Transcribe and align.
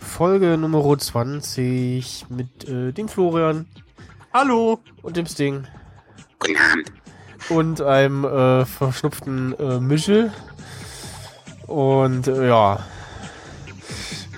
Folge 0.00 0.56
Nummer 0.56 0.98
20 0.98 2.26
mit 2.28 2.68
äh, 2.68 2.92
dem 2.92 3.08
Florian. 3.08 3.66
Hallo. 4.32 4.80
Und 5.02 5.16
dem 5.16 5.26
Sting. 5.26 5.66
Guten 6.38 6.56
Abend. 6.56 7.03
Und 7.50 7.80
einem 7.80 8.24
äh, 8.24 8.64
verschnupften 8.64 9.54
äh, 9.58 9.80
Michel. 9.80 10.32
Und 11.66 12.26
äh, 12.28 12.48
ja. 12.48 12.78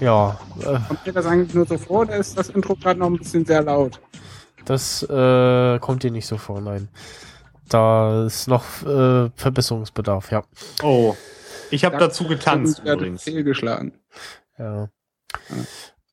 Ja. 0.01 0.39
Äh, 0.61 0.79
kommt 0.89 1.07
mir 1.07 1.13
das 1.13 1.27
eigentlich 1.27 1.55
nur 1.55 1.67
so 1.67 1.79
vor 1.79 2.01
oder 2.01 2.17
ist 2.17 2.37
das 2.37 2.51
Intro 2.51 2.75
gerade 2.75 3.01
noch 3.01 3.07
ein 3.07 3.19
bisschen 3.19 3.45
sehr 3.45 3.63
laut? 3.63 4.01
Das 4.65 5.03
äh, 5.05 5.79
kommt 5.79 6.03
dir 6.03 6.11
nicht 6.11 6.27
so 6.27 6.37
vor, 6.37 6.61
nein. 6.61 6.89
Da 7.69 8.27
ist 8.27 8.49
noch 8.49 8.65
äh, 8.83 9.31
Verbesserungsbedarf, 9.35 10.31
ja. 10.31 10.45
Oh. 10.83 11.17
Ich 11.71 11.85
habe 11.85 11.99
dazu 11.99 12.27
getanzt 12.29 12.81
übrigens. 12.85 13.23
Fehlgeschlagen. 13.23 13.93
Ja. 14.59 14.89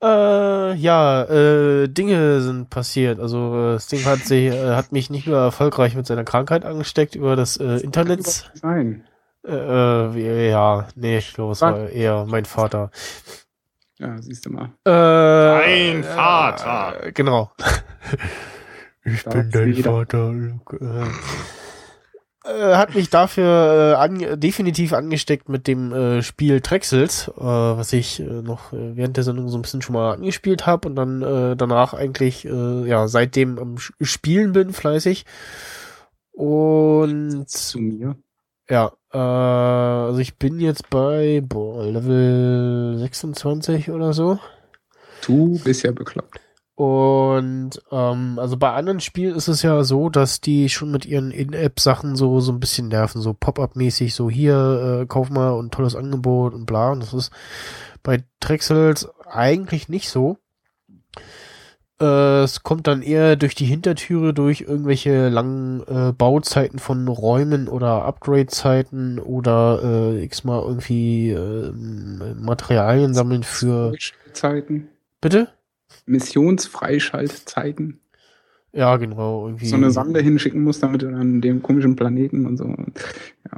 Äh, 0.04 0.74
ja, 0.76 1.24
äh, 1.24 1.88
Dinge 1.88 2.42
sind 2.42 2.70
passiert. 2.70 3.20
Also 3.20 3.76
äh, 3.76 3.80
Sting 3.80 4.04
hat 4.06 4.20
sich, 4.20 4.54
äh, 4.54 4.76
hat 4.76 4.92
mich 4.92 5.10
nicht 5.10 5.28
nur 5.28 5.38
erfolgreich 5.38 5.96
mit 5.96 6.06
seiner 6.06 6.26
Krankheit 6.26 6.66
angesteckt 6.66 7.16
über 7.16 7.38
das 7.38 7.58
äh, 7.58 7.78
Internet. 7.78 8.52
Nein. 8.62 9.06
Äh, 9.48 9.54
äh, 9.56 10.50
ja, 10.50 10.88
nee, 10.96 11.18
ich 11.18 11.34
glaube, 11.34 11.54
es 11.54 11.62
war 11.62 11.90
eher 11.90 12.26
mein 12.28 12.46
Vater. 12.46 12.92
Ja, 13.98 14.22
siehst 14.22 14.46
du 14.46 14.50
mal. 14.50 14.72
Äh, 14.84 14.92
Dein 14.92 16.04
Vater. 16.04 17.06
Äh, 17.06 17.12
genau. 17.14 17.52
ich 19.06 19.24
bin 19.24 19.50
dein. 19.52 19.76
Vater. 19.76 20.34
Äh, 20.82 21.06
hat 22.50 22.94
mich 22.96 23.10
dafür 23.10 23.94
äh, 23.94 24.02
an, 24.02 24.40
definitiv 24.40 24.94
angesteckt 24.94 25.48
mit 25.50 25.68
dem 25.68 25.94
äh, 25.94 26.22
Spiel 26.22 26.60
Drexels, 26.62 27.30
äh, 27.30 27.42
was 27.42 27.94
ich 27.94 28.20
äh, 28.20 28.24
noch 28.24 28.74
äh, 28.74 28.96
während 28.98 29.16
der 29.18 29.24
Sendung 29.24 29.48
so 29.50 29.58
ein 29.58 29.62
bisschen 29.62 29.82
schon 29.82 29.94
mal 29.94 30.14
angespielt 30.14 30.66
habe 30.66 30.90
und 30.90 30.96
dann 30.96 31.22
äh, 31.22 31.56
danach 31.56 31.94
eigentlich 31.94 32.46
äh, 32.46 32.88
ja 32.88 33.08
seitdem 33.08 33.58
am 33.60 33.76
Sch- 33.76 33.94
Spielen 34.02 34.52
bin 34.52 34.74
fleißig 34.74 35.26
und 36.34 37.48
Zu 37.48 37.80
mir. 37.80 38.16
ja, 38.70 38.92
äh, 39.12 39.18
also 39.18 40.20
ich 40.20 40.38
bin 40.38 40.60
jetzt 40.60 40.90
bei 40.90 41.42
boah, 41.44 41.84
Level 41.86 42.98
26 43.00 43.90
oder 43.92 44.14
so. 44.14 44.40
Du 45.22 45.58
bist 45.64 45.82
ja 45.84 45.92
bekloppt. 45.92 46.40
Und 46.76 47.72
ähm, 47.92 48.40
also 48.40 48.58
bei 48.58 48.72
anderen 48.74 49.00
Spielen 49.00 49.36
ist 49.36 49.48
es 49.48 49.62
ja 49.62 49.84
so, 49.84 50.10
dass 50.10 50.42
die 50.42 50.70
schon 50.70 50.90
mit 50.90 51.06
ihren 51.06 51.30
In-App-Sachen 51.30 52.16
so 52.16 52.40
so 52.40 52.52
ein 52.52 52.60
bisschen 52.60 52.88
nerven, 52.88 53.22
so 53.22 53.34
Pop-up-mäßig, 53.34 54.16
so 54.16 54.30
hier 54.30 55.02
äh, 55.02 55.06
kauf 55.06 55.30
mal 55.30 55.52
und 55.52 55.72
tolles 55.72 55.96
Angebot 55.96 56.54
und 56.54 56.66
bla. 56.66 56.92
Und 56.92 57.02
das 57.02 57.14
ist 57.14 57.32
bei 58.02 58.24
Drexels 58.40 59.08
eigentlich 59.30 59.88
nicht 59.88 60.10
so. 60.10 60.38
Äh, 62.02 62.44
es 62.44 62.64
kommt 62.64 62.88
dann 62.88 63.04
eher 63.04 63.36
durch 63.36 63.54
die 63.54 63.66
Hintertüre, 63.66 64.34
durch 64.34 64.62
irgendwelche 64.62 65.30
langen 65.30 65.82
äh, 65.88 66.12
Bauzeiten 66.12 66.80
von 66.80 67.08
Räumen 67.08 67.68
oder 67.68 68.04
Upgrade-Zeiten 68.06 69.20
oder 69.20 69.80
äh, 69.84 70.24
x-mal 70.24 70.64
irgendwie 70.64 71.30
äh, 71.30 71.72
Materialien 72.36 73.14
sammeln 73.14 73.44
für. 73.44 73.94
Zeiten. 74.34 74.90
Bitte? 75.22 75.50
Missionsfreischaltzeiten. 76.06 78.00
Ja, 78.72 78.98
genau. 78.98 79.48
Irgendwie. 79.48 79.68
So 79.68 79.76
eine 79.76 79.92
Sonde 79.92 80.20
hinschicken 80.20 80.64
musst, 80.64 80.84
damit 80.84 81.04
du 81.04 81.08
an 81.08 81.42
dem 81.42 81.62
komischen 81.62 81.96
Planeten 81.96 82.46
und 82.46 82.58
so. 82.58 82.76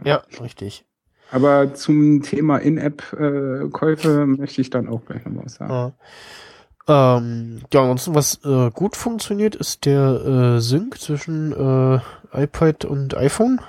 Ja, 0.03 0.23
richtig. 0.41 0.85
Aber 1.31 1.73
zum 1.73 2.22
Thema 2.22 2.57
In-App-Käufe 2.57 4.25
möchte 4.25 4.62
ich 4.62 4.69
dann 4.69 4.88
auch 4.88 5.06
gleich 5.06 5.25
noch 5.25 5.44
was 5.44 5.56
sagen. 5.56 5.73
Ja. 5.73 5.94
Ähm, 7.18 7.62
ja, 7.73 7.81
ansonsten, 7.81 8.13
was 8.13 8.40
äh, 8.46 8.69
gut 8.72 8.96
funktioniert, 8.96 9.56
ist 9.56 9.85
der 9.85 10.56
äh, 10.57 10.62
Sync 10.62 11.00
zwischen 11.00 11.52
äh, 11.52 12.00
iPad 12.34 12.85
und 12.85 13.17
iPhone. 13.17 13.59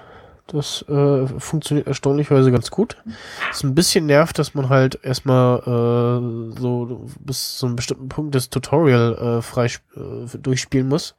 Das 0.47 0.83
äh, 0.89 1.27
funktioniert 1.27 1.89
erstaunlicherweise 1.89 2.53
ganz 2.53 2.71
gut. 2.71 2.97
Ist 3.51 3.65
ein 3.65 3.75
bisschen 3.75 4.07
nervt, 4.07 4.39
dass 4.39 4.55
man 4.55 4.69
halt 4.69 5.01
erstmal 5.03 5.59
äh, 5.59 6.61
so 6.61 7.07
bis 7.19 7.59
zu 7.59 7.67
einem 7.67 7.77
bestimmten 7.77 8.09
Punkt 8.09 8.35
das 8.35 8.49
Tutorial 8.49 9.39
äh, 9.39 9.43
frei 9.43 9.67
äh, 9.67 10.39
durchspielen 10.39 10.89
muss. 10.89 11.17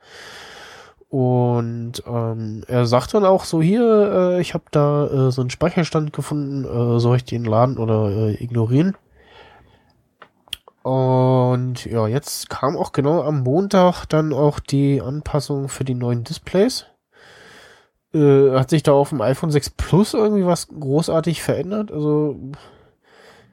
Und 1.09 2.03
ähm, 2.05 2.63
er 2.67 2.85
sagt 2.85 3.13
dann 3.13 3.25
auch 3.25 3.45
so 3.45 3.61
hier, 3.61 4.35
äh, 4.37 4.41
ich 4.41 4.53
habe 4.53 4.66
da 4.71 5.07
äh, 5.07 5.31
so 5.31 5.41
einen 5.41 5.49
Speicherstand 5.49 6.13
gefunden, 6.13 6.66
äh, 6.66 6.99
soll 6.99 7.17
ich 7.17 7.25
den 7.25 7.45
laden 7.45 7.77
oder 7.77 8.09
äh, 8.09 8.43
ignorieren? 8.43 8.95
Und 10.83 11.83
ja, 11.85 12.07
jetzt 12.07 12.49
kam 12.49 12.77
auch 12.77 12.93
genau 12.93 13.21
am 13.21 13.41
Montag 13.43 14.05
dann 14.05 14.31
auch 14.31 14.59
die 14.59 15.01
Anpassung 15.01 15.67
für 15.67 15.83
die 15.83 15.95
neuen 15.95 16.23
Displays. 16.23 16.85
Äh, 18.17 18.57
hat 18.57 18.69
sich 18.72 18.83
da 18.83 18.94
auf 18.94 19.09
dem 19.09 19.22
iPhone 19.22 19.51
6 19.51 19.69
Plus 19.72 20.13
irgendwie 20.13 20.45
was 20.45 20.67
großartig 20.67 21.44
verändert? 21.44 21.91
Also 21.91 22.39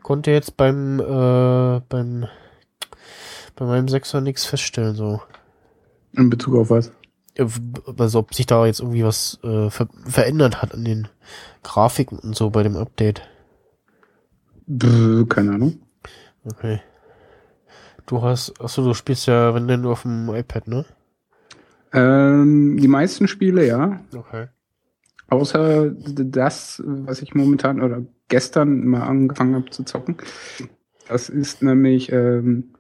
konnte 0.03 0.31
jetzt 0.31 0.57
beim 0.57 1.01
äh, 1.01 1.81
beim 1.89 2.27
bei 3.57 3.65
meinem 3.67 3.87
6er 3.87 4.21
nichts 4.21 4.47
feststellen 4.47 4.95
so. 4.95 5.21
In 6.13 6.31
Bezug 6.31 6.55
auf 6.57 6.71
was? 6.71 6.93
Also 7.99 8.21
ob 8.21 8.35
sich 8.35 8.47
da 8.47 8.65
jetzt 8.65 8.81
irgendwie 8.81 9.05
was 9.05 9.39
äh, 9.43 9.69
ver 9.69 9.89
verändert 10.07 10.63
hat 10.63 10.73
an 10.73 10.85
den 10.85 11.09
Grafiken 11.63 12.19
und 12.19 12.35
so 12.35 12.51
bei 12.51 12.63
dem 12.63 12.77
Update. 12.77 13.23
Keine 14.67 15.53
Ahnung. 15.53 15.81
Okay. 16.47 16.81
Du 18.07 18.23
hast, 18.23 18.61
achso, 18.61 18.83
du 18.85 18.95
spielst 18.95 19.27
ja, 19.27 19.55
wenn 19.55 19.69
denn 19.69 19.83
nur 19.83 19.93
auf 19.93 20.03
dem 20.03 20.33
iPad, 20.35 20.69
ne? 20.69 20.85
Ähm, 21.93 22.77
die 22.79 22.89
meisten 22.89 23.29
Spiele, 23.29 23.67
ja. 23.67 24.01
Okay. 24.15 24.49
Außer 25.35 25.91
das, 25.91 26.83
was 26.85 27.23
ich 27.23 27.35
momentan 27.35 27.83
oder 27.83 28.03
gestern 28.29 28.87
mal 28.87 29.03
angefangen 29.03 29.55
habe 29.55 29.71
zu 29.71 29.85
zocken. 29.85 30.17
Das 31.09 31.29
ist 31.29 31.63
nämlich 31.63 32.11
ähm, 32.13 32.75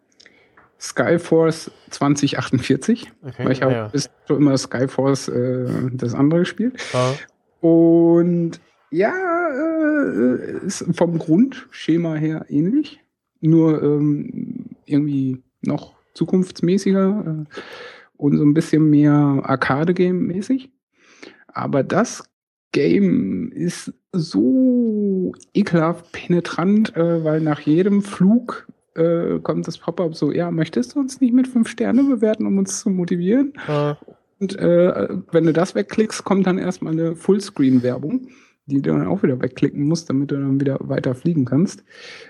Skyforce 0.80 1.70
2048. 1.90 3.12
Okay. 3.22 3.44
Weil 3.44 3.52
ich 3.52 3.62
habe 3.62 3.72
ja. 3.72 3.88
bis 3.88 4.10
so 4.26 4.36
immer 4.36 4.56
Skyforce 4.56 5.28
äh, 5.28 5.66
das 5.92 6.14
andere 6.14 6.40
gespielt. 6.40 6.76
Ah, 6.92 7.12
Und 7.60 8.60
ja, 8.90 9.12
äh, 9.12 10.66
ist 10.66 10.84
vom 10.94 11.18
Grundschema 11.18 12.14
her 12.14 12.46
ähnlich. 12.48 13.00
Nur 13.40 13.82
ähm, 13.82 14.66
irgendwie 14.86 15.42
noch 15.62 15.94
zukunftsmäßiger 16.14 17.44
äh, 17.44 17.60
und 18.16 18.36
so 18.36 18.44
ein 18.44 18.54
bisschen 18.54 18.88
mehr 18.88 19.40
Arcade-Game-mäßig. 19.42 20.70
Aber 21.48 21.82
das 21.82 22.24
Game 22.74 23.52
ist 23.52 23.94
so 24.12 25.32
ekelhaft 25.54 26.10
penetrant, 26.10 26.94
äh, 26.96 27.22
weil 27.24 27.40
nach 27.40 27.60
jedem 27.60 28.02
Flug 28.02 28.66
äh, 28.96 29.38
kommt 29.38 29.68
das 29.68 29.78
Pop-up 29.78 30.16
so, 30.16 30.32
ja, 30.32 30.50
möchtest 30.50 30.94
du 30.94 31.00
uns 31.00 31.20
nicht 31.20 31.32
mit 31.32 31.46
fünf 31.46 31.68
Sterne 31.68 32.02
bewerten, 32.02 32.46
um 32.46 32.58
uns 32.58 32.80
zu 32.80 32.90
motivieren? 32.90 33.52
ah, 33.68 33.96
Und 34.40 34.58
äh, 34.58 35.08
wenn 35.30 35.44
du 35.44 35.52
das 35.52 35.76
wegklickst, 35.76 36.24
kommt 36.24 36.48
dann 36.48 36.58
erstmal 36.58 36.94
eine 36.94 37.14
Fullscreen-Werbung, 37.14 38.26
die 38.66 38.82
du 38.82 38.90
dann 38.90 39.06
auch 39.06 39.22
wieder 39.22 39.40
wegklicken 39.40 39.84
musst, 39.84 40.10
damit 40.10 40.32
du 40.32 40.34
dann 40.34 40.60
wieder 40.60 40.78
weiter 40.80 41.14
fliegen 41.14 41.44
kannst. 41.44 41.84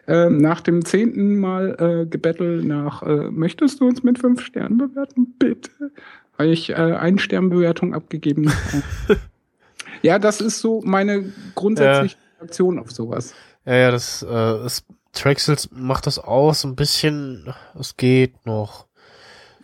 Ähm, 0.07 0.37
nach 0.37 0.61
dem 0.61 0.85
zehnten 0.85 1.39
Mal 1.39 1.77
äh, 1.79 2.07
Gebettel 2.07 2.63
nach, 2.63 3.03
äh, 3.03 3.31
möchtest 3.31 3.81
du 3.81 3.87
uns 3.87 4.03
mit 4.03 4.19
fünf 4.19 4.43
Sternen 4.43 4.77
bewerten? 4.77 5.35
Bitte. 5.39 5.71
Habe 6.39 6.51
ich 6.51 6.69
äh, 6.69 6.75
eine 6.75 7.19
Sternbewertung 7.19 7.95
abgegeben. 7.95 8.53
ja, 10.05 10.19
das 10.19 10.41
ist 10.41 10.61
so 10.61 10.83
meine 10.85 11.33
grundsätzliche 11.55 12.17
Reaktion 12.39 12.79
auf 12.79 12.93
sowas. 12.93 13.35
ja, 13.65 13.75
ja, 13.75 13.91
das, 13.91 14.23
äh, 14.23 14.27
das 14.29 14.85
Traxels 15.13 15.71
macht 15.73 16.07
das 16.07 16.19
aus, 16.19 16.65
ein 16.65 16.77
bisschen, 16.77 17.55
es 17.79 17.97
geht 17.97 18.45
noch. 18.45 18.87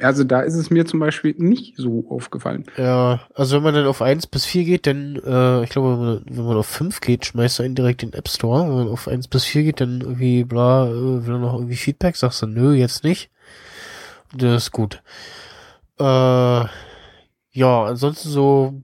Also 0.01 0.25
da 0.25 0.41
ist 0.41 0.55
es 0.55 0.71
mir 0.71 0.87
zum 0.87 0.99
Beispiel 0.99 1.35
nicht 1.37 1.77
so 1.77 2.07
aufgefallen. 2.09 2.65
Ja, 2.79 3.21
also 3.35 3.57
wenn 3.57 3.63
man 3.63 3.75
dann 3.75 3.87
auf 3.87 4.01
1 4.01 4.29
bis 4.29 4.47
4 4.47 4.65
geht, 4.65 4.87
dann, 4.87 5.17
äh, 5.17 5.63
ich 5.63 5.69
glaube, 5.69 5.91
wenn 5.91 5.99
man, 6.07 6.25
wenn 6.27 6.45
man 6.47 6.57
auf 6.57 6.67
5 6.67 7.03
geht, 7.03 7.27
schmeißt 7.27 7.59
er 7.59 7.67
ihn 7.67 7.75
direkt 7.75 8.03
in 8.03 8.13
den 8.13 8.19
App 8.19 8.29
Store. 8.29 8.67
Wenn 8.67 8.77
man 8.77 8.89
auf 8.89 9.09
1 9.09 9.29
bis 9.29 9.45
4 9.45 9.65
geht, 9.65 9.83
dann 9.83 10.01
irgendwie, 10.01 10.45
bla, 10.45 10.87
äh, 10.87 11.27
will 11.27 11.35
er 11.35 11.39
noch 11.39 11.55
irgendwie 11.55 11.77
Feedback, 11.77 12.17
sagst 12.17 12.41
du, 12.41 12.47
nö, 12.47 12.73
jetzt 12.73 13.05
nicht. 13.05 13.31
Das 14.35 14.65
ist 14.65 14.71
gut. 14.71 15.03
Äh, 15.99 16.05
ja, 16.05 17.85
ansonsten 17.85 18.31
so, 18.31 18.83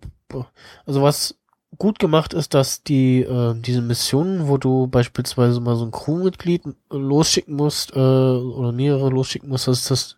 also 0.84 1.02
was 1.02 1.35
gut 1.78 1.98
gemacht 1.98 2.34
ist, 2.34 2.54
dass 2.54 2.82
die 2.82 3.22
äh, 3.22 3.54
diese 3.54 3.82
Missionen, 3.82 4.48
wo 4.48 4.56
du 4.58 4.86
beispielsweise 4.86 5.60
mal 5.60 5.76
so 5.76 5.84
ein 5.84 5.90
Crewmitglied 5.90 6.62
losschicken 6.90 7.56
musst 7.56 7.94
äh, 7.94 7.98
oder 7.98 8.72
mehrere 8.72 9.10
losschicken 9.10 9.48
musst, 9.48 9.68
dass 9.68 9.84
das 9.84 10.16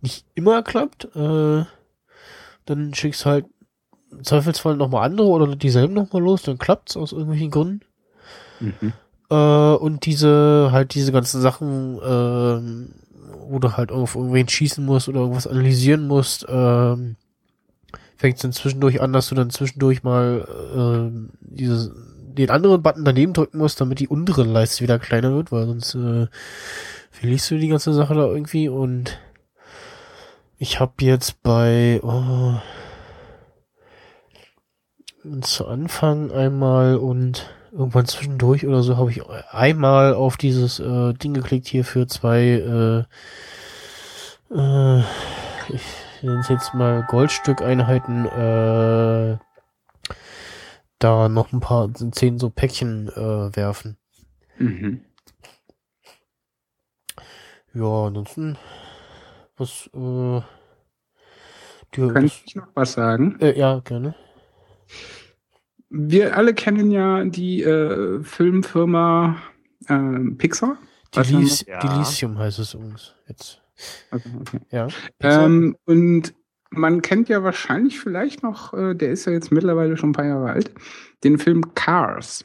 nicht 0.00 0.24
immer 0.34 0.62
klappt. 0.62 1.04
Äh, 1.16 1.64
dann 2.66 2.94
schickst 2.94 3.26
halt 3.26 3.46
im 4.10 4.24
Zweifelsfall 4.24 4.76
nochmal 4.76 5.04
andere 5.04 5.28
oder 5.28 5.54
dieselben 5.56 5.94
nochmal 5.94 6.22
los, 6.22 6.42
dann 6.42 6.58
klappt's 6.58 6.96
aus 6.96 7.12
irgendwelchen 7.12 7.50
Gründen. 7.50 7.80
Mhm. 8.60 8.92
Äh, 9.30 9.34
und 9.74 10.06
diese, 10.06 10.70
halt 10.72 10.94
diese 10.94 11.12
ganzen 11.12 11.40
Sachen, 11.40 11.98
ähm, 12.02 12.94
wo 13.48 13.58
du 13.58 13.76
halt 13.76 13.92
auf 13.92 14.14
irgendwen 14.14 14.48
schießen 14.48 14.84
musst 14.84 15.08
oder 15.08 15.20
irgendwas 15.20 15.46
analysieren 15.46 16.06
musst, 16.06 16.46
ähm, 16.48 17.16
fängt 18.18 18.36
es 18.36 18.42
dann 18.42 18.52
zwischendurch 18.52 19.00
an, 19.00 19.12
dass 19.12 19.28
du 19.28 19.36
dann 19.36 19.50
zwischendurch 19.50 20.02
mal 20.02 20.44
äh, 20.74 21.28
dieses, 21.40 21.92
den 21.94 22.50
anderen 22.50 22.82
Button 22.82 23.04
daneben 23.04 23.32
drücken 23.32 23.58
musst, 23.58 23.80
damit 23.80 24.00
die 24.00 24.08
untere 24.08 24.42
Leiste 24.42 24.82
wieder 24.82 24.98
kleiner 24.98 25.32
wird, 25.32 25.52
weil 25.52 25.66
sonst 25.66 25.94
äh, 25.94 26.26
verlierst 27.12 27.50
du 27.50 27.58
die 27.58 27.68
ganze 27.68 27.94
Sache 27.94 28.14
da 28.14 28.26
irgendwie. 28.26 28.68
Und 28.68 29.20
ich 30.58 30.80
habe 30.80 30.94
jetzt 31.00 31.42
bei 31.44 32.00
oh, 32.02 32.54
zu 35.40 35.68
Anfang 35.68 36.32
einmal 36.32 36.96
und 36.96 37.54
irgendwann 37.70 38.06
zwischendurch 38.06 38.66
oder 38.66 38.82
so 38.82 38.96
habe 38.96 39.12
ich 39.12 39.22
einmal 39.52 40.14
auf 40.14 40.36
dieses 40.36 40.80
äh, 40.80 41.12
Ding 41.14 41.34
geklickt 41.34 41.68
hier 41.68 41.84
für 41.84 42.08
zwei 42.08 43.06
äh, 44.50 44.54
äh, 44.56 45.02
ich 45.68 45.82
nenne 46.22 46.40
es 46.40 46.48
jetzt 46.48 46.74
mal 46.74 47.04
Goldstück-Einheiten 47.08 48.26
äh, 48.26 49.38
da 50.98 51.28
noch 51.28 51.52
ein 51.52 51.60
paar 51.60 51.92
zehn 51.94 52.38
so 52.38 52.50
Päckchen 52.50 53.08
äh, 53.08 53.56
werfen. 53.56 53.96
Mhm. 54.58 55.02
Ja, 57.74 58.06
ansonsten 58.06 58.56
was 59.56 59.88
äh, 59.94 60.40
die, 61.94 62.08
Kann 62.08 62.24
ich 62.24 62.54
noch 62.54 62.68
was 62.74 62.92
sagen? 62.92 63.38
äh, 63.40 63.58
ja 63.58 63.80
gerne. 63.80 64.14
Wir 65.90 66.36
alle 66.36 66.54
kennen 66.54 66.90
ja 66.90 67.24
die 67.24 67.62
äh, 67.62 68.22
Filmfirma 68.22 69.36
äh, 69.86 70.30
Pixar. 70.36 70.78
Delis 71.14 71.64
Ja. 71.66 71.78
Delicium 71.78 72.38
heißt 72.38 72.58
es 72.58 72.74
übrigens 72.74 73.14
jetzt. 73.26 73.62
Okay, 74.10 74.30
okay. 74.40 74.60
Ja. 74.70 74.88
Ähm, 75.20 75.76
und 75.84 76.34
man 76.70 77.02
kennt 77.02 77.28
ja 77.28 77.42
wahrscheinlich 77.42 77.98
vielleicht 78.00 78.42
noch, 78.42 78.74
äh, 78.74 78.94
der 78.94 79.10
ist 79.10 79.24
ja 79.24 79.32
jetzt 79.32 79.50
mittlerweile 79.52 79.96
schon 79.96 80.10
ein 80.10 80.14
paar 80.14 80.26
Jahre 80.26 80.50
alt, 80.50 80.72
den 81.24 81.38
Film 81.38 81.74
Cars. 81.74 82.44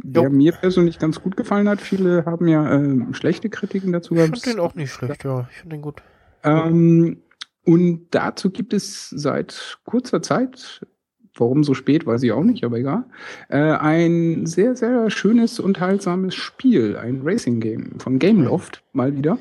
Der 0.00 0.24
Jo. 0.24 0.30
mir 0.30 0.52
persönlich 0.52 1.00
ganz 1.00 1.20
gut 1.20 1.36
gefallen 1.36 1.68
hat. 1.68 1.80
Viele 1.80 2.24
haben 2.24 2.46
ja 2.46 2.72
ähm, 2.72 3.12
schlechte 3.14 3.50
Kritiken 3.50 3.92
dazu 3.92 4.14
ich 4.14 4.20
gehabt. 4.20 4.38
fand 4.38 4.46
den 4.54 4.60
auch 4.60 4.74
nicht 4.76 4.92
schlecht, 4.92 5.24
ja. 5.24 5.48
Ich 5.50 5.58
fand 5.58 5.72
den 5.72 5.82
gut. 5.82 6.02
Ähm, 6.44 7.20
und 7.64 8.06
dazu 8.12 8.50
gibt 8.50 8.72
es 8.72 9.10
seit 9.10 9.78
kurzer 9.84 10.22
Zeit, 10.22 10.86
warum 11.34 11.64
so 11.64 11.74
spät, 11.74 12.06
weiß 12.06 12.22
ich 12.22 12.32
auch 12.32 12.44
nicht, 12.44 12.64
aber 12.64 12.78
egal, 12.78 13.04
äh, 13.48 13.58
ein 13.58 14.46
sehr, 14.46 14.76
sehr 14.76 15.10
schönes, 15.10 15.58
unterhaltsames 15.58 16.34
Spiel, 16.34 16.96
ein 16.96 17.22
Racing-Game 17.24 17.98
von 17.98 18.18
Gameloft, 18.18 18.84
mal 18.92 19.16
wieder, 19.16 19.38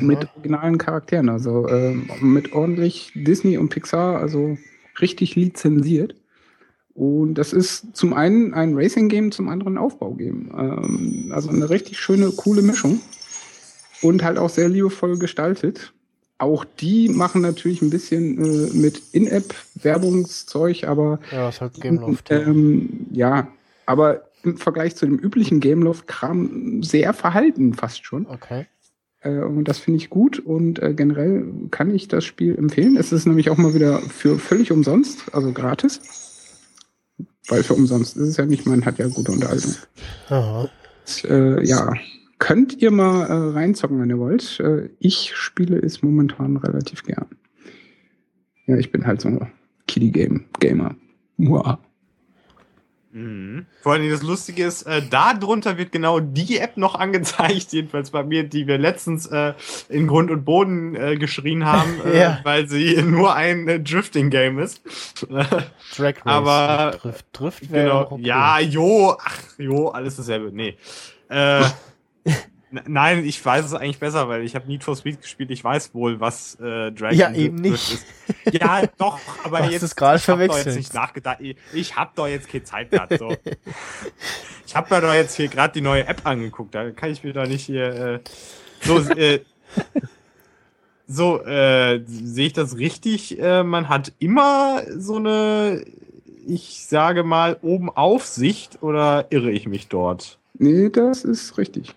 Mhm. 0.00 0.06
mit 0.06 0.28
originalen 0.34 0.78
Charakteren, 0.78 1.28
also 1.28 1.68
ähm, 1.68 2.08
mit 2.20 2.52
ordentlich 2.52 3.12
Disney 3.14 3.58
und 3.58 3.68
Pixar, 3.68 4.18
also 4.18 4.56
richtig 5.00 5.34
lizenziert. 5.36 6.14
Und 6.94 7.34
das 7.34 7.52
ist 7.52 7.96
zum 7.96 8.14
einen 8.14 8.54
ein 8.54 8.74
Racing-Game, 8.74 9.32
zum 9.32 9.48
anderen 9.48 9.74
ein 9.74 9.78
Aufbaugame. 9.78 10.50
Ähm, 10.56 11.32
also 11.34 11.50
eine 11.50 11.68
richtig 11.68 11.98
schöne, 11.98 12.30
coole 12.30 12.62
Mischung. 12.62 13.00
Und 14.00 14.22
halt 14.22 14.38
auch 14.38 14.50
sehr 14.50 14.68
liebevoll 14.68 15.18
gestaltet. 15.18 15.92
Auch 16.38 16.64
die 16.64 17.08
machen 17.08 17.42
natürlich 17.42 17.82
ein 17.82 17.90
bisschen 17.90 18.38
äh, 18.38 18.76
mit 18.76 19.02
In-App-Werbungszeug, 19.12 20.84
aber 20.84 21.20
Ja, 21.32 21.48
ist 21.48 21.60
halt 21.60 21.80
Gameloft. 21.80 22.30
ja. 22.30 22.40
ähm, 22.40 23.06
ja, 23.10 23.48
aber 23.86 24.28
im 24.42 24.56
Vergleich 24.56 24.94
zu 24.94 25.06
dem 25.06 25.18
üblichen 25.18 25.60
Gameloft-Kram 25.60 26.82
sehr 26.82 27.12
verhalten 27.12 27.74
fast 27.74 28.04
schon. 28.04 28.26
Okay. 28.26 28.66
Äh, 29.24 29.40
und 29.40 29.64
das 29.64 29.78
finde 29.78 29.96
ich 29.98 30.10
gut 30.10 30.38
und 30.38 30.80
äh, 30.80 30.94
generell 30.94 31.44
kann 31.70 31.92
ich 31.92 32.08
das 32.08 32.24
Spiel 32.24 32.56
empfehlen. 32.56 32.96
Es 32.96 33.12
ist 33.12 33.26
nämlich 33.26 33.50
auch 33.50 33.56
mal 33.56 33.74
wieder 33.74 33.98
für 34.00 34.38
völlig 34.38 34.70
umsonst, 34.70 35.34
also 35.34 35.52
gratis. 35.52 36.00
Weil 37.48 37.62
für 37.62 37.74
umsonst 37.74 38.16
ist 38.16 38.28
es 38.28 38.36
ja 38.36 38.46
nicht, 38.46 38.66
man 38.66 38.84
hat 38.84 38.98
ja 38.98 39.08
gute 39.08 39.32
Unterhaltung. 39.32 39.74
Aha. 40.28 40.70
Äh, 41.24 41.66
ja, 41.66 41.92
könnt 42.38 42.80
ihr 42.80 42.90
mal 42.90 43.26
äh, 43.26 43.52
reinzocken, 43.52 44.00
wenn 44.00 44.08
ihr 44.08 44.18
wollt. 44.18 44.60
Äh, 44.60 44.90
ich 44.98 45.32
spiele 45.34 45.78
es 45.78 46.02
momentan 46.02 46.56
relativ 46.56 47.02
gern. 47.02 47.26
Ja, 48.66 48.76
ich 48.76 48.90
bin 48.92 49.06
halt 49.06 49.20
so 49.20 49.28
ein 49.28 49.52
Kiddie-Game-Gamer. 49.86 50.96
Muah. 51.36 51.78
Mhm. 53.16 53.66
Vor 53.80 53.92
allem 53.92 54.10
das 54.10 54.22
Lustige 54.24 54.64
ist, 54.66 54.82
äh, 54.82 55.00
da 55.08 55.34
drunter 55.34 55.78
wird 55.78 55.92
genau 55.92 56.18
die 56.18 56.58
App 56.58 56.76
noch 56.76 56.96
angezeigt, 56.96 57.68
jedenfalls 57.72 58.10
bei 58.10 58.24
mir, 58.24 58.42
die 58.42 58.66
wir 58.66 58.76
letztens 58.76 59.26
äh, 59.26 59.54
in 59.88 60.08
Grund 60.08 60.32
und 60.32 60.44
Boden 60.44 60.96
äh, 60.96 61.16
geschrien 61.16 61.64
haben, 61.64 62.00
äh, 62.04 62.18
Ja. 62.18 62.40
weil 62.42 62.68
sie 62.68 63.00
nur 63.02 63.34
ein 63.36 63.68
äh, 63.68 63.78
Drifting-Game 63.78 64.58
ist. 64.58 64.82
Drag 65.30 65.54
Race. 65.96 66.22
Aber- 66.24 66.96
Drift, 67.00 67.26
Drift 67.32 67.60
genau. 67.72 68.10
okay. 68.10 68.22
Ja, 68.26 68.58
jo, 68.58 69.16
ach, 69.24 69.38
jo, 69.58 69.88
alles 69.90 70.16
dasselbe. 70.16 70.50
Nee. 70.52 70.76
Nein, 72.86 73.24
ich 73.24 73.44
weiß 73.44 73.64
es 73.66 73.74
eigentlich 73.74 73.98
besser, 73.98 74.28
weil 74.28 74.42
ich 74.42 74.54
habe 74.54 74.66
Need 74.66 74.84
for 74.84 74.96
Speed 74.96 75.20
gespielt. 75.22 75.50
Ich 75.50 75.62
weiß 75.62 75.94
wohl, 75.94 76.20
was 76.20 76.54
äh, 76.60 76.90
Dragon 76.92 77.16
Ja, 77.18 77.32
eben 77.32 77.56
nicht. 77.56 77.92
ist. 77.92 78.06
Ja, 78.52 78.82
doch, 78.98 79.18
aber 79.44 79.58
Du 79.58 79.64
hast 79.64 79.72
jetzt 79.72 79.82
es 79.82 79.96
gerade 79.96 80.18
doch 80.18 80.38
jetzt 80.40 80.50
verwechselt. 80.52 80.76
nicht 80.76 80.94
nachgedacht. 80.94 81.38
Ich, 81.40 81.56
ich 81.72 81.96
habe 81.96 82.10
doch 82.14 82.26
jetzt 82.26 82.48
keine 82.48 82.64
Zeit 82.64 82.90
gehabt. 82.90 83.18
So. 83.18 83.34
ich 84.66 84.74
habe 84.74 84.94
mir 84.94 85.00
doch 85.00 85.14
jetzt 85.14 85.36
hier 85.36 85.48
gerade 85.48 85.72
die 85.72 85.80
neue 85.80 86.06
App 86.06 86.22
angeguckt. 86.24 86.74
Da 86.74 86.90
kann 86.90 87.10
ich 87.10 87.22
mir 87.22 87.32
doch 87.32 87.46
nicht 87.46 87.66
hier 87.66 87.94
äh, 87.94 88.20
so 88.82 88.98
äh, 88.98 89.40
so 91.06 91.42
äh, 91.44 92.02
sehe 92.06 92.46
ich 92.46 92.52
das 92.54 92.76
richtig. 92.78 93.38
Äh, 93.38 93.62
man 93.62 93.88
hat 93.88 94.12
immer 94.18 94.82
so 94.96 95.16
eine, 95.16 95.84
ich 96.46 96.86
sage 96.86 97.24
mal, 97.24 97.58
oben 97.62 97.90
Aufsicht 97.90 98.82
oder 98.82 99.26
irre 99.30 99.50
ich 99.50 99.66
mich 99.68 99.88
dort? 99.88 100.38
Nee, 100.58 100.88
das 100.88 101.24
ist 101.24 101.58
richtig. 101.58 101.94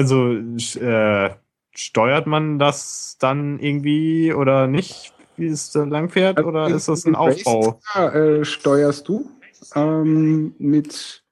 Also 0.00 0.32
äh, 0.32 1.30
steuert 1.72 2.26
man 2.26 2.58
das 2.58 3.18
dann 3.20 3.58
irgendwie 3.58 4.32
oder 4.32 4.66
nicht, 4.66 5.12
wie 5.36 5.48
es 5.48 5.74
langfährt, 5.74 6.42
oder 6.42 6.68
ist 6.68 6.88
das 6.88 7.04
ein 7.04 7.14
Race, 7.14 7.44
Aufbau? 7.44 7.80
Ja, 7.94 8.08
äh, 8.08 8.44
steuerst 8.46 9.06
du 9.06 9.28
ähm, 9.74 10.54
mit 10.56 11.22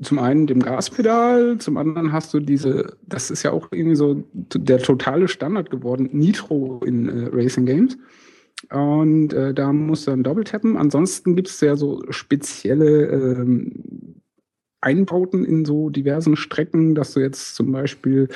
zum 0.00 0.20
einen 0.20 0.46
dem 0.46 0.60
Gaspedal, 0.60 1.58
zum 1.58 1.76
anderen 1.76 2.12
hast 2.12 2.32
du 2.32 2.38
diese, 2.38 2.96
das 3.04 3.32
ist 3.32 3.42
ja 3.42 3.50
auch 3.50 3.66
irgendwie 3.72 3.96
so 3.96 4.22
der 4.32 4.78
totale 4.78 5.26
Standard 5.26 5.68
geworden, 5.70 6.08
Nitro 6.12 6.82
in 6.86 7.08
äh, 7.08 7.30
Racing 7.32 7.66
Games. 7.66 7.98
Und 8.70 9.32
äh, 9.32 9.52
da 9.52 9.72
musst 9.72 10.06
du 10.06 10.12
dann 10.12 10.22
doppelt 10.22 10.48
tappen. 10.48 10.76
Ansonsten 10.76 11.34
gibt 11.34 11.48
es 11.48 11.60
ja 11.60 11.74
so 11.74 12.00
spezielle 12.10 13.06
ähm, 13.06 14.21
Einbauten 14.82 15.44
in 15.44 15.64
so 15.64 15.90
diversen 15.90 16.36
Strecken, 16.36 16.94
dass 16.94 17.14
du 17.14 17.20
jetzt 17.20 17.54
zum 17.54 17.72
Beispiel 17.72 18.28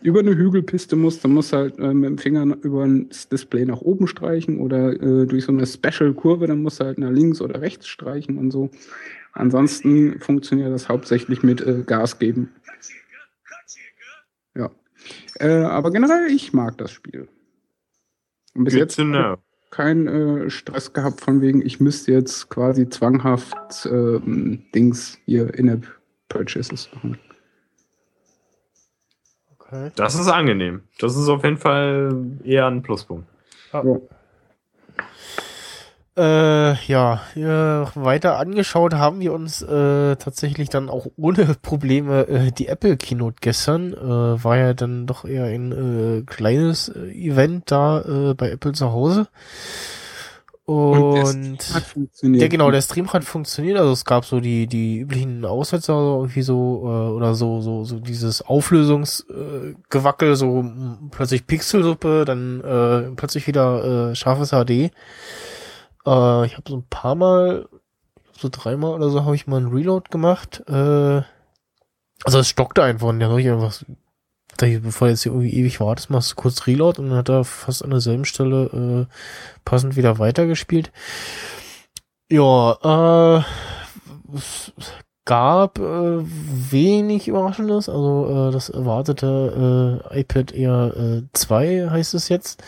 über 0.00 0.20
eine 0.20 0.36
Hügelpiste 0.36 0.96
musst, 0.96 1.24
dann 1.24 1.32
musst 1.32 1.52
du 1.52 1.56
halt 1.56 1.78
äh, 1.78 1.92
mit 1.92 2.10
dem 2.10 2.18
Finger 2.18 2.56
über 2.62 2.86
das 3.08 3.28
Display 3.28 3.64
nach 3.64 3.80
oben 3.80 4.06
streichen 4.06 4.60
oder 4.60 4.92
äh, 4.92 5.26
durch 5.26 5.44
so 5.44 5.52
eine 5.52 5.66
Special-Kurve, 5.66 6.46
dann 6.46 6.62
musst 6.62 6.80
du 6.80 6.84
halt 6.84 6.98
nach 6.98 7.10
links 7.10 7.40
oder 7.40 7.60
rechts 7.60 7.88
streichen 7.88 8.38
und 8.38 8.50
so. 8.52 8.70
Ansonsten 9.32 10.20
funktioniert 10.20 10.72
das 10.72 10.88
hauptsächlich 10.88 11.42
mit 11.42 11.60
äh, 11.60 11.82
Gas 11.84 12.18
geben. 12.18 12.52
Ja. 14.54 14.70
Äh, 15.40 15.48
aber 15.48 15.90
generell, 15.90 16.30
ich 16.30 16.52
mag 16.52 16.78
das 16.78 16.92
Spiel. 16.92 17.28
Und 18.54 18.64
bis 18.64 18.74
Good 18.74 18.80
jetzt 18.80 18.96
to 18.96 19.04
know. 19.04 19.36
Keinen 19.70 20.06
äh, 20.46 20.50
Stress 20.50 20.92
gehabt 20.92 21.20
von 21.20 21.40
wegen, 21.40 21.64
ich 21.64 21.80
müsste 21.80 22.12
jetzt 22.12 22.48
quasi 22.48 22.88
zwanghaft 22.88 23.86
ähm, 23.86 24.64
Dings 24.74 25.18
hier 25.26 25.52
In-App-Purchases 25.54 26.90
machen. 26.94 27.18
Okay. 29.58 29.90
Das 29.96 30.14
ist 30.14 30.28
angenehm. 30.28 30.82
Das 30.98 31.16
ist 31.16 31.28
auf 31.28 31.44
jeden 31.44 31.58
Fall 31.58 32.24
eher 32.44 32.66
ein 32.66 32.82
Pluspunkt. 32.82 33.28
So. 33.72 34.08
Äh, 36.18 36.74
ja, 36.86 37.20
ja, 37.36 37.92
weiter 37.94 38.38
angeschaut 38.38 38.92
haben 38.94 39.20
wir 39.20 39.32
uns 39.32 39.62
äh, 39.62 40.16
tatsächlich 40.16 40.68
dann 40.68 40.90
auch 40.90 41.06
ohne 41.16 41.54
Probleme 41.62 42.26
äh, 42.26 42.50
die 42.50 42.66
Apple 42.66 42.96
Keynote 42.96 43.36
gestern. 43.40 43.92
Äh, 43.92 44.42
war 44.42 44.56
ja 44.56 44.74
dann 44.74 45.06
doch 45.06 45.24
eher 45.24 45.44
ein 45.44 45.70
äh, 45.70 46.22
kleines 46.22 46.88
äh, 46.88 47.12
Event 47.12 47.70
da 47.70 48.00
äh, 48.00 48.34
bei 48.34 48.50
Apple 48.50 48.72
zu 48.72 48.90
Hause. 48.90 49.28
Und, 50.64 51.62
funktioniert. 51.62 52.42
ja, 52.42 52.48
genau, 52.48 52.70
der 52.72 52.82
Stream 52.82 53.10
hat 53.12 53.22
funktioniert. 53.22 53.78
Also 53.78 53.92
es 53.92 54.04
gab 54.04 54.24
so 54.24 54.40
die 54.40 54.66
die 54.66 54.98
üblichen 54.98 55.44
Aussetzer 55.44 55.94
also 55.94 56.16
irgendwie 56.16 56.42
so 56.42 56.82
äh, 56.82 57.12
oder 57.14 57.34
so 57.34 57.60
so 57.62 57.84
so 57.84 58.00
dieses 58.00 58.42
Auflösungsgewackel, 58.42 60.32
äh, 60.32 60.36
so 60.36 60.64
plötzlich 61.12 61.46
Pixelsuppe, 61.46 62.24
dann 62.26 62.60
äh, 62.60 63.14
plötzlich 63.14 63.46
wieder 63.46 64.10
äh, 64.10 64.14
scharfes 64.16 64.50
HD. 64.50 64.90
Äh, 66.06 66.46
ich 66.46 66.56
habe 66.56 66.68
so 66.68 66.76
ein 66.76 66.86
paar 66.88 67.14
Mal, 67.14 67.68
so 68.32 68.48
dreimal 68.50 68.92
oder 68.92 69.10
so, 69.10 69.24
habe 69.24 69.34
ich 69.34 69.46
mal 69.46 69.58
einen 69.58 69.72
Reload 69.72 70.10
gemacht. 70.10 70.62
Äh, 70.68 71.22
also 72.24 72.38
es 72.40 72.48
stockte 72.48 72.82
einfach 72.82 73.08
und 73.08 73.20
der 73.20 73.28
habe 73.28 73.40
ich 73.40 73.48
einfach 73.48 73.82
bevor 74.66 75.08
jetzt 75.08 75.22
hier 75.22 75.32
irgendwie 75.32 75.54
ewig 75.54 75.80
wartest, 75.80 76.10
machst 76.10 76.32
du 76.32 76.34
kurz 76.34 76.66
Reload 76.66 77.00
und 77.00 77.10
dann 77.10 77.18
hat 77.18 77.28
er 77.28 77.44
fast 77.44 77.84
an 77.84 77.90
derselben 77.90 78.24
Stelle 78.24 79.06
äh, 79.08 79.14
passend 79.64 79.96
wieder 79.96 80.18
weitergespielt. 80.18 80.90
Ja, 82.30 83.38
äh, 83.38 83.42
es 84.36 84.72
gab 85.24 85.78
äh, 85.78 85.82
wenig 85.82 87.28
Überraschendes, 87.28 87.88
also 87.88 88.48
äh, 88.48 88.52
das 88.52 88.68
erwartete 88.68 90.02
äh, 90.12 90.20
iPad 90.20 90.52
Air 90.52 90.94
äh, 90.96 91.22
2 91.32 91.88
heißt 91.90 92.14
es 92.14 92.28
jetzt 92.28 92.62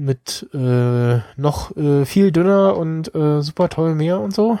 mit 0.00 0.48
äh, 0.54 1.18
noch 1.36 1.76
äh, 1.76 2.06
viel 2.06 2.32
dünner 2.32 2.76
und 2.76 3.14
äh, 3.14 3.42
super 3.42 3.68
toll 3.68 3.94
mehr 3.94 4.18
und 4.18 4.34
so, 4.34 4.58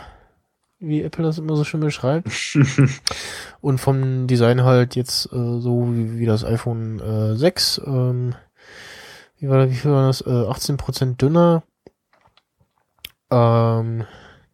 wie 0.78 1.02
Apple 1.02 1.24
das 1.24 1.38
immer 1.38 1.56
so 1.56 1.64
schön 1.64 1.80
beschreibt. 1.80 2.28
Und 3.62 3.78
vom 3.78 4.26
Design 4.26 4.62
halt 4.62 4.96
jetzt 4.96 5.26
äh, 5.26 5.60
so 5.60 5.94
wie, 5.94 6.18
wie 6.18 6.24
das 6.24 6.44
iPhone 6.44 6.98
äh, 7.00 7.36
6. 7.36 7.82
Ähm, 7.86 8.34
wie, 9.38 9.50
war, 9.50 9.68
wie 9.68 9.74
viel 9.74 9.90
war 9.90 10.06
das? 10.06 10.22
Äh, 10.22 10.30
18% 10.30 11.16
dünner. 11.16 11.62
Ähm, 13.30 14.04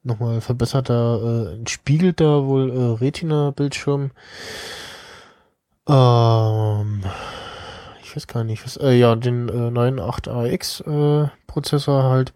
nochmal 0.02 0.40
verbesserter, 0.40 1.52
äh, 1.52 1.54
entspiegelter 1.54 2.46
wohl 2.46 2.70
äh, 2.70 3.04
Retina-Bildschirm. 3.04 4.10
Ähm, 5.88 7.04
ich 8.16 8.22
weiß 8.22 8.26
gar 8.28 8.44
nicht, 8.44 8.64
was, 8.64 8.78
äh, 8.78 8.92
ja, 8.92 9.14
den 9.14 9.50
äh, 9.50 9.70
neuen 9.70 10.00
8AX 10.00 10.80
äh, 10.86 11.28
Prozessor 11.46 12.04
halt. 12.04 12.32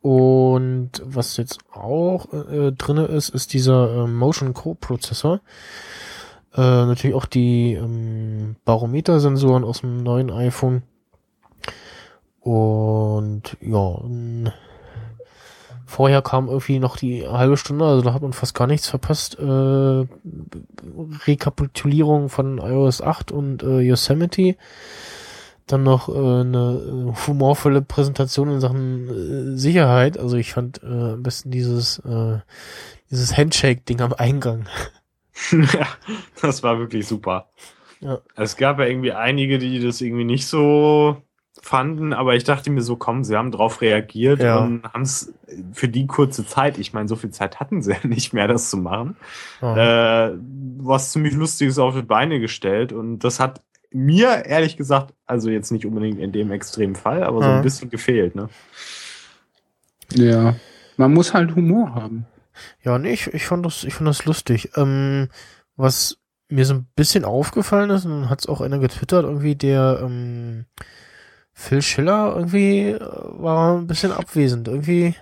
Und 0.00 0.92
was 1.04 1.36
jetzt 1.36 1.58
auch 1.74 2.32
äh, 2.32 2.72
drinne 2.72 3.04
ist, 3.04 3.28
ist 3.28 3.52
dieser 3.52 4.04
äh, 4.04 4.06
Motion 4.06 4.54
Co 4.54 4.72
Prozessor. 4.72 5.42
Äh, 6.54 6.60
natürlich 6.62 7.14
auch 7.14 7.26
die 7.26 7.74
ähm, 7.74 8.56
Barometersensoren 8.64 9.62
aus 9.62 9.82
dem 9.82 10.02
neuen 10.02 10.30
iPhone. 10.30 10.84
Und 12.40 13.58
ja, 13.60 14.00
vorher 15.90 16.22
kam 16.22 16.48
irgendwie 16.48 16.78
noch 16.78 16.96
die 16.96 17.26
halbe 17.26 17.56
Stunde, 17.56 17.84
also 17.84 18.02
da 18.02 18.14
hat 18.14 18.22
man 18.22 18.32
fast 18.32 18.54
gar 18.54 18.66
nichts 18.66 18.88
verpasst. 18.88 19.38
Äh, 19.38 20.06
Rekapitulierung 21.26 22.28
von 22.28 22.58
iOS 22.58 23.02
8 23.02 23.32
und 23.32 23.62
äh, 23.62 23.80
Yosemite. 23.80 24.56
Dann 25.66 25.82
noch 25.82 26.08
äh, 26.08 26.12
eine 26.12 27.14
humorvolle 27.26 27.82
Präsentation 27.82 28.50
in 28.50 28.60
Sachen 28.60 29.08
äh, 29.08 29.58
Sicherheit. 29.58 30.18
Also 30.18 30.36
ich 30.36 30.52
fand 30.52 30.82
äh, 30.82 30.86
am 30.86 31.22
besten 31.22 31.50
dieses, 31.50 31.98
äh, 32.00 32.38
dieses 33.10 33.36
Handshake-Ding 33.36 34.00
am 34.00 34.12
Eingang. 34.12 34.66
ja, 35.50 35.86
das 36.40 36.62
war 36.62 36.78
wirklich 36.78 37.06
super. 37.06 37.50
Ja. 38.00 38.18
Es 38.36 38.56
gab 38.56 38.78
ja 38.78 38.86
irgendwie 38.86 39.12
einige, 39.12 39.58
die 39.58 39.80
das 39.80 40.00
irgendwie 40.00 40.24
nicht 40.24 40.46
so 40.46 41.22
fanden, 41.62 42.12
aber 42.12 42.34
ich 42.34 42.44
dachte 42.44 42.70
mir 42.70 42.80
so, 42.82 42.96
komm, 42.96 43.22
sie 43.24 43.36
haben 43.36 43.50
drauf 43.50 43.80
reagiert 43.80 44.40
Ja. 44.42 44.58
und 44.58 44.84
haben 44.84 45.02
es 45.02 45.32
für 45.72 45.88
die 45.88 46.06
kurze 46.06 46.46
Zeit, 46.46 46.78
ich 46.78 46.92
meine, 46.92 47.08
so 47.08 47.16
viel 47.16 47.30
Zeit 47.30 47.60
hatten 47.60 47.82
sie 47.82 47.92
ja 47.92 47.98
nicht 48.06 48.32
mehr, 48.32 48.48
das 48.48 48.70
zu 48.70 48.76
machen, 48.78 49.16
äh, 49.60 50.30
was 50.78 51.12
ziemlich 51.12 51.34
Lustiges 51.34 51.78
auf 51.78 51.94
die 51.94 52.02
Beine 52.02 52.40
gestellt 52.40 52.92
und 52.92 53.20
das 53.20 53.40
hat 53.40 53.62
mir 53.92 54.46
ehrlich 54.46 54.76
gesagt, 54.76 55.14
also 55.26 55.50
jetzt 55.50 55.72
nicht 55.72 55.84
unbedingt 55.84 56.18
in 56.20 56.32
dem 56.32 56.52
extremen 56.52 56.94
Fall, 56.94 57.24
aber 57.24 57.42
so 57.42 57.48
ein 57.48 57.62
bisschen 57.62 57.90
gefehlt, 57.90 58.36
ne? 58.36 58.48
Ja. 60.12 60.54
Man 60.96 61.12
muss 61.12 61.34
halt 61.34 61.54
Humor 61.56 61.94
haben. 61.94 62.26
Ja, 62.82 62.98
nee, 62.98 63.12
ich, 63.12 63.28
ich 63.28 63.46
fand 63.46 63.64
das, 63.64 63.84
ich 63.84 63.94
fand 63.94 64.08
das 64.08 64.24
lustig. 64.26 64.70
Ähm, 64.76 65.28
was 65.76 66.18
mir 66.48 66.66
so 66.66 66.74
ein 66.74 66.86
bisschen 66.94 67.24
aufgefallen 67.24 67.90
ist, 67.90 68.04
und 68.04 68.28
hat 68.28 68.40
es 68.40 68.46
auch 68.48 68.60
einer 68.60 68.78
getwittert, 68.78 69.24
irgendwie 69.24 69.54
der 69.56 70.00
ähm, 70.04 70.66
Phil 71.60 71.82
Schiller 71.82 72.32
irgendwie 72.36 72.88
äh, 72.90 72.98
war 73.00 73.76
ein 73.76 73.86
bisschen 73.86 74.12
abwesend. 74.12 74.66
Irgendwie, 74.68 75.14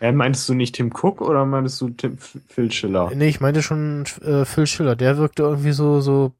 Äh, 0.00 0.12
meintest 0.12 0.48
du 0.48 0.54
nicht 0.54 0.74
Tim 0.74 0.92
Cook 0.94 1.20
oder 1.20 1.44
meintest 1.46 1.80
du 1.80 1.88
Tim 1.90 2.18
Phil 2.18 2.70
Schiller? 2.70 3.10
nee, 3.14 3.28
ich 3.28 3.40
meinte 3.40 3.62
schon 3.62 4.04
äh, 4.22 4.44
Phil 4.44 4.66
Schiller. 4.66 4.94
Der 4.96 5.16
wirkte 5.18 5.42
irgendwie 5.42 5.72
so, 5.72 6.00
so, 6.00 6.32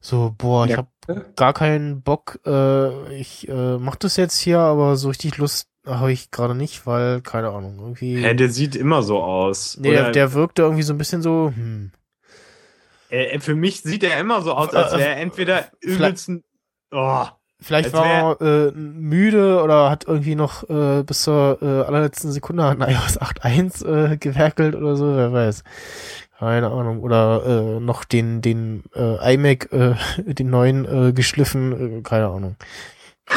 so, 0.00 0.34
boah, 0.38 0.66
ich 0.66 0.76
hab 0.76 0.88
gar 1.36 1.52
keinen 1.52 2.02
Bock. 2.02 2.38
Äh, 2.46 3.14
ich 3.18 3.48
äh, 3.48 3.78
mach 3.78 3.96
das 3.96 4.16
jetzt 4.16 4.38
hier, 4.38 4.60
aber 4.60 4.96
so 4.96 5.08
richtig 5.08 5.36
Lust 5.38 5.68
habe 5.86 6.12
ich 6.12 6.30
gerade 6.30 6.54
nicht, 6.54 6.86
weil, 6.86 7.20
keine 7.22 7.48
Ahnung, 7.48 7.78
irgendwie. 7.80 8.22
Hä, 8.22 8.34
der 8.34 8.50
sieht 8.50 8.76
immer 8.76 9.02
so 9.02 9.22
aus. 9.22 9.76
nee, 9.80 9.90
der, 9.90 10.12
der 10.12 10.32
wirkte 10.34 10.62
irgendwie 10.62 10.82
so 10.82 10.92
ein 10.94 10.98
bisschen 10.98 11.22
so, 11.22 11.52
hm. 11.54 11.92
Äh, 13.10 13.40
für 13.40 13.54
mich 13.54 13.80
sieht 13.82 14.04
er 14.04 14.20
immer 14.20 14.42
so 14.42 14.52
aus, 14.52 14.74
als 14.74 14.92
Äh, 14.92 14.98
wäre 14.98 15.08
er 15.10 15.16
entweder 15.16 15.70
übelst 15.80 16.28
ein. 16.28 16.44
Oh, 16.90 17.24
Vielleicht 17.60 17.92
war 17.92 18.06
er 18.40 18.68
äh, 18.68 18.70
müde 18.72 19.62
oder 19.62 19.90
hat 19.90 20.06
irgendwie 20.06 20.36
noch 20.36 20.68
äh, 20.70 21.02
bis 21.02 21.22
zur 21.22 21.58
äh, 21.60 21.64
allerletzten 21.82 22.30
Sekunde 22.30 22.64
an 22.64 22.80
iOS 22.88 23.20
8.1 23.20 24.12
äh, 24.12 24.16
gewerkelt 24.16 24.76
oder 24.76 24.94
so, 24.94 25.16
wer 25.16 25.32
weiß. 25.32 25.64
Keine 26.38 26.68
Ahnung. 26.70 27.00
Oder 27.00 27.42
äh, 27.44 27.80
noch 27.80 28.04
den, 28.04 28.42
den 28.42 28.84
äh, 28.94 29.34
iMac, 29.34 29.72
äh, 29.72 29.94
den 30.32 30.50
neuen 30.50 31.08
äh, 31.08 31.12
geschliffen, 31.12 31.98
äh, 31.98 32.02
keine 32.02 32.28
Ahnung. 32.28 32.54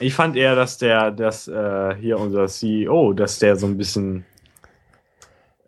ich 0.00 0.14
fand 0.14 0.36
eher, 0.36 0.56
dass 0.56 0.78
der, 0.78 1.10
dass 1.12 1.48
äh, 1.48 1.94
hier 1.94 2.18
unser 2.18 2.46
CEO, 2.48 3.12
dass 3.12 3.38
der 3.38 3.56
so 3.56 3.66
ein 3.66 3.76
bisschen. 3.76 4.24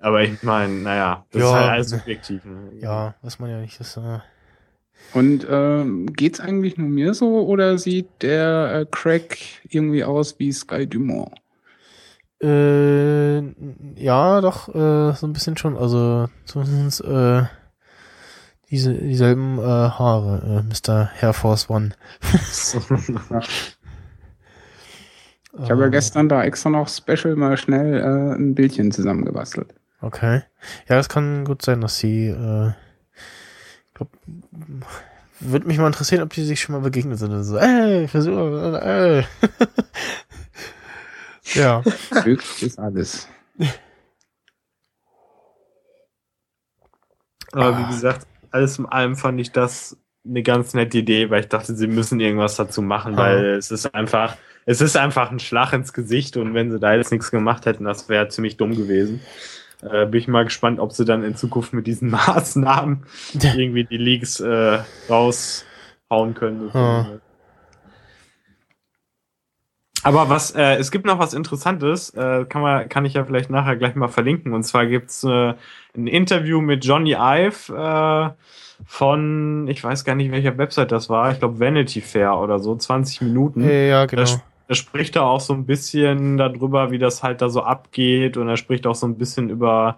Aber 0.00 0.22
ich 0.22 0.42
meine, 0.42 0.72
naja, 0.74 1.24
das 1.30 1.40
Ja. 1.42 1.48
ist 1.48 1.54
halt 1.54 1.70
alles 1.70 1.90
subjektiv. 1.90 2.44
Ne? 2.44 2.70
Ja, 2.80 3.14
weiß 3.22 3.38
man 3.38 3.50
ja 3.50 3.58
nicht. 3.60 3.78
Das, 3.80 3.96
äh, 3.96 4.18
Und 5.14 5.46
ähm, 5.50 6.12
geht's 6.12 6.38
eigentlich 6.40 6.76
nur 6.76 6.88
mir 6.88 7.14
so 7.14 7.46
oder 7.46 7.78
sieht 7.78 8.08
der 8.20 8.80
äh, 8.80 8.86
Crack 8.90 9.38
irgendwie 9.68 10.04
aus 10.04 10.38
wie 10.38 10.52
Sky 10.52 10.86
Dumont? 10.86 11.32
äh, 12.40 13.38
ja, 14.00 14.40
doch, 14.40 14.68
äh, 14.68 15.12
so 15.14 15.26
ein 15.26 15.32
bisschen 15.32 15.56
schon. 15.56 15.76
Also 15.76 16.28
zumindest 16.44 17.00
äh, 17.02 17.42
diese, 18.70 18.94
dieselben 18.94 19.58
äh, 19.58 19.62
Haare, 19.62 20.62
äh, 20.62 20.62
Mr. 20.62 21.10
Air 21.20 21.32
Force 21.32 21.68
One. 21.70 21.90
Ich 25.60 25.70
habe 25.70 25.80
ja 25.80 25.86
Ähm, 25.86 25.92
gestern 25.92 26.28
da 26.28 26.44
extra 26.44 26.70
noch 26.70 26.88
special 26.88 27.34
mal 27.34 27.56
schnell 27.56 27.94
äh, 28.00 28.34
ein 28.36 28.54
Bildchen 28.54 28.92
zusammengebastelt. 28.92 29.74
Okay. 30.00 30.42
Ja, 30.88 30.98
es 30.98 31.08
kann 31.08 31.44
gut 31.44 31.62
sein, 31.62 31.80
dass 31.80 31.98
sie, 31.98 32.28
äh, 32.28 32.72
glaub, 33.98 34.08
würde 35.40 35.66
mich 35.66 35.78
mal 35.78 35.86
interessieren, 35.86 36.22
ob 36.22 36.32
die 36.32 36.44
sich 36.44 36.60
schon 36.60 36.74
mal 36.74 36.80
begegnet 36.80 37.18
sind. 37.18 37.42
So, 37.44 37.56
ey, 37.58 38.04
ich 38.04 38.10
versuche, 38.10 38.80
ey. 38.82 39.24
ja. 41.54 41.82
Glück 42.22 42.42
ist 42.62 42.78
alles. 42.78 43.28
Aber 47.52 47.76
Ah. 47.76 47.78
wie 47.78 47.92
gesagt, 47.94 48.26
alles 48.50 48.78
in 48.78 48.86
allem 48.86 49.16
fand 49.16 49.40
ich 49.40 49.52
das 49.52 49.96
eine 50.26 50.42
ganz 50.42 50.74
nette 50.74 50.98
Idee, 50.98 51.30
weil 51.30 51.40
ich 51.40 51.48
dachte, 51.48 51.74
sie 51.74 51.86
müssen 51.86 52.20
irgendwas 52.20 52.56
dazu 52.56 52.82
machen, 52.82 53.14
Ah. 53.14 53.18
weil 53.18 53.44
es 53.54 53.70
ist 53.70 53.94
einfach, 53.94 54.36
es 54.66 54.80
ist 54.80 54.96
einfach 54.96 55.30
ein 55.30 55.38
Schlag 55.38 55.72
ins 55.72 55.92
Gesicht 55.92 56.36
und 56.36 56.52
wenn 56.54 56.70
sie 56.70 56.78
da 56.78 56.94
jetzt 56.94 57.10
nichts 57.12 57.30
gemacht 57.30 57.64
hätten, 57.66 57.84
das 57.84 58.08
wäre 58.08 58.28
ziemlich 58.28 58.56
dumm 58.56 58.74
gewesen. 58.76 59.20
Äh, 59.82 60.06
bin 60.06 60.20
ich 60.20 60.28
mal 60.28 60.44
gespannt, 60.44 60.80
ob 60.80 60.92
sie 60.92 61.04
dann 61.04 61.22
in 61.22 61.36
Zukunft 61.36 61.72
mit 61.72 61.86
diesen 61.86 62.10
Maßnahmen 62.10 63.04
irgendwie 63.34 63.84
die 63.84 63.96
Leaks 63.96 64.40
äh, 64.40 64.80
raushauen 65.08 66.34
können. 66.34 66.70
Ah. 66.74 67.06
Aber 70.02 70.28
was, 70.28 70.52
äh, 70.52 70.76
es 70.76 70.90
gibt 70.90 71.06
noch 71.06 71.18
was 71.18 71.34
Interessantes, 71.34 72.10
äh, 72.14 72.44
kann 72.44 72.62
man, 72.62 72.88
kann 72.88 73.04
ich 73.04 73.14
ja 73.14 73.24
vielleicht 73.24 73.50
nachher 73.50 73.76
gleich 73.76 73.94
mal 73.94 74.08
verlinken. 74.08 74.54
Und 74.54 74.62
zwar 74.62 74.86
gibt's 74.86 75.24
äh, 75.24 75.54
ein 75.96 76.06
Interview 76.06 76.60
mit 76.60 76.84
Johnny 76.84 77.14
Ive 77.18 77.74
äh, 77.74 78.30
von, 78.86 79.66
ich 79.68 79.82
weiß 79.82 80.04
gar 80.04 80.14
nicht, 80.14 80.30
welcher 80.30 80.56
Website 80.56 80.92
das 80.92 81.10
war, 81.10 81.32
ich 81.32 81.40
glaube 81.40 81.58
Vanity 81.58 82.00
Fair 82.00 82.38
oder 82.38 82.58
so, 82.60 82.76
20 82.76 83.22
Minuten. 83.22 83.68
Ja, 83.68 84.06
genau. 84.06 84.22
Da, 84.22 84.42
da 84.68 84.74
spricht 84.74 85.16
er 85.16 85.24
auch 85.24 85.40
so 85.40 85.54
ein 85.54 85.64
bisschen 85.66 86.36
darüber, 86.36 86.90
wie 86.90 86.98
das 86.98 87.22
halt 87.22 87.40
da 87.42 87.48
so 87.48 87.62
abgeht 87.62 88.36
und 88.36 88.48
er 88.48 88.56
spricht 88.58 88.86
auch 88.86 88.94
so 88.94 89.06
ein 89.06 89.16
bisschen 89.16 89.48
über 89.50 89.96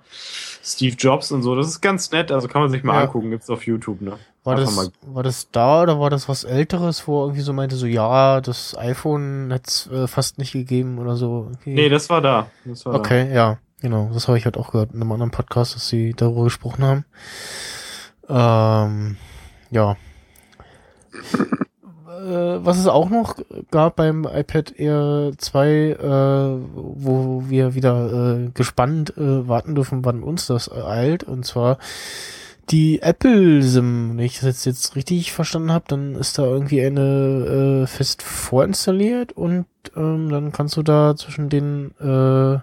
Steve 0.62 0.94
Jobs 0.96 1.32
und 1.32 1.42
so. 1.42 1.56
Das 1.56 1.66
ist 1.66 1.80
ganz 1.80 2.10
nett, 2.12 2.30
also 2.32 2.46
kann 2.48 2.62
man 2.62 2.70
sich 2.70 2.82
mal 2.84 2.94
Ja. 2.94 3.00
angucken, 3.02 3.30
gibt's 3.30 3.50
auf 3.50 3.66
YouTube, 3.66 4.00
ne? 4.00 4.12
War 4.44 4.54
Einfach 4.56 4.64
das, 4.66 4.76
mal- 4.76 5.14
war 5.14 5.22
das 5.22 5.50
da 5.50 5.82
oder 5.82 6.00
war 6.00 6.08
das 6.08 6.28
was 6.28 6.44
älteres, 6.44 7.06
wo 7.06 7.20
er 7.20 7.24
irgendwie 7.26 7.42
so 7.42 7.52
meinte, 7.52 7.76
so 7.76 7.84
ja, 7.86 8.40
das 8.40 8.74
iPhone 8.78 9.50
hat's 9.52 9.86
äh, 9.88 10.06
fast 10.06 10.38
nicht 10.38 10.52
gegeben 10.52 10.98
oder 10.98 11.16
so? 11.16 11.48
Irgendwie? 11.50 11.74
Nee, 11.74 11.88
das 11.88 12.08
war 12.08 12.20
da. 12.22 12.46
Das 12.64 12.86
war 12.86 12.94
Okay, 12.94 13.34
ja, 13.34 13.58
genau. 13.82 14.08
Das 14.14 14.28
habe 14.28 14.38
ich 14.38 14.44
halt 14.46 14.56
auch 14.56 14.70
gehört 14.72 14.92
in 14.94 15.00
einem 15.02 15.12
anderen 15.12 15.30
Podcast, 15.32 15.74
dass 15.74 15.88
sie 15.88 16.14
darüber 16.14 16.44
gesprochen 16.44 16.84
haben. 16.84 17.04
Ähm, 18.28 19.16
ja. 19.70 19.96
Äh, 22.20 22.64
Was 22.64 22.78
es 22.78 22.86
auch 22.86 23.08
noch 23.08 23.36
gab 23.70 23.96
beim 23.96 24.24
iPad 24.24 24.78
Air 24.78 25.32
2, 25.36 25.68
äh, 25.68 25.96
wo 26.74 27.44
wir 27.46 27.74
wieder 27.74 28.36
äh, 28.36 28.50
gespannt 28.52 29.14
äh, 29.16 29.48
warten 29.48 29.74
dürfen, 29.74 30.04
wann 30.04 30.22
uns 30.22 30.46
das 30.46 30.68
äh, 30.68 30.82
eilt, 30.82 31.24
und 31.24 31.46
zwar 31.46 31.78
die 32.70 33.02
Apple 33.02 33.62
SIM. 33.62 34.16
Wenn 34.16 34.24
ich 34.24 34.36
das 34.36 34.44
jetzt, 34.44 34.64
jetzt 34.66 34.96
richtig 34.96 35.32
verstanden 35.32 35.72
habe, 35.72 35.86
dann 35.88 36.14
ist 36.14 36.38
da 36.38 36.44
irgendwie 36.44 36.82
eine 36.82 37.82
äh, 37.82 37.86
fest 37.86 38.22
vorinstalliert 38.22 39.32
und 39.32 39.66
ähm, 39.96 40.28
dann 40.28 40.52
kannst 40.52 40.76
du 40.76 40.82
da 40.82 41.16
zwischen 41.16 41.48
den 41.48 41.92
äh, 42.00 42.58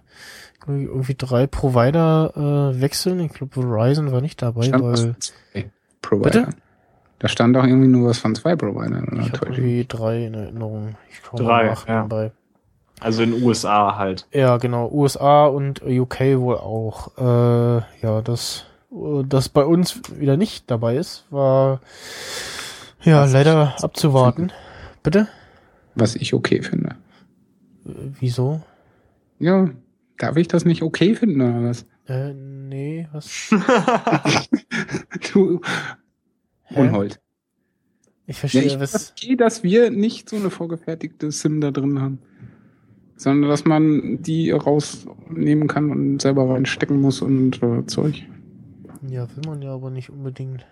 irgendwie 0.67 1.15
drei 1.15 1.47
Provider 1.47 2.73
äh, 2.75 2.81
wechseln. 2.81 3.19
Ich 3.21 3.33
glaube, 3.33 3.61
Verizon 3.61 4.11
war 4.11 4.21
nicht 4.21 4.41
dabei, 4.41 4.63
Stand 4.63 4.83
weil 4.83 5.15
zwei 5.19 5.71
Providern. 6.01 6.55
Da 7.19 7.27
stand 7.27 7.55
doch 7.55 7.63
irgendwie 7.65 7.87
nur 7.87 8.09
was 8.09 8.19
von 8.19 8.35
zwei 8.35 8.55
Providern. 8.55 9.07
Oder 9.09 9.21
ich 9.21 9.31
habe 9.33 9.45
irgendwie 9.47 9.85
drei 9.87 10.25
in 10.25 10.33
Erinnerung. 10.35 10.95
Ich 11.09 11.19
schau 11.23 11.37
Drei, 11.37 11.45
mal 11.45 11.65
nach 11.67 11.87
ja. 11.87 11.95
nebenbei. 11.95 12.31
Also 12.99 13.23
in 13.23 13.31
den 13.31 13.43
USA 13.43 13.95
halt. 13.97 14.27
Ja, 14.31 14.57
genau. 14.57 14.89
USA 14.91 15.45
und 15.47 15.81
UK 15.83 16.19
wohl 16.37 16.57
auch. 16.57 17.17
Äh, 17.17 17.81
ja, 18.01 18.21
das, 18.23 18.65
äh, 18.91 19.23
das 19.25 19.49
bei 19.49 19.65
uns 19.65 20.01
wieder 20.19 20.37
nicht 20.37 20.69
dabei 20.69 20.97
ist, 20.97 21.25
war 21.31 21.79
ja 23.01 23.21
Was 23.23 23.33
leider 23.33 23.73
ich- 23.77 23.83
abzuwarten. 23.83 24.51
Bitte? 25.03 25.27
Was 25.95 26.15
ich 26.15 26.33
okay 26.33 26.61
finde. 26.61 26.89
Äh, 27.85 27.91
wieso? 28.19 28.61
Ja, 29.39 29.69
darf 30.17 30.35
ich 30.37 30.47
das 30.47 30.65
nicht 30.65 30.81
okay 30.83 31.15
finden 31.15 31.41
oder 31.41 31.69
was? 31.69 31.85
Äh, 32.07 32.33
nee, 32.33 33.07
was? 33.11 33.49
Du 35.33 35.61
Hä? 36.67 36.79
Unhold. 36.81 37.19
Ich 38.25 38.35
Ja, 38.35 38.39
verstehe, 38.39 38.61
ich 38.63 38.71
finde 38.73 38.83
was. 38.93 39.13
okay, 39.17 39.35
dass 39.35 39.63
wir 39.63 39.89
nicht 39.89 40.29
so 40.29 40.35
eine 40.35 40.49
vorgefertigte 40.49 41.31
SIM 41.31 41.61
da 41.61 41.71
drin 41.71 42.01
haben. 42.01 42.19
Sondern 43.15 43.49
dass 43.49 43.65
man 43.65 44.21
die 44.21 44.51
rausnehmen 44.51 45.67
kann 45.67 45.89
und 45.89 46.21
selber 46.21 46.49
reinstecken 46.49 47.01
muss 47.01 47.21
und 47.21 47.61
äh, 47.63 47.85
Zeug. 47.87 48.23
Ja, 49.09 49.27
will 49.35 49.43
man 49.47 49.61
ja 49.61 49.73
aber 49.73 49.89
nicht 49.89 50.09
unbedingt. 50.09 50.65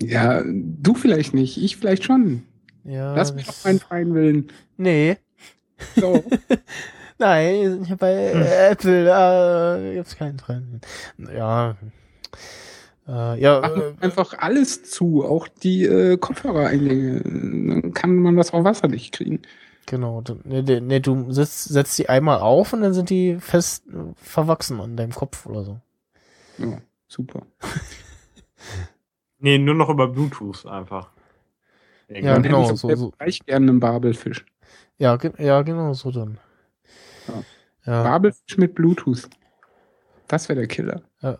Ja, 0.00 0.42
du 0.46 0.94
vielleicht 0.94 1.34
nicht, 1.34 1.58
ich 1.58 1.76
vielleicht 1.76 2.04
schon. 2.04 2.44
Ja. 2.84 3.14
Lass 3.14 3.34
das- 3.34 3.46
doch 3.46 3.64
meinen 3.64 3.80
freien 3.80 4.14
Willen. 4.14 4.48
Nee. 4.76 5.16
So. 5.96 6.24
Nein, 7.18 7.84
bei 7.98 8.12
äh, 8.12 8.70
Apple. 8.70 9.08
Äh, 9.90 9.94
gibt's 9.96 10.16
keinen 10.16 10.38
Trend. 10.38 10.86
Ja. 11.18 11.76
Äh, 13.08 13.40
ja, 13.40 13.60
Machen 13.60 13.96
äh, 14.00 14.04
einfach 14.04 14.34
alles 14.38 14.82
zu, 14.84 15.24
auch 15.24 15.48
die 15.48 15.84
äh, 15.84 16.18
Kopfhörereingänge. 16.18 17.20
Dann 17.22 17.94
kann 17.94 18.16
man 18.16 18.36
das 18.36 18.52
auch 18.52 18.64
wasserdicht 18.64 19.14
kriegen. 19.14 19.40
genau. 19.86 20.20
Du, 20.20 20.38
nee, 20.44 20.60
nee, 20.62 20.80
nee, 20.80 21.00
du 21.00 21.32
setzt, 21.32 21.64
setzt 21.64 21.98
die 21.98 22.08
einmal 22.10 22.40
auf 22.40 22.72
und 22.74 22.82
dann 22.82 22.92
sind 22.92 23.08
die 23.10 23.38
fest 23.40 23.84
äh, 23.88 24.12
verwachsen 24.16 24.80
an 24.80 24.96
deinem 24.96 25.12
Kopf 25.12 25.46
oder 25.46 25.64
so. 25.64 25.80
Ja, 26.58 26.78
super. 27.08 27.46
Nee, 29.40 29.58
nur 29.58 29.76
noch 29.76 29.88
über 29.88 30.08
Bluetooth 30.08 30.66
einfach. 30.66 31.10
Ja, 32.08 32.32
Dann 32.34 32.42
genau, 32.42 32.72
ich 32.72 32.80
so- 32.80 32.92
so, 32.96 33.10
gleich 33.12 33.38
gerne 33.46 33.68
einen 33.70 33.78
Babelfisch. 33.80 34.44
Ja, 34.98 35.14
ge 35.16 35.30
ja 35.38 35.62
genau, 35.62 35.92
so 35.94 36.10
dann. 36.10 36.38
Ja. 37.28 37.44
Ja, 37.86 38.02
Babelfisch 38.02 38.56
mit 38.58 38.74
Bluetooth. 38.74 39.28
Das 40.28 40.48
wäre 40.48 40.58
der 40.60 40.68
Killer. 40.68 41.02
was 41.20 41.38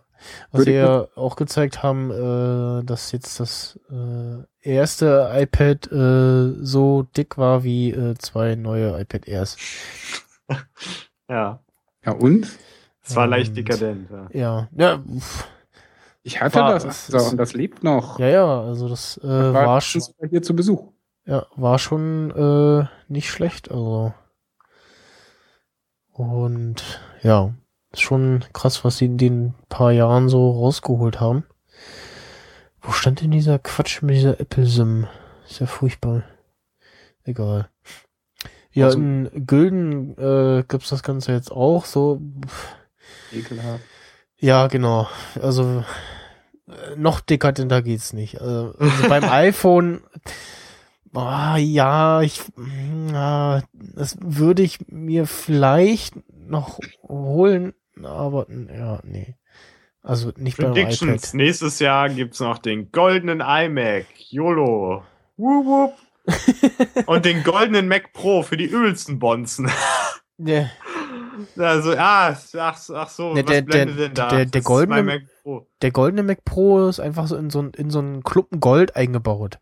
würde 0.51 0.71
wir 0.71 0.81
ich 0.83 0.87
ja 0.87 1.07
auch 1.15 1.35
gezeigt 1.35 1.81
haben, 1.83 2.11
äh, 2.11 2.83
dass 2.83 3.11
jetzt 3.11 3.39
das 3.39 3.79
äh, 3.91 4.43
erste 4.61 5.29
iPad 5.33 5.91
äh, 5.91 6.53
so 6.63 7.03
dick 7.03 7.37
war 7.37 7.63
wie 7.63 7.91
äh, 7.91 8.15
zwei 8.17 8.55
neue 8.55 8.99
iPad 8.99 9.27
Airs. 9.27 9.57
Ja. 11.29 11.59
Ja, 12.03 12.11
und? 12.13 12.47
Es 13.03 13.15
war 13.15 13.25
Und- 13.25 13.29
leicht 13.29 13.55
dekadent. 13.55 14.09
Ja. 14.09 14.27
Ja, 14.33 14.69
ja, 14.95 15.03
Ich 16.23 16.41
hatte 16.41 16.59
War- 16.59 16.73
das 16.73 16.83
es 16.85 17.13
also, 17.13 17.17
ist- 17.27 17.31
und 17.33 17.37
das 17.37 17.53
lebt 17.53 17.83
noch. 17.83 18.17
ja, 18.19 18.27
ja, 18.27 18.61
also 18.61 18.89
das 18.89 19.17
äh, 19.23 19.27
war, 19.27 19.53
war, 19.67 19.81
schon, 19.81 20.01
hier 20.29 20.41
zu 20.41 20.55
Besuch. 20.55 20.91
ja, 21.25 21.45
war 21.55 21.77
schon 21.77 22.31
äh, 22.31 22.87
nicht 23.07 23.29
schlecht, 23.29 23.69
also 23.69 24.13
und 26.13 26.99
ja, 27.21 27.53
ist 27.91 28.01
schon 28.01 28.45
krass, 28.53 28.83
was 28.85 28.97
sie 28.97 29.05
in 29.05 29.17
den 29.17 29.53
paar 29.69 29.91
Jahren 29.91 30.29
so 30.29 30.51
rausgeholt 30.51 31.19
haben. 31.19 31.43
Wo 32.81 32.91
stand 32.91 33.21
denn 33.21 33.31
dieser 33.31 33.59
Quatsch 33.59 34.01
mit 34.01 34.15
dieser 34.15 34.39
Apple 34.39 34.65
Sim? 34.65 35.07
Ist 35.49 35.59
ja 35.59 35.65
furchtbar. 35.65 36.23
Egal. 37.23 37.69
Ja, 38.71 38.85
Also- 38.87 38.99
in 38.99 39.45
Gülden 39.47 40.17
äh, 40.17 40.63
gibt's 40.67 40.89
das 40.89 41.03
Ganze 41.03 41.31
jetzt 41.33 41.51
auch 41.51 41.85
so. 41.85 42.21
Ekelhaft. 43.31 43.83
Ja, 44.37 44.67
genau. 44.67 45.07
Also 45.41 45.83
äh, 46.67 46.95
noch 46.95 47.19
dekadenter 47.19 47.81
geht's 47.81 48.13
nicht. 48.13 48.39
Also, 48.39 48.73
also 48.77 49.09
beim 49.09 49.23
iPhone, 49.29 50.01
ah, 51.13 51.57
ja, 51.57 52.21
ich, 52.21 52.41
ja, 53.11 53.61
das 53.73 54.17
würde 54.21 54.61
ich 54.61 54.87
mir 54.87 55.25
vielleicht 55.25 56.13
noch 56.47 56.79
holen, 57.07 57.73
aber 58.05 58.47
ja, 58.49 58.99
nee. 59.03 59.35
Also 60.01 60.31
nicht 60.37 60.57
Predictions. 60.57 61.23
iPad. 61.25 61.33
Nächstes 61.35 61.79
Jahr 61.79 62.09
gibt's 62.09 62.39
noch 62.39 62.57
den 62.59 62.91
goldenen 62.91 63.41
iMac. 63.41 64.05
YOLO. 64.29 65.03
Wup, 65.37 65.65
wup. 65.65 65.93
Und 67.07 67.25
den 67.25 67.43
goldenen 67.43 67.87
Mac 67.87 68.13
Pro 68.13 68.43
für 68.43 68.55
die 68.57 68.65
übelsten 68.65 69.19
Bonzen. 69.19 69.69
Der, 70.37 70.69
Also, 71.57 71.93
ah, 71.97 72.29
ach, 72.57 72.89
ach 72.93 73.09
so, 73.09 73.33
Ne, 73.33 73.41
was 73.43 73.51
der- 73.51 73.61
blendet 73.61 73.97
der- 73.99 74.05
denn 74.07 74.13
da? 74.13 74.29
der- 74.29 74.45
der 74.45 74.61
goldene- 74.61 75.03
Mac 75.03 75.21
Pro. 75.43 75.67
der 75.81 75.91
goldene 75.91 76.23
Mac 76.23 76.45
Pro 76.45 76.87
ist 76.87 76.99
einfach 76.99 77.27
so 77.27 77.35
in 77.35 77.49
so, 77.49 77.61
ein- 77.61 77.71
in 77.71 77.89
so 77.89 77.99
einen 77.99 78.23
Klumpen 78.23 78.59
Gold 78.59 78.95
eingebaut. 78.95 79.59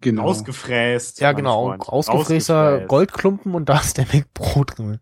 Genau. 0.00 0.22
Ausgefräst. 0.24 1.20
Ja, 1.20 1.32
genau. 1.32 1.72
Ausgefräster 1.78 2.54
Ausgefräst. 2.66 2.88
Goldklumpen 2.88 3.54
und 3.54 3.68
da 3.68 3.78
ist 3.80 3.96
der 3.96 4.06
Mac 4.12 4.32
Pro 4.34 4.64
drin. 4.64 5.00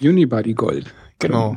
Unibody 0.00 0.54
Gold. 0.54 0.92
Genau. 1.28 1.56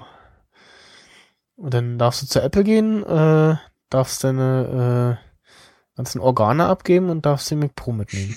Und 1.56 1.74
dann 1.74 1.98
darfst 1.98 2.22
du 2.22 2.28
zur 2.28 2.44
Apple 2.44 2.64
gehen, 2.64 3.04
äh, 3.04 3.56
darfst 3.90 4.24
deine 4.24 5.18
äh, 5.20 5.98
ganzen 5.98 6.22
Organe 6.22 6.66
abgeben 6.68 7.10
und 7.10 7.26
darfst 7.26 7.50
den 7.50 7.60
Mac 7.60 7.76
Pro 7.76 7.92
mitnehmen. 7.92 8.36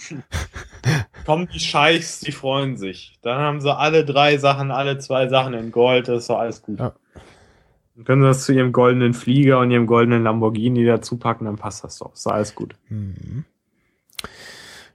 Kommen 1.27 1.49
die 1.53 1.61
Scheichs, 1.61 2.21
die 2.21 2.33
freuen 2.33 2.77
sich. 2.79 3.19
Dann 3.23 3.39
haben 3.39 3.61
sie 3.61 3.75
alle 3.77 4.05
drei 4.07 4.39
Sachen, 4.39 4.71
alle 4.71 4.99
zwei 4.99 5.29
Sachen 5.29 5.53
in 5.53 5.71
Gold, 5.71 6.09
das 6.09 6.23
ist 6.23 6.31
doch 6.31 6.39
alles 6.39 6.63
gut. 6.63 6.81
Ja. 6.81 6.95
Dann 7.95 8.05
können 8.05 8.23
sie 8.23 8.29
das 8.29 8.45
zu 8.47 8.53
ihrem 8.55 8.73
goldenen 8.73 9.13
Flieger 9.13 9.59
und 9.59 9.71
ihrem 9.71 9.87
goldenen 9.87 10.23
Lamborghini 10.23 10.87
dazu 10.87 11.19
packen, 11.19 11.45
dann 11.45 11.57
passt 11.57 11.85
das 11.85 11.99
doch. 11.99 12.15
Ist 12.15 12.25
doch 12.25 12.33
alles 12.33 12.55
gut. 12.55 12.75
Mhm. 12.89 13.45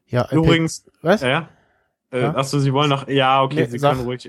Ja, 0.07 0.27
Übrigens, 0.31 0.85
was? 1.03 1.21
ja? 1.21 1.27
ja? 1.29 1.49
Äh, 2.11 2.21
Ja? 2.21 2.35
Achso, 2.35 2.57
sie 2.57 2.73
wollen 2.73 2.89
noch, 2.89 3.07
ja, 3.07 3.43
okay, 3.43 3.61
Nee, 3.61 3.65
sie 3.65 3.77
sag. 3.79 3.93
können 3.95 4.05
ruhig. 4.05 4.27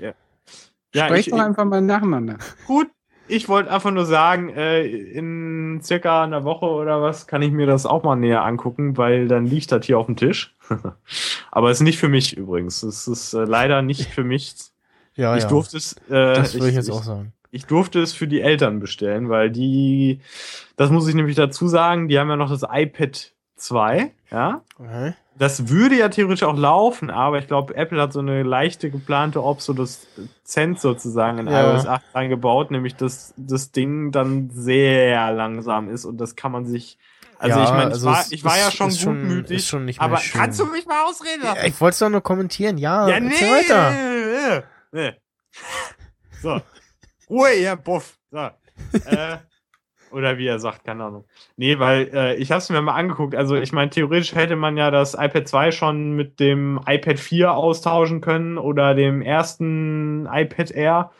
Ja, 0.93 1.05
Sprech 1.05 1.27
ich, 1.27 1.33
doch 1.33 1.39
einfach 1.39 1.65
mal 1.65 1.81
nacheinander. 1.81 2.37
gut, 2.65 2.87
ich 3.27 3.49
wollte 3.49 3.71
einfach 3.71 3.91
nur 3.91 4.05
sagen, 4.05 4.49
äh, 4.49 4.85
in 4.85 5.81
circa 5.83 6.23
einer 6.23 6.43
Woche 6.43 6.65
oder 6.65 7.01
was 7.01 7.27
kann 7.27 7.41
ich 7.41 7.51
mir 7.51 7.65
das 7.65 7.85
auch 7.85 8.03
mal 8.03 8.15
näher 8.15 8.43
angucken, 8.43 8.97
weil 8.97 9.27
dann 9.27 9.45
liegt 9.45 9.71
das 9.71 9.85
hier 9.85 9.99
auf 9.99 10.05
dem 10.05 10.15
Tisch. 10.15 10.55
Aber 11.51 11.69
es 11.69 11.77
ist 11.77 11.83
nicht 11.83 11.99
für 11.99 12.07
mich 12.07 12.37
übrigens. 12.37 12.83
Es 12.83 13.07
ist 13.07 13.33
äh, 13.33 13.43
leider 13.43 13.81
nicht 13.81 14.09
für 14.09 14.23
mich. 14.23 14.55
ja, 15.15 15.35
ich 15.35 15.43
ja. 15.43 15.49
durfte 15.49 15.77
es. 15.77 15.93
Äh, 16.09 16.35
das 16.35 16.53
würde 16.53 16.69
ich 16.69 16.75
jetzt 16.75 16.89
auch 16.89 17.03
sagen. 17.03 17.33
ich 17.51 17.65
durfte 17.65 18.01
es 18.01 18.13
für 18.13 18.27
die 18.27 18.41
Eltern 18.41 18.79
bestellen, 18.79 19.29
weil 19.29 19.51
die, 19.51 20.21
das 20.77 20.89
muss 20.89 21.07
ich 21.07 21.15
nämlich 21.15 21.35
dazu 21.35 21.67
sagen, 21.67 22.07
die 22.07 22.19
haben 22.19 22.29
ja 22.29 22.37
noch 22.37 22.49
das 22.49 22.63
iPad 22.69 23.33
2, 23.57 24.11
ja. 24.31 24.61
Okay. 24.79 25.13
Das 25.37 25.69
würde 25.69 25.95
ja 25.95 26.09
theoretisch 26.09 26.43
auch 26.43 26.57
laufen, 26.57 27.09
aber 27.11 27.37
ich 27.37 27.47
glaube, 27.47 27.75
Apple 27.75 28.01
hat 28.01 28.11
so 28.11 28.19
eine 28.19 28.41
leichte 28.43 28.89
geplante 28.89 29.43
Obsoleszenz 29.43 30.81
sozusagen 30.81 31.37
in 31.39 31.47
Ja. 31.47 31.73
iOS 31.75 31.85
8 31.85 32.03
reingebaut, 32.15 32.71
nämlich 32.71 32.95
dass 32.95 33.33
das 33.37 33.71
Ding 33.71 34.11
dann 34.11 34.49
sehr 34.51 35.31
langsam 35.33 35.89
ist 35.89 36.05
und 36.05 36.17
das 36.17 36.35
kann 36.35 36.51
man 36.51 36.65
sich. 36.65 36.97
Also 37.39 37.59
Ja, 37.59 37.65
ich 37.65 37.69
meine, 37.71 37.91
also 37.91 38.09
ich 38.09 38.15
war, 38.15 38.25
ich 38.31 38.43
war 38.45 38.57
ja 38.57 38.71
schon 38.71 38.91
schon- 38.91 39.19
gutmütig, 39.21 39.67
schon 39.67 39.85
mehr 39.85 39.93
aber 39.99 40.17
schön. 40.17 40.41
kannst 40.41 40.59
du 40.59 40.65
mich 40.65 40.87
mal 40.87 41.03
ausreden 41.05 41.43
lassen? 41.43 41.57
Ja, 41.61 41.65
ich 41.67 41.79
wollte 41.79 41.93
es 41.93 41.99
doch 41.99 42.09
nur 42.09 42.21
kommentieren. 42.21 42.79
Ja, 42.79 43.07
Ja, 43.07 43.19
nee. 43.19 43.29
weiter. 43.33 43.91
Nee, 43.91 44.63
nee. 44.91 45.13
So. 46.41 46.59
Ruhe, 47.29 47.53
ihr 47.53 47.75
Buff. 47.75 48.17
So. 48.31 48.37
äh, 49.05 49.37
Oder 50.11 50.37
wie 50.37 50.47
er 50.47 50.59
sagt, 50.59 50.85
keine 50.85 51.03
Ahnung. 51.03 51.25
Nee, 51.57 51.79
weil 51.79 52.09
äh, 52.13 52.35
ich 52.35 52.51
habe 52.51 52.59
es 52.59 52.69
mir 52.69 52.81
mal 52.81 52.95
angeguckt. 52.95 53.35
Also 53.35 53.55
ich 53.55 53.73
meine, 53.73 53.89
theoretisch 53.89 54.33
hätte 54.33 54.55
man 54.55 54.77
ja 54.77 54.91
das 54.91 55.13
iPad 55.13 55.47
2 55.47 55.71
schon 55.71 56.13
mit 56.13 56.39
dem 56.39 56.79
iPad 56.85 57.19
4 57.19 57.53
austauschen 57.53 58.21
können 58.21 58.57
oder 58.57 58.95
dem 58.95 59.21
ersten 59.21 60.27
iPad 60.31 60.71
Air. 60.71 61.11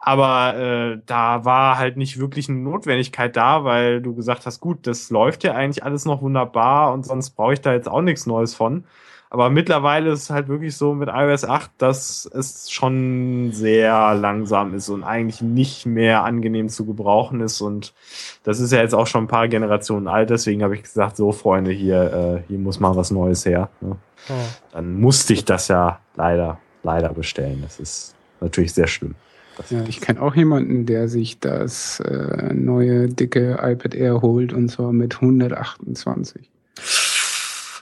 Aber 0.00 0.56
äh, 0.56 0.98
da 1.04 1.44
war 1.44 1.76
halt 1.76 1.98
nicht 1.98 2.18
wirklich 2.18 2.48
eine 2.48 2.58
Notwendigkeit 2.58 3.36
da, 3.36 3.64
weil 3.64 4.00
du 4.00 4.14
gesagt 4.14 4.46
hast, 4.46 4.60
gut, 4.60 4.86
das 4.86 5.10
läuft 5.10 5.44
ja 5.44 5.54
eigentlich 5.54 5.84
alles 5.84 6.06
noch 6.06 6.22
wunderbar 6.22 6.94
und 6.94 7.04
sonst 7.04 7.30
brauche 7.30 7.52
ich 7.52 7.60
da 7.60 7.72
jetzt 7.74 7.88
auch 7.88 8.00
nichts 8.00 8.26
Neues 8.26 8.54
von. 8.54 8.84
Aber 9.32 9.48
mittlerweile 9.48 10.10
ist 10.10 10.24
es 10.24 10.30
halt 10.30 10.48
wirklich 10.48 10.76
so 10.76 10.92
mit 10.92 11.08
iOS 11.08 11.44
8, 11.44 11.70
dass 11.78 12.28
es 12.34 12.68
schon 12.68 13.50
sehr 13.52 14.14
langsam 14.16 14.74
ist 14.74 14.88
und 14.88 15.04
eigentlich 15.04 15.40
nicht 15.40 15.86
mehr 15.86 16.24
angenehm 16.24 16.68
zu 16.68 16.84
gebrauchen 16.84 17.40
ist. 17.40 17.60
Und 17.60 17.94
das 18.42 18.58
ist 18.58 18.72
ja 18.72 18.80
jetzt 18.80 18.94
auch 18.94 19.06
schon 19.06 19.24
ein 19.24 19.28
paar 19.28 19.46
Generationen 19.46 20.08
alt. 20.08 20.30
Deswegen 20.30 20.64
habe 20.64 20.74
ich 20.74 20.82
gesagt, 20.82 21.16
so 21.16 21.30
Freunde, 21.30 21.70
hier, 21.70 22.42
äh, 22.42 22.48
hier 22.48 22.58
muss 22.58 22.80
mal 22.80 22.96
was 22.96 23.12
Neues 23.12 23.46
her. 23.46 23.68
Ne? 23.80 23.96
Oh. 24.30 24.32
Dann 24.72 25.00
musste 25.00 25.32
ich 25.32 25.44
das 25.44 25.68
ja 25.68 26.00
leider, 26.16 26.58
leider 26.82 27.10
bestellen. 27.10 27.60
Das 27.62 27.78
ist 27.78 28.16
natürlich 28.40 28.74
sehr 28.74 28.88
schlimm. 28.88 29.14
Das 29.56 29.70
Ja, 29.70 29.84
ich 29.88 30.00
kenne 30.00 30.22
auch 30.22 30.34
jemanden, 30.34 30.86
der 30.86 31.08
sich 31.08 31.38
das 31.40 32.00
äh, 32.00 32.52
neue 32.54 33.08
dicke 33.08 33.58
iPad 33.62 33.94
Air 33.94 34.22
holt 34.22 34.52
und 34.52 34.68
zwar 34.68 34.92
mit 34.92 35.16
128. 35.16 36.48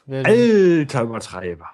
Wer 0.07 0.23
denn? 0.23 0.81
Alter 0.81 1.03
Übertreiber. 1.03 1.67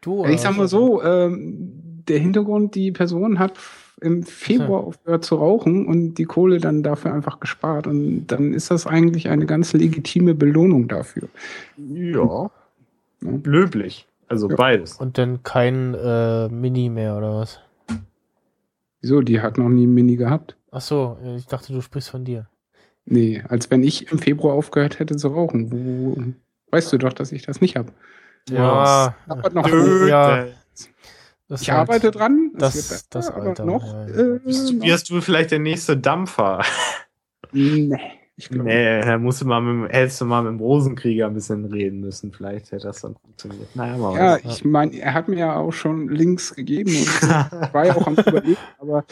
du, 0.00 0.24
Ich 0.26 0.40
sag 0.40 0.56
mal 0.56 0.68
so, 0.68 1.02
ähm, 1.02 1.72
der 2.08 2.18
Hintergrund, 2.18 2.74
die 2.74 2.90
Person 2.90 3.38
hat 3.38 3.52
im 4.00 4.24
Februar 4.24 4.80
aufgehört 4.82 5.24
zu 5.24 5.36
rauchen 5.36 5.86
und 5.86 6.14
die 6.14 6.24
Kohle 6.24 6.58
dann 6.58 6.82
dafür 6.82 7.14
einfach 7.14 7.38
gespart 7.38 7.86
und 7.86 8.26
dann 8.26 8.52
ist 8.52 8.70
das 8.72 8.86
eigentlich 8.86 9.28
eine 9.28 9.46
ganz 9.46 9.72
legitime 9.72 10.34
Belohnung 10.34 10.88
dafür. 10.88 11.28
Ja. 11.76 12.50
Ja. 13.20 13.30
Löblich. 13.44 14.08
Also 14.26 14.50
Ja. 14.50 14.56
beides. 14.56 14.96
Und 14.96 15.18
dann 15.18 15.44
kein 15.44 15.94
äh, 15.94 16.48
Mini 16.48 16.88
mehr, 16.88 17.16
oder 17.16 17.36
was? 17.36 17.60
Wieso? 19.02 19.20
Die 19.20 19.40
hat 19.40 19.58
noch 19.58 19.68
nie 19.68 19.86
ein 19.86 19.92
Mini 19.94 20.16
gehabt. 20.16 20.56
Ach 20.70 20.80
so, 20.80 21.18
äh, 21.22 21.36
ich 21.36 21.46
dachte, 21.46 21.72
du 21.72 21.80
sprichst 21.82 22.08
von 22.10 22.24
dir. 22.24 22.48
Nee, 23.04 23.42
als 23.48 23.70
wenn 23.70 23.82
ich 23.82 24.10
im 24.12 24.18
Februar 24.18 24.54
aufgehört 24.54 24.98
hätte 25.00 25.16
zu 25.16 25.28
rauchen. 25.28 25.70
Wo, 25.72 26.22
weißt 26.70 26.92
du 26.92 26.98
doch, 26.98 27.12
dass 27.12 27.32
ich 27.32 27.42
das 27.42 27.60
nicht 27.60 27.76
habe. 27.76 27.92
Ja, 28.48 29.14
Aber 29.28 29.50
noch, 29.50 29.68
ja. 30.08 30.46
das 31.48 31.62
ich 31.62 31.70
halt- 31.70 31.80
arbeite 31.88 32.10
dran. 32.12 32.52
das- 32.56 32.74
wird 32.76 32.84
besser, 32.88 33.06
das 33.10 33.30
Alter, 33.30 33.64
noch. 33.64 33.84
ja, 33.92 34.08
ja. 34.08 34.14
Äh, 34.36 34.44
wirst 34.44 35.10
du 35.10 35.20
vielleicht 35.20 35.50
der 35.50 35.58
nächste 35.58 35.96
Dampfer? 35.96 36.62
nee, 37.52 37.90
ich 38.36 38.48
glaube. 38.48 38.64
Nee, 38.64 39.00
da 39.02 39.18
musst 39.18 39.42
du 39.42 39.46
mal 39.46 39.60
mit, 39.60 39.90
dem- 39.90 39.94
hättest 39.94 40.20
du 40.20 40.24
mal 40.24 40.42
mit 40.42 40.52
dem 40.52 40.60
Rosenkrieger 40.60 41.26
ein 41.26 41.34
bisschen 41.34 41.64
reden 41.66 42.00
müssen. 42.00 42.32
Vielleicht 42.32 42.72
hätte 42.72 42.86
das 42.86 43.00
dann 43.02 43.14
funktioniert. 43.16 43.74
Naja, 43.76 43.96
mal 43.96 44.16
Ja, 44.16 44.38
was. 44.42 44.56
ich 44.58 44.64
meine, 44.64 44.98
er 44.98 45.14
hat 45.14 45.28
mir 45.28 45.38
ja 45.38 45.56
auch 45.56 45.72
schon 45.72 46.08
Links 46.08 46.54
gegeben 46.54 46.90
und 46.90 46.96
ich 47.02 47.22
war 47.74 47.86
ja 47.86 47.94
auch 47.96 48.06
am 48.06 48.14
überlegen, 48.14 48.56
aber 48.78 49.04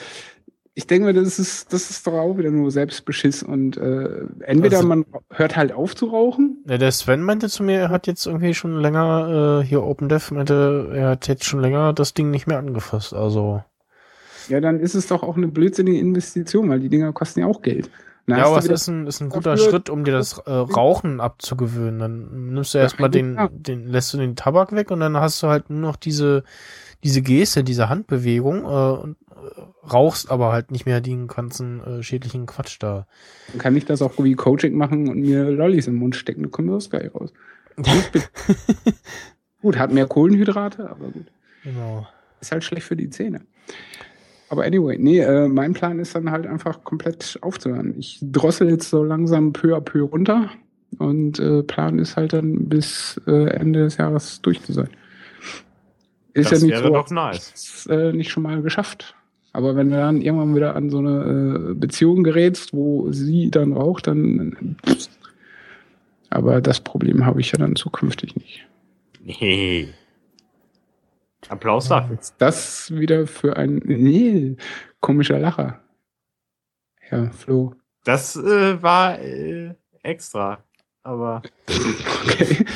ich 0.74 0.86
denke 0.86 1.06
mir, 1.08 1.12
das 1.12 1.38
ist, 1.38 1.72
das 1.72 1.90
ist 1.90 2.06
doch 2.06 2.14
auch 2.14 2.38
wieder 2.38 2.50
nur 2.50 2.70
Selbstbeschiss 2.70 3.42
und 3.42 3.76
äh, 3.76 4.22
entweder 4.40 4.78
Also- 4.78 4.88
man 4.88 5.04
hört 5.30 5.56
halt 5.56 5.72
auf 5.72 5.94
zu 5.94 6.06
rauchen. 6.06 6.64
Ja, 6.66 6.78
der 6.78 6.90
Sven 6.92 7.22
meinte 7.22 7.48
zu 7.48 7.62
mir, 7.62 7.78
er 7.78 7.88
hat 7.90 8.06
jetzt 8.06 8.24
irgendwie 8.26 8.54
schon 8.54 8.80
länger, 8.80 9.60
äh, 9.62 9.66
hier 9.66 9.82
OpenDev 9.82 10.30
meinte, 10.32 10.90
er 10.94 11.08
hat 11.10 11.28
jetzt 11.28 11.44
schon 11.44 11.60
länger 11.60 11.92
das 11.92 12.14
Ding 12.14 12.30
nicht 12.30 12.46
mehr 12.46 12.58
angefasst. 12.58 13.12
Also. 13.12 13.62
Ja, 14.48 14.60
dann 14.60 14.80
ist 14.80 14.94
es 14.94 15.08
doch 15.08 15.22
auch 15.22 15.36
eine 15.36 15.48
blödsinnige 15.48 15.98
Investition, 15.98 16.70
weil 16.70 16.80
die 16.80 16.88
Dinger 16.88 17.12
kosten 17.12 17.40
ja 17.40 17.46
auch 17.46 17.60
Geld. 17.62 17.90
Ja, 18.38 18.46
aber 18.46 18.58
es 18.58 18.66
ist 18.66 18.88
ein, 18.88 19.06
ist 19.06 19.20
ein 19.20 19.28
guter 19.28 19.56
dafür- 19.56 19.70
Schritt, 19.70 19.90
um 19.90 20.04
dir 20.04 20.12
das 20.12 20.38
äh, 20.38 20.50
Rauchen 20.50 21.20
abzugewöhnen. 21.20 21.98
Dann 21.98 22.52
nimmst 22.54 22.74
du 22.74 22.78
erstmal 22.78 23.10
den, 23.10 23.36
den, 23.52 23.86
lässt 23.86 24.12
du 24.14 24.18
den 24.18 24.36
Tabak 24.36 24.72
weg 24.72 24.90
und 24.90 25.00
dann 25.00 25.16
hast 25.16 25.42
du 25.42 25.48
halt 25.48 25.70
nur 25.70 25.80
noch 25.80 25.96
diese, 25.96 26.44
diese 27.04 27.22
Geste, 27.22 27.64
diese 27.64 27.88
Handbewegung 27.88 28.64
äh, 28.64 29.00
und 29.02 29.16
äh, 29.30 29.88
rauchst 29.92 30.30
aber 30.30 30.52
halt 30.52 30.70
nicht 30.70 30.86
mehr 30.86 31.00
den 31.00 31.26
ganzen 31.28 31.82
äh, 31.82 32.02
schädlichen 32.02 32.46
Quatsch 32.46 32.76
da. 32.80 33.06
Dann 33.48 33.58
kann 33.58 33.76
ich 33.76 33.84
das 33.84 34.02
auch 34.02 34.12
wie 34.18 34.34
Coaching 34.34 34.76
machen 34.76 35.08
und 35.08 35.20
mir 35.20 35.50
Lollis 35.50 35.86
im 35.86 35.94
Mund 35.96 36.16
stecken, 36.16 36.42
dann 36.42 36.50
kommt 36.50 36.70
das 36.70 36.90
geil 36.90 37.10
raus. 37.14 37.32
gut, 39.62 39.78
hat 39.78 39.92
mehr 39.92 40.06
Kohlenhydrate, 40.06 40.90
aber 40.90 41.08
gut. 41.08 41.26
Genau. 41.64 42.06
Ist 42.40 42.52
halt 42.52 42.64
schlecht 42.64 42.86
für 42.86 42.96
die 42.96 43.10
Zähne. 43.10 43.42
Aber 44.50 44.64
anyway, 44.64 44.98
nee, 44.98 45.20
äh, 45.20 45.46
mein 45.46 45.74
Plan 45.74 46.00
ist 46.00 46.16
dann 46.16 46.30
halt 46.30 46.44
einfach 46.44 46.82
komplett 46.82 47.38
aufzuhören. 47.40 47.94
Ich 47.98 48.18
drossel 48.20 48.68
jetzt 48.68 48.90
so 48.90 49.04
langsam 49.04 49.52
peu 49.52 49.76
à 49.76 49.80
peu 49.80 50.02
runter 50.02 50.50
und 50.98 51.38
äh, 51.38 51.62
Plan 51.62 52.00
ist 52.00 52.16
halt 52.16 52.32
dann 52.32 52.68
bis 52.68 53.20
äh, 53.28 53.48
Ende 53.50 53.84
des 53.84 53.96
Jahres 53.96 54.42
durch 54.42 54.60
zu 54.62 54.72
sein. 54.72 54.90
Ist 56.34 56.50
das 56.50 56.62
ja 56.62 56.66
nicht 56.66 56.74
wäre 56.74 56.88
so, 56.88 56.94
doch 56.94 57.10
nice. 57.10 57.86
äh, 57.90 58.12
nicht 58.12 58.32
schon 58.32 58.42
mal 58.42 58.60
geschafft. 58.60 59.14
Aber 59.52 59.76
wenn 59.76 59.90
du 59.90 59.96
dann 59.96 60.20
irgendwann 60.20 60.56
wieder 60.56 60.74
an 60.74 60.90
so 60.90 60.98
eine 60.98 61.70
äh, 61.70 61.74
Beziehung 61.74 62.24
gerätst, 62.24 62.72
wo 62.72 63.10
sie 63.12 63.52
dann 63.52 63.72
raucht, 63.72 64.08
dann. 64.08 64.76
Aber 66.28 66.60
das 66.60 66.80
Problem 66.80 67.24
habe 67.24 67.40
ich 67.40 67.52
ja 67.52 67.58
dann 67.58 67.76
zukünftig 67.76 68.34
nicht. 68.34 68.66
Nee. 69.24 69.88
Applaus 71.48 71.88
dafür. 71.88 72.18
Das 72.38 72.90
wieder 72.92 73.26
für 73.26 73.56
ein 73.56 73.80
nee, 73.84 74.56
komischer 75.00 75.38
Lacher. 75.38 75.80
Ja, 77.10 77.30
Flo. 77.30 77.74
Das 78.04 78.36
äh, 78.36 78.82
war 78.82 79.18
äh, 79.18 79.74
extra. 80.02 80.62
Aber. 81.02 81.42
Okay. 81.66 82.64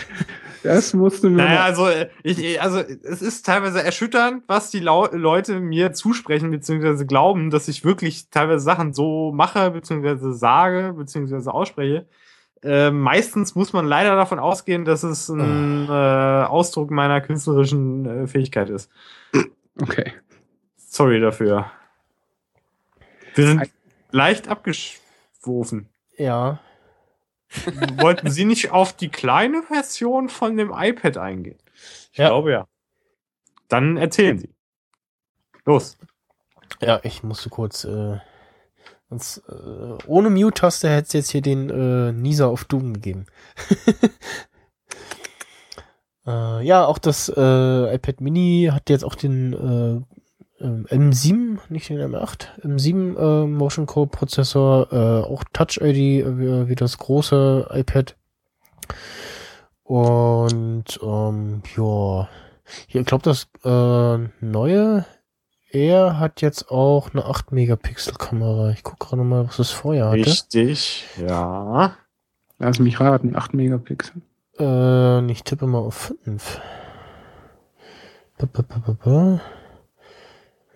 Das 0.65 0.95
musste 0.95 1.29
mir. 1.29 1.43
Naja, 1.43 1.63
also 1.63 1.87
äh, 1.87 2.09
ich, 2.23 2.61
also 2.61 2.79
es 2.79 3.21
ist 3.21 3.45
teilweise 3.45 3.83
erschütternd, 3.83 4.45
was 4.47 4.71
die 4.71 4.81
Lau 4.81 5.07
Leute 5.13 5.61
mir 5.61 5.93
zusprechen 5.93 6.51
beziehungsweise 6.51 7.05
glauben, 7.05 7.51
dass 7.51 7.69
ich 7.69 7.85
wirklich 7.85 8.31
teilweise 8.31 8.65
Sachen 8.65 8.95
so 8.95 9.31
mache 9.31 9.71
beziehungsweise 9.71 10.33
sage 10.33 10.95
beziehungsweise 10.95 11.53
ausspreche. 11.53 12.07
Äh, 12.65 12.91
meistens 12.91 13.55
muss 13.55 13.73
man 13.75 13.87
leider 13.87 14.17
davon 14.17 14.39
ausgehen, 14.39 14.85
dass 14.87 15.03
es 15.03 15.29
ein 15.29 15.87
äh, 15.89 15.93
Ausdruck 15.93 16.91
meiner 16.91 17.21
künstlerischen 17.21 18.07
äh, 18.07 18.27
Fähigkeit 18.27 18.71
ist. 18.71 18.91
Okay. 19.81 20.13
Sorry 20.77 21.21
dafür. 21.21 21.71
Wir 23.35 23.47
sind 23.49 23.71
leicht 24.13 24.49
abgeschwofen. 24.49 25.89
Ja. 26.17 26.61
Wollten 28.01 28.31
Sie 28.31 28.45
nicht 28.45 28.71
auf 28.71 28.93
die 28.95 29.09
kleine 29.11 29.63
Version 29.63 30.29
von 30.29 30.57
dem 30.57 30.73
iPad 30.75 31.19
eingehen? 31.19 31.59
Ich 32.13 32.19
Ja. 32.19 32.29
glaube 32.29 32.53
ja. 32.53 32.67
Dann 33.69 33.97
erzählen 33.97 34.39
Sie. 34.39 34.55
Los. 35.67 35.99
Ja, 36.81 37.01
ich 37.03 37.23
musste 37.23 37.51
kurz, 37.51 37.85
äh, 37.85 38.19
sonst, 39.09 39.43
äh, 39.49 40.05
ohne 40.07 40.31
Mute-Taste 40.31 40.89
hätte 40.89 41.07
es 41.07 41.13
jetzt 41.13 41.31
hier 41.31 41.43
den 41.43 41.71
äh, 41.71 42.13
Nieser 42.13 42.49
auf 42.49 42.65
Doom 42.65 42.95
gegeben. 42.95 43.27
äh, 46.27 46.67
ja, 46.67 46.87
auch 46.87 46.99
das 46.99 47.29
äh, 47.29 47.95
iPad 47.95 48.21
Mini 48.21 48.71
hat 48.73 48.91
jetzt 48.91 49.05
auch 49.05 49.15
den 49.15 49.53
äh, 49.53 50.03
ähm, 50.65 50.87
M7, 50.89 51.59
nicht 51.69 51.89
den 51.89 52.01
M8, 52.01 52.61
M7 52.63 53.17
äh, 53.17 53.47
Motion 53.47 53.87
Core 53.87 54.07
Prozessor, 54.07 54.93
äh, 54.93 55.27
auch 55.27 55.45
Touch 55.53 55.79
ID 55.81 56.25
äh, 56.25 56.69
wie, 56.69 56.75
das 56.75 56.99
große 56.99 57.69
iPad. 57.71 58.17
Und 59.83 60.99
ähm, 61.03 61.63
ja, 61.77 62.29
ich 62.89 63.05
glaube, 63.05 63.25
das 63.25 63.49
äh, 63.65 64.29
neue 64.41 65.05
er 65.75 66.19
hat 66.19 66.41
jetzt 66.41 66.71
auch 66.71 67.13
eine 67.13 67.25
8 67.25 67.53
Megapixel 67.53 68.15
Kamera. 68.15 68.71
Ich 68.71 68.83
gucke 68.83 69.07
gerade 69.07 69.23
mal, 69.25 69.47
was 69.47 69.59
es 69.59 69.71
vorher 69.71 70.07
hatte. 70.07 70.27
Richtig, 70.27 71.05
ja. 71.19 71.97
Lass 72.59 72.79
mich 72.79 73.01
raten, 73.01 73.35
8 73.37 73.55
Megapixel. 73.55 74.23
Äh, 74.59 75.31
ich 75.31 75.43
tippe 75.43 75.67
mal 75.67 75.79
auf 75.81 76.13
5. 76.25 76.61
Ba, 78.39 78.47
ba, 78.53 78.63
ba, 78.63 78.83
ba, 78.87 78.97
ba. 79.05 79.41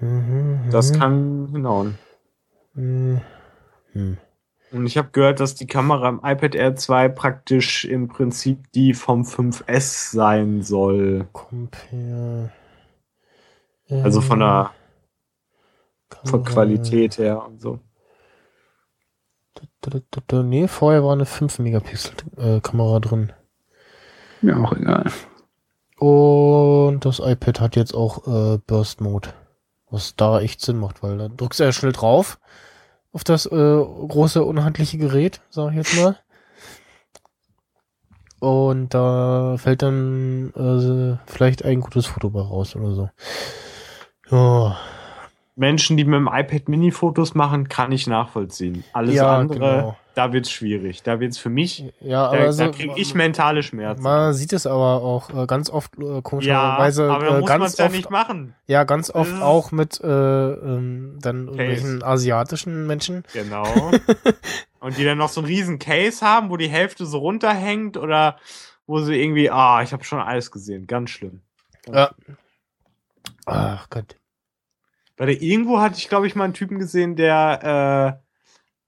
Mhm, 0.01 0.69
Das 0.71 0.93
mhm, 0.93 0.99
kann 0.99 1.49
hinhauen. 1.53 1.99
mhm. 2.75 3.21
Hm. 3.93 4.19
Und 4.71 4.85
ich 4.87 4.99
habe 4.99 5.09
gehört, 5.13 5.41
dass 5.41 5.55
die 5.55 5.67
Kamera 5.67 6.09
im 6.11 6.21
iPad 6.23 6.55
Air 6.55 6.77
2 6.77 7.09
praktisch 7.09 7.87
im 7.87 8.09
Prinzip 8.09 8.71
die 8.73 8.93
vom 8.93 9.23
5S 9.23 10.13
sein 10.15 10.61
soll. 10.63 11.27
Compare. 11.33 12.53
Also 13.89 14.21
von 14.21 14.41
der, 14.41 14.71
von. 16.25 16.45
Qualität 16.45 17.19
her 17.19 17.45
und 17.45 17.61
so. 17.61 17.81
Nee, 20.31 20.69
vorher 20.69 21.05
war 21.05 21.13
eine 21.13 21.27
5 21.27 21.59
Megapixel 21.61 22.13
äh, 22.37 22.61
Kamera 22.61 23.01
drin. 23.01 23.33
Mir 24.41 24.57
auch 24.57 24.73
egal. 24.73 25.11
Und 25.99 27.05
das 27.05 27.19
iPad 27.19 27.61
hat 27.61 27.77
jetzt 27.77 27.95
auch 27.95 28.27
äh, 28.27 28.59
Burst 28.59 29.01
Mode. 29.01 29.31
Was 29.91 30.15
da 30.17 30.41
echt 30.41 30.61
Sinn 30.61 30.79
macht, 30.79 31.03
weil 31.03 31.19
da 31.19 31.29
drückst 31.29 31.61
du 31.61 31.65
ja 31.65 31.73
schnell 31.73 31.93
drauf 31.93 32.39
auf 33.13 33.25
das 33.25 33.47
äh, 33.47 33.51
große, 33.51 34.45
unhandliche 34.45 34.99
Gerät, 34.99 35.41
sag 35.51 35.71
ich 35.71 35.77
jetzt 35.77 35.97
mal. 35.97 36.17
Und 38.41 38.95
da 38.95 39.57
fällt 39.59 39.83
dann 39.83 40.53
äh, 40.55 41.19
vielleicht 41.27 41.65
ein 41.65 41.81
gutes 41.81 42.07
Foto 42.07 42.31
bei 42.31 42.41
raus 42.41 42.77
oder 42.77 42.95
so. 42.95 43.11
Ja, 44.31 44.77
Menschen, 45.59 45.97
die 45.97 46.05
mit 46.05 46.15
dem 46.15 46.29
iPad 46.33 46.69
Mini 46.69 46.91
Fotos 46.93 47.35
machen, 47.35 47.69
kann 47.69 47.91
ich 47.93 48.07
nachvollziehen. 48.07 48.85
Alles 48.93 49.17
Ja, 49.17 49.37
andere, 49.39 49.59
genau. 49.59 49.97
da 50.15 50.33
wird's 50.33 50.51
schwierig. 50.51 51.03
Da 51.03 51.19
wird's 51.21 51.37
für 51.39 51.51
mich, 51.51 51.93
ja 52.01 52.31
da, 52.31 52.39
aber 52.39 52.53
so, 52.53 52.65
da 52.65 52.71
kriege 52.71 52.95
ich 52.97 53.15
mentale 53.15 53.63
Schmerzen. 53.63 54.03
man 54.03 54.33
sieht 54.35 54.53
es 54.53 54.67
aber 54.67 55.03
auch 55.03 55.31
äh, 55.35 55.47
ganz 55.47 55.69
oft 55.69 55.99
äh, 55.99 56.05
ja, 56.05 56.21
komischerweise 56.21 57.11
aber 57.11 57.25
da 57.25 57.31
äh, 57.37 57.41
muss 57.41 57.49
man 57.49 57.59
ganz 57.61 57.73
es 57.73 57.79
ja 57.79 57.85
oft 57.87 57.95
nicht 57.95 58.11
machen. 58.11 58.55
ja 58.67 58.85
ganz 58.85 59.11
oft 59.11 59.33
Das 59.33 59.43
auch 59.43 59.73
mit 59.73 60.01
äh, 60.01 60.07
ähm, 60.07 61.19
dann 61.21 61.47
irgendwelchen 61.49 62.03
asiatischen 62.05 62.87
Menschen. 62.87 63.25
Genau. 63.33 63.65
Und 64.81 64.97
die 64.97 65.05
dann 65.05 65.19
noch 65.19 65.29
so 65.29 65.41
einen 65.41 65.49
riesen 65.49 65.81
Case 65.81 66.25
haben, 66.25 66.51
wo 66.51 66.57
die 66.57 66.69
Hälfte 66.69 67.05
so 67.05 67.19
runterhängt 67.19 67.97
oder 67.97 68.37
wo 68.87 69.01
sie 69.01 69.21
irgendwie, 69.21 69.51
ah, 69.51 69.83
ich 69.83 69.93
habe 69.93 70.05
schon 70.05 70.21
alles 70.21 70.53
gesehen. 70.53 70.87
Ganz 70.87 71.11
schlimm. 71.11 71.41
Ja. 71.93 72.13
Ach 73.45 73.91
Gott. 73.91 74.15
Weil 75.19 75.27
der 75.27 75.43
irgendwo 75.43 75.81
hatte 75.81 75.99
ich, 75.99 76.09
glaube 76.09 76.27
ich, 76.27 76.35
mal 76.35 76.45
einen 76.45 76.55
Typen 76.55 76.79
gesehen, 76.79 77.17
der, 77.17 78.21
äh, 78.23 78.29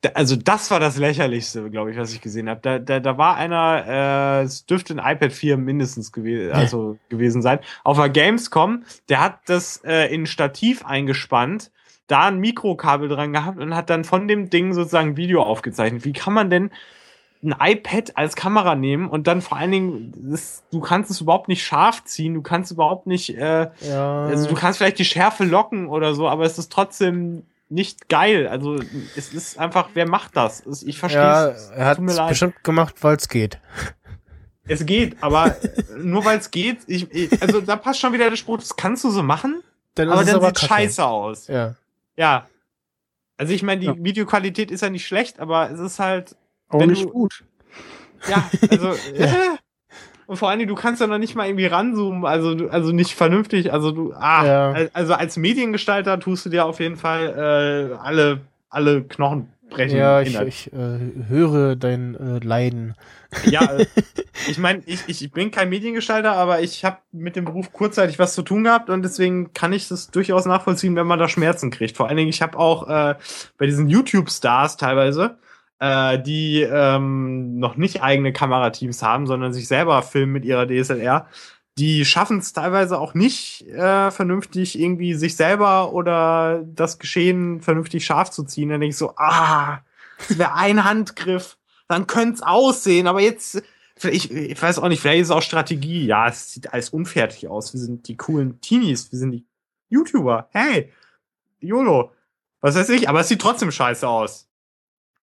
der 0.05 0.17
also 0.17 0.37
das 0.37 0.71
war 0.71 0.81
das 0.81 0.97
lächerlichste, 0.97 1.69
glaube 1.71 1.91
ich, 1.91 1.99
was 1.99 2.15
ich 2.15 2.21
gesehen 2.21 2.49
habe. 2.49 2.61
Da, 2.63 2.79
da, 2.79 3.01
da 3.01 3.19
war 3.19 3.37
einer, 3.37 3.85
äh, 4.41 4.45
es 4.45 4.65
dürfte 4.65 4.95
ein 4.95 5.15
iPad 5.17 5.33
4 5.33 5.57
mindestens 5.57 6.13
gewe 6.13 6.51
also 6.55 6.97
gewesen 7.09 7.43
sein, 7.43 7.59
auf 7.85 7.99
der 7.99 8.09
Gamescom, 8.09 8.85
der 9.09 9.21
hat 9.21 9.41
das 9.47 9.83
äh, 9.85 10.07
in 10.15 10.23
ein 10.23 10.27
Stativ 10.27 10.87
eingespannt, 10.87 11.73
da 12.07 12.29
ein 12.29 12.39
Mikrokabel 12.39 13.09
dran 13.09 13.33
gehabt 13.33 13.59
und 13.59 13.75
hat 13.75 13.91
dann 13.91 14.05
von 14.05 14.27
dem 14.27 14.51
Ding 14.51 14.73
sozusagen 14.73 15.11
ein 15.11 15.17
Video 15.17 15.43
aufgezeichnet. 15.43 16.05
Wie 16.05 16.13
kann 16.13 16.33
man 16.33 16.49
denn 16.49 16.71
ein 17.43 17.55
iPad 17.59 18.17
als 18.19 18.37
Kamera 18.37 18.75
nehmen 18.75 19.09
und 19.09 19.27
dann 19.27 19.41
vor 19.41 19.57
allen 19.57 19.71
Dingen, 19.71 20.13
das, 20.31 20.63
du 20.71 20.81
kannst 20.81 21.11
es 21.11 21.21
überhaupt 21.23 21.49
nicht 21.49 21.65
scharf 21.65 22.05
ziehen, 22.05 22.35
du 22.35 22.43
kannst 22.43 22.71
überhaupt 22.71 23.07
nicht, 23.07 23.35
äh, 23.37 23.71
Ja. 23.81 24.27
also 24.27 24.47
du 24.49 24.55
kannst 24.55 24.79
vielleicht 24.79 24.99
die 24.99 25.05
Schärfe 25.07 25.45
locken 25.45 25.89
oder 25.89 26.15
so, 26.15 26.29
aber 26.29 26.45
es 26.45 26.59
ist 26.59 26.71
trotzdem 26.71 27.45
nicht 27.71 28.09
geil. 28.09 28.47
Also 28.49 28.81
es 29.17 29.33
ist 29.33 29.59
einfach, 29.59 29.91
wer 29.95 30.07
macht 30.09 30.37
das? 30.37 30.63
Ich 30.85 30.99
verstehe 30.99 31.23
ja, 31.23 31.47
es. 31.49 31.71
er 31.71 31.87
hat 31.87 31.99
es 31.99 32.17
bestimmt 32.29 32.63
gemacht, 32.65 32.97
weil 33.01 33.17
es 33.17 33.29
geht. 33.29 33.59
Es 34.67 34.85
geht, 34.85 35.17
aber 35.23 35.57
nur 35.99 36.25
weil 36.25 36.39
es 36.39 36.51
geht, 36.51 36.79
ich, 36.89 37.11
ich, 37.13 37.41
also 37.43 37.61
da 37.61 37.77
passt 37.77 38.01
schon 38.01 38.13
wieder 38.13 38.29
der 38.29 38.37
Spruch, 38.37 38.59
das 38.59 38.77
kannst 38.77 39.03
du 39.05 39.11
so 39.11 39.23
machen, 39.23 39.63
Dann 39.95 40.11
aber 40.11 40.25
dann 40.25 40.37
aber 40.37 40.47
sieht 40.49 40.57
kacke. 40.57 40.67
scheiße 40.75 41.05
aus. 41.05 41.47
Ja. 41.49 41.75
Ja. 42.17 42.47
Also 43.37 43.53
ich 43.55 43.63
meine, 43.63 43.81
die 43.81 43.87
Ja. 43.87 43.95
Videoqualität 43.97 44.71
ist 44.71 44.83
ja 44.83 44.91
nicht 44.91 45.07
schlecht, 45.07 45.41
aber 45.41 45.71
es 45.71 45.81
ist 45.81 45.99
halt, 45.99 46.37
Auch 46.71 46.81
Wenn 46.81 46.89
nicht 46.91 47.05
du- 47.05 47.11
gut. 47.11 47.45
ja, 48.29 48.49
also 48.71 48.89
äh, 49.15 49.29
und 50.27 50.37
vor 50.37 50.49
allen 50.49 50.61
Dingen, 50.61 50.69
du 50.69 50.77
kannst 50.77 51.01
ja 51.01 51.07
noch 51.09 51.19
nicht 51.19 51.35
mal 51.35 51.47
irgendwie 51.47 51.67
ranzoomen, 51.67 52.25
also 52.25 52.69
also 52.71 52.93
nicht 52.93 53.15
vernünftig, 53.15 53.73
also 53.73 53.91
du, 53.91 54.13
ah, 54.15 54.47
Ja. 54.47 54.73
al- 54.73 54.91
also 54.93 55.15
als 55.15 55.37
Mediengestalter 55.37 56.19
tust 56.21 56.47
du 56.47 56.51
dir 56.51 56.65
auf 56.67 56.81
jeden 56.81 56.97
Fall 56.97 57.91
äh, 57.93 57.95
alle 58.03 58.41
alle 58.69 59.03
Knochen 59.03 59.49
brechen. 59.69 59.99
Ja, 59.99 60.21
ich, 60.21 60.39
ich 60.41 60.73
äh, 60.73 60.99
höre 61.29 61.75
dein 61.77 62.15
äh, 62.15 62.39
Leiden. 62.45 62.95
Ja, 63.47 63.63
äh, 63.79 63.87
ich 64.49 64.59
meine, 64.59 64.83
ich, 64.87 65.01
ich 65.09 65.33
bin 65.33 65.51
kein 65.51 65.69
Mediengestalter, 65.69 66.33
aber 66.33 66.61
ich 66.61 66.85
habe 66.85 66.99
mit 67.11 67.35
dem 67.35 67.45
Beruf 67.45 67.73
kurzzeitig 67.73 68.19
was 68.21 68.35
zu 68.35 68.43
tun 68.43 68.63
gehabt 68.63 68.91
und 68.91 69.03
deswegen 69.03 69.53
kann 69.53 69.73
ich 69.73 69.89
das 69.89 70.11
durchaus 70.13 70.45
nachvollziehen, 70.47 70.95
wenn 70.95 71.07
man 71.09 71.19
da 71.19 71.29
Schmerzen 71.29 71.71
kriegt. 71.73 71.97
Vor 71.97 72.07
allen 72.07 72.17
Dingen, 72.17 72.31
ich 72.31 72.43
habe 72.43 72.57
auch 72.59 72.89
äh, 72.89 73.15
bei 73.59 73.67
diesen 73.67 73.89
YouTube-Stars 73.89 74.77
teilweise, 74.77 75.39
äh, 75.81 76.19
die 76.21 76.63
ähm, 76.63 77.59
noch 77.59 77.77
nicht 77.77 78.03
eigene 78.03 78.33
Kamerateams 78.33 79.03
haben, 79.03 79.27
sondern 79.27 79.53
sich 79.53 79.67
selber 79.69 80.03
filmen 80.03 80.33
mit 80.33 80.45
ihrer 80.45 80.67
DSLR. 80.67 81.27
Die 81.79 82.05
schaffen 82.05 82.39
es 82.39 82.53
teilweise 82.53 82.99
auch 82.99 83.15
nicht 83.15 83.67
äh, 83.69 84.11
vernünftig 84.11 84.79
irgendwie 84.79 85.15
sich 85.15 85.37
selber 85.37 85.93
oder 85.93 86.63
das 86.65 86.99
Geschehen 86.99 87.61
vernünftig 87.61 88.05
scharf 88.05 88.31
zu 88.31 88.45
ziehen. 88.45 88.69
Dann 88.69 88.81
denke 88.81 88.93
ich 88.93 88.99
so, 88.99 89.15
ah, 89.17 89.81
das 90.29 90.39
wäre 90.39 90.55
ein 90.55 90.85
Handgriff 90.85 91.57
dann 91.91 92.07
könnte 92.07 92.35
es 92.35 92.43
aussehen, 92.43 93.09
aber 93.09 93.21
jetzt, 93.21 93.65
ich, 94.05 94.31
ich 94.31 94.63
weiß 94.63 94.79
auch 94.79 94.87
nicht, 94.87 95.01
vielleicht 95.01 95.23
ist 95.23 95.27
es 95.27 95.33
auch 95.33 95.43
Strategie. 95.43 96.07
Ja, 96.07 96.29
es 96.29 96.53
sieht 96.53 96.73
alles 96.73 96.91
unfertig 96.91 97.49
aus. 97.49 97.73
Wir 97.73 97.81
sind 97.81 98.07
die 98.07 98.17
coolen 98.17 98.61
Teenies, 98.61 99.11
wir 99.11 99.19
sind 99.19 99.33
die 99.33 99.45
YouTuber. 99.89 100.49
Hey, 100.53 100.93
YOLO. 101.59 102.13
Was 102.61 102.77
weiß 102.77 102.91
ich, 102.91 103.09
aber 103.09 103.21
es 103.21 103.29
sieht 103.29 103.41
trotzdem 103.41 103.73
scheiße 103.73 104.07
aus. 104.07 104.49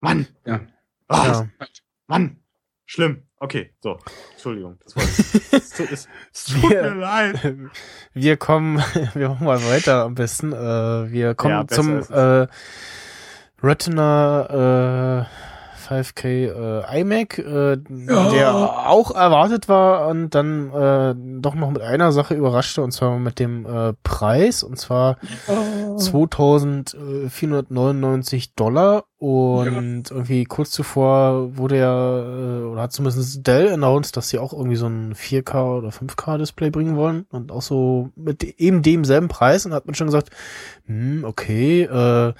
Mann. 0.04 0.28
Ja. 0.46 0.60
Ah, 1.08 1.26
Ja. 1.28 1.48
Mann. 2.08 2.38
Schlimm. 2.86 3.24
Okay, 3.38 3.74
so. 3.82 3.98
Entschuldigung. 4.34 4.78
Das 4.84 4.96
ich. 4.98 5.54
Es 5.54 5.70
tut, 5.72 5.92
es, 5.92 6.08
es 6.34 6.44
tut 6.46 6.64
mir 6.64 6.70
Wir, 6.70 6.96
leid. 6.96 7.56
wir 8.14 8.38
kommen, 8.38 8.78
wir 9.14 9.30
machen 9.30 9.46
mal 9.46 9.64
weiter 9.64 10.04
am 10.04 10.16
besten. 10.16 10.52
Äh, 10.52 11.12
wir 11.12 11.36
kommen 11.36 11.54
Ja, 11.54 11.68
zum 11.68 12.00
äh, 12.10 12.48
Retina 13.62 15.22
äh, 15.22 15.26
5K 15.90 16.26
äh, 16.26 17.02
iMac, 17.02 17.40
äh, 17.40 17.78
der 17.78 18.90
auch 18.90 19.16
erwartet 19.16 19.70
war 19.70 20.08
und 20.08 20.36
dann 20.36 20.72
äh, 20.72 21.16
doch 21.42 21.56
noch 21.56 21.72
mit 21.72 21.82
einer 21.82 22.12
Sache 22.12 22.34
überraschte 22.34 22.82
und 22.82 22.92
zwar 22.92 23.18
mit 23.20 23.40
dem 23.40 23.66
äh, 23.66 23.94
Preis 24.04 24.64
und 24.64 24.78
zwar 24.80 25.18
2499 25.98 28.56
Dollar 28.56 29.06
und 29.24 30.12
irgendwie 30.12 30.44
kurz 30.44 30.72
zuvor 30.72 31.56
wurde 31.56 31.78
ja, 31.78 32.20
äh, 32.20 32.64
oder 32.64 32.82
hat 32.82 32.92
zumindest 32.92 33.48
Dell 33.48 33.72
announced, 33.72 34.18
dass 34.18 34.28
sie 34.28 34.38
auch 34.38 34.52
irgendwie 34.52 34.76
so 34.76 34.88
ein 34.88 35.14
4K 35.14 35.78
oder 35.78 35.90
5K 35.92 36.40
Display 36.40 36.70
bringen 36.70 36.98
wollen 36.98 37.26
und 37.32 37.50
auch 37.50 37.62
so 37.62 38.10
mit 38.18 38.44
eben 38.44 38.82
demselben 38.82 39.30
Preis 39.30 39.66
und 39.66 39.74
hat 39.74 39.86
man 39.86 39.96
schon 39.96 40.08
gesagt, 40.08 40.30
hm, 40.88 41.24
okay, 41.24 41.84
äh, 41.84 42.34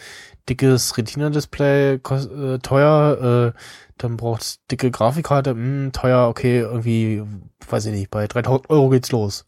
dickes 0.50 0.98
Retina-Display, 0.98 1.94
äh, 1.96 2.60
teuer, 2.60 3.54
äh, 3.54 3.60
dann 3.98 4.18
braucht's 4.18 4.60
dicke 4.70 4.92
Grafikkarte, 4.92 5.52
hm, 5.52 5.92
teuer, 5.94 6.28
okay, 6.28 6.60
irgendwie, 6.60 7.24
weiß 7.68 7.86
ich 7.86 7.94
nicht, 7.94 8.12
bei 8.12 8.28
3000 8.28 8.70
Euro 8.70 8.90
geht's 8.90 9.12
los. 9.12 9.46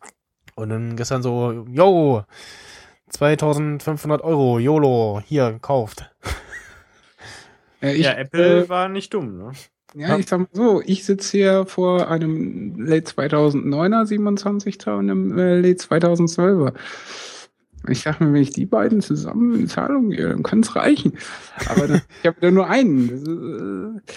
Und 0.56 0.70
dann 0.70 0.96
gestern 0.96 1.22
so, 1.22 1.66
yo, 1.70 2.24
2500 3.10 4.22
Euro, 4.22 4.60
YOLO, 4.60 5.22
hier, 5.26 5.58
kauft. 5.62 6.10
Ja, 7.82 7.90
ich, 7.92 8.06
ja, 8.06 8.14
Apple 8.14 8.64
äh, 8.64 8.70
war 8.70 8.88
nicht 8.90 9.14
dumm, 9.14 9.38
ne? 9.38 9.52
ja, 9.96 10.18
ich 10.18 10.28
sag 10.28 10.40
mal 10.40 10.48
so, 10.52 10.82
ich 10.86 11.06
sitze 11.06 11.38
hier 11.38 11.66
vor 11.66 12.10
einem 12.10 12.78
Late 12.78 13.12
2009er 13.12 14.06
27 14.06 14.88
und 14.88 15.10
einem 15.10 15.38
äh, 15.38 15.60
Late 15.60 15.84
2012er. 15.84 16.74
Ich 17.90 18.02
sag 18.02 18.20
mir, 18.22 18.34
wenn 18.34 18.42
ich 18.42 18.52
die 18.52 18.66
beiden 18.66 19.02
zusammen 19.02 19.60
in 19.60 19.68
Zahlung 19.68 20.10
gehe, 20.12 20.30
dann 20.30 20.44
kann 20.44 20.60
es 20.62 20.76
reichen. 20.76 21.14
Aber 21.70 21.88
dann, 21.88 22.02
ich 22.22 22.28
habe 22.28 22.38
da 22.42 22.52
nur 22.52 22.68
einen. 22.70 23.10
Das 23.10 23.20
ist, 23.22 23.28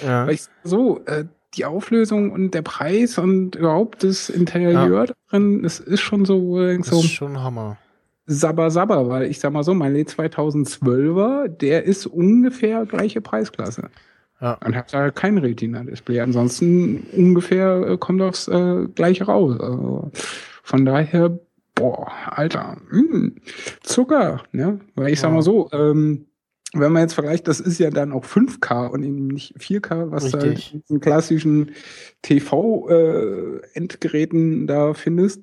äh, 0.03 0.07
Ja. 0.07 0.27
Weil 0.27 0.35
ich 0.35 0.43
sag 0.43 0.53
so, 0.65 1.01
äh, 1.07 1.25
die 1.55 1.65
Auflösung 1.65 2.31
und 2.31 2.53
der 2.53 2.63
Preis 2.63 3.17
und 3.19 3.57
überhaupt 3.57 4.05
das 4.05 4.29
Interieur 4.29 5.07
drin, 5.31 5.63
das 5.63 5.81
ist 5.81 6.01
schon 6.01 6.25
so, 6.27 6.59
Das 6.59 6.87
so 6.89 7.01
ist 7.01 7.11
schon 7.11 7.43
Hammer. 7.43 7.79
sabber 8.27 8.71
sabber, 8.71 9.09
weil 9.09 9.25
ich 9.31 9.41
sag 9.41 9.53
mal 9.53 9.63
so, 9.65 9.73
mein 9.73 9.95
Late 9.95 10.13
2012er, 10.13 11.49
der 11.49 11.85
ist 11.85 12.07
ungefähr 12.07 12.85
gleiche 12.87 13.21
Preisklasse. 13.21 13.89
Ja. 14.41 14.59
Und 14.65 14.77
hat 14.77 14.93
da 14.93 15.11
kein 15.11 15.39
Retina-Display. 15.39 16.21
Ansonsten 16.21 17.05
ungefähr 17.17 17.81
äh, 17.89 17.97
kommt 17.99 18.23
aufs 18.23 18.47
äh, 18.47 18.87
gleiche 18.95 19.25
raus. 19.25 19.59
Also 19.59 20.11
von 20.63 20.85
daher, 20.85 21.39
boah, 21.79 22.11
Alter, 22.31 22.77
mh, 22.91 23.33
Zucker, 23.83 24.43
ne? 24.53 24.81
Weil 24.95 25.13
ich 25.13 25.21
sag 25.21 25.33
mal 25.33 25.43
so, 25.43 25.69
ähm, 25.73 26.27
wenn 26.75 26.93
man 26.93 27.03
jetzt 27.03 27.15
vergleicht, 27.15 27.49
das 27.49 27.61
ist 27.61 27.79
ja 27.79 27.91
dann 27.91 28.13
auch 28.13 28.25
5K 28.25 28.87
und 28.89 29.03
eben 29.03 29.27
nicht 29.29 29.57
4K, 29.59 30.11
was 30.11 30.31
du 30.31 30.39
halt 30.39 30.51
Richtig. 30.51 30.75
in 30.75 30.81
diesen 30.83 31.01
klassischen 31.01 31.71
TV-Endgeräten 32.23 34.67
da 34.67 34.93
findest, 34.95 35.43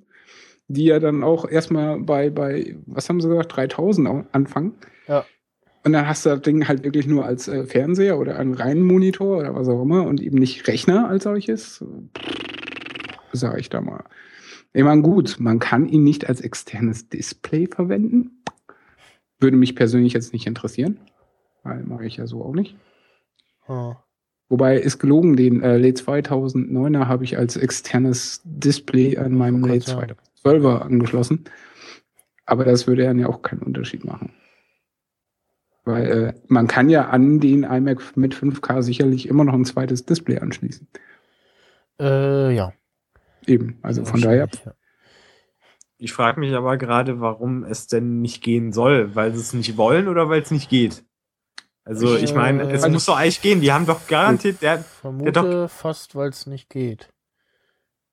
die 0.68 0.86
ja 0.86 1.00
dann 1.00 1.24
auch 1.24 1.50
erstmal 1.50 2.00
bei, 2.00 2.30
bei, 2.30 2.76
was 2.86 3.10
haben 3.10 3.22
sie 3.22 3.30
gesagt, 3.30 3.56
3000 3.56 4.08
au- 4.08 4.26
anfangen. 4.32 4.74
Ja. 5.08 5.26
Und 5.84 5.94
dann 5.94 6.08
hast 6.08 6.26
du 6.26 6.30
das 6.32 6.42
Ding 6.42 6.68
halt 6.68 6.84
wirklich 6.84 7.06
nur 7.06 7.26
als 7.26 7.48
äh, 7.48 7.64
Fernseher 7.66 8.18
oder 8.18 8.40
einen 8.40 8.56
reinen 8.56 8.82
Monitor 8.82 9.38
oder 9.38 9.54
was 9.54 9.68
auch 9.68 9.84
immer 9.84 10.08
und 10.08 10.20
eben 10.22 10.40
nicht 10.40 10.68
Rechner 10.68 11.08
als 11.10 11.26
solches. 11.26 11.84
Sag 13.34 13.60
ich 13.60 13.70
da 13.70 13.82
mal. 13.82 14.04
Ich 14.76 14.84
meine, 14.84 15.02
gut, 15.02 15.38
man 15.40 15.60
kann 15.60 15.88
ihn 15.88 16.04
nicht 16.04 16.28
als 16.28 16.42
externes 16.42 17.08
Display 17.08 17.66
verwenden. 17.66 18.44
Würde 19.40 19.56
mich 19.56 19.74
persönlich 19.74 20.12
jetzt 20.12 20.34
nicht 20.34 20.48
interessieren. 20.48 21.00
Weil 21.64 21.84
mache 21.84 22.06
ich 22.06 22.18
ja 22.18 22.28
so 22.28 22.44
auch 22.44 22.54
nicht. 22.54 22.76
Ja. 23.70 24.04
Wobei 24.50 24.78
ist 24.78 25.00
gelogen, 25.00 25.38
den 25.38 25.64
äh, 25.64 25.78
Late 25.78 26.04
2009er 26.04 27.08
habe 27.08 27.24
ich 27.24 27.38
als 27.38 27.56
externes 27.56 28.42
Display 28.44 29.18
an 29.18 29.32
meinem 29.34 29.64
Oh 29.64 29.68
ja. 29.68 29.76
2012er 29.76 30.80
angeschlossen. 30.80 31.46
Aber 32.46 32.66
das 32.66 32.86
würde 32.86 33.04
dann 33.04 33.18
ja 33.18 33.28
auch 33.28 33.44
keinen 33.44 33.64
Unterschied 33.64 34.04
machen. 34.04 34.34
Weil 35.86 36.06
äh, 36.06 36.34
man 36.48 36.68
kann 36.68 36.90
ja 36.90 37.08
an 37.08 37.40
den 37.40 37.64
iMac 37.64 38.18
mit 38.18 38.36
5K 38.36 38.82
sicherlich 38.82 39.30
immer 39.30 39.46
noch 39.46 39.54
ein 39.54 39.64
zweites 39.64 40.06
Display 40.06 40.40
anschließen. 40.40 40.86
Äh, 41.98 42.54
ja. 42.54 42.74
Eben, 43.48 43.80
also 43.82 44.06
von 44.06 44.22
daher. 44.22 44.50
Ja. 44.66 44.74
Ich 45.98 46.12
frage 46.14 46.40
mich 46.40 46.54
aber 46.54 46.78
gerade, 46.78 47.22
warum 47.22 47.64
es 47.64 47.88
denn 47.88 48.22
nicht 48.22 48.44
gehen 48.44 48.74
soll. 48.74 49.16
Weil 49.16 49.34
sie 49.34 49.40
es 49.40 49.54
nicht 49.54 49.78
wollen 49.78 50.08
oder 50.08 50.30
weil 50.30 50.42
es 50.42 50.52
nicht 50.52 50.70
geht? 50.70 51.06
Also 51.86 52.16
ich 52.18 52.34
meine, 52.34 52.72
es 52.72 52.84
Äh, 52.84 52.90
muss 52.90 53.06
doch 53.06 53.16
eigentlich 53.18 53.42
gehen. 53.42 53.62
Die 53.62 53.72
haben 53.72 53.86
doch 53.86 54.08
garantiert, 54.08 54.62
der, 54.62 54.80
Vermute 54.80 55.68
fast, 55.70 56.16
weil 56.16 56.30
es 56.30 56.48
nicht 56.48 56.70
geht. 56.70 57.14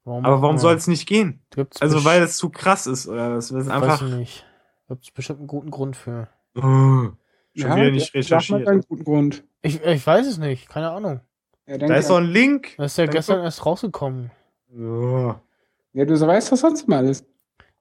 Warum 0.04 0.24
aber 0.24 0.42
warum 0.42 0.58
soll 0.58 0.74
es 0.74 0.86
nicht 0.88 1.08
gehen? 1.08 1.42
Gibt's 1.50 1.80
Also 1.80 2.04
weil 2.04 2.22
es 2.22 2.36
zu 2.36 2.50
krass 2.50 2.86
ist 2.86 3.08
oder 3.08 3.36
was? 3.36 3.52
Weiß 3.52 3.68
einfach 3.68 4.02
ich 4.02 4.14
nicht. 4.14 4.46
Gibt 4.88 5.04
es 5.04 5.10
bestimmt 5.10 5.38
einen 5.38 5.48
guten 5.48 5.70
Grund 5.70 5.96
für. 5.96 6.28
Oh, 6.54 6.60
schon 6.60 7.14
Ja, 7.54 7.76
wieder 7.76 7.90
nicht 7.90 8.12
recherchiert. 8.14 8.66
deinen 8.66 8.82
guten 8.82 9.04
Grund. 9.04 9.44
Ich, 9.62 9.82
ich 9.82 10.06
weiß 10.06 10.26
es 10.26 10.38
nicht, 10.38 10.68
keine 10.68 10.90
Ahnung. 10.90 11.20
Ja, 11.66 11.78
Da 11.78 11.94
ist 11.94 12.10
doch 12.10 12.18
ein 12.18 12.26
Link. 12.26 12.74
Das 12.76 12.92
ist 12.92 12.98
ja 12.98 13.06
Dann 13.06 13.14
gestern 13.14 13.42
erst 13.42 13.64
rausgekommen. 13.64 14.30
Ja, 14.74 16.04
du 16.04 16.20
weißt 16.20 16.52
doch 16.52 16.56
sonst 16.56 16.88
mal 16.88 16.98
alles. 16.98 17.24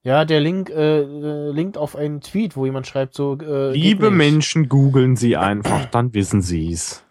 Ja, 0.03 0.25
der 0.25 0.39
Link 0.39 0.69
äh, 0.69 1.01
äh, 1.01 1.51
linkt 1.51 1.77
auf 1.77 1.95
einen 1.95 2.21
Tweet, 2.21 2.55
wo 2.57 2.65
jemand 2.65 2.87
schreibt 2.87 3.13
so. 3.13 3.37
Äh, 3.37 3.71
Liebe 3.71 4.07
nicht. 4.07 4.17
Menschen, 4.17 4.67
googeln 4.67 5.15
Sie 5.15 5.37
einfach, 5.37 5.85
dann 5.85 6.13
wissen 6.13 6.41
Sie 6.41 6.73
es. 6.73 7.03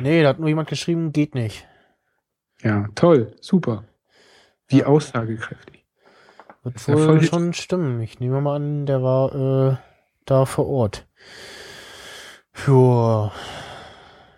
Nee, 0.00 0.22
da 0.22 0.28
hat 0.30 0.38
nur 0.38 0.48
jemand 0.48 0.68
geschrieben, 0.68 1.12
geht 1.12 1.34
nicht. 1.34 1.66
Ja, 2.62 2.88
toll, 2.94 3.34
super. 3.40 3.84
Wie 4.68 4.78
Ja. 4.80 4.86
aussagekräftig. 4.86 5.84
Wird 6.62 6.88
wohl 6.88 7.22
schon 7.22 7.52
stimmen. 7.52 8.00
Ich 8.00 8.18
nehme 8.20 8.40
mal 8.40 8.56
an, 8.56 8.86
der 8.86 9.02
war 9.02 9.34
äh, 9.72 9.76
da 10.24 10.44
vor 10.46 10.66
Ort. 10.68 11.06
Ja. 12.66 13.32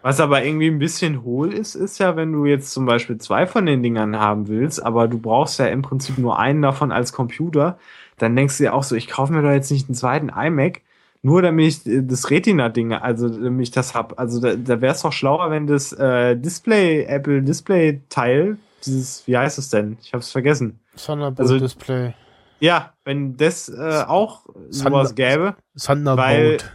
Was 0.03 0.21
aber 0.21 0.45
irgendwie 0.45 0.69
ein 0.69 0.79
bisschen 0.79 1.23
hohl 1.25 1.53
ist, 1.53 1.75
ist 1.75 1.99
ja, 1.99 2.15
wenn 2.17 2.33
du 2.33 2.47
jetzt 2.47 2.71
zum 2.73 2.87
Beispiel 2.87 3.19
zwei 3.19 3.47
von 3.47 3.67
den 3.67 3.83
Dingern 3.83 4.17
haben 4.19 4.47
willst, 4.49 4.83
aber 4.85 5.09
du 5.09 5.19
brauchst 5.19 5.59
ja 5.59 5.67
im 5.67 5.83
Prinzip 5.83 6.19
nur 6.19 6.39
einen 6.39 6.63
davon 6.63 6.93
als 6.93 7.13
Computer, 7.13 7.79
dann 8.17 8.37
denkst 8.37 8.59
du 8.59 8.65
dir 8.65 8.75
auch 8.75 8.85
so, 8.85 8.95
ich 8.95 9.09
kaufe 9.09 9.33
mir 9.33 9.43
doch 9.43 9.51
jetzt 9.51 9.71
nicht 9.73 9.89
einen 9.89 9.95
zweiten 9.97 10.29
iMac, 10.29 10.83
nur 11.23 11.43
damit 11.43 11.67
ich 11.67 11.87
äh, 11.87 12.03
das 12.03 12.31
Retina-Ding, 12.31 12.93
also 12.93 13.29
damit 13.29 13.63
ich 13.63 13.71
das 13.73 13.95
hab. 13.95 14.19
Also 14.21 14.41
da, 14.41 14.55
da 14.55 14.81
wäre 14.81 14.95
es 14.95 15.03
doch 15.03 15.13
schlauer, 15.13 15.51
wenn 15.51 15.67
das 15.67 15.93
äh, 15.93 16.37
Display, 16.37 17.03
Apple 17.05 17.43
Display-Teil, 17.43 18.57
dieses, 18.87 19.27
wie 19.27 19.37
heißt 19.37 19.59
es 19.59 19.69
denn? 19.71 19.99
Ich 20.01 20.15
hab's 20.15 20.31
vergessen. 20.31 20.79
Thunderbolt 20.97 21.41
Also- 21.41 21.59
Display. 21.59 22.15
Ja, 22.61 22.93
wenn 23.05 23.37
das 23.37 23.69
äh, 23.69 24.03
auch 24.07 24.47
sowas 24.71 25.15
gäbe, 25.15 25.55
Thunderbolt. 25.81 26.73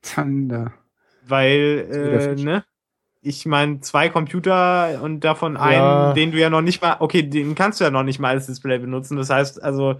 Zander. 0.00 0.72
Weil, 1.26 1.86
äh, 2.38 2.42
ne? 2.42 2.64
Ich 3.20 3.46
meine, 3.46 3.80
zwei 3.80 4.08
Computer 4.08 5.00
und 5.02 5.20
davon 5.20 5.54
Ja. 5.54 5.60
einen, 5.60 6.14
den 6.14 6.32
du 6.32 6.38
ja 6.38 6.50
noch 6.50 6.62
nicht 6.62 6.82
mal, 6.82 6.96
okay, 6.98 7.22
den 7.22 7.54
kannst 7.54 7.78
du 7.80 7.84
ja 7.84 7.90
noch 7.90 8.02
nicht 8.02 8.18
mal 8.18 8.30
als 8.30 8.46
Display 8.46 8.78
benutzen. 8.78 9.16
Das 9.16 9.30
heißt, 9.30 9.62
also, 9.62 9.96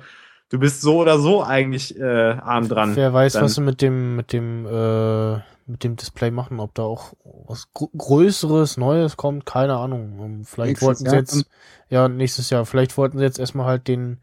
du 0.49 0.59
bist 0.59 0.81
so 0.81 0.99
oder 0.99 1.19
so 1.21 1.43
eigentlich 1.45 1.97
äh, 1.99 2.33
arm 2.33 2.69
dran. 2.69 2.97
Wer 2.97 3.13
weiß, 3.13 3.35
Dann- 3.35 3.45
was 3.45 3.55
sie 3.55 3.61
mit 3.61 3.81
dem, 3.81 4.17
mit 4.17 4.33
dem, 4.33 4.67
äh, 4.67 5.35
mit 5.67 5.85
dem 5.85 5.95
Display 5.95 6.33
machen, 6.33 6.59
ob 6.59 6.75
da 6.75 6.83
auch 6.83 7.13
was 7.47 7.73
Gr 7.73 7.87
Größeres, 7.97 8.77
Neues 8.77 9.17
kommt, 9.17 9.47
keine 9.47 9.77
Ahnung. 9.77 10.19
Um, 10.19 10.45
Vielleicht 10.45 10.71
Nächstes 10.83 10.87
wollten 10.89 10.99
sie 11.05 11.07
Jahr 11.07 11.15
jetzt, 11.21 11.47
ja, 11.89 12.09
nächstes 12.09 12.51
Jahr, 12.51 12.67
vielleicht 12.67 12.97
wollten 12.99 13.19
sie 13.19 13.25
jetzt 13.25 13.39
erstmal 13.39 13.67
halt 13.67 13.87
den, 13.87 14.21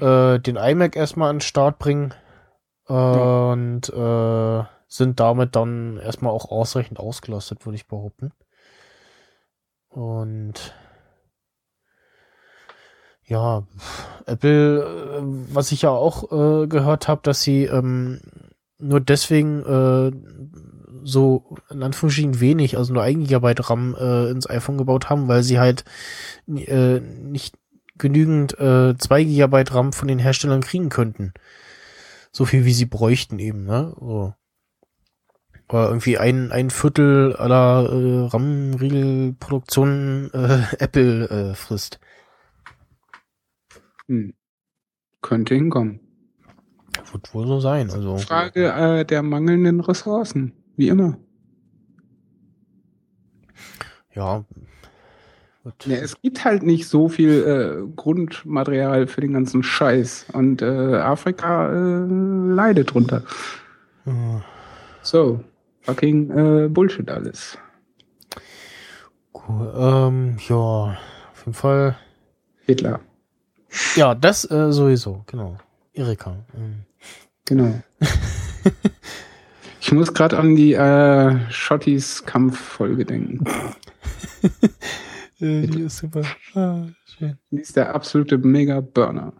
äh, 0.00 0.38
den 0.38 0.56
iMac 0.56 0.96
erstmal 0.96 1.30
an 1.30 1.36
den 1.36 1.40
Start 1.40 1.78
bringen 1.78 2.12
und 2.86 3.88
äh, 3.88 4.64
sind 4.90 5.20
damit 5.20 5.54
dann 5.54 5.98
erstmal 5.98 6.32
auch 6.32 6.50
ausreichend 6.50 6.98
ausgelastet, 6.98 7.64
würde 7.64 7.76
ich 7.76 7.86
behaupten. 7.86 8.32
Und 9.88 10.74
ja, 13.24 13.62
Apple, 14.26 14.82
äh, 14.82 15.22
was 15.54 15.70
ich 15.70 15.82
ja 15.82 15.90
auch 15.90 16.32
äh, 16.32 16.66
gehört 16.66 17.06
habe, 17.06 17.20
dass 17.22 17.40
sie 17.42 17.64
ähm, 17.64 18.20
nur 18.78 19.00
deswegen 19.00 19.62
äh, 19.62 20.10
so 21.04 21.56
in 21.70 21.84
Anführungsstrichen 21.84 22.40
wenig, 22.40 22.76
also 22.76 22.92
nur 22.92 23.04
1 23.04 23.28
GB 23.28 23.54
RAM 23.58 23.94
äh, 23.94 24.30
ins 24.30 24.50
iPhone 24.50 24.76
gebaut 24.76 25.08
haben, 25.08 25.28
weil 25.28 25.44
sie 25.44 25.60
halt 25.60 25.84
äh, 26.48 26.98
nicht 26.98 27.56
genügend 27.96 28.58
äh, 28.58 28.96
2 28.98 29.22
GB 29.22 29.64
RAM 29.70 29.92
von 29.92 30.08
den 30.08 30.18
Herstellern 30.18 30.62
kriegen 30.62 30.88
könnten. 30.88 31.32
So 32.32 32.44
viel 32.44 32.64
wie 32.64 32.72
sie 32.72 32.86
bräuchten 32.86 33.38
eben, 33.38 33.64
ne? 33.64 33.94
So. 34.00 34.34
Oder 35.70 35.88
irgendwie 35.88 36.18
ein, 36.18 36.50
ein 36.50 36.70
Viertel 36.70 37.36
aller 37.36 37.88
äh, 37.92 38.26
RAM-Riegel-Produktionen 38.26 40.30
äh, 40.32 40.62
Apple 40.78 41.28
äh, 41.28 41.54
frisst. 41.54 42.00
Hm. 44.06 44.34
Könnte 45.22 45.54
hinkommen. 45.54 46.00
Wird 47.12 47.32
wohl 47.34 47.46
so 47.46 47.60
sein. 47.60 47.90
Also 47.90 48.16
Frage 48.18 48.72
äh, 48.72 49.04
der 49.04 49.22
mangelnden 49.22 49.80
Ressourcen. 49.80 50.52
Wie 50.76 50.88
immer. 50.88 51.18
ja. 54.14 54.44
Ja, 55.84 55.96
es 55.96 56.18
gibt 56.22 56.42
halt 56.44 56.62
nicht 56.62 56.88
so 56.88 57.10
viel 57.10 57.44
äh, 57.44 57.86
Grundmaterial 57.94 59.06
für 59.06 59.20
den 59.20 59.34
ganzen 59.34 59.62
Scheiß. 59.62 60.26
Und 60.32 60.62
äh, 60.62 60.96
Afrika 60.96 61.70
äh, 61.70 62.06
leidet 62.54 62.94
drunter. 62.94 63.24
äh, 64.06 64.40
So, 65.02 65.44
fucking 65.82 66.30
äh, 66.30 66.68
Bullshit 66.68 67.10
alles. 67.10 67.58
cool. 69.34 69.72
Ähm, 69.76 70.36
ja, 70.48 70.56
auf 71.32 71.40
jeden 71.40 71.54
Fall. 71.54 71.96
Hitler. 72.66 73.00
Ja, 73.96 74.14
das 74.14 74.50
äh, 74.50 74.72
sowieso, 74.72 75.24
genau. 75.26 75.56
Erika. 75.92 76.36
Ähm, 76.56 76.84
Genau. 77.46 77.82
ich 79.80 79.90
muss 79.90 80.14
gerade 80.14 80.38
an 80.38 80.54
die 80.54 80.74
äh, 80.74 81.50
Schottis 81.50 82.24
Kampffolge 82.24 83.04
denken. 83.04 83.44
äh, 85.40 85.66
die 85.66 85.82
ist 85.82 85.98
super. 85.98 86.22
Ah, 86.54 86.86
schön. 87.06 87.38
Die 87.50 87.60
ist 87.60 87.74
der 87.76 87.92
absolute 87.92 88.38
Mega-Burner. 88.38 89.32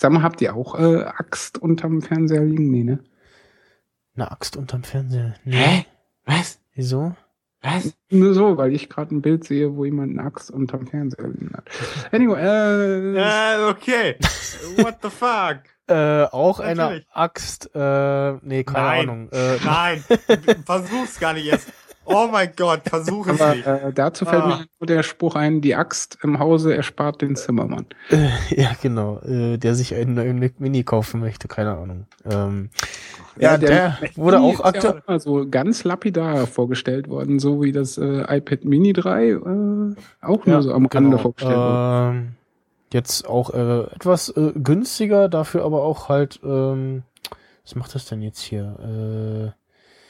Sag 0.00 0.12
mal, 0.12 0.22
habt 0.22 0.40
ihr 0.40 0.54
auch 0.54 0.78
äh, 0.78 1.02
Axt 1.02 1.58
unterm 1.58 2.00
Fernseher 2.00 2.44
liegen? 2.44 2.70
Nee, 2.70 2.84
ne? 2.84 3.00
Eine 4.18 4.32
Axt 4.32 4.56
unterm 4.56 4.82
Fernseher. 4.82 5.36
Nee. 5.44 5.56
Hä? 5.56 5.86
Was? 6.24 6.58
Wieso? 6.74 7.14
Was? 7.62 7.94
Nur 8.10 8.34
so, 8.34 8.56
weil 8.56 8.72
ich 8.74 8.88
gerade 8.88 9.14
ein 9.14 9.22
Bild 9.22 9.44
sehe, 9.44 9.76
wo 9.76 9.84
jemand 9.84 10.18
eine 10.18 10.26
Axt 10.26 10.50
unterm 10.50 10.88
Fernseher 10.88 11.28
liegen 11.28 11.52
hat. 11.56 11.68
Anyway, 12.10 12.40
äh, 12.40 13.14
Äh, 13.16 13.70
okay. 13.70 14.16
What 14.78 14.96
the 15.02 15.10
fuck? 15.10 15.58
Äh, 15.86 16.24
auch 16.32 16.58
eine 16.58 16.82
Natürlich. 16.82 17.06
Axt. 17.12 17.70
Äh, 17.76 18.32
nee, 18.42 18.64
keine 18.64 18.86
Nein. 18.86 19.00
Ahnung. 19.08 19.28
Äh, 19.30 19.56
Nein, 19.64 20.04
versuch's 20.66 21.20
gar 21.20 21.34
nicht 21.34 21.46
erst. 21.46 21.72
Oh 22.08 22.28
mein 22.30 22.50
Gott, 22.56 22.80
versuch 22.84 23.26
es 23.28 23.40
aber 23.40 23.54
nicht. 23.54 23.66
äh, 23.66 23.92
dazu 23.92 24.24
fällt 24.24 24.42
Ah. 24.42 24.46
mir 24.48 24.66
nur 24.80 24.86
der 24.86 25.02
Spruch 25.02 25.34
ein, 25.36 25.60
die 25.60 25.74
Axt 25.74 26.18
im 26.22 26.38
Hause 26.38 26.74
erspart 26.76 27.20
den 27.22 27.36
Zimmermann. 27.36 27.86
Äh, 28.10 28.28
ja, 28.62 28.70
genau. 28.80 29.18
Äh, 29.20 29.58
der 29.58 29.74
sich 29.74 29.94
einen 29.94 30.14
neuen 30.14 30.38
Mini 30.58 30.82
kaufen 30.84 31.20
möchte, 31.20 31.48
keine 31.48 31.76
Ahnung. 31.76 32.06
Ähm, 32.30 32.70
ja, 33.38 33.56
der, 33.56 33.98
Mac 34.00 34.16
wurde 34.16 34.40
auch 34.40 34.60
aktuell. 34.64 35.02
Ja 35.06 35.18
so 35.20 35.46
ganz 35.48 35.84
lapidar 35.84 36.46
vorgestellt 36.46 37.08
worden, 37.08 37.38
so 37.38 37.62
wie 37.62 37.72
das 37.72 37.96
äh, 37.98 38.24
iPad 38.36 38.64
Mini 38.64 38.92
3 38.92 39.28
äh, 39.28 39.38
auch 40.22 40.46
nur 40.46 40.62
so 40.62 40.72
am 40.72 40.86
Rande 40.86 41.18
vorgestellt 41.18 41.54
wurde. 41.56 42.10
ähm, 42.16 42.28
jetzt 42.92 43.28
auch 43.28 43.50
äh, 43.54 43.80
etwas 43.94 44.30
äh, 44.30 44.52
günstiger, 44.56 45.28
dafür 45.28 45.64
aber 45.64 45.82
auch 45.82 46.08
halt. 46.08 46.40
Ähm, 46.42 47.02
was 47.64 47.74
macht 47.76 47.94
das 47.94 48.06
denn 48.06 48.22
jetzt 48.22 48.40
hier? 48.40 49.54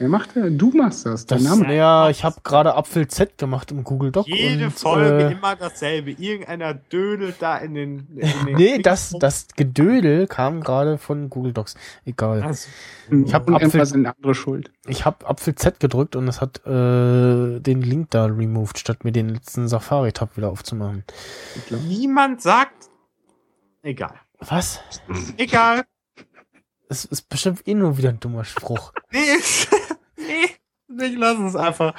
Wer 0.00 0.08
macht 0.08 0.36
der? 0.36 0.50
Du 0.50 0.70
machst 0.70 1.06
das, 1.06 1.26
dein 1.26 1.42
das, 1.42 1.58
Name. 1.58 1.74
ja, 1.74 2.08
ich 2.08 2.22
habe 2.22 2.40
gerade 2.44 2.74
Apfel 2.76 3.08
Z 3.08 3.36
gemacht 3.36 3.72
im 3.72 3.82
Google 3.82 4.12
Doc. 4.12 4.28
Jede 4.28 4.66
und, 4.66 4.70
Folge 4.70 5.24
äh, 5.28 5.32
immer 5.32 5.56
dasselbe. 5.56 6.12
Irgendeiner 6.12 6.74
dödelt 6.74 7.36
da 7.40 7.56
in 7.58 7.74
den. 7.74 8.06
In 8.16 8.46
den 8.46 8.54
Nee, 8.56 8.78
das, 8.78 9.14
das 9.18 9.48
Gedödel 9.56 10.28
kam 10.28 10.60
gerade 10.60 10.98
von 10.98 11.28
Google 11.30 11.52
Docs. 11.52 11.74
Egal. 12.04 12.42
Also, 12.42 12.68
Ich 13.10 13.34
hab 13.34 13.48
Und 13.48 13.56
Apfel- 13.56 13.84
sind 13.86 14.06
andere 14.06 14.34
schuld. 14.36 14.70
Ich 14.86 15.04
habe 15.04 15.26
Apfel 15.26 15.56
Z 15.56 15.80
gedrückt 15.80 16.14
und 16.14 16.28
es 16.28 16.40
hat 16.40 16.64
äh, 16.64 17.58
den 17.60 17.82
Link 17.82 18.10
da 18.10 18.26
removed, 18.26 18.78
statt 18.78 19.04
mir 19.04 19.10
den 19.12 19.30
letzten 19.30 19.66
Safari-Tab 19.66 20.36
wieder 20.36 20.50
aufzumachen. 20.50 21.02
niemand 21.88 22.40
sagt. 22.40 22.88
Egal. 23.82 24.14
Was? 24.40 24.80
Egal. 25.36 25.82
Es 26.88 27.04
ist 27.04 27.28
bestimmt 27.28 27.66
eh 27.68 27.74
nur 27.74 27.98
wieder 27.98 28.08
ein 28.10 28.20
dummer 28.20 28.44
Spruch. 28.44 28.92
Nee, 29.10 29.36
nee, 30.88 31.04
ich 31.06 31.16
lasse 31.16 31.44
es 31.46 31.56
einfach. 31.56 31.94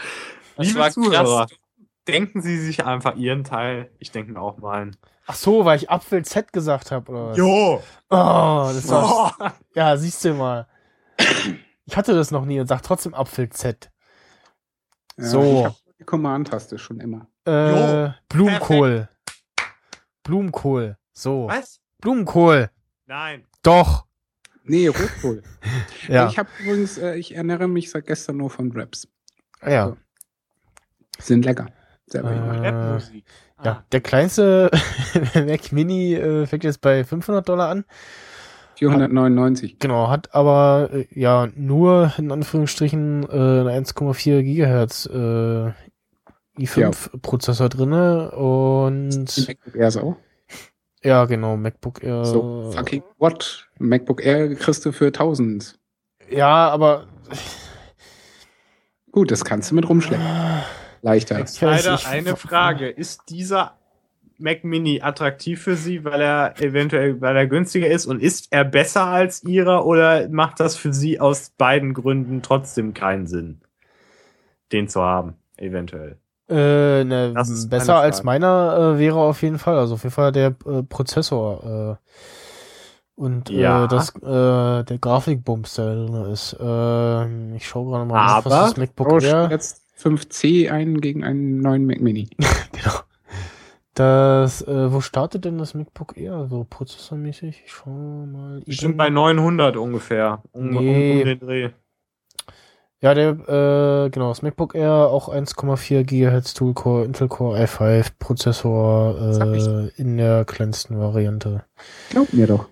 Das 0.58 0.68
Liebe 0.68 0.80
war 0.80 0.92
Zuhörer, 0.92 1.48
krass. 1.48 1.60
denken 2.08 2.42
Sie 2.42 2.58
sich 2.60 2.86
einfach 2.86 3.16
Ihren 3.16 3.44
Teil. 3.44 3.92
Ich 4.00 4.12
denke 4.12 4.34
mir 4.34 4.42
auch 4.42 4.58
meinen. 4.58 4.96
Ach 5.26 5.36
so, 5.36 5.64
weil 5.66 5.78
ich 5.78 5.90
Apfel 5.90 6.24
Z 6.26 6.52
gesagt 6.54 6.92
habe, 6.92 7.12
oder 7.12 7.30
was? 7.30 7.38
Jo! 7.38 7.82
Oh, 8.10 8.72
das 8.74 8.88
war, 8.90 9.36
Oh. 9.40 9.48
ja, 9.76 9.96
siehst 9.98 10.24
du 10.26 10.34
mal. 10.34 10.68
Ich 11.86 11.96
hatte 11.98 12.14
das 12.14 12.32
noch 12.32 12.46
nie 12.46 12.60
und 12.60 12.68
sag 12.68 12.82
trotzdem 12.84 13.14
Apfel 13.14 13.50
Z. 13.50 13.90
Ja, 15.18 15.24
So. 15.26 15.42
Ich 15.60 15.66
habe 15.66 15.76
die 16.00 16.04
Command-Taste 16.04 16.78
schon 16.78 17.00
immer. 17.00 17.28
Äh, 17.48 18.06
Jo, 18.06 18.14
Blumenkohl. 18.30 19.10
Blumenkohl. 20.24 20.98
So. 21.14 21.48
Was? 21.48 21.80
Blumenkohl. 22.00 22.70
Nein. 23.06 23.46
Doch. 23.64 24.06
Nee, 24.70 24.88
Rotkohl. 24.88 25.42
Ja. 26.08 26.28
Ich 26.28 26.38
habe 26.40 26.50
übrigens, 26.64 26.98
äh, 26.98 27.16
ich 27.16 27.36
ernähre 27.36 27.68
mich 27.68 27.92
seit 27.92 28.06
gestern 28.08 28.38
nur 28.38 28.50
von 28.50 28.74
Wraps. 28.74 29.08
ja. 29.66 29.88
so. 29.90 29.98
Sind 31.22 31.44
lecker. 31.46 31.68
Sehr 32.08 32.24
Äh. 32.24 32.68
Rapmusik. 32.68 33.26
Ja, 33.64 33.72
Ah. 33.72 33.84
der 33.92 34.00
kleinste 34.02 34.72
Mac 35.36 35.72
Mini 35.74 36.14
äh, 36.16 36.46
fängt 36.46 36.64
jetzt 36.64 36.80
bei 36.82 37.04
500 37.04 37.48
Dollar 37.48 37.70
an. 37.70 37.84
499. 38.76 39.80
Genau, 39.80 40.10
hat 40.10 40.34
aber 40.34 40.90
äh, 40.94 41.08
ja 41.12 41.50
nur 41.56 42.14
in 42.18 42.32
Anführungsstrichen 42.32 43.24
äh, 43.24 43.28
eine 43.28 43.72
1,4 43.86 44.42
Gigahertz 44.44 45.06
äh, 45.08 45.72
i5-Prozessor 46.58 47.68
drinne 47.70 48.32
und 48.32 49.58
Airs 49.76 49.98
auch. 49.98 50.16
Ja 51.04 51.26
genau 51.26 51.56
MacBook 51.58 52.04
Air. 52.04 52.26
So, 52.26 52.72
fucking 52.76 53.04
what? 53.18 53.68
MacBook 53.80 54.24
Air 54.24 54.56
kriegst 54.56 54.86
du 54.86 54.92
für 54.92 55.08
1000. 55.08 55.78
Ja, 56.30 56.70
aber 56.70 57.08
Gut, 59.12 59.32
das 59.32 59.44
kannst 59.44 59.72
du 59.72 59.76
mit 59.76 59.90
rumschleppen. 59.90 60.26
Leichter. 61.02 61.40
Ich 61.40 61.62
weiß, 61.62 61.84
Leider 61.86 61.96
ich- 61.96 62.08
eine 62.08 62.36
Frage. 62.36 62.90
Ist 62.90 63.22
dieser 63.30 63.76
Mac 64.38 64.64
Mini 64.64 65.02
attraktiv 65.02 65.62
für 65.64 65.76
Sie, 65.76 66.06
weil 66.06 66.22
er 66.22 66.62
eventuell, 66.62 67.20
weil 67.20 67.36
er 67.36 67.48
günstiger 67.48 67.88
ist? 67.88 68.06
Und 68.06 68.22
ist 68.22 68.48
er 68.52 68.64
besser 68.66 69.06
als 69.06 69.44
Ihrer 69.44 69.86
oder 69.86 70.30
macht 70.30 70.60
das 70.60 70.76
für 70.76 70.94
Sie 70.94 71.20
aus 71.20 71.50
beiden 71.58 71.94
Gründen 71.94 72.42
trotzdem 72.42 72.94
keinen 72.94 73.26
Sinn, 73.28 73.62
den 74.72 74.88
zu 74.88 75.02
haben? 75.02 75.36
Eventuell. 75.58 76.18
Äh, 76.50 77.04
ne, 77.04 77.32
Das 77.36 77.50
ist 77.50 77.70
besser 77.70 77.98
als 78.00 78.24
meiner 78.24 78.96
äh, 78.96 79.00
wäre 79.00 79.18
auf 79.20 79.42
jeden 79.44 79.60
Fall. 79.60 79.78
Also 79.78 79.94
auf 79.96 80.04
jeden 80.04 80.14
Fall 80.14 80.32
der 80.32 80.56
äh, 80.66 80.84
Prozessor 80.84 81.98
äh, 82.00 82.10
und 83.16 83.50
Ja. 83.50 83.86
äh, 83.86 83.88
das 83.88 84.16
äh, 84.16 84.84
der 84.84 84.98
Grafikbums, 85.00 85.76
der 85.76 85.86
da 85.86 86.06
drin 86.06 86.32
ist. 86.32 86.54
Äh, 86.60 87.56
ich 87.56 87.68
schaue 87.68 87.92
gerade 87.92 88.06
mal, 88.06 88.18
Aber- 88.20 88.50
was 88.50 88.70
das 88.72 88.78
MacBook 88.78 89.22
Air. 89.22 89.50
jetzt 89.52 89.84
5C 90.02 90.72
ein 90.72 91.02
gegen 91.02 91.24
einen 91.24 91.62
neuen 91.62 91.86
Mac 91.86 92.00
Mini. 92.02 92.30
Genau. 92.72 92.96
Das, 93.96 94.62
äh, 94.62 94.94
wo 94.94 95.02
startet 95.02 95.44
denn 95.44 95.58
das 95.58 95.74
MacBook 95.74 96.16
Air 96.18 96.48
so 96.50 96.66
prozessormäßig? 96.70 97.64
Ich 97.66 97.72
schau 97.74 97.90
mal. 97.90 98.62
Bestimmt 98.66 98.98
bei 98.98 99.10
900 99.10 99.76
ungefähr. 99.76 100.42
Um, 100.54 100.70
Nee. 100.70 101.20
um 101.20 101.26
den 101.26 101.40
Dreh. 101.40 101.70
Ja, 103.02 103.14
der, 103.14 103.30
äh, 103.30 104.10
genau, 104.10 104.28
das 104.28 104.42
MacBook 104.42 104.76
Air 104.76 105.08
auch 105.10 105.30
1,4 105.30 106.04
GHz 106.04 106.54
Dual-Core, 106.54 107.06
Intel 107.06 107.30
Core 107.30 107.58
i5 107.64 108.12
Prozessor 108.20 109.40
äh, 109.42 109.88
in 109.96 110.18
der 110.18 110.44
kleinsten 110.44 111.00
Variante. 111.00 111.64
Glaub 112.10 112.34
mir 112.34 112.48
doch. 112.48 112.68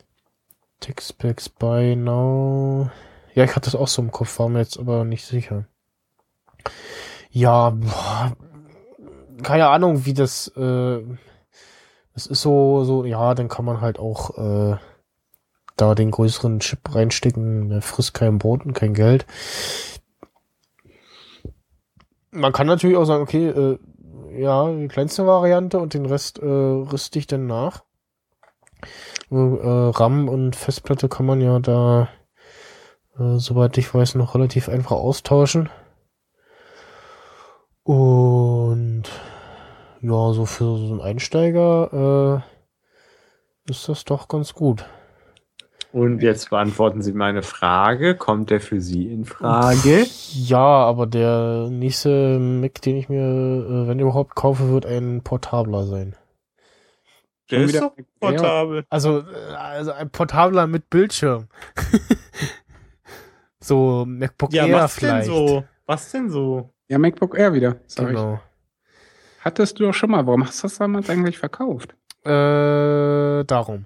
TechSpecs 0.82 1.48
by 1.48 1.96
now. 1.96 2.90
Ja, 3.34 3.46
ich 3.46 3.56
hatte 3.56 3.72
das 3.72 3.76
auch 3.76 3.88
so 3.88 4.02
im 4.02 4.12
Kopf, 4.12 4.38
war 4.40 4.50
mir 4.50 4.60
jetzt 4.60 4.78
aber 4.78 5.06
nicht 5.06 5.26
sicher. 5.26 5.66
Ja, 7.32 7.70
boah, 7.70 8.36
keine 9.44 9.70
Ahnung, 9.70 10.06
wie 10.06 10.14
das, 10.14 10.52
äh, 10.58 11.00
es 12.14 12.28
ist 12.28 12.42
so, 12.42 12.84
so, 12.84 13.06
ja, 13.06 13.34
dann 13.34 13.48
kann 13.48 13.64
man 13.64 13.80
halt 13.80 13.98
auch, 13.98 14.38
äh, 14.38 14.78
da 15.78 15.96
den 15.96 16.12
größeren 16.12 16.60
Chip 16.60 16.94
reinstecken, 16.94 17.70
der 17.70 17.82
frisst 17.82 18.14
kein 18.14 18.40
Brot 18.40 18.66
und 18.66 18.74
kein 18.74 18.94
Geld. 18.94 19.26
Man 22.38 22.54
kann 22.54 22.68
natürlich 22.68 22.98
auch 22.98 23.06
sagen, 23.06 23.24
okay, 23.24 23.48
äh, 23.48 23.80
ja, 24.40 24.72
die 24.72 24.88
kleinste 24.88 25.26
Variante 25.26 25.80
und 25.80 25.94
den 25.96 26.06
Rest 26.06 26.38
äh, 26.38 26.46
rüste 26.46 27.18
ich 27.18 27.26
dann 27.26 27.48
nach. 27.48 27.84
Äh, 29.32 29.36
RAM 29.36 30.30
und 30.30 30.56
Festplatte 30.56 31.10
kann 31.10 31.26
man 31.26 31.42
ja 31.42 31.60
da, 31.60 32.10
äh, 33.18 33.38
soweit 33.38 33.78
ich 33.80 33.92
weiß, 33.92 34.16
noch 34.16 34.36
relativ 34.36 34.70
einfach 34.70 34.92
austauschen. 34.92 35.70
Und 37.84 39.04
ja, 40.02 40.34
so 40.34 40.46
für 40.46 40.78
so 40.78 40.92
einen 40.92 41.02
Einsteiger 41.02 42.44
äh, 43.68 43.72
ist 43.72 43.90
das 43.90 44.06
doch 44.06 44.28
ganz 44.28 44.54
gut. 44.54 44.86
Und 45.94 46.22
jetzt 46.22 46.50
beantworten 46.50 47.02
Sie 47.02 47.14
meine 47.14 47.42
Frage. 47.44 48.16
Kommt 48.16 48.50
der 48.50 48.60
für 48.62 48.82
Sie 48.82 49.12
in 49.12 49.26
Frage? 49.26 50.06
Ja, 50.34 50.58
aber 50.60 51.08
der 51.08 51.70
nächste 51.72 52.38
Mac, 52.40 52.82
den 52.82 52.98
ich 52.98 53.10
mir, 53.10 53.22
äh, 53.22 53.88
wenn 53.88 54.00
überhaupt, 54.00 54.36
kaufe, 54.36 54.70
wird 54.70 54.86
ein 54.86 55.22
portabler 55.24 55.86
sein. 55.86 56.16
Der 57.50 57.60
ist 57.62 57.70
wieder 57.74 57.80
doch 57.80 58.04
portabel. 58.20 58.84
Also, 58.90 59.20
äh, 59.20 59.54
also 59.56 59.92
ein 59.94 60.10
portabler 60.10 60.68
mit 60.68 60.90
Bildschirm. 60.90 61.48
so 63.60 64.06
MacBook 64.06 64.54
Ja, 64.54 64.66
Air 64.66 64.76
was 64.76 64.96
vielleicht. 64.96 65.28
denn 65.28 65.34
so? 65.36 65.64
Was 65.86 66.12
denn 66.12 66.30
so? 66.30 66.70
Ja, 66.90 66.98
MacBook 67.00 67.38
Air 67.38 67.54
wieder. 67.54 67.78
Sag 67.88 68.08
Genau. 68.10 68.36
ich. 68.36 68.40
Hattest 69.46 69.80
du 69.80 69.86
doch 69.86 69.94
schon 69.94 70.12
mal. 70.12 70.26
Warum 70.28 70.46
hast 70.46 70.62
du 70.62 70.68
das 70.68 70.78
damals 70.78 71.10
eigentlich 71.10 71.38
verkauft? 71.38 71.96
Äh, 72.26 73.44
darum. 73.46 73.86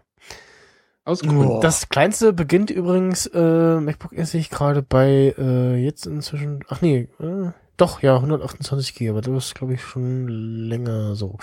Aus 1.03 1.21
Gründen. 1.21 1.45
Oh. 1.45 1.59
Das 1.61 1.89
kleinste 1.89 2.31
beginnt 2.31 2.69
übrigens, 2.69 3.25
äh, 3.27 3.79
MacBook 3.79 4.11
sehe 4.25 4.39
ich 4.39 4.49
gerade 4.49 4.83
bei, 4.83 5.33
äh, 5.37 5.75
jetzt 5.83 6.05
inzwischen, 6.05 6.63
ach 6.67 6.81
nee, 6.81 7.09
äh, 7.19 7.51
doch, 7.77 8.03
ja, 8.03 8.15
128 8.15 8.93
GB, 8.93 9.09
aber 9.09 9.21
das 9.21 9.45
ist, 9.45 9.55
glaube 9.55 9.73
ich, 9.73 9.81
schon 9.81 10.27
länger 10.27 11.15
so. 11.15 11.39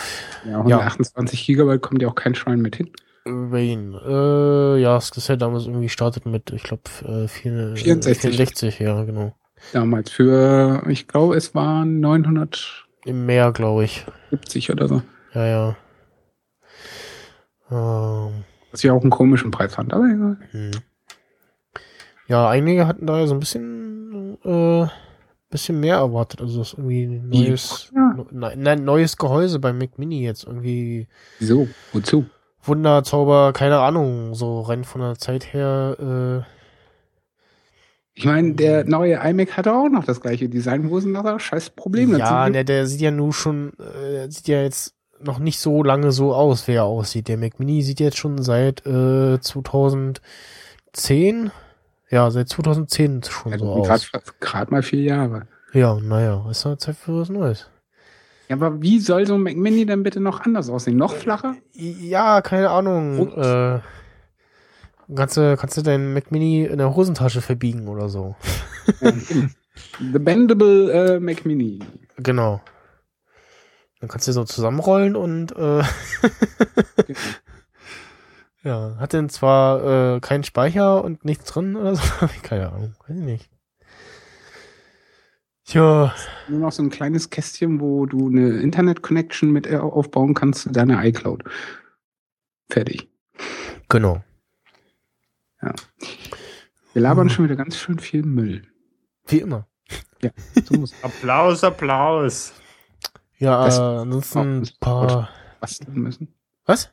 Ja, 0.46 0.58
128 0.58 1.44
Gigabyte 1.46 1.82
kommt 1.82 2.00
ja 2.00 2.08
auch 2.08 2.14
kein 2.14 2.36
Schwein 2.36 2.60
mit 2.60 2.76
hin. 2.76 2.90
Rain, 3.26 3.94
äh, 3.94 4.80
ja, 4.80 4.94
das 4.94 5.10
ist 5.16 5.28
ja 5.28 5.34
damals 5.34 5.64
irgendwie 5.64 5.86
gestartet 5.86 6.24
mit, 6.24 6.52
ich 6.52 6.62
glaube, 6.62 6.82
äh, 7.04 7.26
4, 7.26 7.74
64. 7.76 8.20
64, 8.20 8.78
ja, 8.78 9.02
genau. 9.02 9.34
Damals 9.72 10.10
für, 10.10 10.84
ich 10.88 11.08
glaube, 11.08 11.34
es 11.36 11.54
waren 11.56 11.98
970 11.98 12.84
Im 13.04 13.26
Meer, 13.26 13.50
glaube 13.50 13.84
ich. 13.84 14.06
oder 14.70 14.86
so. 14.86 15.02
Ja, 15.34 15.46
ja. 15.46 15.76
Ähm, 17.70 18.44
Was 18.70 18.84
ich 18.84 18.90
auch 18.90 19.00
einen 19.02 19.10
komischen 19.10 19.50
Preis 19.50 19.74
fand, 19.74 19.92
aber 19.92 20.04
egal. 20.04 20.36
hm. 20.50 20.70
Ja, 22.26 22.48
einige 22.50 22.86
hatten 22.86 23.06
da 23.06 23.18
ja 23.18 23.26
so 23.26 23.34
ein 23.34 23.40
bisschen, 23.40 24.36
äh, 24.44 24.86
bisschen 25.50 25.80
mehr 25.80 25.96
erwartet. 25.96 26.42
Also 26.42 26.58
das 26.58 26.68
ist 26.68 26.78
irgendwie 26.78 27.04
ein 27.04 27.28
neues, 27.30 27.90
Ja. 27.94 28.14
ne- 28.30 28.52
nein, 28.56 28.84
neues 28.84 29.16
Gehäuse 29.16 29.58
beim 29.58 29.78
Mac 29.78 29.98
Mini 29.98 30.22
jetzt 30.22 30.44
irgendwie 30.44 31.08
Wieso? 31.38 31.68
Wozu? 31.92 32.26
Wunderzauber, 32.62 33.54
keine 33.54 33.78
Ahnung, 33.78 34.34
so 34.34 34.60
rein 34.60 34.84
von 34.84 35.00
der 35.00 35.16
Zeit 35.16 35.54
her, 35.54 36.44
Ich 38.14 38.24
meine, 38.24 38.52
der 38.54 38.84
neue 38.84 39.14
iMac 39.14 39.56
hatte 39.56 39.72
auch 39.72 39.88
noch 39.88 40.04
das 40.04 40.20
gleiche 40.20 40.48
Design. 40.48 40.90
Wo 40.90 40.98
ist 40.98 41.04
denn 41.04 41.14
das 41.14 41.40
scheiß 41.40 41.68
äh, 41.68 41.70
Problem 41.70 42.10
ja, 42.16 42.40
dazu? 42.44 42.52
der, 42.52 42.64
der 42.64 42.86
sieht 42.86 43.00
ja 43.00 43.12
nur 43.12 43.32
schon, 43.32 43.72
äh, 43.78 44.28
sieht 44.28 44.48
ja 44.48 44.60
jetzt 44.60 44.92
noch 45.22 45.38
nicht 45.38 45.60
so 45.60 45.82
lange 45.82 46.12
so 46.12 46.34
aus, 46.34 46.68
wie 46.68 46.72
er 46.72 46.84
aussieht. 46.84 47.28
Der 47.28 47.36
Mac 47.36 47.58
Mini 47.58 47.82
sieht 47.82 48.00
jetzt 48.00 48.16
schon 48.16 48.42
seit 48.42 48.86
äh, 48.86 49.38
2010, 49.40 51.50
ja, 52.10 52.30
seit 52.30 52.48
2010 52.48 53.22
schon 53.24 53.52
Ja, 53.52 53.58
so 53.58 53.74
gut, 53.74 53.90
aus. 53.90 54.10
Gerade 54.40 54.70
mal 54.70 54.82
vier 54.82 55.02
Jahre. 55.02 55.46
Ja, 55.72 55.98
naja, 56.00 56.46
ist 56.50 56.64
halt 56.64 56.80
Zeit 56.80 56.96
für 56.96 57.20
was 57.20 57.28
Neues. 57.28 57.68
Ja, 58.48 58.56
aber 58.56 58.80
wie 58.80 58.98
soll 58.98 59.26
so 59.26 59.34
ein 59.34 59.42
Mac 59.42 59.56
Mini 59.56 59.84
denn 59.84 60.02
bitte 60.02 60.20
noch 60.20 60.40
anders 60.40 60.70
aussehen? 60.70 60.96
Noch 60.96 61.14
flacher? 61.14 61.56
Ja, 61.74 62.40
keine 62.40 62.70
Ahnung. 62.70 63.30
Äh, 63.36 63.80
kannst, 65.14 65.36
du, 65.36 65.56
kannst 65.58 65.76
du 65.76 65.82
deinen 65.82 66.14
Mac 66.14 66.32
Mini 66.32 66.64
in 66.64 66.78
der 66.78 66.94
Hosentasche 66.94 67.42
verbiegen 67.42 67.88
oder 67.88 68.08
so. 68.08 68.36
The 70.00 70.18
Bendable 70.18 70.90
äh, 70.90 71.20
Mac 71.20 71.44
Mini. 71.44 71.80
Genau. 72.16 72.62
Dann 74.00 74.08
kannst 74.08 74.28
du 74.28 74.32
so 74.32 74.44
zusammenrollen 74.44 75.16
und 75.16 75.54
äh, 75.56 75.82
ja, 78.62 78.96
hat 78.98 79.12
denn 79.12 79.28
zwar 79.28 80.16
äh, 80.16 80.20
keinen 80.20 80.44
Speicher 80.44 81.02
und 81.04 81.24
nichts 81.24 81.50
drin 81.50 81.76
oder 81.76 81.96
so, 81.96 82.02
keine 82.42 82.70
Ahnung, 82.70 82.94
weiß 83.06 83.16
ich 83.16 83.22
nicht. 83.24 83.50
Tja, 85.64 86.14
Nur 86.48 86.60
noch 86.60 86.72
so 86.72 86.82
ein 86.82 86.88
kleines 86.90 87.28
Kästchen, 87.28 87.80
wo 87.80 88.06
du 88.06 88.28
eine 88.28 88.60
Internet-Connection 88.60 89.50
mit 89.50 89.66
äh, 89.66 89.76
aufbauen 89.76 90.32
kannst 90.32 90.62
zu 90.62 90.70
deiner 90.70 91.04
iCloud. 91.04 91.44
Fertig. 92.70 93.08
genau. 93.88 94.22
Wir 96.92 97.02
labern 97.02 97.28
Hm. 97.28 97.34
schon 97.34 97.44
wieder 97.44 97.56
ganz 97.56 97.76
schön 97.76 97.98
viel 97.98 98.22
Müll. 98.22 98.62
Wie 99.26 99.40
immer. 99.40 99.66
So 100.64 100.78
muss 100.78 100.94
Applaus, 101.02 101.64
Applaus. 101.64 102.54
Ja, 103.38 103.64
Das- 103.64 103.78
ansonsten 103.78 104.38
ein 104.62 104.68
paar. 104.80 105.28
basteln 105.60 105.94
müssen. 106.00 106.28
Was? 106.66 106.90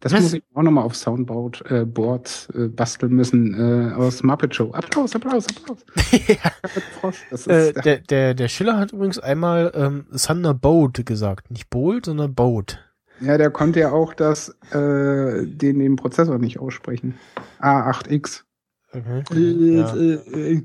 Das 0.00 0.12
Was? 0.12 0.20
muss 0.22 0.32
ich 0.34 0.44
auch 0.54 0.62
nochmal 0.62 0.84
auf 0.84 0.94
Soundboard 0.94 1.68
äh, 1.72 1.84
Board, 1.84 2.48
äh, 2.54 2.68
basteln 2.68 3.12
müssen 3.14 3.54
äh, 3.54 3.92
aus 3.94 4.22
Muppet 4.22 4.54
Show. 4.54 4.70
Applaus, 4.72 5.14
Applaus, 5.16 5.46
Applaus. 5.48 5.84
Das 7.30 7.46
Äh, 7.48 7.72
der, 7.72 7.98
der, 7.98 8.34
der 8.34 8.48
Schiller 8.48 8.76
hat 8.78 8.92
übrigens 8.92 9.18
einmal 9.18 9.72
ähm, 9.74 10.06
Thunderbolt 10.16 11.04
gesagt. 11.04 11.50
Nicht 11.50 11.68
Bolt, 11.70 12.06
sondern 12.06 12.34
Boat. 12.34 12.78
ja, 13.20 13.38
der 13.38 13.50
konnte 13.50 13.80
ja 13.80 13.90
auch 13.90 14.14
das, 14.14 14.50
äh, 14.70 15.44
den, 15.46 15.80
den 15.80 15.96
Prozessor 15.96 16.38
nicht 16.38 16.60
aussprechen. 16.60 17.18
A8X. 17.60 18.44
Okay. 18.90 19.22
Äh, 19.34 19.76
Ja. 19.76 19.94
äh, 19.94 20.14
äh, 20.14 20.62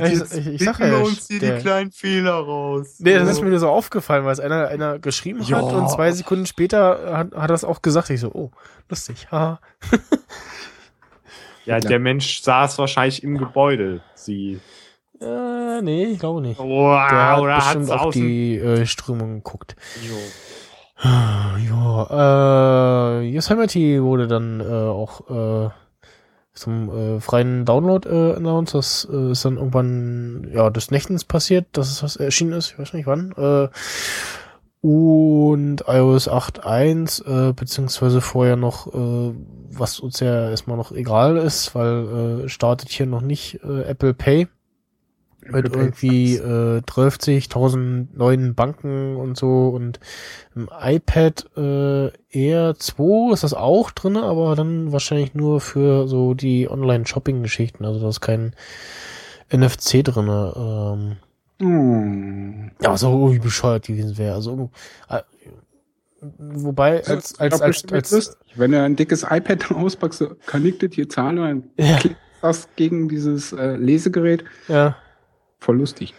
Äh, 0.00 0.06
Ich- 0.12 0.18
jetzt 0.20 0.36
ich- 0.36 0.46
ich 0.46 0.62
sag 0.64 0.78
ja, 0.78 0.86
wir 0.90 1.00
uns 1.04 1.26
hier 1.26 1.40
der- 1.40 1.56
die 1.56 1.62
kleinen 1.62 1.90
Fehler 1.90 2.34
raus. 2.34 2.96
Nee, 3.00 3.14
das 3.14 3.28
ist 3.28 3.42
mir 3.42 3.50
nur 3.50 3.58
so 3.58 3.68
aufgefallen, 3.68 4.24
weil 4.24 4.32
es 4.32 4.40
einer, 4.40 4.68
einer 4.68 4.98
geschrieben 5.00 5.42
Ja. 5.42 5.56
hat 5.58 5.72
und 5.72 5.90
zwei 5.90 6.12
Sekunden 6.12 6.46
später 6.46 7.16
hat, 7.16 7.34
hat 7.34 7.50
er 7.50 7.54
es 7.54 7.64
auch 7.64 7.82
gesagt. 7.82 8.10
Ich 8.10 8.20
so, 8.20 8.30
oh, 8.32 8.50
lustig, 8.88 9.26
haha. 9.32 9.58
ja, 11.64 11.80
der 11.80 11.98
Mensch 11.98 12.40
saß 12.42 12.78
wahrscheinlich 12.78 13.22
im 13.24 13.36
Gebäude. 13.38 14.00
Sie. 14.14 14.60
Äh, 15.20 15.80
nee, 15.82 16.04
ich 16.06 16.18
glaube 16.18 16.40
nicht. 16.40 16.58
Wow, 16.58 17.08
Der 17.10 17.30
hat 17.30 17.38
oder 17.40 17.56
bestimmt 17.56 17.90
auf 17.90 18.12
die 18.14 18.58
äh, 18.58 18.86
Strömung 18.86 19.36
geguckt. 19.36 19.74
Jo. 20.02 20.14
Ja, 21.66 23.18
äh, 23.20 23.22
Yosemite 23.28 24.02
wurde 24.02 24.26
dann 24.28 24.60
äh, 24.60 24.64
auch 24.64 25.66
äh, 25.66 25.70
zum 26.54 26.88
äh, 26.88 27.20
freien 27.20 27.64
Download 27.64 28.08
äh, 28.08 28.36
announced. 28.36 28.74
Das 28.74 29.08
äh, 29.10 29.32
ist 29.32 29.44
dann 29.44 29.56
irgendwann 29.56 30.50
ja 30.52 30.70
des 30.70 30.90
Nächtens 30.90 31.24
passiert, 31.24 31.66
dass 31.72 31.90
es 31.90 32.02
was 32.02 32.16
erschienen 32.16 32.52
ist. 32.52 32.72
Ich 32.72 32.78
weiß 32.78 32.92
nicht 32.94 33.06
wann. 33.06 33.32
Äh, 33.36 33.68
und 34.80 35.84
iOS 35.88 36.28
8.1, 36.28 37.48
äh, 37.48 37.52
beziehungsweise 37.54 38.20
vorher 38.20 38.56
noch, 38.56 38.86
äh, 38.94 39.34
was 39.70 39.98
uns 39.98 40.20
ja 40.20 40.50
erstmal 40.50 40.76
noch 40.76 40.92
egal 40.92 41.38
ist, 41.38 41.74
weil 41.74 42.42
äh, 42.44 42.48
startet 42.48 42.90
hier 42.90 43.06
noch 43.06 43.22
nicht 43.22 43.60
äh, 43.64 43.82
Apple 43.84 44.12
Pay 44.12 44.46
mit 45.50 45.74
irgendwie 45.74 46.36
äh, 46.36 46.80
30.000 46.80 48.08
neuen 48.14 48.54
Banken 48.54 49.16
und 49.16 49.36
so 49.36 49.68
und 49.68 50.00
im 50.54 50.68
iPad 50.80 51.46
äh, 51.56 52.10
Air 52.30 52.74
2 52.78 53.32
ist 53.32 53.44
das 53.44 53.54
auch 53.54 53.90
drinne, 53.90 54.22
aber 54.22 54.56
dann 54.56 54.92
wahrscheinlich 54.92 55.34
nur 55.34 55.60
für 55.60 56.08
so 56.08 56.34
die 56.34 56.70
Online-Shopping-Geschichten, 56.70 57.84
also 57.84 58.00
da 58.00 58.08
ist 58.08 58.20
kein 58.20 58.54
NFC 59.52 60.04
drinne. 60.04 60.52
Ähm, 60.56 61.16
hm. 61.60 62.70
ja, 62.82 62.90
was 62.90 63.04
auch 63.04 63.12
irgendwie 63.12 63.38
bescheuert 63.38 63.86
gewesen 63.86 64.18
wäre. 64.18 64.34
Also 64.34 64.70
äh, 65.08 65.20
wobei 66.38 67.04
als 67.04 67.32
Ich 67.32 67.40
als 67.40 67.60
als, 67.60 67.70
bestimmt 67.70 67.92
als, 67.92 68.10
lustig. 68.10 68.36
Wenn 68.56 68.72
du 68.72 68.82
ein 68.82 68.96
dickes 68.96 69.22
iPad 69.22 69.70
auspackst, 69.72 70.24
kann 70.46 70.64
ich 70.64 70.78
das 70.78 70.90
hier 70.92 71.08
zahlen, 71.08 71.70
ja, 71.76 71.98
das 72.42 72.68
gegen 72.76 73.08
dieses 73.08 73.52
äh, 73.52 73.76
Lesegerät. 73.76 74.44
ja. 74.68 74.96
Voll 75.64 75.78
lustig. 75.78 76.12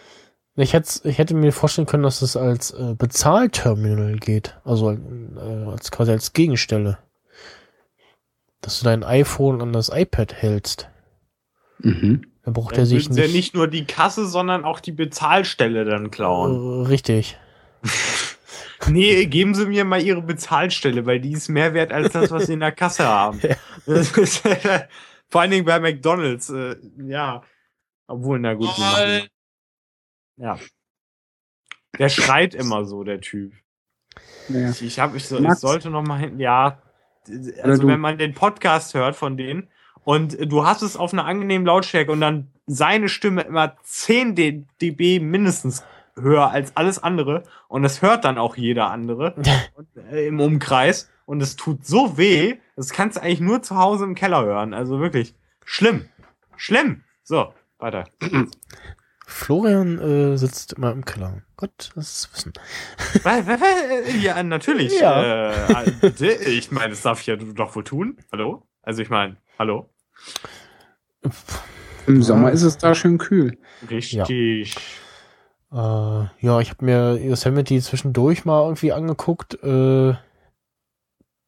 Ich 0.56 0.72
hätte, 0.72 1.08
ich 1.08 1.18
hätte 1.18 1.34
mir 1.34 1.52
vorstellen 1.52 1.86
können, 1.86 2.02
dass 2.02 2.20
es 2.20 2.36
als 2.36 2.72
äh, 2.72 2.94
Bezahlterminal 2.98 4.16
geht. 4.16 4.56
Also 4.64 4.90
äh, 4.90 5.70
als 5.70 5.92
quasi 5.92 6.10
als 6.10 6.32
Gegenstelle. 6.32 6.98
Dass 8.60 8.80
du 8.80 8.84
dein 8.84 9.04
iPhone 9.04 9.62
an 9.62 9.72
das 9.72 9.90
iPad 9.90 10.34
hältst. 10.34 10.88
Mhm. 11.78 12.26
Dann 12.42 12.54
braucht 12.54 12.72
Dann 12.72 12.80
er 12.80 12.86
sich 12.86 13.06
ja 13.06 13.12
nicht. 13.12 13.34
nicht 13.34 13.54
nur 13.54 13.68
die 13.68 13.84
Kasse, 13.84 14.26
sondern 14.26 14.64
auch 14.64 14.80
die 14.80 14.92
Bezahlstelle 14.92 15.84
dann 15.84 16.10
klauen. 16.10 16.84
Äh, 16.84 16.88
richtig. 16.88 17.38
Nee, 18.88 19.24
geben 19.24 19.54
Sie 19.54 19.66
mir 19.66 19.84
mal 19.84 20.02
Ihre 20.02 20.20
Bezahlstelle, 20.22 21.06
weil 21.06 21.18
die 21.18 21.32
ist 21.32 21.48
mehr 21.48 21.72
wert 21.72 21.92
als 21.92 22.12
das, 22.12 22.30
was 22.30 22.46
Sie 22.46 22.52
in 22.52 22.60
der 22.60 22.72
Kasse 22.72 23.04
haben. 23.04 23.40
Vor 25.28 25.40
allen 25.40 25.50
Dingen 25.50 25.64
bei 25.64 25.80
McDonalds, 25.80 26.50
äh, 26.50 26.76
ja. 27.08 27.42
Obwohl, 28.06 28.38
na 28.38 28.54
gut, 28.54 28.68
die 28.76 28.80
machen, 28.80 29.28
ja. 30.36 30.58
Der 31.98 32.08
schreit 32.08 32.54
immer 32.54 32.84
so, 32.84 33.04
der 33.04 33.20
Typ. 33.20 33.52
Ja. 34.48 34.70
Ich, 34.70 34.82
ich, 34.82 35.00
hab, 35.00 35.14
ich, 35.14 35.26
so, 35.26 35.38
ich 35.38 35.54
sollte 35.54 35.90
noch 35.90 36.02
mal 36.02 36.18
hin, 36.18 36.38
ja. 36.40 36.78
Also 37.62 37.86
wenn 37.88 38.00
man 38.00 38.18
den 38.18 38.34
Podcast 38.34 38.94
hört 38.94 39.16
von 39.16 39.36
denen 39.36 39.68
und 40.04 40.36
du 40.50 40.64
hast 40.64 40.82
es 40.82 40.96
auf 40.96 41.12
einer 41.12 41.24
angenehmen 41.24 41.66
Lautstärke 41.66 42.12
und 42.12 42.20
dann 42.20 42.52
seine 42.66 43.08
Stimme 43.08 43.42
immer 43.42 43.76
10 43.82 44.34
D- 44.36 44.64
dB 44.80 45.18
mindestens 45.20 45.84
höher 46.16 46.50
als 46.50 46.76
alles 46.76 47.02
andere 47.02 47.42
und 47.68 47.82
das 47.82 48.00
hört 48.02 48.24
dann 48.24 48.38
auch 48.38 48.56
jeder 48.56 48.90
andere 48.90 49.34
und, 49.74 49.88
äh, 50.10 50.28
im 50.28 50.38
Umkreis 50.40 51.10
und 51.24 51.42
es 51.42 51.56
tut 51.56 51.84
so 51.84 52.16
weh, 52.16 52.56
das 52.76 52.90
kannst 52.90 53.16
du 53.16 53.22
eigentlich 53.22 53.40
nur 53.40 53.62
zu 53.62 53.76
Hause 53.76 54.04
im 54.04 54.14
Keller 54.14 54.44
hören. 54.44 54.72
Also 54.72 55.00
wirklich 55.00 55.34
schlimm. 55.64 56.08
Schlimm. 56.56 57.02
So, 57.24 57.52
weiter. 57.78 58.04
Florian 59.28 59.98
äh, 59.98 60.36
sitzt 60.38 60.74
immer 60.74 60.92
im 60.92 61.04
Keller. 61.04 61.42
Gott, 61.56 61.90
das 61.96 62.30
wissen. 62.32 62.52
Weil- 63.24 63.44
weil- 63.46 63.60
weil- 63.60 64.16
Ja, 64.22 64.40
natürlich. 64.42 64.98
Ja. 65.00 65.50
Äh, 65.82 65.90
bitte. 66.00 66.26
ich 66.32 66.70
meine, 66.70 66.90
das 66.90 67.02
darf 67.02 67.20
ich 67.20 67.26
ja 67.26 67.34
doch 67.36 67.74
wohl 67.74 67.82
tun. 67.84 68.18
Hallo? 68.30 68.66
Also 68.82 69.02
ich 69.02 69.10
meine, 69.10 69.36
hallo? 69.58 69.90
Im 72.06 72.22
Sommer 72.22 72.52
ist 72.52 72.62
es 72.62 72.78
da 72.78 72.94
schön 72.94 73.18
kühl. 73.18 73.58
Richtig. 73.90 74.76
Äh, 75.72 75.76
ja, 75.76 76.60
ich 76.60 76.70
habe 76.70 76.84
mir 76.84 77.16
Yosemite 77.20 77.80
zwischendurch 77.80 78.44
mal 78.44 78.62
irgendwie 78.62 78.92
angeguckt, 78.92 79.54
äh, 79.64 80.14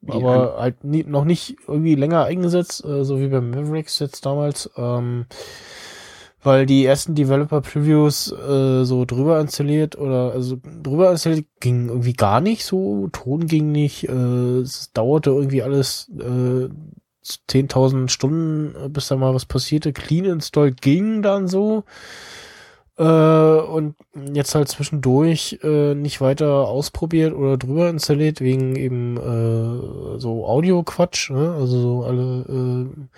aber 0.09 0.57
halt 0.59 0.83
nie, 0.83 1.05
noch 1.05 1.25
nicht 1.25 1.57
irgendwie 1.69 1.95
länger 1.95 2.25
eingesetzt, 2.25 2.85
äh, 2.85 3.05
so 3.05 3.21
wie 3.21 3.29
beim 3.29 3.51
Mavericks 3.51 4.01
jetzt 4.01 4.27
damals, 4.27 4.69
ähm, 4.77 5.27
weil 6.43 6.67
die 6.67 6.85
ersten 6.85 7.15
Developer-Previews 7.15 8.33
äh, 8.33 8.85
so 8.85 9.05
drüber 9.05 9.41
installiert 9.41 9.99
oder 9.99 10.33
also 10.33 10.59
drüber 10.83 11.11
installiert 11.11 11.47
ging 11.61 11.89
irgendwie 11.89 12.13
gar 12.13 12.41
nicht 12.41 12.65
so, 12.65 13.09
Ton 13.13 13.47
ging 13.47 13.73
nicht, 13.73 14.09
äh, 14.09 14.61
es 14.61 14.93
dauerte 14.93 15.31
irgendwie 15.31 15.63
alles 15.63 16.11
äh, 16.19 16.69
10.000 17.25 18.09
Stunden, 18.09 18.75
äh, 18.85 18.89
bis 18.89 19.09
da 19.09 19.17
mal 19.17 19.35
was 19.35 19.47
passierte. 19.47 19.93
Clean 19.93 20.25
Install 20.25 20.73
ging 20.73 21.23
dann 21.23 21.49
so. 21.49 21.85
Äh, 22.97 23.03
und 23.03 23.95
jetzt 24.33 24.55
halt 24.55 24.69
zwischendurch 24.69 25.61
äh, 25.63 25.95
nicht 25.95 26.21
weiter 26.21 26.67
ausprobiert 26.69 27.33
oder 27.35 27.57
drüber 27.57 27.89
installiert, 27.91 28.41
wegen 28.41 28.75
eben 28.77 29.17
äh, 29.17 30.19
so 30.19 30.47
Audio-Quatsch, 30.47 31.31
ne? 31.31 31.55
Also 31.59 31.81
so 31.81 32.05
alle 32.05 33.09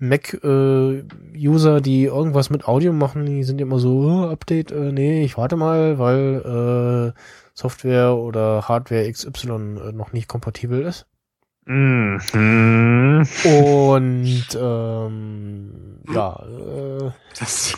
äh, 0.00 0.04
Mac-User, 0.04 1.80
die 1.80 2.04
irgendwas 2.04 2.50
mit 2.50 2.66
Audio 2.66 2.92
machen, 2.92 3.26
die 3.26 3.44
sind 3.44 3.60
immer 3.60 3.78
so, 3.78 4.00
oh, 4.00 4.30
Update, 4.30 4.72
äh, 4.72 4.92
nee, 4.92 5.24
ich 5.24 5.36
warte 5.36 5.56
mal, 5.56 5.98
weil 5.98 7.12
äh, 7.14 7.20
Software 7.54 8.16
oder 8.16 8.68
Hardware 8.68 9.10
XY 9.10 9.48
äh, 9.48 9.92
noch 9.92 10.12
nicht 10.12 10.28
kompatibel 10.28 10.82
ist. 10.82 11.06
Mhm. 11.66 12.20
Und 13.44 14.58
ähm, 14.60 16.00
ja, 16.12 16.44
äh, 16.44 17.10
Das, 17.38 17.74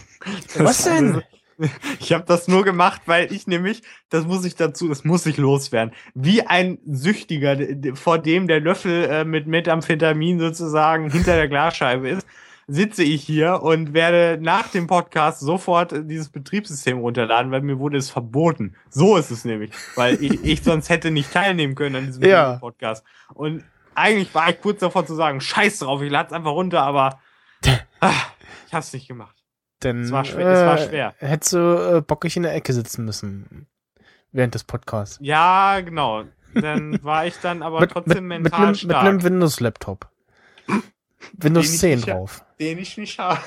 was 0.58 0.84
denn? 0.84 1.22
Ich 2.00 2.12
habe 2.12 2.24
das 2.26 2.48
nur 2.48 2.64
gemacht, 2.64 3.02
weil 3.06 3.32
ich 3.32 3.46
nämlich, 3.46 3.82
das 4.10 4.24
muss 4.26 4.44
ich 4.44 4.54
dazu, 4.54 4.88
das 4.88 5.04
muss 5.04 5.26
ich 5.26 5.36
loswerden, 5.36 5.94
wie 6.14 6.42
ein 6.42 6.78
Süchtiger, 6.86 7.56
vor 7.94 8.18
dem 8.18 8.46
der 8.46 8.60
Löffel 8.60 9.04
äh, 9.04 9.24
mit 9.24 9.46
Methamphetamin 9.46 10.38
sozusagen 10.38 11.10
hinter 11.10 11.34
der 11.36 11.48
Glasscheibe 11.48 12.08
ist, 12.08 12.26
sitze 12.68 13.04
ich 13.04 13.22
hier 13.22 13.62
und 13.62 13.94
werde 13.94 14.42
nach 14.42 14.68
dem 14.68 14.86
Podcast 14.86 15.40
sofort 15.40 15.92
äh, 15.92 16.04
dieses 16.04 16.28
Betriebssystem 16.28 16.98
runterladen, 16.98 17.52
weil 17.52 17.62
mir 17.62 17.78
wurde 17.78 17.96
es 17.96 18.10
verboten. 18.10 18.74
So 18.90 19.16
ist 19.16 19.30
es 19.30 19.44
nämlich, 19.44 19.70
weil 19.94 20.22
ich, 20.22 20.44
ich 20.44 20.62
sonst 20.62 20.88
hätte 20.88 21.10
nicht 21.10 21.32
teilnehmen 21.32 21.74
können 21.74 21.96
an 21.96 22.06
diesem 22.06 22.24
Ja. 22.24 22.56
Podcast. 22.56 23.04
Und 23.34 23.64
eigentlich 23.94 24.34
war 24.34 24.50
ich 24.50 24.60
kurz 24.60 24.80
davor 24.80 25.06
zu 25.06 25.14
sagen, 25.14 25.40
scheiß 25.40 25.78
drauf, 25.78 26.02
ich 26.02 26.10
lade 26.10 26.28
es 26.28 26.32
einfach 26.32 26.52
runter, 26.52 26.82
aber 26.82 27.20
ah, 28.00 28.12
ich 28.66 28.74
hab's 28.74 28.92
nicht 28.92 29.08
gemacht. 29.08 29.35
Denn 29.86 30.02
Es 30.02 30.12
war 30.12 30.24
schwer- 30.24 30.46
es 30.52 30.66
war 30.66 30.78
äh, 30.78 30.88
schwer. 30.88 31.14
Hättest 31.18 31.52
du 31.52 31.96
äh, 31.96 32.00
bockig 32.00 32.36
in 32.36 32.42
der 32.42 32.54
Ecke 32.54 32.72
sitzen 32.72 33.04
müssen 33.04 33.66
während 34.32 34.54
des 34.54 34.64
Podcasts. 34.64 35.18
Ja, 35.20 35.80
genau. 35.80 36.24
Dann 36.54 37.02
war 37.04 37.26
ich 37.26 37.36
dann 37.40 37.62
aber 37.62 37.80
mit, 37.80 37.90
trotzdem 37.92 38.26
mit, 38.26 38.42
mit, 38.42 38.52
mental 38.52 38.68
mit 38.68 38.78
stark, 38.78 39.04
einem 39.06 39.22
Windows-Laptop. 39.22 40.08
Windows 41.38 41.66
Den 41.66 41.74
ich 41.74 41.80
10 41.80 41.94
nicht- 41.96 42.08
drauf. 42.08 42.44
den 42.60 42.78
ich 42.78 42.96
nicht 42.98 43.18
habe. 43.18 43.40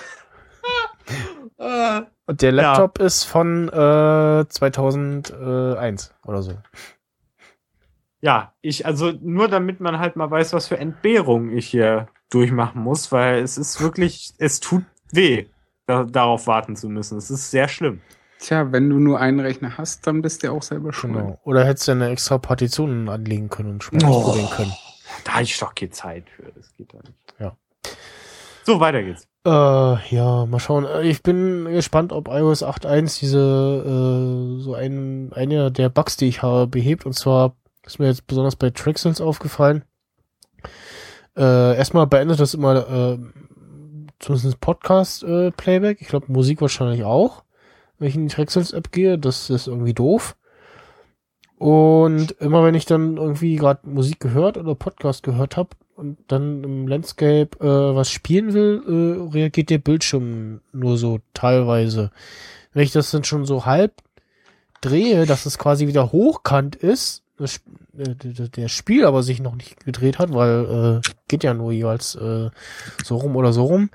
Äh, 1.57 2.01
Und 2.27 2.41
der 2.41 2.51
Ja. 2.53 2.61
Laptop 2.61 2.99
ist 2.99 3.23
von 3.23 3.67
äh, 3.69 4.45
2001 4.47 6.13
oder 6.25 6.41
so. 6.43 6.53
ja, 8.21 8.53
ich, 8.61 8.85
also 8.85 9.11
nur 9.21 9.47
damit 9.47 9.79
man 9.79 9.97
halt 9.99 10.15
mal 10.15 10.29
weiß, 10.29 10.53
was 10.53 10.67
für 10.67 10.77
Entbehrungen 10.77 11.57
ich 11.57 11.67
hier 11.67 12.07
durchmachen 12.29 12.81
muss, 12.83 13.11
weil 13.11 13.41
es 13.41 13.57
ist 13.57 13.81
wirklich, 13.81 14.33
es 14.37 14.59
tut 14.59 14.83
weh, 15.11 15.47
da, 15.89 16.03
darauf 16.03 16.47
warten 16.47 16.75
zu 16.75 16.87
müssen. 16.89 17.17
Es 17.17 17.29
ist 17.31 17.49
sehr 17.51 17.67
schlimm. 17.67 18.01
Tja, 18.39 18.71
wenn 18.71 18.89
du 18.89 18.99
nur 18.99 19.19
einen 19.19 19.39
Rechner 19.41 19.77
hast, 19.77 20.07
dann 20.07 20.21
bist 20.21 20.43
du 20.43 20.51
auch 20.51 20.63
selber 20.63 20.93
schuld. 20.93 21.13
Genau. 21.13 21.39
Oder 21.43 21.65
hättest 21.65 21.87
du 21.87 21.91
eine 21.91 22.09
extra 22.09 22.37
Partition 22.37 23.09
anlegen 23.09 23.49
können 23.49 23.71
und 23.71 23.83
schon 23.83 23.97
mal 23.97 24.07
Oh. 24.09 24.13
ausprobieren 24.17 24.49
können. 24.51 24.73
da 25.25 25.31
hatte 25.33 25.43
ich 25.43 25.59
doch 25.59 25.75
keine 25.75 25.91
Zeit 25.91 26.29
für. 26.29 26.43
Das 26.55 26.73
geht 26.77 26.93
doch 26.93 27.01
nicht. 27.03 27.13
Ja. 27.39 27.55
So, 28.63 28.79
weiter 28.79 29.03
geht's. 29.03 29.27
Äh, 29.45 29.49
ja, 30.15 30.45
mal 30.45 30.59
schauen. 30.59 30.85
Äh, 30.85 31.01
Ich 31.09 31.23
bin 31.23 31.65
gespannt, 31.65 32.13
ob 32.13 32.27
iOS 32.29 32.63
8.1 32.63 33.19
diese, 33.19 33.39
äh, 33.39 34.61
so 34.61 34.73
ein, 34.75 35.31
eine 35.33 35.71
der 35.71 35.89
Bugs, 35.89 36.15
die 36.17 36.27
ich 36.27 36.41
habe, 36.43 36.67
behebt. 36.67 37.05
Und 37.05 37.13
zwar 37.13 37.55
ist 37.85 37.99
mir 37.99 38.07
jetzt 38.07 38.27
besonders 38.27 38.55
bei 38.55 38.69
Traxels 38.69 39.19
aufgefallen. 39.21 39.83
Äh, 41.37 41.77
erstmal 41.77 42.07
beendet 42.07 42.39
das 42.39 42.53
immer, 42.53 42.75
äh, 42.89 43.17
zumindest 44.19 44.59
Podcast-Playback. 44.59 46.01
ich 46.01 46.07
glaube, 46.07 46.31
Musik 46.31 46.61
wahrscheinlich 46.61 47.03
auch. 47.03 47.43
Wenn 47.97 48.09
ich 48.09 48.15
in 48.15 48.27
die 48.27 48.33
Traxels-App 48.33 48.91
gehe, 48.91 49.17
das 49.17 49.49
ist 49.49 49.67
irgendwie 49.67 49.93
doof. 49.93 50.35
Und 51.57 52.31
immer 52.39 52.63
wenn 52.63 52.75
ich 52.75 52.85
dann 52.85 53.17
irgendwie 53.17 53.57
gerade 53.57 53.87
Musik 53.89 54.21
gehört 54.21 54.57
oder 54.57 54.75
Podcast 54.75 55.23
gehört 55.23 55.57
habe 55.57 55.69
und 55.95 56.17
dann 56.27 56.63
im 56.63 56.87
Landscape 56.87 57.49
äh, 57.59 57.95
was 57.95 58.09
spielen 58.09 58.53
will, 58.53 58.81
äh, 58.87 59.33
reagiert 59.33 59.69
der 59.69 59.79
Bildschirm 59.79 60.61
nur 60.71 60.97
so 60.97 61.19
teilweise. 61.33 62.11
Wenn 62.73 62.83
ich 62.83 62.93
das 62.93 63.11
dann 63.11 63.25
schon 63.25 63.45
so 63.45 63.65
halb 63.65 63.93
drehe, 64.79 65.25
dass 65.25 65.45
es 65.45 65.57
quasi 65.57 65.87
wieder 65.87 66.13
hochkant 66.13 66.77
ist, 66.77 67.23
das, 67.37 67.59
äh, 67.99 68.49
der 68.49 68.67
Spiel 68.67 69.05
aber 69.05 69.23
sich 69.23 69.41
noch 69.41 69.55
nicht 69.55 69.83
gedreht 69.85 70.19
hat, 70.19 70.33
weil 70.33 71.01
äh, 71.05 71.09
geht 71.27 71.43
ja 71.43 71.53
nur 71.53 71.71
jeweils 71.71 72.15
äh, 72.15 72.49
so 73.03 73.17
rum 73.17 73.35
oder 73.35 73.53
so 73.53 73.65
rum, 73.65 73.89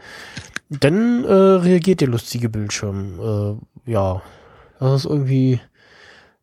dann 0.69 1.25
äh, 1.25 1.33
reagiert 1.33 2.01
der 2.01 2.09
lustige 2.09 2.49
Bildschirm. 2.49 3.59
Äh, 3.87 3.91
ja, 3.91 4.23
das 4.79 5.05
ist 5.05 5.11
irgendwie 5.11 5.61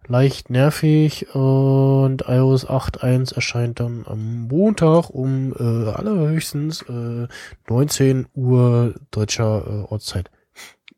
leicht 0.07 0.49
nervig 0.49 1.33
und 1.33 2.23
iOS 2.27 2.67
8.1 2.67 3.35
erscheint 3.35 3.79
dann 3.79 4.05
am 4.05 4.47
Montag 4.47 5.09
um 5.09 5.53
äh, 5.53 5.89
allerhöchstens 5.91 6.81
äh, 6.83 7.27
19 7.69 8.27
Uhr 8.33 8.95
deutscher 9.11 9.63
äh, 9.65 9.91
Ortszeit. 9.91 10.29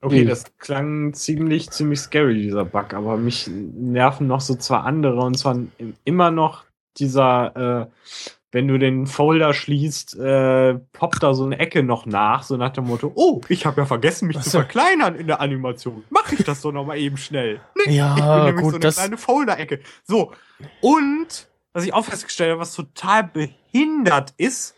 Okay, 0.03 0.23
Mhm. 0.25 0.27
das 0.29 0.43
klang 0.59 1.13
ziemlich, 1.13 1.69
ziemlich 1.71 1.99
scary, 1.99 2.41
dieser 2.41 2.65
Bug, 2.65 2.93
aber 2.93 3.17
mich 3.17 3.47
nerven 3.49 4.27
noch 4.27 4.41
so 4.41 4.55
zwei 4.55 4.77
andere 4.77 5.21
und 5.21 5.37
zwar 5.37 5.57
immer 6.03 6.29
noch 6.31 6.65
dieser, 6.97 7.85
äh, 7.85 7.87
wenn 8.51 8.67
du 8.67 8.77
den 8.77 9.07
Folder 9.07 9.53
schließt, 9.53 10.15
äh, 10.19 10.75
poppt 10.91 11.23
da 11.23 11.33
so 11.33 11.45
eine 11.45 11.57
Ecke 11.57 11.81
noch 11.81 12.05
nach, 12.05 12.43
so 12.43 12.55
nach 12.57 12.69
dem 12.71 12.85
Motto, 12.85 13.11
oh, 13.15 13.41
ich 13.49 13.65
habe 13.65 13.81
ja 13.81 13.85
vergessen, 13.85 14.27
mich 14.27 14.37
Ach 14.37 14.43
zu 14.43 14.51
verkleinern 14.51 15.15
in 15.15 15.25
der 15.25 15.41
Animation. 15.41 16.03
Mach 16.11 16.31
ich 16.31 16.43
das 16.43 16.61
doch 16.61 16.71
noch 16.71 16.85
mal 16.85 16.97
eben 16.97 17.17
schnell. 17.17 17.61
Nee, 17.87 17.95
Ja, 17.95 18.13
ich 18.15 18.21
bin 18.23 18.43
nämlich 18.45 18.55
gut, 18.63 18.71
so 18.71 18.75
eine 18.75 18.79
das- 18.79 18.95
kleine 18.97 19.17
Folder-Ecke. 19.17 19.79
So, 20.03 20.33
und 20.81 21.47
was 21.73 21.83
ich 21.85 21.93
auch 21.95 22.05
festgestellt 22.05 22.51
habe, 22.51 22.61
was 22.61 22.75
total 22.75 23.23
behindert 23.23 24.33
ist, 24.37 24.75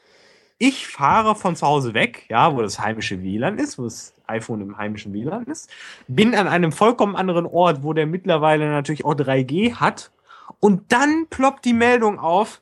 ich 0.57 0.87
fahre 0.87 1.35
von 1.35 1.57
zu 1.57 1.67
Hause 1.67 1.93
weg, 1.93 2.25
ja, 2.29 2.55
wo 2.55 2.61
das 2.61 2.79
heimische 2.79 3.21
WLAN 3.21 3.57
ist, 3.59 3.77
wo 3.77 3.83
das 3.83 4.13
iPhone 4.27 4.61
im 4.61 4.77
heimischen 4.77 5.13
WLAN 5.13 5.45
ist, 5.45 5.69
bin 6.07 6.35
an 6.35 6.47
einem 6.47 6.71
vollkommen 6.71 7.15
anderen 7.15 7.45
Ort, 7.45 7.83
wo 7.83 7.93
der 7.93 8.05
mittlerweile 8.05 8.69
natürlich 8.69 9.05
auch 9.05 9.15
3G 9.15 9.75
hat, 9.75 10.11
und 10.59 10.91
dann 10.91 11.27
ploppt 11.29 11.65
die 11.65 11.73
Meldung 11.73 12.19
auf, 12.19 12.61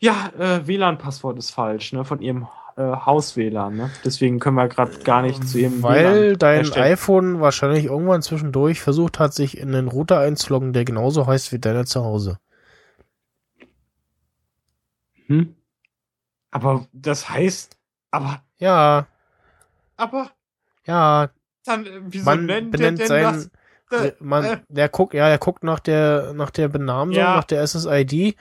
ja, 0.00 0.30
äh, 0.38 0.66
WLAN-Passwort 0.66 1.38
ist 1.38 1.50
falsch, 1.50 1.92
ne, 1.92 2.04
von 2.04 2.20
ihrem 2.20 2.46
äh, 2.76 2.82
Haus-WLAN, 2.82 3.76
ne? 3.76 3.90
Deswegen 4.04 4.40
können 4.40 4.56
wir 4.56 4.68
gerade 4.68 4.98
gar 5.00 5.22
nicht 5.22 5.46
zu 5.46 5.58
ihrem 5.58 5.82
Weil 5.82 6.30
WLAN 6.30 6.38
dein 6.38 6.58
erstellen. 6.60 6.92
iPhone 6.92 7.40
wahrscheinlich 7.40 7.84
irgendwann 7.84 8.22
zwischendurch 8.22 8.80
versucht 8.80 9.18
hat, 9.18 9.34
sich 9.34 9.58
in 9.58 9.72
den 9.72 9.88
Router 9.88 10.20
einzuloggen, 10.20 10.72
der 10.72 10.84
genauso 10.84 11.26
heißt 11.26 11.52
wie 11.52 11.58
deiner 11.58 11.86
zu 11.86 12.04
Hause. 12.04 12.38
Hm? 15.26 15.54
Aber 16.50 16.86
das 16.92 17.28
heißt, 17.28 17.76
aber, 18.10 18.42
Ja, 18.58 19.06
aber, 19.96 20.30
ja, 20.86 21.30
dann, 21.64 21.86
äh, 21.86 22.00
wieso 22.06 22.24
man 22.24 22.46
nennt 22.46 22.70
benennt 22.70 22.98
denn 23.00 23.06
sein, 23.06 23.22
das? 23.22 23.50
Man, 24.18 24.44
äh. 24.44 24.60
der 24.68 24.88
guckt, 24.88 25.14
ja, 25.14 25.28
der 25.28 25.38
guckt 25.38 25.62
nach 25.62 25.78
der, 25.80 26.32
nach 26.34 26.50
der 26.50 26.68
Benamsung, 26.68 27.16
Ja. 27.22 27.36
nach 27.36 27.44
der 27.44 27.62
SSID. 27.66 28.36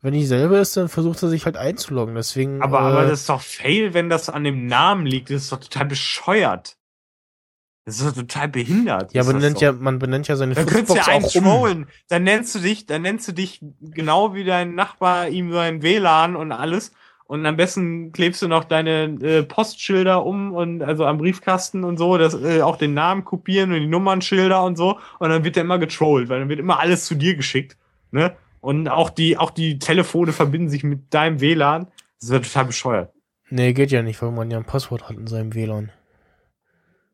Wenn 0.00 0.14
die 0.14 0.26
selber 0.26 0.60
ist, 0.60 0.76
dann 0.76 0.88
versucht 0.88 1.22
er 1.22 1.28
sich 1.28 1.44
halt 1.44 1.56
einzuloggen. 1.56 2.14
Deswegen. 2.14 2.62
Aber, 2.62 2.78
äh, 2.78 2.82
aber 2.82 3.02
das 3.04 3.20
ist 3.20 3.28
doch 3.28 3.40
fail, 3.40 3.94
wenn 3.94 4.08
das 4.08 4.28
an 4.28 4.44
dem 4.44 4.66
Namen 4.66 5.06
liegt. 5.06 5.30
Das 5.30 5.42
ist 5.42 5.52
doch 5.52 5.58
total 5.60 5.86
bescheuert. 5.86 6.76
Das 7.84 8.00
ist 8.00 8.06
doch 8.06 8.14
total 8.14 8.48
behindert. 8.48 9.14
ja, 9.14 9.22
benennt 9.22 9.56
doch. 9.56 9.62
ja, 9.62 9.72
man 9.72 9.98
benennt 9.98 10.28
ja 10.28 10.36
seine 10.36 10.54
Dann 10.54 10.66
könntest 10.66 10.90
du 10.90 10.96
ja 10.96 11.06
einen 11.06 11.24
auch 11.24 11.34
um. 11.34 11.44
trollen. 11.44 11.86
Dann 12.08 12.22
nennst 12.22 12.54
du 12.54 12.58
dich, 12.58 12.84
dann 12.86 13.02
nennst 13.02 13.26
du 13.28 13.32
dich 13.32 13.60
genau 13.80 14.34
wie 14.34 14.44
dein 14.44 14.74
Nachbar 14.74 15.28
ihm 15.28 15.52
sein 15.52 15.82
WLAN 15.82 16.36
und 16.36 16.52
alles. 16.52 16.92
Und 17.28 17.44
am 17.44 17.56
besten 17.58 18.10
klebst 18.12 18.40
du 18.40 18.48
noch 18.48 18.64
deine 18.64 19.04
äh, 19.20 19.42
Postschilder 19.42 20.24
um 20.24 20.52
und 20.54 20.82
also 20.82 21.04
am 21.04 21.18
Briefkasten 21.18 21.84
und 21.84 21.98
so, 21.98 22.16
das 22.16 22.32
äh, 22.42 22.62
auch 22.62 22.76
den 22.76 22.94
Namen 22.94 23.22
kopieren 23.26 23.70
und 23.70 23.80
die 23.80 23.86
Nummernschilder 23.86 24.64
und 24.64 24.76
so. 24.76 24.98
Und 25.18 25.28
dann 25.28 25.44
wird 25.44 25.56
der 25.56 25.64
immer 25.64 25.78
getrollt, 25.78 26.30
weil 26.30 26.40
dann 26.40 26.48
wird 26.48 26.58
immer 26.58 26.80
alles 26.80 27.04
zu 27.04 27.14
dir 27.14 27.36
geschickt. 27.36 27.76
Ne? 28.12 28.34
Und 28.62 28.88
auch 28.88 29.10
die, 29.10 29.36
auch 29.36 29.50
die 29.50 29.78
Telefone 29.78 30.32
verbinden 30.32 30.70
sich 30.70 30.84
mit 30.84 31.12
deinem 31.12 31.42
WLAN. 31.42 31.88
Das 32.18 32.30
wird 32.30 32.46
total 32.46 32.64
bescheuert. 32.64 33.12
Nee, 33.50 33.74
geht 33.74 33.90
ja 33.90 34.02
nicht, 34.02 34.22
weil 34.22 34.30
man 34.30 34.50
ja 34.50 34.56
ein 34.56 34.64
Passwort 34.64 35.10
hat 35.10 35.16
in 35.18 35.26
seinem 35.26 35.54
WLAN. 35.54 35.92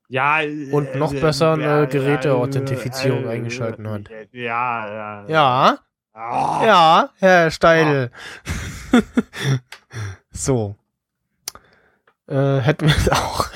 Ja. 0.09 0.43
Und 0.71 0.95
noch 0.95 1.13
besser 1.13 1.55
eine 1.55 1.89
Geräteauthentifizierung 1.89 3.27
eingeschalten 3.27 3.91
hat. 3.91 4.11
Ja, 4.31 4.87
ja. 4.87 5.29
Ja, 5.29 5.79
Oh. 6.17 6.65
ja, 6.65 7.11
Herr 7.19 7.51
Steidel. 7.51 8.13
so. 10.35 10.77
Äh, 12.27 12.59
hätten 12.59 12.87
wir 12.87 12.97
es 12.97 13.11
auch 13.11 13.49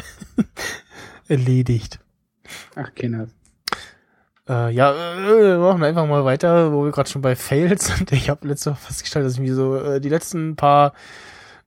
erledigt. 1.29 2.01
Ach, 2.75 2.95
Kinder. 2.95 3.29
Äh, 4.49 4.71
ja, 4.73 4.93
äh, 4.93 5.43
wir 5.43 5.59
machen 5.59 5.85
einfach 5.85 6.07
mal 6.07 6.25
weiter, 6.25 6.73
wo 6.73 6.85
wir 6.85 6.93
gerade 6.93 7.11
schon 7.11 7.23
bei 7.23 7.37
Fails 7.37 7.87
sind. 7.87 8.13
Ich 8.13 8.31
habe 8.31 8.49
letzte 8.49 8.71
Woche 8.71 8.81
festgestellt, 8.81 9.27
dass 9.27 9.35
ich 9.35 9.41
mir 9.41 9.55
so 9.55 9.77
äh, 9.77 10.01
die 10.01 10.09
letzten 10.09 10.57
paar 10.57 10.95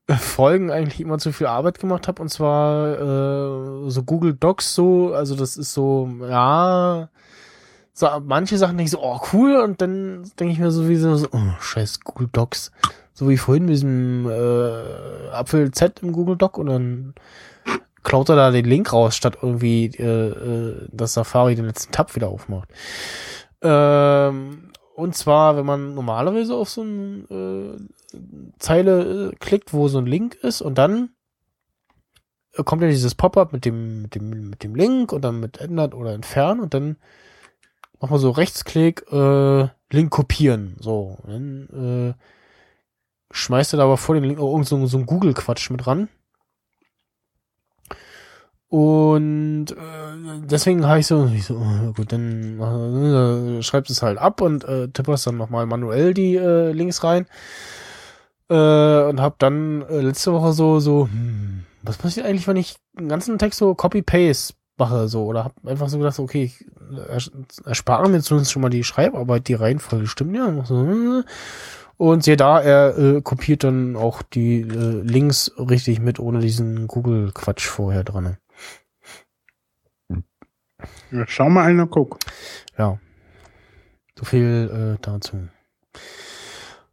äh, 0.07 0.15
Folgen 0.15 0.71
eigentlich 0.71 0.99
immer 0.99 1.19
zu 1.19 1.31
viel 1.31 1.47
Arbeit 1.47 1.79
gemacht 1.79 2.07
habe. 2.07 2.21
Und 2.21 2.29
zwar 2.29 2.93
äh, 2.93 3.89
so 3.89 4.03
Google 4.03 4.33
Docs 4.33 4.73
so, 4.73 5.13
also 5.13 5.35
das 5.35 5.57
ist 5.57 5.73
so, 5.73 6.09
ja, 6.21 7.09
so 7.93 8.07
manche 8.23 8.57
Sachen 8.57 8.77
denke 8.77 8.87
ich 8.87 8.91
so, 8.91 9.03
oh 9.03 9.19
cool, 9.33 9.57
und 9.57 9.81
dann 9.81 10.23
denke 10.39 10.53
ich 10.53 10.59
mir 10.59 10.71
sowieso 10.71 11.15
so, 11.15 11.27
oh, 11.31 11.59
scheiß 11.59 11.99
Google 11.99 12.29
Docs. 12.31 12.71
So 13.21 13.29
wie 13.29 13.37
vorhin 13.37 13.65
mit 13.65 13.73
diesem 13.73 14.27
äh, 14.27 15.29
Apfel 15.31 15.69
Z 15.69 15.99
im 16.01 16.11
Google 16.11 16.37
Doc 16.37 16.57
und 16.57 16.65
dann 16.65 17.13
klaut 18.01 18.29
er 18.29 18.35
da 18.35 18.49
den 18.49 18.65
Link 18.65 18.91
raus, 18.91 19.15
statt 19.15 19.37
irgendwie 19.43 19.91
äh, 19.95 20.29
äh, 20.29 20.87
dass 20.91 21.13
Safari 21.13 21.53
den 21.53 21.67
letzten 21.67 21.91
Tab 21.91 22.15
wieder 22.15 22.29
aufmacht. 22.29 22.69
Ähm, 23.61 24.71
und 24.95 25.15
zwar, 25.15 25.55
wenn 25.55 25.67
man 25.67 25.93
normalerweise 25.93 26.55
auf 26.55 26.71
so 26.71 26.81
eine 26.81 27.27
äh, 27.29 27.77
Zeile 28.57 29.29
äh, 29.29 29.35
klickt, 29.35 29.71
wo 29.71 29.87
so 29.87 29.99
ein 29.99 30.07
Link 30.07 30.33
ist 30.33 30.63
und 30.63 30.79
dann 30.79 31.11
äh, 32.55 32.63
kommt 32.63 32.81
ja 32.81 32.87
dieses 32.87 33.13
Pop-up 33.13 33.53
mit 33.53 33.65
dem, 33.65 34.01
mit 34.01 34.15
dem, 34.15 34.49
mit 34.49 34.63
dem 34.63 34.73
Link 34.73 35.13
und 35.13 35.21
dann 35.21 35.39
mit 35.39 35.59
ändern 35.59 35.93
oder 35.93 36.15
entfernen 36.15 36.59
und 36.59 36.73
dann 36.73 36.97
macht 37.99 38.09
man 38.09 38.19
so 38.19 38.31
Rechtsklick, 38.31 39.05
äh, 39.11 39.67
Link 39.91 40.09
kopieren. 40.09 40.75
So. 40.79 41.19
Und 41.21 41.29
dann 41.29 42.15
schmeißt 43.31 43.73
er 43.73 43.77
da 43.77 43.83
aber 43.83 43.97
vor 43.97 44.15
den 44.15 44.23
Link 44.23 44.39
auch 44.39 44.51
irgend 44.51 44.67
so, 44.67 44.85
so 44.85 44.97
ein 44.97 45.05
Google-Quatsch 45.05 45.69
mit 45.69 45.87
ran. 45.87 46.09
Und 48.67 49.71
äh, 49.71 50.45
deswegen 50.45 50.87
habe 50.87 50.99
ich 50.99 51.07
so, 51.07 51.25
ich 51.25 51.45
so, 51.45 51.55
oh, 51.55 51.91
gut, 51.91 52.13
dann 52.13 52.57
äh, 52.59 53.61
schreibst 53.61 53.91
es 53.91 54.01
halt 54.01 54.17
ab 54.17 54.39
und 54.39 54.63
äh, 54.63 54.87
tipperst 54.87 55.27
dann 55.27 55.35
nochmal 55.35 55.65
manuell 55.65 56.13
die 56.13 56.35
äh, 56.37 56.71
Links 56.71 57.03
rein. 57.03 57.25
Äh, 58.49 59.03
und 59.09 59.19
hab 59.19 59.39
dann 59.39 59.81
äh, 59.89 59.99
letzte 59.99 60.31
Woche 60.31 60.53
so, 60.53 60.79
so, 60.79 61.07
hm, 61.11 61.65
was 61.81 61.97
passiert 61.97 62.25
eigentlich, 62.25 62.47
wenn 62.47 62.55
ich 62.55 62.75
den 62.97 63.09
ganzen 63.09 63.37
Text 63.37 63.59
so 63.59 63.75
Copy-Paste 63.75 64.53
mache, 64.77 65.09
so, 65.09 65.25
oder 65.25 65.43
hab 65.43 65.53
einfach 65.67 65.89
so 65.89 65.97
gedacht, 65.97 66.17
okay, 66.19 66.43
ich 66.43 66.65
ers- 67.09 67.31
erspare 67.65 68.07
mir 68.07 68.21
zumindest 68.21 68.53
schon 68.53 68.61
mal 68.61 68.69
die 68.69 68.85
Schreibarbeit, 68.85 69.49
die 69.49 69.53
Reihenfolge 69.53 70.07
stimmt 70.07 70.35
ja. 70.35 70.63
So, 70.63 70.85
äh, 70.85 71.23
Und 72.01 72.23
siehe 72.23 72.35
da, 72.35 72.59
er 72.59 72.97
äh, 72.97 73.21
kopiert 73.21 73.63
dann 73.63 73.95
auch 73.95 74.23
die 74.23 74.61
äh, 74.61 75.01
Links 75.03 75.51
richtig 75.59 75.99
mit, 75.99 76.17
ohne 76.17 76.39
diesen 76.39 76.87
Google-Quatsch 76.87 77.67
vorher 77.67 78.03
dran. 78.03 78.37
Ja, 81.11 81.27
schau 81.27 81.47
mal 81.47 81.65
einer, 81.65 81.85
guck. 81.85 82.17
Ja. 82.75 82.97
So 84.17 84.25
viel 84.25 84.97
äh, 84.97 85.01
dazu. 85.03 85.47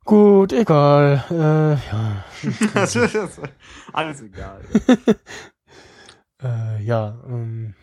Gut, 0.05 0.53
egal. 0.53 1.25
Äh, 1.31 1.91
ja. 1.91 2.25
Alles 3.95 4.21
egal. 4.21 4.61
Äh, 6.41 6.83
ja. 6.83 7.19
Ähm, 7.27 7.75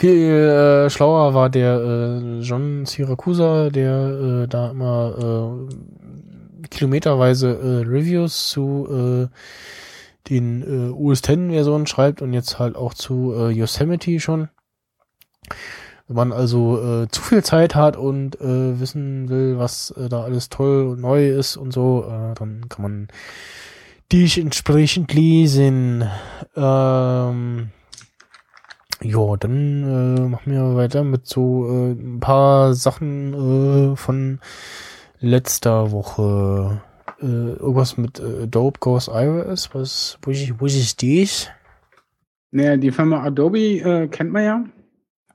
viel 0.00 0.32
äh, 0.32 0.88
schlauer 0.88 1.34
war 1.34 1.50
der 1.50 1.78
äh, 1.78 2.40
John 2.40 2.86
Siracusa, 2.86 3.68
der 3.68 4.44
äh, 4.44 4.48
da 4.48 4.70
immer 4.70 5.68
äh, 6.62 6.66
kilometerweise 6.68 7.48
äh, 7.48 7.86
Reviews 7.86 8.48
zu 8.48 8.88
äh, 8.90 10.30
den 10.30 10.62
äh, 10.62 10.90
OS 10.90 11.18
X 11.18 11.28
Versionen 11.28 11.86
schreibt 11.86 12.22
und 12.22 12.32
jetzt 12.32 12.58
halt 12.58 12.76
auch 12.76 12.94
zu 12.94 13.34
äh, 13.36 13.50
Yosemite 13.50 14.20
schon. 14.20 14.48
Wenn 16.08 16.16
man 16.16 16.32
also 16.32 17.02
äh, 17.02 17.08
zu 17.08 17.20
viel 17.20 17.44
Zeit 17.44 17.74
hat 17.74 17.98
und 17.98 18.40
äh, 18.40 18.80
wissen 18.80 19.28
will, 19.28 19.58
was 19.58 19.90
äh, 19.90 20.08
da 20.08 20.22
alles 20.22 20.48
toll 20.48 20.86
und 20.86 21.02
neu 21.02 21.28
ist 21.28 21.58
und 21.58 21.72
so, 21.72 22.06
äh, 22.08 22.34
dann 22.36 22.70
kann 22.70 22.82
man 22.82 23.08
dich 24.10 24.38
entsprechend 24.38 25.12
lesen. 25.12 26.08
Ähm, 26.56 27.68
ja, 29.02 29.36
dann 29.36 29.82
äh, 30.16 30.28
machen 30.28 30.52
wir 30.52 30.76
weiter 30.76 31.04
mit 31.04 31.26
so 31.26 31.66
äh, 31.68 31.92
ein 31.92 32.20
paar 32.20 32.74
Sachen 32.74 33.92
äh, 33.92 33.96
von 33.96 34.40
letzter 35.20 35.92
Woche. 35.92 36.82
Äh, 37.20 37.24
irgendwas 37.26 37.96
mit 37.96 38.18
äh, 38.18 38.46
Dope 38.46 38.78
Goes 38.80 39.08
iOS, 39.08 39.74
was, 39.74 40.18
wo 40.22 40.30
ich, 40.30 40.58
wo 40.60 40.66
ich 40.66 40.96
dich? 40.96 41.50
Naja, 42.50 42.76
die 42.76 42.90
Firma 42.90 43.22
Adobe 43.22 43.58
äh, 43.58 44.08
kennt 44.08 44.32
man 44.32 44.44
ja. 44.44 44.64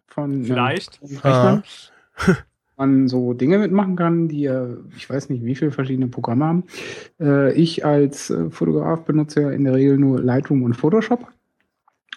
Von, 0.07 0.41
äh, 0.41 0.45
Vielleicht. 0.45 0.97
von 0.97 1.18
Rechnern. 1.18 1.63
man 2.78 3.07
so 3.07 3.34
Dinge 3.34 3.57
mitmachen 3.57 3.95
kann, 3.95 4.28
die 4.28 4.41
ja, 4.41 4.68
ich 4.95 5.09
weiß 5.09 5.30
nicht, 5.30 5.45
wie 5.45 5.55
viele 5.55 5.72
verschiedene 5.72 6.07
Programme 6.07 6.45
haben. 6.45 6.63
Äh, 7.20 7.53
ich 7.53 7.86
als 7.86 8.30
äh, 8.30 8.49
Fotograf 8.49 9.05
benutze 9.05 9.41
ja 9.41 9.51
in 9.51 9.63
der 9.63 9.74
Regel 9.74 9.97
nur 9.97 10.22
Lightroom 10.22 10.63
und 10.63 10.74
Photoshop. 10.74 11.28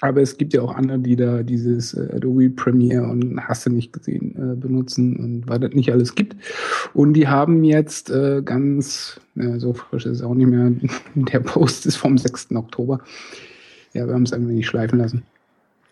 Aber 0.01 0.23
es 0.23 0.39
gibt 0.39 0.55
ja 0.55 0.63
auch 0.63 0.75
andere, 0.75 1.01
die 1.01 1.17
da 1.17 1.43
dieses 1.43 1.95
äh, 1.95 2.09
Adobe 2.15 2.51
Premiere 2.51 3.05
und 3.05 3.41
hast 3.41 3.67
du 3.67 3.71
nicht 3.71 3.93
gesehen 3.93 4.35
äh, 4.37 4.55
benutzen 4.55 5.17
und 5.17 5.49
weil 5.49 5.59
das 5.59 5.73
nicht 5.73 5.91
alles 5.93 6.15
gibt. 6.15 6.37
Und 6.95 7.15
die 7.15 7.27
haben 7.27 7.65
jetzt 7.65 8.11
äh, 8.11 8.43
ganz, 8.45 9.21
äh, 9.37 9.59
so 9.59 9.73
frisch 9.73 10.07
ist 10.07 10.19
es 10.19 10.23
auch 10.23 10.35
nicht 10.35 10.49
mehr, 10.49 10.71
der 11.15 11.41
Post 11.41 11.87
ist 11.87 11.97
vom 11.97 12.17
6. 12.17 12.53
Oktober. 12.55 13.01
Ja, 13.93 14.07
wir 14.07 14.15
haben 14.15 14.23
es 14.23 14.33
ein 14.33 14.49
wenig 14.49 14.67
schleifen 14.67 14.99
lassen. 14.99 15.23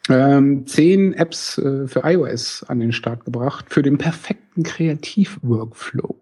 Ähm, 0.08 0.66
zehn 0.66 1.14
Apps 1.14 1.58
äh, 1.58 1.88
für 1.88 2.02
iOS 2.04 2.62
an 2.68 2.78
den 2.78 2.92
Start 2.92 3.24
gebracht 3.24 3.66
für 3.70 3.82
den 3.82 3.98
perfekten 3.98 4.62
Kreativ-Workflow. 4.62 6.14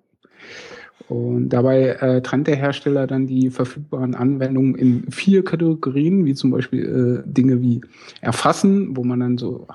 Und 1.08 1.50
dabei 1.50 1.88
äh, 1.88 2.22
trennt 2.22 2.46
der 2.46 2.56
Hersteller 2.56 3.06
dann 3.06 3.26
die 3.26 3.50
verfügbaren 3.50 4.14
Anwendungen 4.14 4.74
in 4.74 5.10
vier 5.10 5.44
Kategorien, 5.44 6.24
wie 6.24 6.34
zum 6.34 6.50
Beispiel 6.50 7.22
äh, 7.26 7.30
Dinge 7.30 7.60
wie 7.60 7.82
Erfassen, 8.20 8.96
wo 8.96 9.04
man 9.04 9.20
dann 9.20 9.36
so 9.36 9.66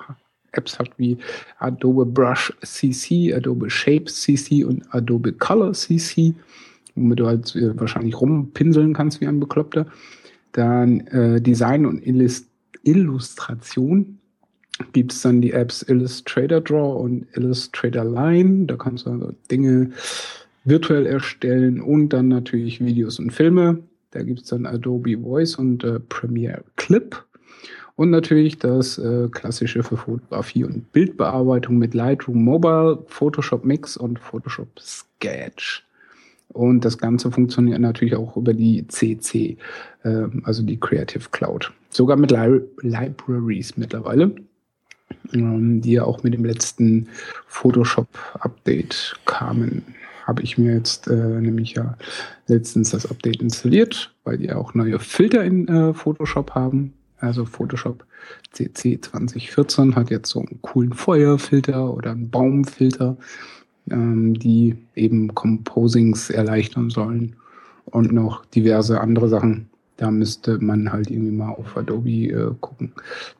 Apps 0.52 0.78
hat 0.78 0.90
wie 0.96 1.18
Adobe 1.58 2.04
Brush 2.06 2.52
CC, 2.62 3.32
Adobe 3.34 3.70
Shape 3.70 4.06
CC 4.06 4.64
und 4.64 4.82
Adobe 4.92 5.32
Color 5.32 5.72
CC, 5.72 6.34
womit 6.96 7.20
du 7.20 7.26
halt 7.26 7.54
äh, 7.54 7.78
wahrscheinlich 7.78 8.20
rumpinseln 8.20 8.92
kannst 8.92 9.20
wie 9.20 9.26
ein 9.26 9.38
Bekloppter. 9.38 9.86
Dann 10.52 11.00
äh, 11.08 11.40
Design 11.40 11.86
und 11.86 12.04
Illust 12.04 12.48
Illustration 12.82 14.18
gibt 14.92 15.12
es 15.12 15.20
dann 15.20 15.42
die 15.42 15.52
Apps 15.52 15.82
Illustrator 15.82 16.60
Draw 16.60 16.98
und 16.98 17.26
Illustrator 17.34 18.04
Line. 18.04 18.66
Da 18.66 18.76
kannst 18.76 19.06
du 19.06 19.10
also 19.10 19.32
Dinge 19.50 19.90
virtuell 20.64 21.06
erstellen 21.06 21.80
und 21.80 22.10
dann 22.10 22.28
natürlich 22.28 22.84
Videos 22.84 23.18
und 23.18 23.32
Filme. 23.32 23.78
Da 24.10 24.22
gibt 24.22 24.40
es 24.40 24.48
dann 24.48 24.66
Adobe 24.66 25.18
Voice 25.18 25.56
und 25.56 25.84
äh, 25.84 26.00
Premiere 26.00 26.64
Clip. 26.76 27.24
Und 27.96 28.10
natürlich 28.10 28.58
das 28.58 28.98
äh, 28.98 29.28
klassische 29.30 29.82
für 29.82 29.98
Fotografie 29.98 30.64
und 30.64 30.90
Bildbearbeitung 30.92 31.76
mit 31.76 31.92
Lightroom 31.92 32.42
Mobile, 32.42 33.04
Photoshop 33.06 33.64
Mix 33.64 33.96
und 33.96 34.18
Photoshop 34.18 34.68
Sketch. 34.80 35.84
Und 36.48 36.84
das 36.84 36.98
Ganze 36.98 37.30
funktioniert 37.30 37.78
natürlich 37.78 38.16
auch 38.16 38.36
über 38.36 38.54
die 38.54 38.86
CC, 38.88 39.58
äh, 40.02 40.24
also 40.44 40.62
die 40.62 40.80
Creative 40.80 41.28
Cloud. 41.30 41.72
Sogar 41.90 42.16
mit 42.16 42.30
Li 42.30 42.62
Libraries 42.80 43.76
mittlerweile, 43.76 44.34
ähm, 45.32 45.80
die 45.80 45.92
ja 45.92 46.04
auch 46.04 46.22
mit 46.22 46.34
dem 46.34 46.44
letzten 46.44 47.08
Photoshop-Update 47.46 49.16
kamen. 49.26 49.84
Habe 50.30 50.42
ich 50.42 50.58
mir 50.58 50.74
jetzt 50.74 51.08
äh, 51.08 51.40
nämlich 51.40 51.74
ja 51.74 51.96
letztens 52.46 52.90
das 52.90 53.10
Update 53.10 53.42
installiert, 53.42 54.14
weil 54.22 54.38
die 54.38 54.52
auch 54.52 54.74
neue 54.74 55.00
Filter 55.00 55.42
in 55.42 55.66
äh, 55.66 55.92
Photoshop 55.92 56.54
haben. 56.54 56.92
Also 57.18 57.44
Photoshop 57.44 58.06
CC 58.52 59.00
2014 59.00 59.96
hat 59.96 60.10
jetzt 60.10 60.30
so 60.30 60.38
einen 60.38 60.62
coolen 60.62 60.92
Feuerfilter 60.92 61.92
oder 61.92 62.12
einen 62.12 62.30
Baumfilter 62.30 63.16
ähm, 63.90 64.34
die 64.34 64.76
eben 64.94 65.34
Composings 65.34 66.30
erleichtern 66.30 66.90
sollen 66.90 67.34
und 67.86 68.12
noch 68.12 68.44
diverse 68.46 69.00
andere 69.00 69.28
Sachen. 69.28 69.68
Da 69.96 70.12
müsste 70.12 70.58
man 70.58 70.92
halt 70.92 71.10
irgendwie 71.10 71.32
mal 71.32 71.50
auf 71.50 71.76
Adobe 71.76 72.28
äh, 72.28 72.54
gucken. 72.60 72.92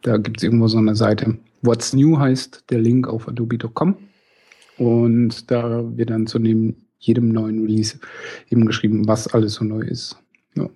Da 0.02 0.16
gibt 0.16 0.38
es 0.38 0.42
irgendwo 0.42 0.66
so 0.66 0.78
eine 0.78 0.96
Seite. 0.96 1.38
What's 1.62 1.92
New 1.92 2.18
heißt 2.18 2.64
der 2.70 2.80
Link 2.80 3.06
auf 3.06 3.28
adobe.com. 3.28 3.96
Und 4.80 5.50
da 5.50 5.84
wird 5.94 6.08
dann 6.08 6.26
zu 6.26 6.38
dem, 6.38 6.74
jedem 6.98 7.28
neuen 7.28 7.60
Release 7.60 7.98
eben 8.48 8.64
geschrieben, 8.64 9.06
was 9.06 9.28
alles 9.28 9.54
so 9.54 9.64
neu 9.64 9.82
ist. 9.82 10.16
Ja. 10.54 10.70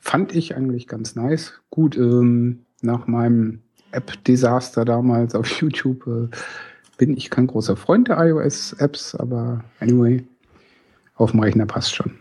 Fand 0.00 0.34
ich 0.34 0.56
eigentlich 0.56 0.88
ganz 0.88 1.14
nice. 1.14 1.52
Gut, 1.68 1.94
ähm, 1.94 2.60
nach 2.80 3.06
meinem 3.06 3.60
App-Desaster 3.92 4.86
damals 4.86 5.34
auf 5.34 5.46
YouTube 5.60 6.06
äh, 6.06 6.34
bin 6.96 7.14
ich 7.14 7.28
kein 7.28 7.48
großer 7.48 7.76
Freund 7.76 8.08
der 8.08 8.16
iOS-Apps, 8.18 9.14
aber 9.14 9.62
anyway, 9.78 10.24
auf 11.16 11.32
dem 11.32 11.40
Rechner 11.40 11.66
passt 11.66 11.94
schon. 11.94 12.12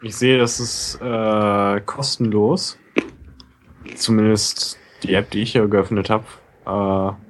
Ich 0.00 0.16
sehe, 0.16 0.38
das 0.38 0.60
ist 0.60 0.98
äh, 1.02 1.80
kostenlos. 1.82 2.78
Zumindest 3.96 4.78
die 5.02 5.12
App, 5.12 5.30
die 5.30 5.42
ich 5.42 5.52
hier 5.52 5.68
geöffnet 5.68 6.08
habe. 6.08 6.24
Äh, 6.64 7.25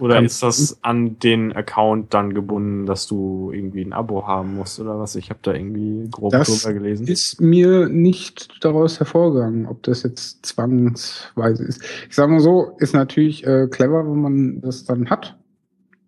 oder 0.00 0.22
ist 0.22 0.42
das 0.42 0.78
an 0.82 1.18
den 1.18 1.52
Account 1.52 2.14
dann 2.14 2.34
gebunden, 2.34 2.86
dass 2.86 3.06
du 3.06 3.50
irgendwie 3.52 3.82
ein 3.82 3.92
Abo 3.92 4.26
haben 4.26 4.54
musst 4.56 4.80
oder 4.80 4.98
was? 4.98 5.16
Ich 5.16 5.30
habe 5.30 5.40
da 5.42 5.52
irgendwie 5.52 6.08
grob 6.10 6.32
das 6.32 6.62
drüber 6.62 6.74
gelesen. 6.74 7.06
Ist 7.06 7.40
mir 7.40 7.88
nicht 7.88 8.64
daraus 8.64 8.98
hervorgegangen, 8.98 9.66
ob 9.66 9.82
das 9.82 10.02
jetzt 10.02 10.46
zwangsweise 10.46 11.64
ist. 11.64 11.82
Ich 12.08 12.14
sage 12.14 12.32
mal 12.32 12.40
so, 12.40 12.76
ist 12.78 12.94
natürlich 12.94 13.46
äh, 13.46 13.68
clever, 13.68 14.04
wenn 14.04 14.20
man 14.20 14.60
das 14.60 14.84
dann 14.84 15.10
hat, 15.10 15.36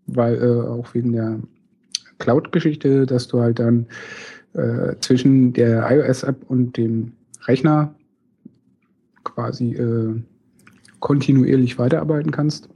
weil 0.07 0.37
äh, 0.37 0.69
auch 0.69 0.95
wegen 0.95 1.13
der 1.13 1.41
Cloud-Geschichte, 2.19 3.07
dass 3.07 3.29
du 3.29 3.41
halt 3.41 3.59
dann 3.59 3.87
äh, 4.55 4.97
zwischen 5.01 5.53
der 5.53 5.91
iOS-App 5.91 6.45
und 6.49 6.77
dem 6.77 7.13
Rechner 7.47 7.95
quasi 9.25 9.75
äh, 9.75 10.21
kontinuierlich 11.01 11.79
weiterarbeiten 11.79 12.31
kannst. 12.31 12.69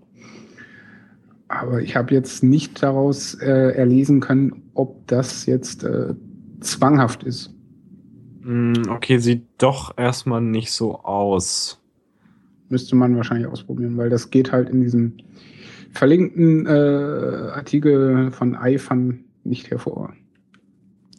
Aber 1.50 1.82
ich 1.82 1.96
habe 1.96 2.14
jetzt 2.14 2.44
nicht 2.44 2.80
daraus 2.80 3.34
äh, 3.34 3.72
erlesen 3.72 4.20
können, 4.20 4.70
ob 4.74 5.04
das 5.08 5.46
jetzt 5.46 5.82
äh, 5.82 6.14
zwanghaft 6.60 7.24
ist. 7.24 7.52
Mm, 8.42 8.74
Okay, 8.88 9.18
sieht 9.18 9.46
doch 9.58 9.98
erstmal 9.98 10.40
nicht 10.40 10.70
so 10.70 11.00
aus. 11.00 11.82
Müsste 12.68 12.94
man 12.94 13.16
wahrscheinlich 13.16 13.48
ausprobieren, 13.48 13.96
weil 13.96 14.10
das 14.10 14.30
geht 14.30 14.52
halt 14.52 14.70
in 14.70 14.80
diesem 14.80 15.16
verlinkten 15.90 16.66
äh, 16.66 16.70
Artikel 16.70 18.30
von 18.30 18.54
iFun 18.54 19.24
nicht 19.42 19.72
hervor. 19.72 20.12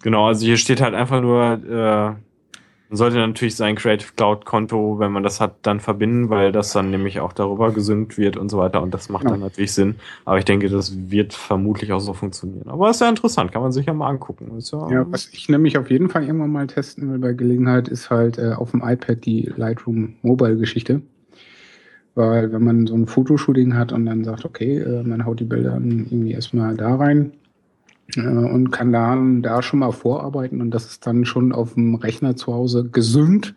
Genau, 0.01 0.27
also 0.27 0.45
hier 0.45 0.55
steht 0.55 0.79
halt 0.79 0.93
einfach 0.93 1.21
nur, 1.21 1.43
äh, 1.61 2.15
man 2.91 2.97
sollte 2.97 3.15
natürlich 3.15 3.55
sein 3.55 3.77
Creative 3.77 4.11
Cloud 4.17 4.43
Konto, 4.43 4.99
wenn 4.99 5.13
man 5.13 5.23
das 5.23 5.39
hat, 5.39 5.55
dann 5.61 5.79
verbinden, 5.79 6.29
weil 6.29 6.51
das 6.51 6.73
dann 6.73 6.91
nämlich 6.91 7.21
auch 7.21 7.31
darüber 7.31 7.71
gesynkt 7.71 8.17
wird 8.17 8.35
und 8.35 8.49
so 8.49 8.57
weiter 8.57 8.81
und 8.81 8.93
das 8.93 9.07
macht 9.07 9.23
Ja. 9.23 9.29
dann 9.31 9.39
natürlich 9.39 9.71
Sinn. 9.71 9.95
Aber 10.25 10.39
ich 10.39 10.43
denke, 10.43 10.67
das 10.67 10.93
wird 11.09 11.33
vermutlich 11.33 11.93
auch 11.93 12.01
so 12.01 12.11
funktionieren. 12.11 12.67
Aber 12.67 12.89
ist 12.89 12.99
ja 12.99 13.07
interessant, 13.07 13.53
kann 13.53 13.61
man 13.61 13.71
sich 13.71 13.85
ja 13.85 13.93
mal 13.93 14.09
angucken. 14.09 14.51
Ja, 14.59 14.91
Ja, 14.91 15.05
was 15.09 15.29
ich 15.31 15.47
nämlich 15.47 15.77
auf 15.77 15.89
jeden 15.89 16.09
Fall 16.09 16.25
irgendwann 16.25 16.51
mal 16.51 16.67
testen 16.67 17.09
will 17.09 17.19
bei 17.19 17.31
Gelegenheit, 17.31 17.87
ist 17.87 18.09
halt 18.09 18.37
äh, 18.37 18.51
auf 18.57 18.71
dem 18.71 18.81
iPad 18.83 19.23
die 19.23 19.49
Lightroom 19.55 20.15
Mobile 20.21 20.57
Geschichte. 20.57 21.01
Weil 22.13 22.51
wenn 22.51 22.63
man 22.65 22.87
so 22.87 22.95
ein 22.95 23.07
Fotoshooting 23.07 23.73
hat 23.73 23.93
und 23.93 24.05
dann 24.05 24.25
sagt, 24.25 24.43
okay, 24.43 24.79
äh, 24.79 25.03
man 25.03 25.25
haut 25.25 25.39
die 25.39 25.45
Bilder 25.45 25.71
dann 25.71 26.07
irgendwie 26.09 26.33
erstmal 26.33 26.75
da 26.75 26.95
rein 26.95 27.31
und 28.17 28.71
kann 28.71 28.91
dann 28.91 29.41
da 29.41 29.61
schon 29.61 29.79
mal 29.79 29.91
vorarbeiten 29.91 30.61
und 30.61 30.71
das 30.71 30.85
ist 30.85 31.07
dann 31.07 31.25
schon 31.25 31.51
auf 31.51 31.75
dem 31.75 31.95
Rechner 31.95 32.35
zu 32.35 32.53
Hause 32.53 32.85
gesynkt. 32.85 33.55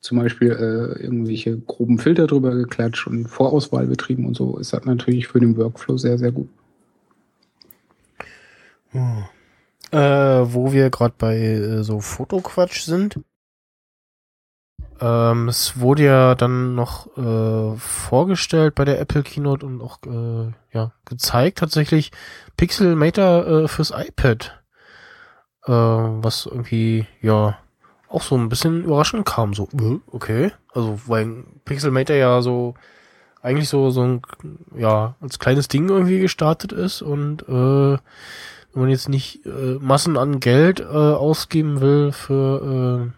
Zum 0.00 0.18
Beispiel 0.18 0.52
äh, 0.52 1.02
irgendwelche 1.02 1.58
groben 1.58 1.98
Filter 1.98 2.26
drüber 2.26 2.54
geklatscht 2.54 3.06
und 3.06 3.28
Vorauswahl 3.28 3.86
betrieben 3.86 4.24
und 4.24 4.34
so, 4.34 4.56
ist 4.58 4.72
das 4.72 4.84
natürlich 4.84 5.28
für 5.28 5.40
den 5.40 5.56
Workflow 5.56 5.98
sehr, 5.98 6.16
sehr 6.16 6.32
gut. 6.32 6.48
Hm. 8.92 9.24
Äh, 9.92 9.98
wo 9.98 10.72
wir 10.72 10.88
gerade 10.90 11.14
bei 11.18 11.36
äh, 11.36 11.82
so 11.82 12.00
Fotoquatsch 12.00 12.82
sind. 12.82 13.20
Ähm, 15.00 15.48
es 15.48 15.80
wurde 15.80 16.04
ja 16.04 16.34
dann 16.34 16.74
noch 16.74 17.06
äh, 17.16 17.76
vorgestellt 17.78 18.74
bei 18.74 18.84
der 18.84 19.00
Apple 19.00 19.22
Keynote 19.22 19.64
und 19.64 19.80
auch 19.80 19.98
äh, 20.06 20.52
ja 20.72 20.92
gezeigt 21.06 21.58
tatsächlich 21.58 22.12
Pixelmator 22.56 23.46
äh, 23.46 23.68
fürs 23.68 23.92
iPad. 23.96 24.60
Äh, 25.66 25.72
was 25.72 26.46
irgendwie, 26.46 27.06
ja, 27.20 27.58
auch 28.08 28.22
so 28.22 28.36
ein 28.36 28.48
bisschen 28.48 28.84
überraschend 28.84 29.26
kam. 29.26 29.54
So, 29.54 29.68
äh, 29.78 29.98
okay. 30.10 30.52
Also, 30.74 31.00
weil 31.06 31.44
Pixelmator 31.64 32.16
ja 32.16 32.42
so 32.42 32.74
eigentlich 33.42 33.68
so, 33.68 33.90
so 33.90 34.02
ein, 34.02 34.22
ja, 34.76 35.14
als 35.20 35.38
kleines 35.38 35.68
Ding 35.68 35.88
irgendwie 35.88 36.20
gestartet 36.20 36.72
ist 36.72 37.02
und 37.02 37.42
äh, 37.48 37.98
wenn 38.72 38.82
man 38.82 38.90
jetzt 38.90 39.08
nicht 39.08 39.44
äh, 39.46 39.78
Massen 39.80 40.16
an 40.16 40.40
Geld 40.40 40.80
äh, 40.80 40.84
ausgeben 40.84 41.80
will 41.80 42.12
für 42.12 43.12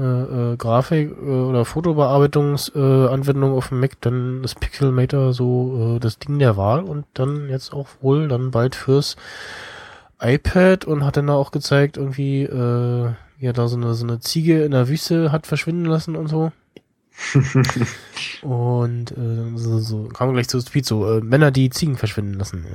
äh, 0.00 0.52
äh, 0.52 0.56
Grafik 0.56 1.10
äh, 1.10 1.30
oder 1.30 1.64
Fotobearbeitungsanwendung 1.64 3.52
äh, 3.52 3.56
auf 3.56 3.68
dem 3.68 3.80
Mac, 3.80 4.00
dann 4.00 4.42
ist 4.42 4.58
Pixelmator 4.58 5.34
so 5.34 5.96
äh, 5.96 6.00
das 6.00 6.18
Ding 6.18 6.38
der 6.38 6.56
Wahl 6.56 6.82
und 6.84 7.04
dann 7.14 7.48
jetzt 7.50 7.72
auch 7.74 7.88
wohl 8.00 8.28
dann 8.28 8.50
bald 8.50 8.74
fürs 8.74 9.16
iPad 10.20 10.86
und 10.86 11.04
hat 11.04 11.16
dann 11.16 11.26
da 11.26 11.34
auch 11.34 11.50
gezeigt, 11.50 11.96
irgendwie, 11.96 12.42
äh, 12.42 13.12
ja, 13.38 13.52
da 13.52 13.68
so 13.68 13.76
eine, 13.76 13.94
so 13.94 14.06
eine 14.06 14.20
Ziege 14.20 14.64
in 14.64 14.72
der 14.72 14.88
Wüste 14.88 15.32
hat 15.32 15.46
verschwinden 15.46 15.84
lassen 15.86 16.16
und 16.16 16.28
so. 16.28 16.52
und 18.42 19.10
äh, 19.10 19.56
so, 19.56 19.78
so 19.78 20.04
kam 20.04 20.32
gleich 20.32 20.48
zu 20.48 20.60
Speed 20.60 20.86
so 20.86 21.18
äh, 21.18 21.20
Männer, 21.20 21.50
die 21.50 21.68
Ziegen 21.68 21.96
verschwinden 21.96 22.34
lassen. 22.34 22.64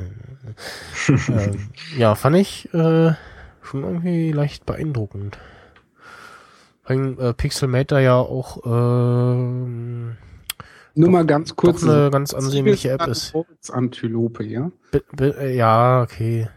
Äh, 1.08 1.58
ja, 1.98 2.16
fand 2.16 2.38
ich 2.38 2.74
äh, 2.74 3.14
schon 3.62 3.84
irgendwie 3.84 4.32
leicht 4.32 4.66
beeindruckend. 4.66 5.38
Weil 6.88 7.20
äh, 7.20 7.34
Pixelmator 7.34 8.00
ja 8.00 8.16
auch 8.16 8.58
äh, 8.66 8.70
Nur 8.70 10.16
mal 10.96 11.26
ganz 11.26 11.56
kurz. 11.56 11.82
doch 11.82 11.90
eine 11.90 12.10
ganz 12.12 12.34
ansehnliche 12.34 12.92
App 12.92 13.08
ist. 13.08 13.34
Antilope, 13.70 14.44
ja? 14.44 14.72
Bi- 15.12 15.24
äh, 15.38 15.56
ja, 15.56 16.02
okay. 16.04 16.48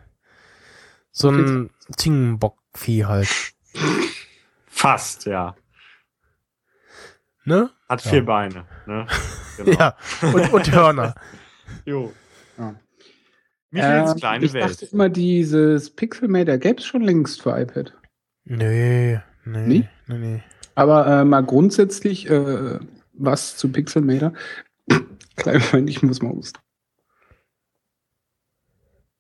So 1.10 1.30
ein 1.30 1.70
Ziegenbockvieh 1.96 3.04
halt. 3.06 3.28
Fast, 4.66 5.24
ja. 5.26 5.56
Ne? 7.44 7.70
Hat 7.88 8.04
Ja. 8.04 8.10
vier 8.10 8.24
Beine. 8.24 8.66
Ne? 8.86 9.06
Genau. 9.56 9.72
Ja. 9.78 9.96
Und, 10.22 10.52
und 10.52 10.72
Hörner. 10.72 11.14
Jo. 11.84 12.12
Ja. 12.58 12.74
Michaels 13.70 14.10
Ähm, 14.12 14.16
kleine 14.18 14.44
ich 14.44 14.52
dachte 14.52 14.80
Welt. 14.82 14.92
immer, 14.92 15.08
dieses 15.08 15.90
Pixelmator 15.90 16.58
gäbe 16.58 16.78
es 16.80 16.86
schon 16.86 17.02
längst 17.02 17.42
für 17.42 17.58
iPad. 17.60 17.92
Nee, 18.44 19.20
nee, 19.52 19.66
Nee? 19.66 19.88
nee, 20.08 20.18
nee. 20.18 20.42
Aber 20.74 21.06
äh, 21.06 21.24
mal 21.24 21.42
grundsätzlich 21.42 22.30
äh, 22.30 22.78
was 23.14 23.56
zu 23.56 23.70
Pixelmator. 23.70 24.32
Kleiner 25.36 25.64
Moment, 25.72 25.90
ich 25.90 26.02
muss 26.02 26.22
mal 26.22 26.32
husten. 26.32 26.58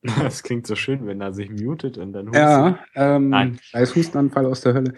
Das 0.22 0.42
klingt 0.44 0.66
so 0.66 0.76
schön, 0.76 1.06
wenn 1.06 1.20
er 1.20 1.32
sich 1.32 1.50
mutet 1.50 1.98
und 1.98 2.12
dann 2.12 2.26
hustet. 2.28 2.40
Ja, 2.40 2.78
ähm, 2.94 3.30
Nein. 3.30 3.58
als 3.72 3.94
Hustenanfall 3.96 4.46
aus 4.46 4.60
der 4.60 4.74
Hölle. 4.74 4.94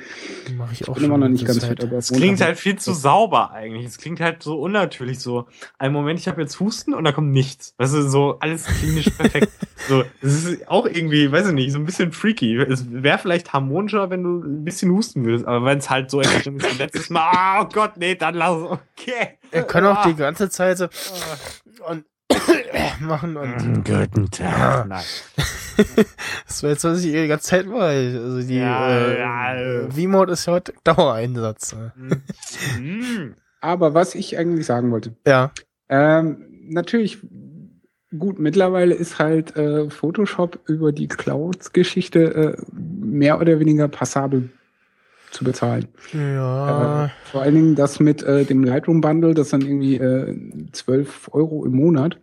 Mach 0.57 0.71
ich 0.73 0.87
auch 0.89 0.95
Bin 0.95 1.05
immer 1.05 1.17
noch 1.19 1.29
nicht 1.29 1.47
ganz 1.47 1.65
fit, 1.65 1.83
Es 1.83 2.13
klingt 2.13 2.41
halt 2.41 2.59
viel 2.59 2.77
zu 2.77 2.93
sauber 2.93 3.51
eigentlich. 3.53 3.87
Es 3.87 3.97
klingt 3.99 4.21
halt 4.21 4.43
so 4.43 4.61
unnatürlich 4.61 5.19
so. 5.21 5.47
Ein 5.79 5.93
Moment, 5.93 6.21
ich 6.21 6.29
habe 6.29 6.43
jetzt 6.43 6.61
Husten 6.61 6.93
und 6.93 7.05
da 7.05 7.13
kommt 7.13 7.31
nichts. 7.33 7.75
Weißt 7.79 7.95
du, 7.95 8.03
so 8.03 8.39
alles 8.41 8.67
klinisch 8.67 9.09
perfekt. 9.11 9.49
so, 9.89 10.05
das 10.21 10.45
ist 10.45 10.69
auch 10.69 10.87
irgendwie, 10.87 11.33
weiß 11.33 11.49
ich 11.49 11.55
nicht, 11.55 11.73
so 11.73 11.79
ein 11.79 11.87
bisschen 11.87 12.13
freaky. 12.13 12.57
Es 12.59 12.85
wäre 12.93 13.19
vielleicht 13.19 13.53
harmonischer, 13.55 14.11
wenn 14.11 14.23
du 14.23 14.43
ein 14.43 14.65
bisschen 14.65 14.91
husten 14.91 15.25
würdest, 15.25 15.47
aber 15.47 15.65
wenn 15.65 15.79
es 15.79 15.89
halt 15.89 16.11
so 16.11 16.21
extrem 16.21 16.59
ist 16.59 16.75
wie 16.75 16.79
letztes 16.79 17.09
Mal, 17.09 17.23
ah, 17.33 17.63
oh 17.63 17.69
Gott, 17.73 17.97
nee, 17.97 18.15
dann 18.17 18.35
lass 18.35 18.51
okay. 18.53 19.39
Er 19.51 19.63
kann 19.65 19.87
auch 19.87 20.03
die 20.05 20.11
Ah. 20.11 20.13
ganze 20.13 20.51
Zeit 20.51 20.77
so 20.79 20.89
und 21.89 22.05
machen 23.01 23.37
und 23.37 23.85
Guten 23.85 24.31
Tag. 24.31 24.89
Nein. 24.89 25.05
das 26.47 26.63
war 26.63 26.71
jetzt, 26.71 26.85
was 26.85 27.05
ich 27.05 27.13
die 27.13 27.29
ganze 27.29 27.47
Zeit 27.47 27.69
war. 27.69 27.89
Also 27.89 28.43
die 28.47 28.57
Ja, 28.59 28.91
äh, 28.91 29.19
ja. 29.19 29.91
V-Mode 29.91 30.33
ist 30.33 30.47
ja 30.47 30.53
heute 30.55 30.75
Dauereinsatz. 30.85 31.75
ne? 31.75 31.93
Mm. 32.79 33.35
Aber 33.61 33.95
was 33.95 34.15
ich 34.15 34.39
eigentlich 34.39 34.67
sagen 34.67 34.91
wollte. 34.91 35.15
Ja. 35.27 35.53
Ähm, 35.89 36.47
natürlich, 36.69 37.19
gut, 38.17 38.39
mittlerweile 38.39 38.95
ist 38.95 39.19
halt 39.19 39.57
äh, 39.57 39.91
Photoshop 39.91 40.59
über 40.67 40.93
die 40.93 41.09
Clouds-Geschichte 41.09 42.57
äh, 42.57 42.63
mehr 42.73 43.41
oder 43.41 43.61
weniger 43.61 43.89
passabel 43.89 44.51
zu 45.31 45.45
bezahlen. 45.45 45.89
Ja. 46.13 47.07
Äh, 47.07 47.09
vor 47.25 47.43
allen 47.43 47.55
Dingen 47.55 47.75
das 47.75 48.01
mit 48.01 48.23
äh, 48.23 48.45
dem 48.45 48.65
Lightroom-Bundle, 48.65 49.35
das 49.35 49.51
dann 49.51 49.63
irgendwie 49.63 49.97
äh, 49.97 50.35
12 50.73 51.31
Euro 51.33 51.65
im 51.65 51.73
Monat. 51.73 52.19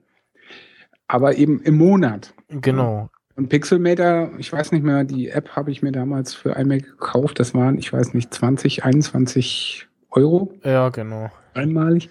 Aber 1.07 1.35
eben 1.37 1.61
im 1.61 1.77
Monat. 1.77 2.33
genau. 2.49 3.09
Und 3.35 3.49
Pixelmator, 3.49 4.31
ich 4.39 4.51
weiß 4.51 4.71
nicht 4.71 4.83
mehr, 4.83 5.03
die 5.03 5.29
App 5.29 5.49
habe 5.55 5.69
ich 5.69 5.83
mir 5.83 5.91
damals 5.91 6.33
für 6.33 6.53
iMac 6.57 6.83
gekauft. 6.83 7.39
Das 7.39 7.53
waren, 7.53 7.77
ich 7.77 7.93
weiß 7.93 8.15
nicht, 8.15 8.33
20, 8.33 8.83
21 8.83 9.87
Euro 10.09 10.51
Ja, 10.63 10.89
genau. 10.89 11.29
einmalig. 11.53 12.09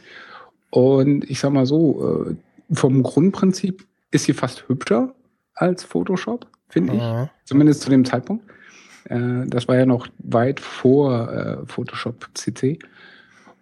Und 0.71 1.29
ich 1.29 1.41
sag 1.41 1.51
mal 1.53 1.67
so, 1.67 2.29
äh, 2.31 2.75
vom 2.75 3.03
Grundprinzip 3.03 3.85
ist 4.13 4.25
sie 4.27 4.35
fast 4.35 4.69
hübscher 4.69 5.15
als 5.55 5.83
Photoshop, 5.83 6.47
finde 6.69 6.95
ich. 6.95 7.01
Ja. 7.01 7.29
Zumindest 7.45 7.83
zu 7.83 7.91
dem 7.91 8.05
Zeitpunkt. 8.05 8.45
Äh, 9.09 9.47
das 9.47 9.67
war 9.67 9.77
ja 9.77 9.87
noch 9.87 10.07
weit 10.19 10.61
vor 10.61 11.33
äh, 11.33 11.67
Photoshop 11.67 12.29
CC. 12.35 12.79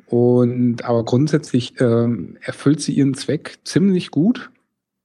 Und 0.07 0.85
aber 0.85 1.03
grundsätzlich 1.05 1.81
ähm, 1.81 2.37
erfüllt 2.43 2.83
sie 2.83 2.93
ihren 2.93 3.15
Zweck 3.15 3.59
ziemlich 3.65 4.11
gut. 4.11 4.51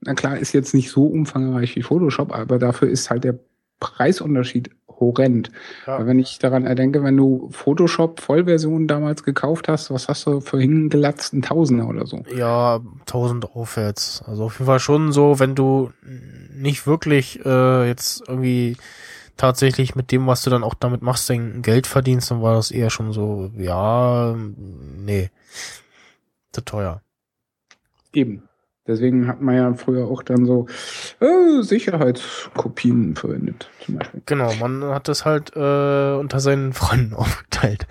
Na 0.01 0.13
klar, 0.13 0.37
ist 0.37 0.53
jetzt 0.53 0.73
nicht 0.73 0.91
so 0.91 1.05
umfangreich 1.05 1.75
wie 1.75 1.83
Photoshop, 1.83 2.33
aber 2.33 2.57
dafür 2.57 2.89
ist 2.89 3.09
halt 3.09 3.23
der 3.23 3.39
Preisunterschied 3.79 4.71
horrend. 4.99 5.51
Ja. 5.87 5.99
Weil 5.99 6.07
Wenn 6.07 6.19
ich 6.19 6.39
daran 6.39 6.65
erdenke, 6.65 7.03
wenn 7.03 7.17
du 7.17 7.49
Photoshop 7.51 8.19
Vollversion 8.19 8.87
damals 8.87 9.23
gekauft 9.23 9.67
hast, 9.67 9.91
was 9.91 10.07
hast 10.07 10.25
du 10.27 10.41
für 10.41 10.59
hingelatzten 10.59 11.41
Tausender 11.41 11.87
oder 11.87 12.05
so? 12.05 12.23
Ja, 12.35 12.81
1000 13.01 13.55
aufwärts. 13.55 14.23
Also 14.25 14.45
auf 14.45 14.53
jeden 14.53 14.65
Fall 14.65 14.79
schon 14.79 15.11
so, 15.11 15.39
wenn 15.39 15.55
du 15.55 15.91
nicht 16.53 16.85
wirklich 16.85 17.43
äh, 17.45 17.87
jetzt 17.87 18.23
irgendwie 18.27 18.77
tatsächlich 19.37 19.95
mit 19.95 20.11
dem, 20.11 20.27
was 20.27 20.43
du 20.43 20.49
dann 20.49 20.63
auch 20.63 20.73
damit 20.73 21.01
machst, 21.01 21.29
dein 21.29 21.61
Geld 21.61 21.87
verdienst, 21.87 22.29
dann 22.29 22.41
war 22.41 22.55
das 22.55 22.71
eher 22.71 22.89
schon 22.89 23.13
so, 23.13 23.51
ja, 23.57 24.35
nee, 24.35 25.29
zu 26.51 26.61
teuer. 26.61 27.01
Eben. 28.13 28.48
Deswegen 28.89 29.27
hat 29.27 29.39
man 29.39 29.55
ja 29.55 29.73
früher 29.75 30.07
auch 30.07 30.23
dann 30.23 30.45
so 30.45 30.65
äh, 31.19 31.61
Sicherheitskopien 31.61 33.15
verwendet, 33.15 33.69
zum 33.85 33.97
Beispiel. 33.97 34.21
Genau, 34.25 34.51
man 34.55 34.83
hat 34.85 35.07
das 35.07 35.23
halt 35.25 35.55
äh, 35.55 36.13
unter 36.15 36.39
seinen 36.39 36.73
Freunden 36.79 37.13
aufgeteilt. 37.13 37.87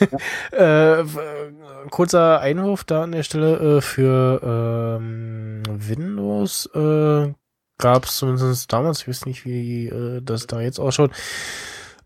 äh, 0.52 0.58
w- 0.58 1.18
äh, 1.18 1.88
kurzer 1.90 2.40
Einwurf 2.40 2.84
da 2.84 3.02
an 3.02 3.12
der 3.12 3.24
Stelle 3.24 3.78
äh, 3.78 3.80
für 3.80 4.98
ähm, 5.00 5.62
Windows 5.68 6.70
äh, 6.74 7.32
gab 7.78 8.04
es 8.04 8.16
zumindest 8.16 8.72
damals, 8.72 9.02
ich 9.02 9.08
weiß 9.08 9.26
nicht, 9.26 9.44
wie 9.44 9.88
äh, 9.88 10.22
das 10.22 10.46
da 10.46 10.60
jetzt 10.60 10.78
ausschaut, 10.78 11.10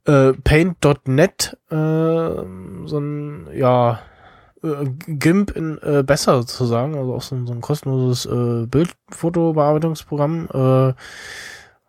äh, 0.07 0.33
Paint.net, 0.33 1.57
äh, 1.71 1.75
so 1.75 2.99
ein, 2.99 3.49
ja, 3.55 4.01
äh, 4.63 4.87
GIMP 5.07 5.51
in 5.57 5.79
äh, 5.83 6.03
besser 6.03 6.37
sozusagen, 6.43 6.95
also 6.97 7.15
auch 7.15 7.23
so, 7.23 7.35
ein- 7.37 7.47
so 7.47 7.53
ein 7.53 7.61
kostenloses 7.61 8.27
äh, 8.27 8.67
Bildfotobearbeitungsprogramm, 8.67 10.49
äh, 10.53 10.95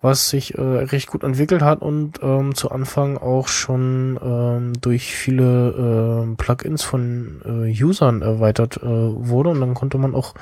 was 0.03 0.29
sich 0.29 0.57
äh, 0.57 0.61
recht 0.61 1.07
gut 1.09 1.23
entwickelt 1.23 1.61
hat 1.61 1.81
und 1.83 2.19
ähm, 2.23 2.55
zu 2.55 2.71
Anfang 2.71 3.17
auch 3.19 3.47
schon 3.47 4.19
ähm, 4.23 4.73
durch 4.81 5.13
viele 5.13 6.23
ähm, 6.23 6.37
Plugins 6.37 6.81
von 6.81 7.41
äh, 7.45 7.83
Usern 7.83 8.23
erweitert 8.23 8.77
äh, 8.77 8.85
wurde. 8.87 9.49
Und 9.51 9.61
dann 9.61 9.75
konnte 9.75 9.99
man 9.99 10.15
auch 10.15 10.33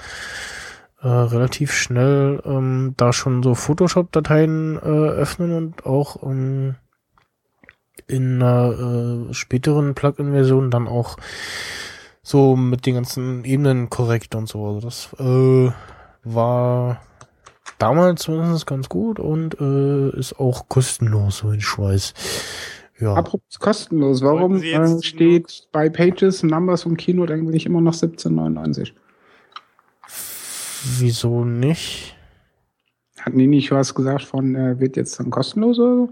äh, 1.02 1.08
relativ 1.10 1.74
schnell 1.74 2.42
ähm, 2.46 2.94
da 2.96 3.12
schon 3.12 3.44
so 3.44 3.54
Photoshop-Dateien 3.54 4.78
äh, 4.78 4.80
öffnen 4.80 5.52
und 5.54 5.86
auch 5.86 6.24
ähm, 6.24 6.76
in 8.08 8.42
einer 8.42 9.28
äh, 9.30 9.34
späteren 9.34 9.94
Plugin-Version 9.94 10.72
dann 10.72 10.88
auch 10.88 11.18
so 12.30 12.56
mit 12.56 12.86
den 12.86 12.94
ganzen 12.94 13.44
Ebenen 13.44 13.90
korrekt 13.90 14.36
und 14.36 14.48
so. 14.48 14.64
Also 14.64 14.82
das 14.82 15.10
äh, 15.20 15.72
war 16.24 17.02
damals 17.80 18.22
zumindest 18.22 18.68
ganz 18.68 18.88
gut 18.88 19.20
und 19.20 19.60
äh, 19.60 20.16
ist 20.16 20.40
auch 20.40 20.70
kostenlos, 20.70 21.40
so 21.40 21.52
ich 21.54 21.66
weiß. 21.66 22.14
Ja. 23.00 23.16
Apropos 23.16 23.58
kostenlos, 23.58 24.22
warum 24.22 24.62
äh, 24.62 25.02
steht 25.02 25.70
bei 25.72 25.90
Pages, 25.90 26.44
Numbers 26.44 26.86
und 26.86 26.98
Keynote 26.98 27.34
eigentlich 27.34 27.66
immer 27.66 27.82
noch 27.82 27.96
17,99? 27.96 28.92
Wieso 31.00 31.44
nicht? 31.46 32.16
Hatten 33.20 33.40
die 33.40 33.48
nicht 33.48 33.72
was 33.72 33.96
gesagt 33.96 34.24
von, 34.24 34.56
äh, 34.56 34.80
wird 34.80 34.98
jetzt 34.98 35.20
dann 35.20 35.32
kostenlos 35.32 35.80
oder 35.80 35.96
so? 35.96 36.10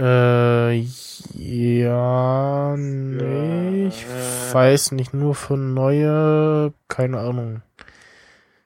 Äh, 0.00 0.80
ja, 1.34 2.74
nee, 2.76 3.86
ich 3.88 4.06
äh. 4.06 4.54
weiß 4.54 4.92
nicht, 4.92 5.12
nur 5.12 5.34
für 5.34 5.58
neue, 5.58 6.72
keine 6.88 7.18
Ahnung. 7.18 7.60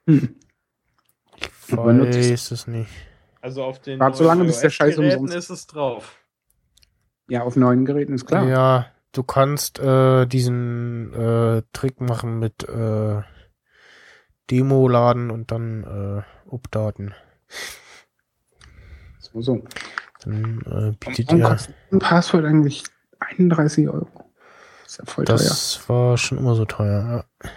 Hm. 0.06 0.36
Ich 1.66 1.76
weiß 1.76 2.52
es 2.52 2.66
nicht. 2.68 2.90
Also 3.40 3.64
auf 3.64 3.80
den 3.80 3.98
Wart 3.98 4.16
so 4.16 4.24
lange, 4.24 4.44
bis 4.44 4.60
der 4.60 4.70
Scheiß 4.70 4.96
umsonst- 4.96 5.34
ist 5.34 5.50
es 5.50 5.66
drauf. 5.66 6.18
Ja, 7.28 7.42
auf 7.42 7.56
neuen 7.56 7.84
Geräten 7.84 8.14
ist 8.14 8.26
klar. 8.26 8.46
Ja, 8.46 8.86
du 9.12 9.22
kannst 9.22 9.80
äh, 9.80 10.26
diesen 10.26 11.12
äh, 11.14 11.62
Trick 11.72 12.00
machen 12.00 12.38
mit 12.38 12.68
äh, 12.68 13.22
Demo 14.50 14.88
laden 14.88 15.30
und 15.30 15.50
dann 15.50 15.82
äh, 15.84 16.22
updaten. 16.54 17.14
So, 19.18 19.40
so. 19.40 19.64
Dann 20.24 20.60
äh, 20.66 20.92
bietet 20.98 21.28
Warum 21.28 21.40
ihr. 21.40 21.58
ein 21.92 21.98
Passwort 21.98 22.44
eigentlich 22.44 22.84
31 23.20 23.88
Euro? 23.88 24.08
ist 24.86 24.98
ja 24.98 25.04
voll 25.04 25.24
Das 25.24 25.88
war 25.88 26.16
schon 26.18 26.38
immer 26.38 26.54
so 26.54 26.64
teuer. 26.64 27.24
teuer. 27.40 27.52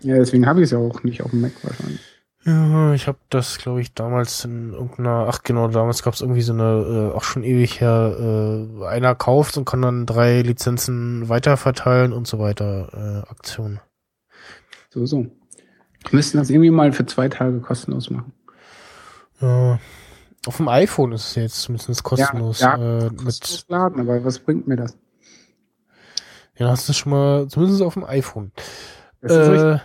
Ja, 0.00 0.16
deswegen 0.16 0.46
habe 0.46 0.60
ich 0.60 0.64
es 0.64 0.70
ja 0.72 0.78
auch 0.78 1.02
nicht 1.02 1.22
auf 1.22 1.30
dem 1.30 1.40
Mac 1.40 1.52
wahrscheinlich. 1.62 2.00
Ja, 2.44 2.66
ja 2.66 2.94
ich 2.94 3.06
habe 3.06 3.18
das, 3.30 3.58
glaube 3.58 3.80
ich, 3.80 3.94
damals 3.94 4.44
in 4.44 4.72
irgendeiner, 4.72 5.26
ach 5.28 5.42
genau, 5.42 5.68
damals 5.68 6.02
gab 6.02 6.12
es 6.14 6.20
irgendwie 6.20 6.42
so 6.42 6.52
eine, 6.52 7.10
äh, 7.12 7.16
auch 7.16 7.24
schon 7.24 7.42
ewig 7.42 7.80
her, 7.80 8.16
äh, 8.18 8.84
einer 8.86 9.14
kauft 9.14 9.56
und 9.56 9.64
kann 9.64 9.80
dann 9.82 10.04
drei 10.04 10.42
Lizenzen 10.42 11.28
weiterverteilen 11.28 12.12
und 12.12 12.26
so 12.26 12.38
weiter 12.38 13.24
äh, 13.26 13.30
Aktion. 13.30 13.80
So, 14.90 15.06
so. 15.06 15.26
Wir 16.02 16.10
müssten 16.12 16.36
das 16.36 16.50
irgendwie 16.50 16.70
mal 16.70 16.92
für 16.92 17.06
zwei 17.06 17.28
Tage 17.28 17.60
kostenlos 17.60 18.10
machen. 18.10 18.32
Ja. 19.40 19.78
Auf 20.46 20.58
dem 20.58 20.68
iPhone 20.68 21.12
ist 21.12 21.28
es 21.28 21.34
jetzt 21.36 21.62
zumindest 21.62 22.02
kostenlos. 22.02 22.60
Ja, 22.60 22.74
äh, 22.74 23.08
Kostenlos 23.08 23.64
mit, 23.64 23.66
laden, 23.68 24.00
aber 24.00 24.24
was 24.24 24.38
bringt 24.38 24.66
mir 24.68 24.76
das? 24.76 24.96
ja, 26.56 26.68
hast 26.70 26.88
du 26.88 26.92
schon 26.92 27.10
mal, 27.10 27.48
zumindest 27.48 27.82
auf 27.82 27.94
dem 27.94 28.04
iPhone. 28.04 28.52
Das. 29.20 29.32
Äh, 29.32 29.78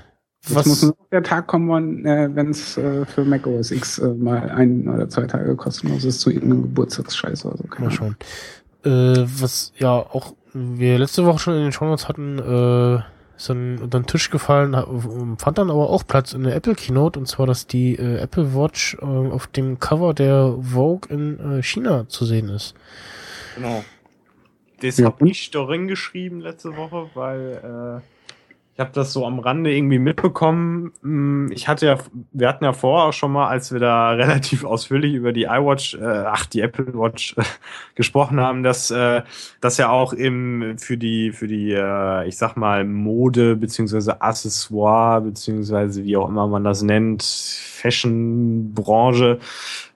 muss 0.49 0.55
was, 0.55 0.83
noch 0.83 0.95
der 1.11 1.21
Tag 1.21 1.47
kommen, 1.47 2.03
wenn 2.03 2.49
es 2.49 2.77
äh, 2.77 3.05
für 3.05 3.25
Mac 3.25 3.45
OS 3.45 3.71
X 3.71 3.99
äh, 3.99 4.07
mal 4.07 4.49
ein 4.49 4.87
oder 4.87 5.09
zwei 5.09 5.25
Tage 5.25 5.53
kostenlos 5.55 6.05
ist 6.05 6.21
zu 6.21 6.29
irgendeinem 6.31 6.61
Geburtstagsscheiß 6.63 7.45
oder 7.45 7.57
so. 7.57 7.63
Keine 7.65 7.89
mal 7.89 7.91
schauen. 7.91 8.15
Äh, 8.85 9.25
was 9.39 9.73
ja 9.77 9.91
auch 9.91 10.33
wir 10.53 10.97
letzte 10.97 11.25
Woche 11.25 11.39
schon 11.39 11.55
in 11.55 11.63
den 11.63 11.71
Shownotes 11.73 12.07
hatten, 12.07 12.39
äh, 12.39 13.01
ist 13.39 13.49
dann 13.49 13.77
unter 13.77 13.99
den 14.01 14.05
Tisch 14.05 14.29
gefallen, 14.29 14.73
fand 15.37 15.57
dann 15.57 15.69
aber 15.71 15.89
auch 15.89 16.05
Platz 16.05 16.33
in 16.33 16.43
der 16.43 16.55
Apple 16.55 16.75
Keynote 16.75 17.17
und 17.17 17.25
zwar, 17.25 17.47
dass 17.47 17.65
die 17.67 17.95
äh, 17.95 18.17
Apple 18.17 18.53
Watch 18.53 18.97
äh, 19.01 19.05
auf 19.05 19.47
dem 19.47 19.79
Cover 19.79 20.13
der 20.13 20.55
Vogue 20.59 21.09
in 21.09 21.59
äh, 21.59 21.63
China 21.63 22.07
zu 22.09 22.25
sehen 22.25 22.49
ist. 22.49 22.75
Genau. 23.55 23.83
Das 24.81 24.97
Ja. 24.97 25.05
hab 25.07 25.21
ich 25.21 25.51
darin 25.51 25.87
geschrieben 25.87 26.41
letzte 26.41 26.75
Woche, 26.75 27.09
weil 27.13 28.01
äh, 28.01 28.18
ich 28.79 28.81
habe 28.81 28.93
das 28.93 29.11
so 29.11 29.25
am 29.25 29.39
Rande 29.39 29.75
irgendwie 29.75 29.99
mitbekommen. 29.99 30.93
Hm, 31.01 31.51
Ich 31.51 31.67
hatte 31.67 31.85
ja, 31.85 31.97
wir 32.31 32.47
hatten 32.47 32.63
ja 32.63 32.71
vorher 32.71 33.09
auch 33.09 33.13
schon 33.13 33.33
mal, 33.33 33.49
als 33.49 33.73
wir 33.73 33.81
da 33.81 34.11
relativ 34.11 34.63
ausführlich 34.63 35.15
über 35.15 35.33
die 35.33 35.43
iWatch, 35.43 35.95
äh, 35.95 36.23
ach 36.25 36.45
die 36.45 36.61
Apple 36.61 36.93
Watch 36.93 37.35
äh, 37.37 37.43
gesprochen 37.95 38.39
haben, 38.39 38.63
dass 38.63 38.89
äh, 38.89 39.23
das 39.59 39.77
ja 39.79 39.89
auch 39.89 40.13
im 40.13 40.77
für 40.77 40.95
die 40.95 41.33
für 41.33 41.47
die, 41.47 41.73
äh, 41.73 42.25
ich 42.25 42.37
sag 42.37 42.55
mal 42.55 42.85
Mode 42.85 43.57
beziehungsweise 43.57 44.21
Accessoire 44.21 45.19
beziehungsweise 45.19 46.05
wie 46.05 46.15
auch 46.15 46.29
immer 46.29 46.47
man 46.47 46.63
das 46.63 46.81
nennt, 46.81 47.23
Fashion-Branche 47.23 49.39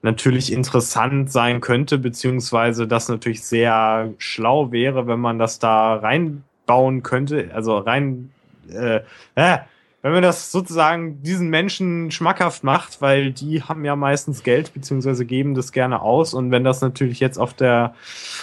natürlich 0.02 0.52
interessant 0.52 1.32
sein 1.32 1.62
könnte, 1.62 1.96
beziehungsweise 1.96 2.86
das 2.86 3.08
natürlich 3.08 3.44
sehr 3.44 4.12
schlau 4.18 4.72
wäre, 4.72 5.06
wenn 5.06 5.20
man 5.20 5.38
das 5.38 5.58
da 5.58 5.94
reinbauen 5.94 7.02
könnte, 7.02 7.48
also 7.54 7.78
rein, 7.78 8.33
äh, 8.70 9.00
äh, 9.34 9.58
wenn 10.04 10.12
man 10.12 10.22
das 10.22 10.52
sozusagen 10.52 11.22
diesen 11.22 11.48
Menschen 11.48 12.10
schmackhaft 12.10 12.62
macht, 12.62 13.00
weil 13.00 13.32
die 13.32 13.62
haben 13.62 13.86
ja 13.86 13.96
meistens 13.96 14.42
Geld, 14.42 14.74
beziehungsweise 14.74 15.24
geben 15.24 15.54
das 15.54 15.72
gerne 15.72 16.02
aus 16.02 16.34
und 16.34 16.50
wenn 16.50 16.62
das 16.62 16.82
natürlich 16.82 17.20
jetzt 17.20 17.38
auf 17.38 17.54
der, 17.54 17.94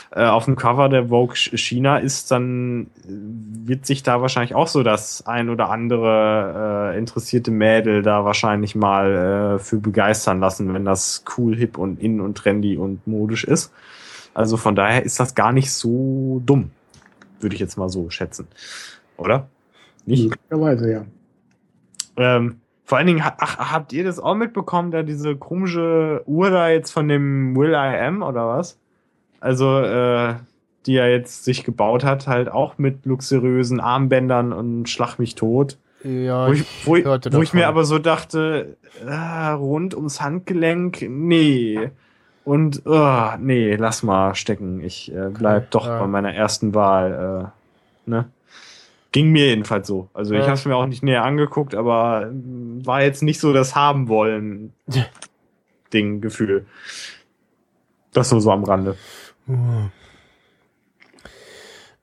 äh, 0.10 0.26
auf 0.26 0.46
dem 0.46 0.56
Cover 0.56 0.90
der 0.90 1.10
Vogue 1.10 1.36
China 1.36 2.00
ist, 2.00 2.32
dann 2.32 2.88
äh, 3.04 3.68
wird 3.68 3.86
sich 3.86 4.02
da 4.02 4.24
wahrscheinlich 4.24 4.56
auch 4.56 4.68
so 4.68 4.82
das 4.82 5.28
ein 5.28 5.52
oder 5.52 5.70
andere 5.70 6.94
äh, 6.96 6.98
interessierte 6.98 7.52
Mädel 7.52 8.02
da 8.02 8.26
wahrscheinlich 8.26 8.74
mal 8.74 9.58
äh, 9.58 9.60
für 9.60 9.78
begeistern 9.78 10.40
lassen, 10.40 10.74
wenn 10.74 10.84
das 10.84 11.24
cool, 11.38 11.56
hip 11.56 11.78
und 11.78 12.02
in 12.02 12.22
und 12.22 12.40
trendy 12.40 12.76
und 12.76 13.06
modisch 13.06 13.44
ist. 13.44 13.72
Also 14.34 14.58
von 14.58 14.76
daher 14.76 15.04
ist 15.04 15.20
das 15.20 15.36
gar 15.36 15.52
nicht 15.52 15.72
so 15.72 16.42
dumm, 16.44 16.72
würde 17.40 17.54
ich 17.54 17.62
jetzt 17.62 17.78
mal 17.78 17.90
so 17.90 18.10
schätzen. 18.10 18.48
Oder? 19.16 19.48
Nicht? 20.06 20.30
Möglicherweise, 20.30 20.92
ja. 20.92 21.06
Ähm, 22.18 22.62
vor 22.84 22.98
allen 22.98 23.08
Dingen, 23.08 23.24
ach, 23.24 23.72
habt 23.72 23.94
ihr 23.94 24.04
das 24.04 24.20
auch 24.20 24.36
mitbekommen, 24.36 24.92
da 24.92 25.04
diese 25.04 25.36
komische 25.36 26.24
Uhr 26.26 26.50
da 26.50 26.70
jetzt 26.70 26.92
von 26.92 27.08
dem 27.08 27.56
Will 27.56 27.72
I 27.72 27.98
Am 28.06 28.22
oder 28.22 28.48
was? 28.48 28.78
Also, 29.40 29.80
äh, 29.80 30.36
die 30.86 30.98
er 30.98 31.10
jetzt 31.10 31.46
sich 31.46 31.64
gebaut 31.64 32.04
hat, 32.04 32.28
halt 32.28 32.52
auch 32.52 32.78
mit 32.78 33.06
luxuriösen 33.06 33.80
Armbändern 33.80 34.52
und 34.52 34.90
Schlag 34.90 35.20
mich 35.20 35.36
tot. 35.36 35.78
Ja, 36.04 36.48
wo 36.48 36.52
ich, 36.54 36.66
wo, 36.86 36.96
ich, 36.96 37.06
hörte 37.06 37.32
wo 37.32 37.42
ich 37.42 37.54
mir 37.54 37.68
aber 37.68 37.84
so 37.84 38.00
dachte, 38.00 38.78
ah, 39.08 39.54
rund 39.54 39.94
ums 39.94 40.20
Handgelenk, 40.20 41.06
nee. 41.08 41.92
Und, 42.44 42.86
ah, 42.88 43.38
nee, 43.40 43.76
lass 43.76 44.02
mal 44.02 44.34
stecken. 44.34 44.82
Ich 44.82 45.14
äh, 45.14 45.30
bleib 45.30 45.70
doch 45.72 45.86
ja. 45.86 46.00
bei 46.00 46.08
meiner 46.08 46.34
ersten 46.34 46.74
Wahl. 46.74 47.52
Äh, 48.08 48.10
ne? 48.10 48.26
Ging 49.12 49.32
mir 49.32 49.48
jedenfalls 49.48 49.88
so. 49.88 50.10
Also 50.14 50.34
ich 50.34 50.40
Ja. 50.42 50.46
habe 50.48 50.56
es 50.56 50.66
mir 50.66 50.76
auch 50.76 50.86
nicht 50.88 51.04
näher 51.04 51.24
angeguckt, 51.24 51.76
aber 51.76 52.28
mm, 52.32 52.86
war 52.86 53.02
jetzt 53.04 53.24
nicht 53.24 53.40
so 53.40 53.52
das 53.54 53.76
haben 53.76 54.08
wollen 54.08 54.74
Ding, 55.94 56.22
Gefühl. 56.22 56.66
Das 58.14 58.32
nur 58.32 58.40
so 58.42 58.52
am 58.52 58.64
Rande. 58.64 58.96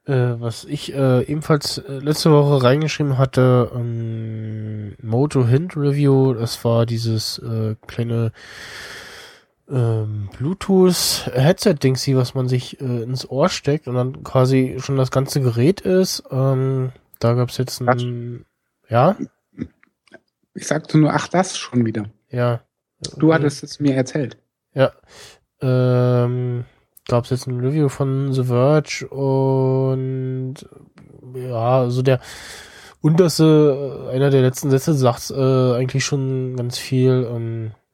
Äh, 0.06 0.40
was 0.40 0.64
ich 0.64 0.94
äh, 0.94 1.22
ebenfalls 1.24 1.78
äh, 1.78 1.98
letzte 1.98 2.30
Woche 2.32 2.62
reingeschrieben 2.62 3.18
hatte, 3.18 3.70
ähm, 3.74 4.94
Moto 5.02 5.46
Hint 5.46 5.76
Review, 5.76 6.32
das 6.34 6.62
war 6.64 6.86
dieses 6.86 7.38
äh, 7.38 7.74
kleine 7.86 8.32
ähm, 9.70 10.30
Bluetooth-Headset-Dingsy, 10.38 12.16
was 12.16 12.34
man 12.34 12.48
sich 12.48 12.80
äh, 12.80 13.02
ins 13.02 13.28
Ohr 13.28 13.48
steckt 13.48 13.88
und 13.88 13.94
dann 13.94 14.24
quasi 14.24 14.76
schon 14.78 14.96
das 14.96 15.10
ganze 15.10 15.40
Gerät 15.40 15.80
ist. 15.80 16.24
Ähm, 16.30 16.92
da 17.18 17.34
gab's 17.34 17.58
jetzt 17.58 17.80
ein... 17.80 18.44
Ja? 18.88 19.16
Ich 20.54 20.66
sagte 20.66 20.98
nur, 20.98 21.12
ach, 21.12 21.28
das 21.28 21.56
schon 21.58 21.84
wieder. 21.84 22.06
Ja. 22.30 22.60
Du 23.16 23.32
hattest 23.32 23.62
es 23.62 23.78
mir 23.80 23.94
erzählt. 23.94 24.38
Ja. 24.74 24.92
Ähm, 25.60 26.64
gab 27.06 27.24
es 27.24 27.30
jetzt 27.30 27.46
ein 27.46 27.60
Review 27.60 27.88
von 27.88 28.32
The 28.32 28.44
Verge 28.44 29.08
und 29.08 30.54
ja, 31.34 31.80
also 31.80 32.02
der 32.02 32.20
unterste, 33.00 34.06
äh, 34.08 34.14
einer 34.14 34.30
der 34.30 34.42
letzten 34.42 34.70
Sätze 34.70 34.94
sagt 34.94 35.30
äh, 35.30 35.74
eigentlich 35.74 36.04
schon 36.04 36.56
ganz 36.56 36.78
viel. 36.78 37.28
Ähm, 37.30 37.66
äh, 37.66 37.87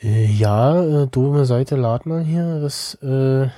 ja, 0.00 1.02
äh, 1.02 1.06
dumme 1.06 1.44
Seite 1.44 1.76
lad 1.76 2.06
mal 2.06 2.22
hier. 2.22 2.60
Das, 2.60 2.94
äh, 3.02 3.48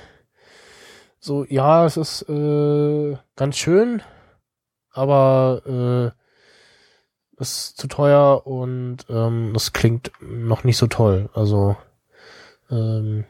so, 1.19 1.45
ja, 1.45 1.85
es 1.85 1.97
ist 1.97 2.29
äh, 2.29 3.17
ganz 3.35 3.57
schön, 3.57 4.01
aber 4.91 6.13
äh, 7.37 7.41
ist 7.41 7.77
zu 7.77 7.87
teuer 7.87 8.45
und 8.45 9.05
ähm, 9.09 9.51
das 9.53 9.73
klingt 9.73 10.11
noch 10.21 10.63
nicht 10.63 10.77
so 10.77 10.87
toll. 10.87 11.29
Also 11.33 11.77
ähm, 12.69 13.25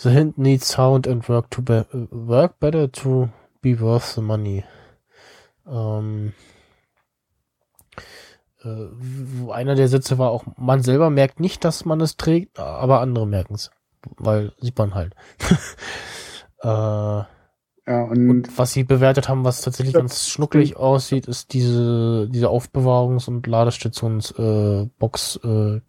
The 0.00 0.10
hint 0.10 0.38
needs 0.38 0.68
sound 0.68 1.08
and 1.08 1.28
work 1.28 1.50
to 1.50 1.60
be 1.60 1.84
work 2.12 2.60
better 2.60 2.86
to 2.86 3.30
be 3.60 3.80
worth 3.80 4.14
the 4.14 4.20
money. 4.20 4.64
Ähm, 5.66 6.28
äh, 6.28 6.57
einer 9.52 9.74
der 9.74 9.88
Sätze 9.88 10.18
war 10.18 10.30
auch, 10.30 10.44
man 10.56 10.82
selber 10.82 11.10
merkt 11.10 11.40
nicht, 11.40 11.64
dass 11.64 11.84
man 11.84 12.00
es 12.00 12.16
trägt, 12.16 12.58
aber 12.58 13.00
andere 13.00 13.26
merken 13.26 13.54
es. 13.54 13.70
Weil 14.16 14.52
sieht 14.60 14.78
man 14.78 14.94
halt. 14.94 15.14
äh, 16.62 16.66
Ja, 16.66 17.26
und, 17.86 18.30
und 18.30 18.58
was 18.58 18.72
sie 18.72 18.84
bewertet 18.84 19.28
haben, 19.28 19.44
was 19.44 19.62
tatsächlich 19.62 19.94
Ja, 19.94 20.00
ganz 20.00 20.28
schnucklig 20.28 20.76
aussieht, 20.76 21.26
ist 21.26 21.52
diese, 21.52 22.28
diese 22.30 22.48
Aufbewahrungs- 22.48 23.28
und 23.28 23.46
Ladestations, 23.46 24.30
äh, 24.38 24.86
äh. 24.98 25.80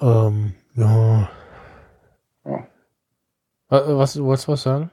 Ähm, 0.00 0.54
ja. 0.74 1.28
ja. 2.44 2.66
Wa- 3.68 3.98
Was, 3.98 4.14
du 4.14 4.24
wolltest 4.24 4.48
was 4.48 4.62
sagen? 4.62 4.90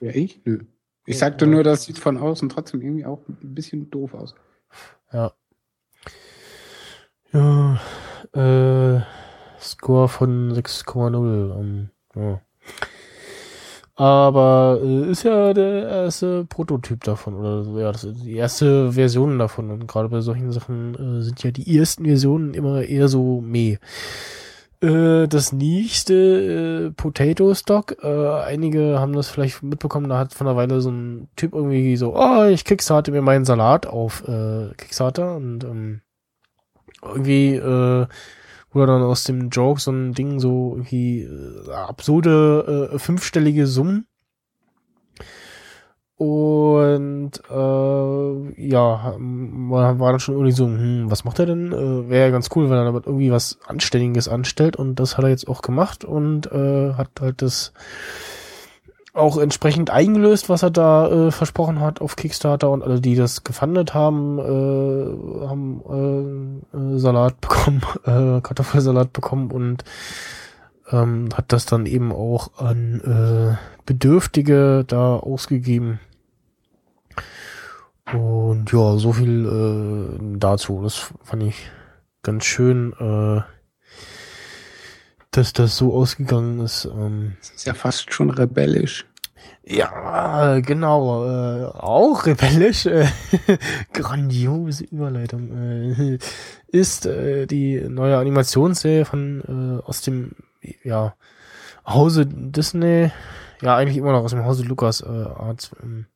ja, 0.00 0.10
ich? 0.10 0.40
Nö. 0.44 0.60
Ich 1.06 1.18
sagte 1.18 1.46
nur, 1.46 1.62
das 1.62 1.84
sieht 1.84 1.98
von 1.98 2.16
außen 2.16 2.48
trotzdem 2.48 2.80
irgendwie 2.80 3.04
auch 3.04 3.20
ein 3.28 3.54
bisschen 3.54 3.90
doof 3.90 4.14
aus. 4.14 4.34
Ja. 5.12 5.32
Ja, 7.32 7.80
äh, 8.32 9.00
Score 9.60 10.08
von 10.08 10.52
6,0. 10.52 11.58
Ähm, 11.58 11.90
ja. 12.14 12.40
Aber 13.96 14.80
äh, 14.82 15.10
ist 15.10 15.22
ja 15.22 15.52
der 15.52 15.88
erste 15.88 16.44
Prototyp 16.46 17.04
davon 17.04 17.34
oder 17.34 17.62
so, 17.62 17.78
ja, 17.78 17.92
das 17.92 18.04
ist 18.04 18.24
die 18.24 18.34
erste 18.34 18.92
Version 18.92 19.38
davon. 19.38 19.70
Und 19.70 19.86
gerade 19.86 20.08
bei 20.08 20.20
solchen 20.20 20.50
Sachen 20.52 20.94
äh, 20.94 21.22
sind 21.22 21.42
ja 21.44 21.50
die 21.50 21.78
ersten 21.78 22.04
Versionen 22.04 22.54
immer 22.54 22.82
eher 22.82 23.08
so 23.08 23.40
meh. 23.40 23.78
Äh, 24.80 25.28
das 25.28 25.52
nächste 25.52 26.14
äh, 26.14 26.90
Potato 26.90 27.54
Stock. 27.54 27.96
Äh, 28.02 28.30
einige 28.42 28.98
haben 28.98 29.12
das 29.12 29.28
vielleicht 29.28 29.62
mitbekommen, 29.62 30.08
da 30.08 30.18
hat 30.18 30.34
von 30.34 30.46
einer 30.46 30.56
Weile 30.56 30.80
so 30.80 30.90
ein 30.90 31.28
Typ 31.36 31.54
irgendwie 31.54 31.96
so, 31.96 32.14
oh, 32.16 32.44
ich 32.44 32.64
kickstarte 32.64 33.10
mir 33.10 33.22
meinen 33.22 33.44
Salat 33.44 33.86
auf 33.86 34.26
äh, 34.28 34.72
Kickstarter 34.76 35.36
und 35.36 35.64
ähm, 35.64 36.00
irgendwie 37.02 37.54
äh, 37.54 38.06
wurde 38.72 38.92
dann 38.92 39.02
aus 39.02 39.24
dem 39.24 39.50
Joke 39.50 39.80
so 39.80 39.92
ein 39.92 40.12
Ding 40.12 40.40
so 40.40 40.72
irgendwie 40.72 41.22
äh, 41.22 41.72
absurde 41.72 42.90
äh, 42.92 42.98
fünfstellige 42.98 43.66
Summen. 43.66 44.06
Und 46.24 47.32
äh, 47.50 48.66
ja, 48.66 49.14
war, 49.18 49.98
war 49.98 50.10
dann 50.10 50.20
schon 50.20 50.36
irgendwie 50.36 50.52
so, 50.52 50.64
hm, 50.64 51.10
was 51.10 51.24
macht 51.24 51.38
er 51.38 51.44
denn? 51.44 51.70
Äh, 51.70 52.08
Wäre 52.08 52.26
ja 52.26 52.30
ganz 52.30 52.48
cool, 52.56 52.70
wenn 52.70 52.78
er 52.78 52.84
damit 52.86 53.04
irgendwie 53.04 53.30
was 53.30 53.58
Anständiges 53.66 54.26
anstellt 54.26 54.76
und 54.76 54.94
das 54.94 55.18
hat 55.18 55.24
er 55.24 55.28
jetzt 55.28 55.46
auch 55.48 55.60
gemacht 55.60 56.02
und 56.02 56.50
äh, 56.50 56.94
hat 56.94 57.10
halt 57.20 57.42
das 57.42 57.74
auch 59.12 59.36
entsprechend 59.36 59.90
eingelöst, 59.90 60.48
was 60.48 60.62
er 60.62 60.70
da 60.70 61.10
äh, 61.10 61.30
versprochen 61.30 61.80
hat 61.80 62.00
auf 62.00 62.16
Kickstarter 62.16 62.70
und 62.70 62.82
alle, 62.82 63.02
die 63.02 63.16
das 63.16 63.44
gefundet 63.44 63.92
haben, 63.92 64.38
äh, 64.38 65.46
haben 65.46 66.62
äh, 66.72 66.76
äh, 66.76 66.98
Salat 66.98 67.38
bekommen, 67.42 67.82
äh, 68.06 68.40
Kartoffelsalat 68.40 69.12
bekommen 69.12 69.50
und 69.50 69.84
ähm, 70.90 71.28
hat 71.34 71.52
das 71.52 71.66
dann 71.66 71.84
eben 71.84 72.12
auch 72.12 72.58
an 72.58 73.02
äh, 73.02 73.56
Bedürftige 73.84 74.84
da 74.86 75.16
ausgegeben. 75.16 76.00
Und 78.12 78.70
ja, 78.72 78.96
so 78.96 79.12
viel 79.12 79.46
äh, 79.46 80.38
dazu. 80.38 80.82
Das 80.82 81.12
fand 81.22 81.42
ich 81.42 81.70
ganz 82.22 82.44
schön, 82.44 82.92
äh, 83.00 83.42
dass 85.30 85.52
das 85.52 85.76
so 85.76 85.94
ausgegangen 85.94 86.60
ist. 86.60 86.84
Ähm, 86.84 87.36
Das 87.40 87.50
ist 87.50 87.66
ja 87.66 87.74
fast 87.74 88.12
schon 88.12 88.30
rebellisch. 88.30 89.06
ja, 89.64 90.60
genau. 90.60 91.24
Äh, 91.26 91.64
auch 91.66 92.26
rebellisch. 92.26 92.86
Äh, 92.86 93.06
grandiose 93.92 94.84
Überleitung. 94.84 95.50
Äh, 95.56 96.18
ist 96.68 97.06
äh, 97.06 97.46
die 97.46 97.80
neue 97.88 98.18
Animationsserie 98.18 99.04
von 99.06 99.80
äh, 99.80 99.86
aus 99.86 100.02
dem 100.02 100.32
ja 100.82 101.14
Hause 101.86 102.26
Disney. 102.26 103.10
Ja, 103.62 103.76
eigentlich 103.76 103.96
immer 103.96 104.12
noch 104.12 104.24
aus 104.24 104.32
dem 104.32 104.44
Hause 104.44 104.64
Lucas 104.64 105.00
äh, 105.00 105.06
Arts. 105.06 105.70
Ähm, 105.82 106.06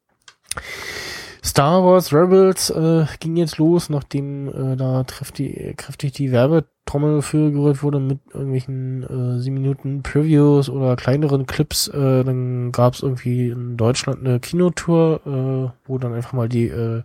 Star 1.48 1.82
Wars 1.82 2.12
Rebels 2.12 2.68
äh, 2.70 3.06
ging 3.20 3.36
jetzt 3.36 3.56
los, 3.56 3.88
nachdem 3.88 4.48
äh, 4.48 4.76
da 4.76 5.02
kräftig, 5.06 5.76
kräftig 5.78 6.12
die 6.12 6.30
Werbetrommel 6.30 7.22
für 7.22 7.50
gerührt 7.50 7.82
wurde 7.82 8.00
mit 8.00 8.18
irgendwelchen 8.34 9.02
äh, 9.36 9.40
7 9.40 9.54
Minuten 9.54 10.02
Previews 10.02 10.68
oder 10.68 10.94
kleineren 10.96 11.46
Clips. 11.46 11.88
Äh, 11.88 12.24
dann 12.24 12.70
gab 12.72 12.94
es 12.94 13.02
irgendwie 13.02 13.48
in 13.48 13.78
Deutschland 13.78 14.20
eine 14.20 14.40
Kinotour, 14.40 15.20
äh, 15.24 15.88
wo 15.88 15.96
dann 15.96 16.12
einfach 16.12 16.34
mal 16.34 16.50
die 16.50 16.68
äh, 16.68 17.02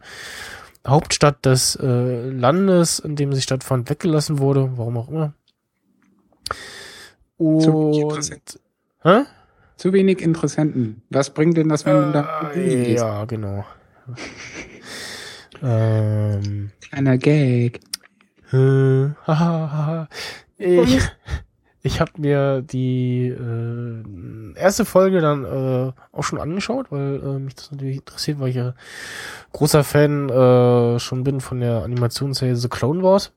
Hauptstadt 0.86 1.46
des 1.46 1.78
äh, 1.78 2.30
Landes, 2.30 3.00
in 3.00 3.16
dem 3.16 3.32
sie 3.32 3.42
stattfand, 3.42 3.90
weggelassen 3.90 4.40
wurde, 4.40 4.72
warum 4.76 4.98
auch 4.98 5.08
immer. 5.10 5.34
Zu 7.60 7.74
wenig 7.74 8.02
Und 8.02 8.02
Interessenten. 8.02 8.60
Hä? 9.04 9.22
Zu 9.78 9.94
wenig 9.94 10.22
Interessenten. 10.22 11.02
Was 11.10 11.30
bringt 11.30 11.56
denn 11.56 11.70
das, 11.70 11.86
wenn 11.86 11.96
du 12.02 12.12
da 12.12 12.52
Äh, 12.52 12.84
gehst? 12.84 13.02
ja, 13.02 13.24
genau. 13.26 13.64
Ähm, 15.62 16.72
Kleiner 16.82 17.18
Gag. 17.18 17.80
äh, 18.52 19.06
ich 20.58 21.02
ich 21.86 22.00
habe 22.00 22.12
mir 22.18 22.62
die 22.62 23.28
äh, 23.28 24.58
erste 24.58 24.86
Folge 24.86 25.20
dann 25.20 25.44
äh, 25.44 25.92
auch 26.14 26.24
schon 26.24 26.40
angeschaut, 26.40 26.92
weil 26.92 27.22
äh, 27.22 27.40
mich 27.40 27.56
das 27.56 27.72
natürlich 27.72 27.98
interessiert, 27.98 28.40
weil 28.40 28.50
ich 28.50 28.56
ja 28.56 28.74
großer 29.52 29.84
Fan 29.84 30.30
äh, 30.30 31.00
schon 31.00 31.26
bin 31.26 31.42
von 31.42 31.60
der 31.60 31.84
Animationsserie 31.84 32.56
The 32.56 32.70
Clone 32.70 33.04
Wars. 33.04 33.34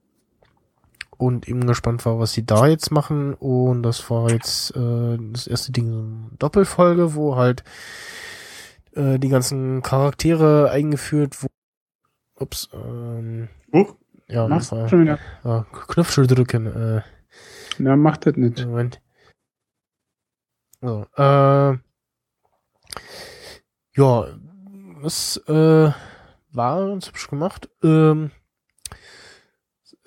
Und 1.18 1.48
eben 1.48 1.66
gespannt 1.66 2.04
war, 2.04 2.18
was 2.18 2.34
sie 2.34 2.44
da 2.44 2.66
jetzt 2.66 2.90
machen. 2.90 3.32
Und 3.34 3.82
das 3.82 4.10
war 4.10 4.30
jetzt 4.30 4.76
äh, 4.76 5.18
das 5.32 5.46
erste 5.46 5.72
Ding 5.72 5.90
so 5.90 5.98
eine 5.98 6.30
Doppelfolge, 6.38 7.14
wo 7.14 7.36
halt 7.36 7.64
äh, 8.96 9.18
die 9.18 9.28
ganzen 9.28 9.82
Charaktere 9.82 10.70
eingeführt 10.70 11.42
wurden. 11.42 11.52
Ups, 12.38 12.68
ähm, 12.74 13.48
Huch. 13.72 13.96
ja, 14.28 14.46
Machst 14.48 14.70
das 14.72 14.76
du 14.78 14.82
war 14.82 14.88
schon 14.88 15.02
wieder? 15.02 15.18
ja, 15.44 15.66
Knöpfel 15.72 16.26
drücken. 16.26 16.66
Äh, 16.66 17.02
Na, 17.78 17.96
macht 17.96 18.26
das 18.26 18.36
nicht. 18.36 18.64
Moment. 18.66 19.00
So, 20.82 21.06
äh, 21.16 21.78
ja, 23.96 24.26
das 25.02 25.36
äh, 25.48 25.90
war 26.52 26.86
ganz 26.88 27.08
hübsch 27.08 27.28
gemacht. 27.28 27.68
Ähm, 27.82 28.30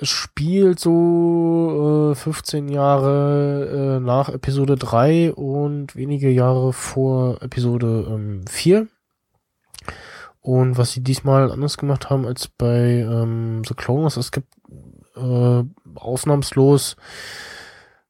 es 0.02 0.08
spielt 0.10 0.80
so 0.80 2.12
äh, 2.12 2.16
15 2.16 2.70
Jahre 2.70 3.98
äh, 3.98 4.00
nach 4.00 4.30
Episode 4.30 4.78
3 4.78 5.34
und 5.34 5.96
wenige 5.96 6.30
Jahre 6.30 6.72
vor 6.72 7.42
Episode 7.42 8.08
ähm, 8.10 8.48
4. 8.48 8.88
Und 10.42 10.78
was 10.78 10.94
sie 10.94 11.04
diesmal 11.04 11.52
anders 11.52 11.78
gemacht 11.78 12.10
haben 12.10 12.26
als 12.26 12.48
bei 12.48 13.06
ähm, 13.06 13.62
The 13.68 13.74
Clone 13.74 14.04
Wars, 14.04 14.16
es 14.16 14.32
gibt 14.32 14.48
äh, 15.18 15.64
ausnahmslos 15.96 16.96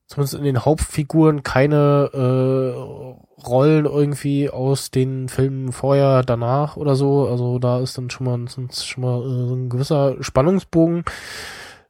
zumindest 0.06 0.36
in 0.36 0.44
den 0.44 0.66
Hauptfiguren 0.66 1.44
keine 1.44 2.10
äh, 2.14 3.46
Rollen 3.48 3.86
irgendwie 3.86 4.50
aus 4.50 4.92
den 4.92 5.30
Filmen 5.30 5.72
vorher, 5.72 6.24
danach 6.24 6.78
oder 6.78 6.96
so. 6.96 7.28
Also 7.28 7.58
da 7.60 7.80
ist 7.80 7.98
dann 7.98 8.10
schon 8.10 8.26
mal, 8.26 8.46
schon 8.74 9.04
mal 9.04 9.22
äh, 9.22 9.54
ein 9.54 9.70
gewisser 9.70 10.16
Spannungsbogen 10.22 11.06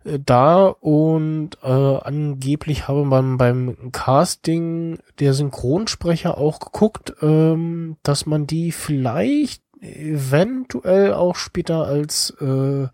da 0.04 0.68
und 0.68 1.52
äh, 1.62 1.68
angeblich 1.68 2.88
habe 2.88 3.04
man 3.04 3.38
beim 3.38 3.92
Casting 3.92 5.00
der 5.20 5.34
Synchronsprecher 5.34 6.38
auch 6.38 6.60
geguckt, 6.60 7.14
ähm, 7.22 7.98
dass 8.04 8.26
man 8.26 8.48
die 8.48 8.72
vielleicht 8.72 9.62
eventuell 9.82 11.14
auch 11.14 11.36
später 11.36 11.86
als 11.86 12.32
äh, 12.42 12.88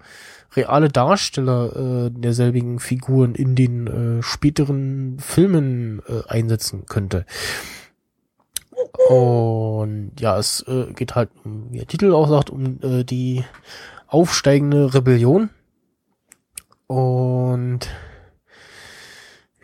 reale 0.55 0.89
Darsteller 0.89 2.07
äh, 2.07 2.11
derselbigen 2.11 2.79
Figuren 2.79 3.35
in 3.35 3.55
den 3.55 3.87
äh, 4.19 4.23
späteren 4.23 5.17
Filmen 5.19 6.01
äh, 6.07 6.27
einsetzen 6.27 6.85
könnte. 6.85 7.25
Und 9.09 10.13
ja, 10.19 10.37
es 10.37 10.61
äh, 10.67 10.91
geht 10.93 11.15
halt, 11.15 11.29
wie 11.43 11.77
der 11.77 11.87
Titel 11.87 12.13
auch 12.13 12.29
sagt, 12.29 12.49
um 12.49 12.79
äh, 12.81 13.03
die 13.03 13.43
aufsteigende 14.07 14.93
Rebellion. 14.93 15.49
Und 16.87 17.89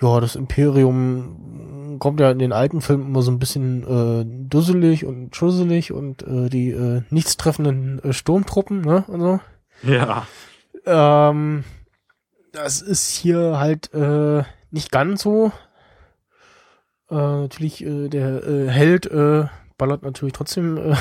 ja, 0.01 0.19
das 0.19 0.35
Imperium 0.35 1.97
kommt 1.99 2.19
ja 2.19 2.31
in 2.31 2.39
den 2.39 2.53
alten 2.53 2.81
Filmen 2.81 3.07
immer 3.07 3.21
so 3.21 3.31
ein 3.31 3.39
bisschen 3.39 3.83
äh, 3.83 4.25
dusselig 4.49 5.05
und 5.05 5.35
schusselig 5.35 5.91
und 5.91 6.23
äh, 6.23 6.49
die 6.49 6.71
äh, 6.71 7.03
nichtstreffenden 7.09 8.03
äh, 8.03 8.13
Sturmtruppen, 8.13 8.81
ne? 8.81 9.03
Und 9.07 9.21
so. 9.21 9.39
Ja. 9.83 10.25
Ähm, 10.85 11.63
das 12.51 12.81
ist 12.81 13.09
hier 13.09 13.59
halt 13.59 13.93
äh, 13.93 14.43
nicht 14.71 14.91
ganz 14.91 15.21
so. 15.21 15.51
Äh, 17.09 17.15
natürlich, 17.15 17.85
äh, 17.85 18.07
der 18.09 18.43
äh, 18.47 18.67
Held 18.69 19.05
äh, 19.05 19.45
ballert 19.77 20.01
natürlich 20.03 20.33
trotzdem 20.33 20.77
äh, 20.77 20.95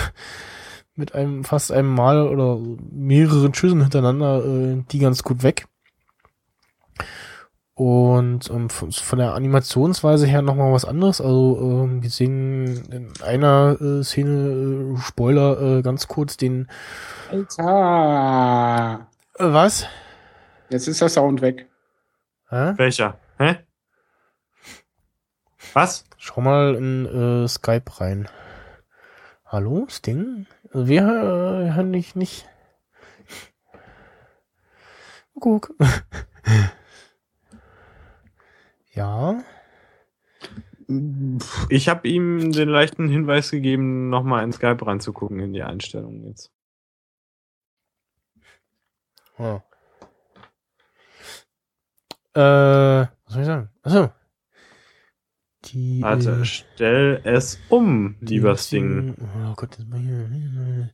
mit 0.94 1.14
einem 1.14 1.44
fast 1.44 1.72
einem 1.72 1.94
Mal 1.94 2.28
oder 2.28 2.59
mehreren 2.90 3.55
Schüssen 3.55 3.80
hintereinander 3.80 4.44
äh, 4.44 4.84
die 4.90 4.98
ganz 4.98 5.22
gut 5.22 5.42
weg. 5.42 5.66
Und 7.81 8.51
ähm, 8.51 8.69
von, 8.69 8.93
von 8.93 9.19
der 9.19 9.32
Animationsweise 9.32 10.27
her 10.27 10.43
nochmal 10.43 10.70
was 10.70 10.85
anderes. 10.85 11.19
Also 11.23 11.59
ähm, 11.62 12.02
wir 12.02 12.11
sehen 12.11 12.85
in 12.93 13.11
einer 13.23 13.81
äh, 13.81 14.05
Szene, 14.05 14.97
äh, 14.98 15.01
Spoiler, 15.01 15.78
äh, 15.78 15.81
ganz 15.81 16.07
kurz 16.07 16.36
den 16.36 16.69
Alter. 17.31 19.09
äh, 19.39 19.44
was? 19.44 19.86
Jetzt 20.69 20.89
ist 20.89 21.01
der 21.01 21.09
Sound 21.09 21.40
weg. 21.40 21.70
Hä? 22.51 22.74
Welcher? 22.77 23.16
Hä? 23.39 23.61
Was? 25.73 26.05
Schau 26.19 26.43
mal 26.43 26.74
in 26.74 27.07
äh, 27.07 27.48
Skype 27.48 27.98
rein. 27.98 28.28
Hallo, 29.47 29.86
Sting? 29.89 30.47
Wir 30.74 31.01
äh, 31.05 31.73
hören 31.73 31.94
dich 31.94 32.15
nicht. 32.15 32.47
Guck. 35.40 35.73
ja. 38.92 39.42
Ich 41.68 41.88
habe 41.88 42.08
ihm 42.08 42.50
den 42.52 42.68
leichten 42.68 43.08
Hinweis 43.08 43.50
gegeben, 43.50 44.08
nochmal 44.10 44.42
in 44.44 44.52
Skype 44.52 44.84
reinzugucken 44.84 45.38
in 45.38 45.52
die 45.52 45.62
Einstellungen 45.62 46.24
jetzt. 46.26 46.50
ja. 49.38 49.62
Äh, 52.34 53.06
was 53.24 53.32
soll 53.32 53.40
ich 53.42 53.46
sagen? 53.46 53.70
Achso. 53.82 54.10
Die, 55.66 56.00
Warte, 56.00 56.30
äh, 56.40 56.44
stell 56.44 57.20
es 57.24 57.58
um, 57.68 58.16
liebes 58.20 58.68
die- 58.70 58.76
Ding. 58.76 59.14
Oh 59.48 59.52
Gott, 59.56 59.76
das 59.78 59.86
mal 59.86 59.98
hier. 59.98 60.90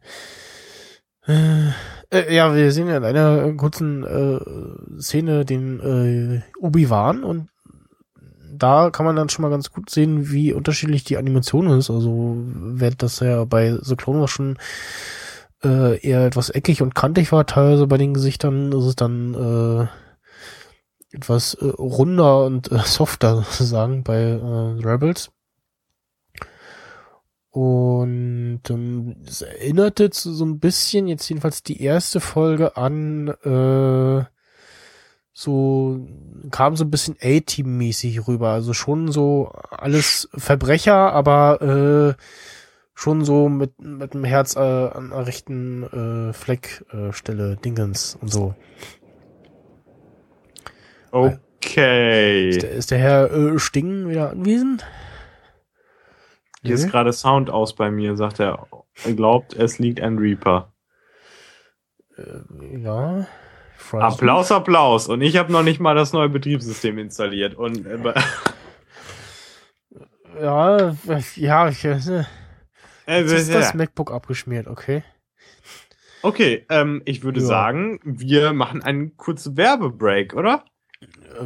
Äh, 1.28 1.70
äh, 2.10 2.34
ja, 2.34 2.54
wir 2.54 2.72
sehen 2.72 2.88
ja 2.88 2.96
in 2.96 3.04
einer 3.04 3.52
kurzen 3.54 4.02
äh, 4.04 5.00
Szene 5.00 5.44
den 5.44 5.80
äh, 5.80 6.42
Obi-Wan 6.58 7.22
und 7.24 7.48
da 8.56 8.90
kann 8.90 9.06
man 9.06 9.16
dann 9.16 9.28
schon 9.28 9.42
mal 9.42 9.50
ganz 9.50 9.70
gut 9.70 9.90
sehen, 9.90 10.30
wie 10.30 10.52
unterschiedlich 10.52 11.04
die 11.04 11.16
Animation 11.16 11.68
ist. 11.68 11.90
Also, 11.90 12.36
während 12.36 13.02
das 13.02 13.20
ja 13.20 13.44
bei 13.44 13.76
The 13.80 13.96
Clone 13.96 14.20
Wars 14.20 14.30
schon 14.30 14.58
äh, 15.64 15.98
eher 16.00 16.26
etwas 16.26 16.50
eckig 16.50 16.82
und 16.82 16.94
kantig 16.94 17.32
war, 17.32 17.46
teilweise 17.46 17.86
bei 17.86 17.96
den 17.96 18.14
Gesichtern, 18.14 18.72
ist 18.72 18.84
es 18.84 18.96
dann 18.96 19.34
äh, 19.34 19.86
etwas 21.16 21.54
äh, 21.54 21.66
runder 21.66 22.44
und 22.44 22.70
äh, 22.70 22.78
softer 22.84 23.36
sozusagen 23.36 24.02
bei 24.02 24.16
äh, 24.16 24.86
Rebels. 24.86 25.30
Und 27.50 28.60
ähm, 28.68 29.16
es 29.26 29.40
erinnerte 29.40 30.10
so 30.12 30.44
ein 30.44 30.58
bisschen, 30.58 31.08
jetzt 31.08 31.26
jedenfalls 31.26 31.62
die 31.62 31.80
erste 31.80 32.20
Folge 32.20 32.76
an, 32.76 33.28
äh, 33.28 34.24
so, 35.38 36.00
kam 36.50 36.76
so 36.76 36.84
ein 36.84 36.90
bisschen 36.90 37.18
A-Team-mäßig 37.20 38.26
rüber. 38.26 38.52
Also 38.52 38.72
schon 38.72 39.12
so 39.12 39.52
alles 39.70 40.30
Verbrecher, 40.34 41.12
aber 41.12 42.16
äh, 42.16 42.22
schon 42.94 43.22
so 43.22 43.50
mit, 43.50 43.78
mit 43.78 44.14
dem 44.14 44.24
Herz 44.24 44.56
äh, 44.56 44.60
an 44.60 45.10
der 45.10 45.26
rechten 45.26 46.30
äh, 46.30 46.32
Fleckstelle, 46.32 47.08
äh, 47.08 47.12
Stelle, 47.12 47.56
Dingens 47.56 48.16
und 48.18 48.32
so. 48.32 48.54
Okay. 51.10 52.48
Ist 52.48 52.62
der, 52.62 52.70
ist 52.70 52.90
der 52.90 52.98
Herr 52.98 53.30
äh, 53.30 53.58
Sting 53.58 54.08
wieder 54.08 54.30
anwesend? 54.30 54.86
Hier 56.62 56.76
ist 56.76 56.90
gerade 56.90 57.12
Sound 57.12 57.50
aus 57.50 57.74
bei 57.74 57.90
mir, 57.90 58.16
sagt 58.16 58.40
er. 58.40 58.68
Er 59.04 59.12
glaubt, 59.12 59.52
es 59.52 59.78
liegt 59.78 60.00
ein 60.00 60.16
Reaper. 60.16 60.72
Äh, 62.16 62.78
ja. 62.78 63.26
Fries- 63.90 64.02
Applaus, 64.02 64.50
Applaus. 64.52 65.08
Und 65.08 65.20
ich 65.22 65.36
habe 65.36 65.52
noch 65.52 65.62
nicht 65.62 65.80
mal 65.80 65.94
das 65.94 66.12
neue 66.12 66.28
Betriebssystem 66.28 66.98
installiert. 66.98 67.54
Und 67.54 67.86
äh, 67.86 67.98
Ja, 70.40 70.94
ja, 71.36 71.68
ich, 71.68 71.84
äh, 71.84 71.92
äh, 73.06 73.20
jetzt 73.20 73.32
ist 73.32 73.54
das 73.54 73.74
MacBook 73.74 74.10
abgeschmiert, 74.12 74.66
okay. 74.66 75.02
okay, 76.22 76.66
ähm, 76.68 77.02
ich 77.04 77.22
würde 77.22 77.40
Ja. 77.40 77.46
sagen, 77.46 78.00
wir 78.04 78.52
machen 78.52 78.82
einen 78.82 79.16
kurzen 79.16 79.56
Werbebreak, 79.56 80.34
oder? 80.34 80.64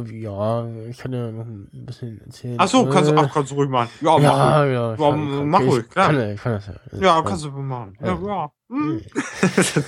Ja, 0.09 0.65
ich 0.89 0.97
kann 0.97 1.11
ja 1.13 1.29
noch 1.31 1.45
ein 1.45 1.67
bisschen 1.71 2.21
erzählen. 2.21 2.55
Ach 2.57 2.67
so, 2.67 2.85
kannst 2.87 3.11
du, 3.11 3.15
ach, 3.17 3.33
kannst 3.33 3.51
du 3.51 3.55
ruhig 3.55 3.69
machen. 3.69 3.89
Ja, 4.01 4.11
mach 4.13 4.21
ja, 4.21 4.61
ruhig. 4.63 4.73
ja, 4.73 4.95
kann- 4.97 5.49
mach 5.49 5.59
ruhig, 5.61 5.89
klar. 5.89 6.07
Kann, 6.13 6.35
kann 6.37 6.51
das 6.53 6.67
ja. 6.67 6.99
Ja, 6.99 7.21
kannst 7.21 7.43
du 7.45 7.49
machen. 7.51 7.97
Ja, 8.01 8.07
Ja. 8.25 8.51
Hm. 8.71 9.01
Hm. 9.01 9.01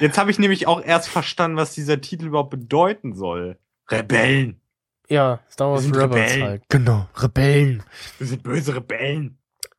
Jetzt 0.00 0.18
habe 0.18 0.30
ich 0.30 0.38
nämlich 0.38 0.66
auch 0.66 0.82
erst 0.84 1.08
verstanden, 1.08 1.56
was 1.56 1.74
dieser 1.74 2.00
Titel 2.00 2.26
überhaupt 2.26 2.50
bedeuten 2.50 3.14
soll. 3.14 3.58
Rebellen. 3.88 4.60
Ja, 5.08 5.40
Star 5.50 5.70
Wars 5.72 5.84
Rebels 5.86 6.02
Rebellen. 6.04 6.42
halt. 6.42 6.62
Genau, 6.68 7.08
Rebellen. 7.16 7.82
Wir 8.18 8.26
sind 8.26 8.42
böse 8.42 8.76
Rebellen. 8.76 9.38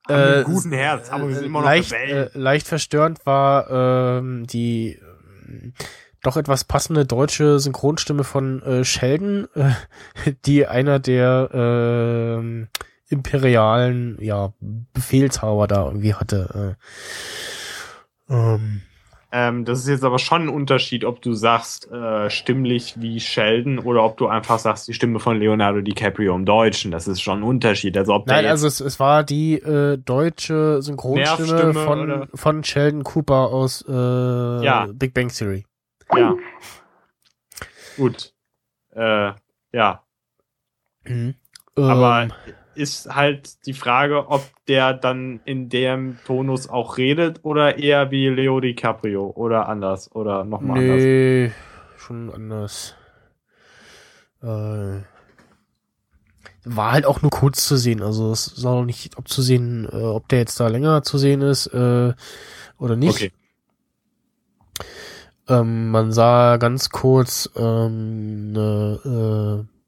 Haben 0.10 0.16
Äh, 0.20 0.34
einen 0.38 0.44
guten 0.44 0.72
Herz, 0.74 1.10
aber 1.10 1.28
wir 1.28 1.36
sind 1.36 1.46
immer 1.46 1.60
noch 1.60 1.66
leicht, 1.68 1.94
Rebellen. 1.94 2.30
äh, 2.34 2.38
leicht 2.38 2.68
verstörend 2.68 3.26
war 3.26 3.70
ähm, 4.20 4.46
die 4.48 5.00
ähm, 5.48 5.74
doch 6.24 6.38
etwas 6.38 6.64
passende 6.66 7.06
deutsche 7.06 7.60
Synchronstimme 7.60 8.24
von 8.24 8.62
äh, 8.64 8.84
Sheldon, 8.84 9.48
äh, 9.56 9.72
die 10.46 10.66
einer 10.68 11.00
der 11.00 11.50
ähm, 11.54 12.68
imperialen 13.12 14.18
ja, 14.22 14.54
Befehlshaber 14.94 15.68
da 15.68 15.86
irgendwie 15.86 16.14
hatte. 16.14 16.76
Äh, 18.30 18.34
ähm, 18.34 18.82
Ähm, 19.34 19.64
das 19.64 19.80
ist 19.80 19.88
jetzt 19.88 20.04
aber 20.04 20.20
schon 20.20 20.42
ein 20.44 20.50
Unterschied, 20.50 21.06
ob 21.06 21.22
du 21.22 21.32
sagst, 21.34 21.90
äh, 21.90 22.30
stimmlich 22.30 22.96
wie 23.00 23.22
Sheldon 23.22 23.80
oder 23.80 24.04
ob 24.04 24.18
du 24.18 24.28
einfach 24.28 24.60
sagst, 24.60 24.90
die 24.90 24.94
Stimme 24.94 25.20
von 25.22 25.40
Leonardo 25.40 25.80
DiCaprio 25.80 26.36
im 26.36 26.44
Deutschen. 26.44 26.92
Das 26.92 27.08
ist 27.08 27.22
schon 27.22 27.40
ein 27.40 27.44
Unterschied. 27.44 27.96
Also 27.98 28.14
ob 28.14 28.28
Nein, 28.28 28.46
also 28.46 28.68
es, 28.68 28.82
es 28.82 29.00
war 29.00 29.24
die 29.24 29.54
äh, 29.54 29.98
deutsche 29.98 30.82
Synchronstimme 30.82 31.74
von, 31.74 32.00
oder? 32.02 32.28
von 32.36 32.62
Sheldon 32.66 33.04
Cooper 33.06 33.52
aus 33.54 33.86
äh, 33.88 33.92
Ja. 34.66 34.88
Big 34.94 35.14
Bang 35.14 35.30
Theory. 35.30 35.66
ja. 36.14 36.36
Gut. 37.96 38.34
Äh, 38.94 39.32
ja. 39.72 40.04
Mhm. 41.06 41.36
Aber 41.76 42.24
Ähm, 42.24 42.34
ist 42.76 43.14
halt 43.14 43.66
die 43.66 43.74
Frage, 43.74 44.30
ob 44.30 44.44
der 44.68 44.94
dann 44.94 45.42
in 45.46 45.70
dem 45.70 46.18
Tonus 46.26 46.70
auch 46.70 46.98
redet 46.98 47.40
oder 47.44 47.78
eher 47.78 48.12
wie 48.12 48.28
Leo 48.30 48.60
DiCaprio 48.60 49.32
oder 49.36 49.68
anders 49.68 50.14
oder 50.14 50.44
nochmal 50.44 50.80
anders. 50.80 51.02
nee, 51.02 51.52
schon 51.98 52.34
anders. 52.34 52.96
Äh, 54.42 55.02
war 56.64 56.92
halt 56.92 57.06
auch 57.06 57.22
nur 57.22 57.32
kurz 57.32 57.66
zu 57.66 57.76
sehen, 57.76 58.02
also 58.02 58.32
es 58.32 58.48
ist 58.48 58.66
auch 58.66 58.86
nicht 58.86 59.18
abzusehen, 59.18 59.88
äh, 59.92 59.96
ob 59.96 60.28
der 60.30 60.40
jetzt 60.40 60.60
da 60.60 60.68
länger 60.68 61.04
zu 61.04 61.18
sehen 61.18 61.42
ist 61.42 61.68
äh, 61.68 62.14
oder 62.78 62.96
nicht. 62.96 63.16
Okay. 63.16 63.32
Ähm, 65.48 65.90
man 65.90 66.12
sah 66.12 66.58
ganz 66.58 66.90
kurz 66.90 67.50
ähm, 67.56 68.54
eine 68.56 69.66
äh, 69.66 69.81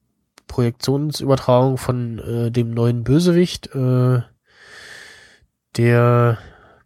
Projektionsübertragung 0.54 1.80
von 1.80 2.20
äh, 2.20 2.52
dem 2.52 2.76
neuen 2.76 3.04
Bösewicht, 3.04 3.74
äh, 3.74 4.22
der 5.78 6.38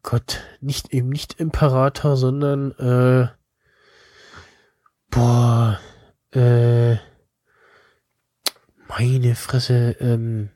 Gott, 0.03 0.39
nicht 0.61 0.93
eben 0.93 1.09
nicht 1.09 1.37
Imperator, 1.37 2.15
sondern 2.15 2.71
äh, 2.79 3.27
boah, 5.09 5.79
äh, 6.31 6.95
meine 8.87 9.35
Fresse, 9.35 9.97
ähm, 9.99 10.49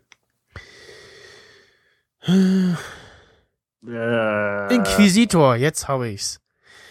Äh, 2.25 2.75
Inquisitor, 4.73 5.57
jetzt 5.57 5.89
habe 5.89 6.07
ich's. 6.07 6.39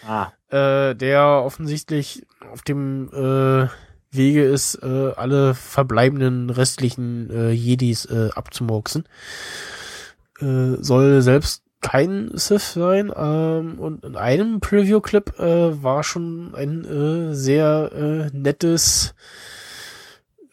Ah, 0.05 0.33
äh, 0.49 0.93
der 0.93 1.41
offensichtlich 1.43 2.27
auf 2.51 2.61
dem 2.61 3.09
äh, 3.11 3.69
Wege 4.11 4.43
ist, 4.43 4.75
äh, 4.83 5.11
alle 5.15 5.53
verbleibenden 5.53 6.49
restlichen 6.49 7.29
äh, 7.29 7.51
Jedis 7.51 8.05
äh, 8.05 8.29
abzumurksen. 8.35 9.05
Äh, 10.39 10.77
soll 10.81 11.21
selbst 11.21 11.63
kein 11.81 12.31
Sith 12.33 12.73
sein. 12.73 13.11
Ähm, 13.15 13.79
und 13.79 14.05
in 14.05 14.15
einem 14.15 14.59
Preview-Clip 14.59 15.39
äh, 15.39 15.83
war 15.83 16.03
schon 16.03 16.53
ein 16.55 16.85
äh, 16.85 17.33
sehr 17.35 17.91
äh, 17.93 18.37
nettes 18.37 19.15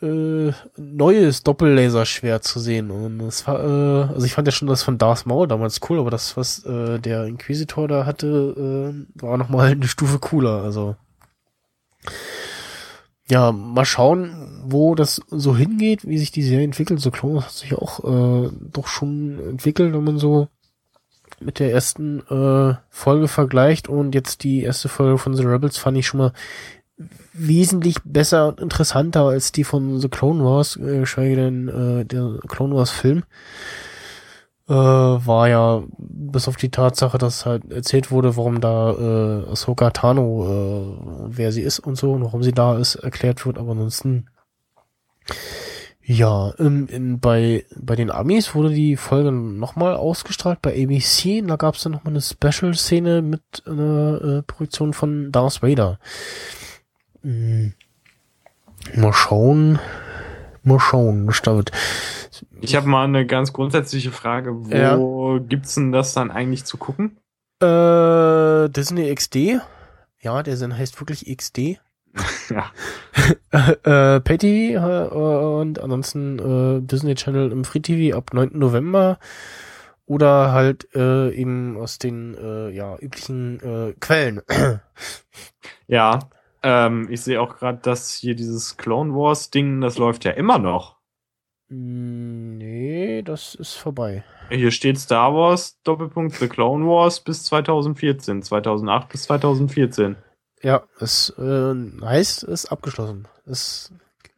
äh, 0.00 0.52
neues 0.76 1.42
Doppellaserschwert 1.42 2.44
zu 2.44 2.60
sehen. 2.60 2.90
Und 2.90 3.18
das 3.18 3.46
war, 3.46 3.60
äh, 3.60 4.12
also 4.14 4.24
ich 4.24 4.32
fand 4.32 4.48
ja 4.48 4.52
schon 4.52 4.68
das 4.68 4.82
von 4.82 4.98
Darth 4.98 5.26
Maul 5.26 5.48
damals 5.48 5.80
cool, 5.88 5.98
aber 5.98 6.10
das, 6.10 6.36
was 6.36 6.64
äh, 6.64 6.98
der 6.98 7.24
Inquisitor 7.24 7.88
da 7.88 8.06
hatte, 8.06 8.96
äh, 9.16 9.20
war 9.20 9.36
nochmal 9.36 9.72
eine 9.72 9.88
Stufe 9.88 10.18
cooler. 10.18 10.62
Also 10.62 10.96
ja, 13.30 13.52
mal 13.52 13.84
schauen, 13.84 14.62
wo 14.64 14.94
das 14.94 15.20
so 15.28 15.56
hingeht, 15.56 16.06
wie 16.06 16.18
sich 16.18 16.30
die 16.30 16.42
Serie 16.42 16.64
entwickelt. 16.64 17.00
So 17.00 17.10
Clone 17.10 17.36
Wars 17.36 17.46
hat 17.46 17.52
sich 17.52 17.74
auch 17.74 18.04
äh, 18.04 18.50
doch 18.72 18.86
schon 18.86 19.38
entwickelt, 19.50 19.92
wenn 19.92 20.04
man 20.04 20.18
so 20.18 20.48
mit 21.40 21.58
der 21.58 21.72
ersten 21.72 22.20
äh, 22.28 22.74
Folge 22.88 23.28
vergleicht 23.28 23.88
und 23.88 24.14
jetzt 24.14 24.42
die 24.42 24.62
erste 24.62 24.88
Folge 24.88 25.18
von 25.18 25.36
The 25.36 25.44
Rebels 25.44 25.76
fand 25.76 25.96
ich 25.98 26.06
schon 26.06 26.18
mal 26.18 26.32
wesentlich 27.32 27.96
besser 28.04 28.48
und 28.48 28.60
interessanter 28.60 29.22
als 29.22 29.52
die 29.52 29.64
von 29.64 30.00
The 30.00 30.08
Clone 30.08 30.42
Wars, 30.42 30.76
äh, 30.76 31.00
geschweige 31.00 31.36
denn 31.36 31.68
äh, 31.68 32.04
der 32.04 32.38
Clone 32.48 32.74
Wars 32.74 32.90
Film. 32.90 33.24
Äh, 34.68 34.72
war 34.72 35.48
ja 35.48 35.82
bis 35.96 36.46
auf 36.46 36.56
die 36.56 36.70
Tatsache, 36.70 37.16
dass 37.16 37.46
halt 37.46 37.72
erzählt 37.72 38.10
wurde, 38.10 38.36
warum 38.36 38.60
da 38.60 38.92
äh, 38.92 39.50
Ahsoka 39.50 39.90
Tano, 39.90 40.44
äh, 40.46 41.26
wer 41.28 41.52
sie 41.52 41.62
ist 41.62 41.78
und 41.78 41.96
so 41.96 42.12
und 42.12 42.22
warum 42.22 42.42
sie 42.42 42.52
da 42.52 42.76
ist, 42.76 42.96
erklärt 42.96 43.46
wird, 43.46 43.56
aber 43.56 43.72
ansonsten 43.72 44.28
ja, 46.10 46.52
in, 46.52 46.86
in, 46.86 47.20
bei, 47.20 47.66
bei 47.76 47.94
den 47.94 48.10
Amis 48.10 48.54
wurde 48.54 48.70
die 48.70 48.96
Folge 48.96 49.30
nochmal 49.30 49.94
ausgestrahlt 49.94 50.62
bei 50.62 50.72
ABC. 50.72 51.42
Da 51.46 51.56
gab 51.56 51.74
es 51.74 51.82
dann 51.82 51.92
nochmal 51.92 52.14
eine 52.14 52.22
Special-Szene 52.22 53.20
mit 53.20 53.42
einer 53.66 54.38
äh, 54.38 54.42
Projektion 54.42 54.94
von 54.94 55.30
Darth 55.32 55.62
Vader. 55.62 55.98
Hm. 57.22 57.74
Mal 58.94 59.12
schauen. 59.12 59.78
Mal 60.68 60.80
schauen, 60.80 61.26
wird. 61.26 61.72
ich 62.60 62.76
habe 62.76 62.88
mal 62.88 63.04
eine 63.04 63.26
ganz 63.26 63.52
grundsätzliche 63.52 64.12
Frage. 64.12 64.50
Wo 64.54 65.40
gibt's 65.40 65.74
denn 65.74 65.92
das 65.92 66.12
dann 66.12 66.30
eigentlich 66.30 66.64
zu 66.64 66.76
gucken? 66.76 67.18
Äh, 67.60 68.68
Disney 68.68 69.12
XD. 69.12 69.60
Ja, 70.20 70.42
der 70.42 70.56
Sinn 70.56 70.76
heißt 70.76 71.00
wirklich 71.00 71.24
XD. 71.34 71.78
Ja. 72.50 72.72
äh, 73.82 74.20
PayTV 74.20 74.46
äh, 74.46 75.14
und 75.14 75.78
ansonsten 75.78 76.38
äh, 76.38 76.80
Disney 76.80 77.14
Channel 77.14 77.52
im 77.52 77.64
Free 77.64 77.80
TV 77.80 78.16
ab 78.16 78.32
9. 78.32 78.52
November 78.54 79.18
oder 80.06 80.52
halt 80.52 80.88
äh, 80.94 81.30
eben 81.30 81.76
aus 81.76 81.98
den 81.98 82.34
äh, 82.34 82.70
ja 82.70 82.96
üblichen 82.98 83.60
äh, 83.60 83.92
Quellen. 84.00 84.40
Ja, 85.86 86.18
ähm, 86.68 87.08
ich 87.10 87.22
sehe 87.22 87.40
auch 87.40 87.56
gerade, 87.56 87.78
dass 87.78 88.12
hier 88.12 88.34
dieses 88.34 88.76
Clone 88.76 89.14
Wars 89.14 89.48
Ding, 89.48 89.80
das 89.80 89.96
läuft 89.96 90.26
ja 90.26 90.32
immer 90.32 90.58
noch. 90.58 90.98
Mm, 91.70 92.58
nee, 92.58 93.22
das 93.22 93.54
ist 93.54 93.72
vorbei. 93.74 94.22
Hier 94.50 94.70
steht 94.70 94.98
Star 94.98 95.34
Wars 95.34 95.80
Doppelpunkt 95.82 96.36
The 96.36 96.46
Clone 96.48 96.84
Wars 96.86 97.20
bis 97.20 97.44
2014, 97.44 98.42
2008 98.42 99.08
bis 99.08 99.22
2014. 99.22 100.16
Ja, 100.62 100.82
es 101.00 101.30
äh, 101.38 101.74
heißt, 102.02 102.42
es 102.42 102.64
ist 102.64 102.72
abgeschlossen. 102.72 103.28
Es, 103.46 103.90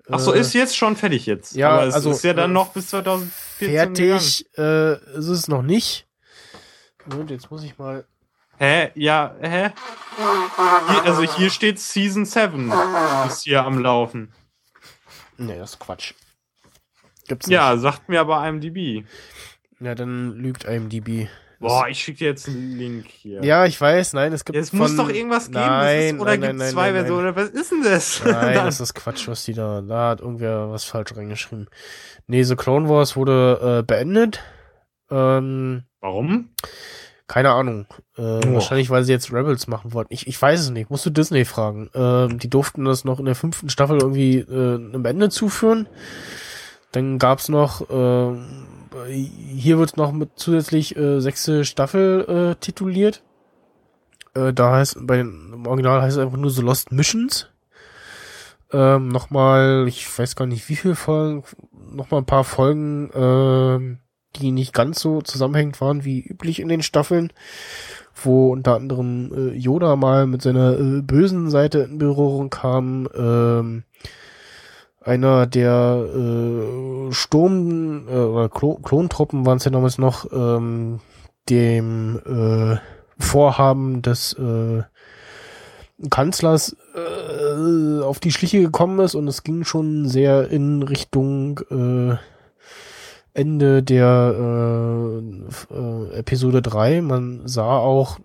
Ach 0.09 0.21
so, 0.21 0.33
äh, 0.33 0.39
ist 0.39 0.55
jetzt 0.55 0.77
schon 0.77 0.95
fertig 0.95 1.27
jetzt. 1.27 1.57
ja, 1.57 1.71
Aber 1.71 1.87
es 1.87 1.95
also, 1.95 2.13
ist 2.13 2.23
ja 2.23 2.35
dann 2.35 2.51
äh, 2.51 2.55
noch 2.55 2.73
bis 2.73 2.89
2014 2.89 3.69
gegangen. 3.69 3.97
fertig 3.97 4.47
äh, 4.57 5.19
ist 5.19 5.27
es 5.27 5.49
noch 5.49 5.63
nicht. 5.63 6.07
Und 7.13 7.31
jetzt 7.31 7.51
muss 7.51 7.65
ich 7.65 7.77
mal. 7.77 8.05
Hä? 8.61 8.91
Ja, 8.95 9.35
hä? 9.41 9.71
Hier, 10.91 11.05
also 11.05 11.23
hier 11.23 11.49
steht 11.49 11.79
Season 11.79 12.27
7 12.27 12.71
ist 13.27 13.45
hier 13.45 13.65
am 13.65 13.79
Laufen. 13.79 14.35
Nee, 15.39 15.57
das 15.59 15.71
ist 15.71 15.79
Quatsch. 15.79 16.13
Gibt's 17.27 17.47
nicht. 17.47 17.55
Ja, 17.57 17.79
sagt 17.79 18.11
mir 18.11 18.21
aber 18.21 18.47
IMDb. 18.47 19.07
Ja, 19.81 19.95
dann 19.95 20.33
lügt 20.35 20.65
IMDb. 20.65 21.29
Boah, 21.59 21.89
ich 21.89 22.03
schicke 22.03 22.19
dir 22.19 22.29
jetzt 22.29 22.49
einen 22.49 22.77
Link 22.77 23.07
hier. 23.09 23.43
Ja, 23.43 23.65
ich 23.65 23.81
weiß, 23.81 24.13
nein, 24.13 24.35
es 24.35 24.45
gibt. 24.45 24.59
Es 24.59 24.75
muss 24.75 24.95
doch 24.95 25.09
irgendwas 25.09 25.47
geben. 25.47 25.61
Nein, 25.61 26.17
ist, 26.17 26.21
oder 26.21 26.31
nein, 26.33 26.41
gibt 26.41 26.55
nein, 26.57 26.67
es 26.67 26.73
zwei 26.73 26.93
Versionen? 26.93 27.37
Was 27.37 27.49
ist 27.49 27.73
denn 27.73 27.83
das? 27.83 28.23
Nein, 28.25 28.55
das 28.65 28.81
ist 28.81 28.93
Quatsch, 28.93 29.27
was 29.27 29.45
die 29.45 29.55
da. 29.55 29.81
Da 29.81 30.11
hat 30.11 30.21
irgendwer 30.21 30.71
was 30.71 30.85
falsch 30.85 31.17
reingeschrieben. 31.17 31.69
Nee, 32.27 32.43
The 32.43 32.57
Clone 32.57 32.91
Wars 32.91 33.17
wurde 33.17 33.81
äh, 33.81 33.83
beendet. 33.87 34.43
Ähm, 35.11 35.85
Warum? 36.01 36.51
Keine 37.31 37.53
Ahnung. 37.53 37.87
Äh, 38.17 38.41
Boah. 38.41 38.55
Wahrscheinlich, 38.55 38.91
weil 38.91 39.05
sie 39.05 39.13
jetzt 39.13 39.33
Rebels 39.33 39.69
machen 39.69 39.93
wollten. 39.93 40.13
Ich, 40.13 40.27
ich 40.27 40.43
weiß 40.43 40.59
es 40.59 40.71
nicht. 40.71 40.91
Musst 40.91 41.07
du 41.07 41.11
Disney 41.11 41.45
fragen. 41.45 41.89
Ähm, 41.95 42.41
die 42.41 42.51
durften 42.51 42.85
das 42.85 43.05
noch 43.05 43.21
in 43.21 43.25
der 43.25 43.37
fünften 43.37 43.71
Staffel 43.71 44.01
irgendwie 44.01 44.39
äh, 44.39 44.75
einem 44.75 45.05
Ende 45.05 45.29
zuführen. 45.29 45.87
Dann 46.91 47.21
gab's 47.21 47.49
noch, 47.49 47.89
äh, 47.89 48.37
hier 49.13 49.79
wird 49.79 49.97
noch 49.97 50.11
mit 50.11 50.31
zusätzlich 50.35 50.97
äh, 50.97 51.21
sechste 51.21 51.65
Staffel 51.65 52.57
äh, 52.57 52.61
tituliert. 52.61 53.23
Äh, 54.35 54.53
da 54.53 54.73
heißt, 54.73 54.99
bei 55.03 55.19
den, 55.19 55.53
im 55.53 55.69
Original 55.69 56.03
heißt 56.03 56.17
es 56.17 56.23
einfach 56.23 56.37
nur 56.37 56.51
so 56.51 56.63
Lost 56.63 56.91
Missions. 56.91 57.49
Ähm, 58.73 59.07
nochmal, 59.07 59.85
ich 59.87 60.19
weiß 60.19 60.35
gar 60.35 60.47
nicht 60.47 60.69
wie 60.69 60.75
viele 60.75 60.97
Folgen, 60.97 61.45
nochmal 61.93 62.23
ein 62.23 62.27
paar 62.27 62.43
Folgen, 62.43 63.09
ähm, 63.15 63.99
die 64.37 64.53
nicht 64.53 64.73
ganz 64.73 65.01
so 65.01 65.23
zusammenhängend 65.23 65.81
waren 65.81 66.05
wie 66.05 66.21
üblich 66.21 66.61
in 66.61 66.69
den 66.69 66.83
Staffeln, 66.83 67.33
wo 68.15 68.53
unter 68.53 68.77
anderem 68.77 69.33
äh, 69.35 69.57
Yoda 69.57 69.97
mal 69.97 70.27
mit 70.27 70.43
seiner 70.43 70.79
äh, 70.79 71.03
bösen 71.03 71.51
Seite 71.51 71.81
in 71.81 71.99
Berührung 71.99 72.51
kam. 72.51 73.09
Ähm, 73.17 73.85
einer 75.03 75.47
der 75.47 76.05
äh, 76.15 77.13
Sturm 77.13 78.07
äh, 78.09 78.13
oder 78.13 78.49
Klo 78.49 78.75
Klontruppen 78.77 79.47
waren 79.47 79.57
es 79.57 79.65
ja 79.65 79.71
damals 79.71 79.99
noch, 79.99 80.31
ähm, 80.33 81.01
dem 81.49 82.21
äh, 82.27 82.77
Vorhaben 83.19 84.03
des 84.03 84.35
äh, 84.35 84.83
Kanzlers 86.09 86.77
äh, 86.95 88.03
auf 88.03 88.21
die 88.21 88.33
Schliche 88.33 88.61
gekommen 88.61 89.01
ist 89.01 89.15
und 89.15 89.29
es 89.29 89.43
ging 89.43 89.65
schon 89.65 90.09
sehr 90.09 90.49
in 90.51 90.83
Richtung 90.83 91.61
äh, 91.71 92.17
Ende 93.35 93.83
der 93.83 94.35
äh, 94.39 95.75
äh, 95.75 96.19
Episode 96.19 96.63
3. 96.63 97.01
Man 97.03 97.47
sah 97.47 97.79
auch, 97.79 98.19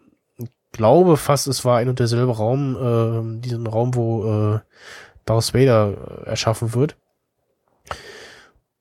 glaube 0.72 1.18
fast, 1.18 1.48
es 1.48 1.64
war 1.66 1.78
ein 1.78 1.90
und 1.90 2.00
derselbe 2.00 2.36
Raum, 2.36 2.76
äh, 2.76 3.42
diesen 3.42 3.68
Raum, 3.68 3.96
wo 3.96 4.56
äh, 4.56 4.60
Darth 5.26 5.54
Vader 5.54 6.24
äh, 6.26 6.30
erschaffen 6.30 6.74
wird. 6.74 6.96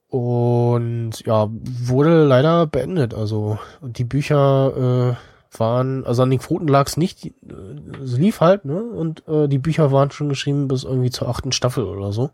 Und 0.08 1.24
ja, 1.24 1.48
wurde 1.50 2.24
leider 2.24 2.66
beendet. 2.66 3.14
Also 3.14 3.58
die 3.82 4.04
Bücher 4.04 5.16
äh, 5.16 5.58
waren, 5.58 6.04
also 6.04 6.22
an 6.22 6.30
den 6.30 6.38
Quoten 6.38 6.68
lag 6.68 6.86
es 6.86 6.96
nicht, 6.96 7.26
äh, 7.26 7.32
es 8.02 8.16
lief 8.16 8.40
halt, 8.40 8.64
ne? 8.64 8.80
Und 8.80 9.26
äh, 9.28 9.48
die 9.48 9.58
Bücher 9.58 9.90
waren 9.92 10.10
schon 10.10 10.28
geschrieben 10.28 10.68
bis 10.68 10.84
irgendwie 10.84 11.10
zur 11.10 11.28
achten 11.28 11.52
Staffel 11.52 11.84
oder 11.84 12.12
so. 12.12 12.30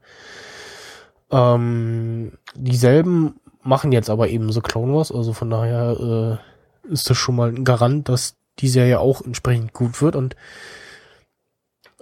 Ähm, 1.31 2.33
dieselben 2.55 3.37
machen 3.63 3.93
jetzt 3.93 4.11
aber 4.11 4.29
eben 4.29 4.53
so 4.53 4.61
Clone 4.61 4.95
Wars, 4.95 5.13
also 5.13 5.33
von 5.33 5.51
daher 5.51 6.41
äh, 6.89 6.93
ist 6.93 7.11
das 7.11 7.17
schon 7.17 7.37
mal 7.37 7.49
ein 7.51 7.65
Garant, 7.65 8.09
dass 8.09 8.37
die 8.59 8.69
Serie 8.69 9.01
auch 9.01 9.23
entsprechend 9.23 9.73
gut 9.73 10.01
wird 10.03 10.17
und 10.17 10.37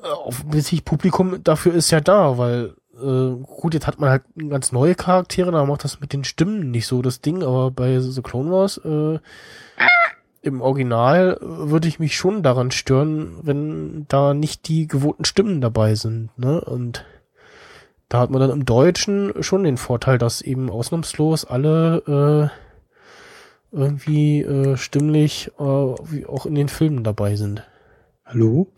äh, 0.03 0.07
offensichtlich 0.07 0.85
Publikum 0.85 1.43
dafür 1.43 1.75
ist 1.75 1.91
ja 1.91 2.01
da, 2.01 2.39
weil 2.39 2.75
äh, 3.01 3.37
gut, 3.45 3.75
jetzt 3.75 3.87
hat 3.87 4.01
man 4.01 4.11
halt 4.11 4.23
ganz 4.49 4.73
neue 4.73 4.95
Charaktere, 4.95 5.53
da 5.53 5.65
macht 5.65 5.85
das 5.85 6.01
mit 6.01 6.13
den 6.13 6.25
Stimmen 6.25 6.71
nicht 6.71 6.87
so 6.87 7.03
das 7.03 7.21
Ding, 7.21 7.43
aber 7.43 7.71
bei 7.71 7.99
The 8.01 8.23
Clone 8.23 8.51
Wars 8.51 8.79
äh, 8.85 9.19
im 10.43 10.61
Original 10.61 11.39
äh, 11.41 11.71
würde 11.71 11.89
ich 11.89 11.99
mich 11.99 12.17
schon 12.17 12.43
daran 12.43 12.71
stören, 12.71 13.39
wenn 13.43 14.07
da 14.09 14.35
nicht 14.35 14.69
die 14.69 14.87
gewohnten 14.87 15.25
Stimmen 15.25 15.61
dabei 15.61 15.95
sind, 15.95 16.37
ne? 16.39 16.61
Und 16.61 17.05
da 18.09 18.21
hat 18.21 18.31
man 18.31 18.41
dann 18.41 18.51
im 18.51 18.65
Deutschen 18.65 19.43
schon 19.43 19.65
den 19.65 19.77
Vorteil, 19.77 20.19
dass 20.19 20.41
eben 20.41 20.71
ausnahmslos 20.71 21.45
alle 21.45 22.51
äh, 23.73 23.77
irgendwie 23.77 24.43
äh, 24.43 24.77
stimmlich 24.77 25.51
äh, 25.59 25.63
wie 25.63 26.27
auch 26.27 26.47
in 26.47 26.55
den 26.55 26.69
Filmen 26.69 27.05
dabei 27.05 27.37
sind. 27.37 27.63
Hallo? 28.25 28.69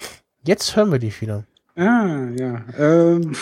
Jetzt 0.45 0.75
hören 0.77 0.91
wir 0.91 0.99
dich 0.99 1.21
wieder. 1.21 1.45
Ah, 1.77 2.27
ja. 2.37 2.65
Ähm, 2.79 3.33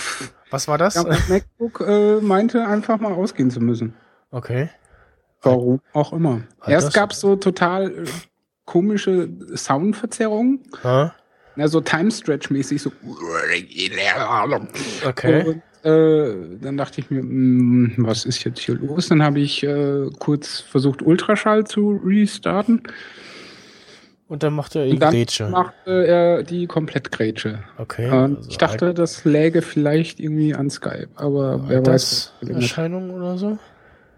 Was 0.50 0.68
war 0.68 0.78
das? 0.78 0.94
ja 0.94 1.04
MacBook 1.28 1.80
äh, 1.86 2.20
meinte 2.20 2.66
einfach 2.66 3.00
mal 3.00 3.12
ausgehen 3.12 3.50
zu 3.50 3.60
müssen. 3.60 3.94
Okay. 4.30 4.68
Warum 5.42 5.80
auch 5.92 6.12
immer. 6.12 6.42
Hat 6.60 6.68
Erst 6.70 6.94
gab 6.94 7.12
es 7.12 7.20
so 7.20 7.36
total 7.36 7.90
äh, 7.90 8.04
komische 8.64 9.30
Soundverzerrungen. 9.54 10.62
Ah, 10.82 11.12
Ja, 11.56 11.68
so 11.68 11.80
Time-Stretch-mäßig, 11.80 12.82
so. 12.82 12.92
okay. 15.06 15.44
Und 15.46 15.62
äh, 15.84 16.58
dann 16.60 16.76
dachte 16.76 17.00
ich 17.00 17.10
mir, 17.10 17.20
hm, 17.20 17.94
was 17.98 18.24
ist 18.24 18.44
jetzt 18.44 18.60
hier 18.60 18.76
los? 18.76 19.08
Dann 19.08 19.22
habe 19.22 19.40
ich 19.40 19.62
äh, 19.62 20.10
kurz 20.18 20.60
versucht, 20.60 21.02
Ultraschall 21.02 21.64
zu 21.64 22.00
restarten. 22.04 22.82
Und 24.28 24.42
dann 24.42 24.52
macht 24.52 24.76
er 24.76 24.84
die 24.84 24.98
dann 24.98 25.12
Grätsche. 25.12 25.48
machte 25.48 26.06
er 26.06 26.42
die 26.42 26.66
Komplettgrätsche. 26.66 27.60
Okay. 27.78 28.08
Also 28.08 28.50
ich 28.50 28.58
dachte, 28.58 28.92
das 28.92 29.24
läge 29.24 29.62
vielleicht 29.62 30.20
irgendwie 30.20 30.54
an 30.54 30.68
Skype, 30.68 31.08
aber 31.14 31.68
wer 31.68 31.84
weiß. 31.86 32.34
Alterserscheinung 32.42 33.10
oder 33.10 33.38
so? 33.38 33.58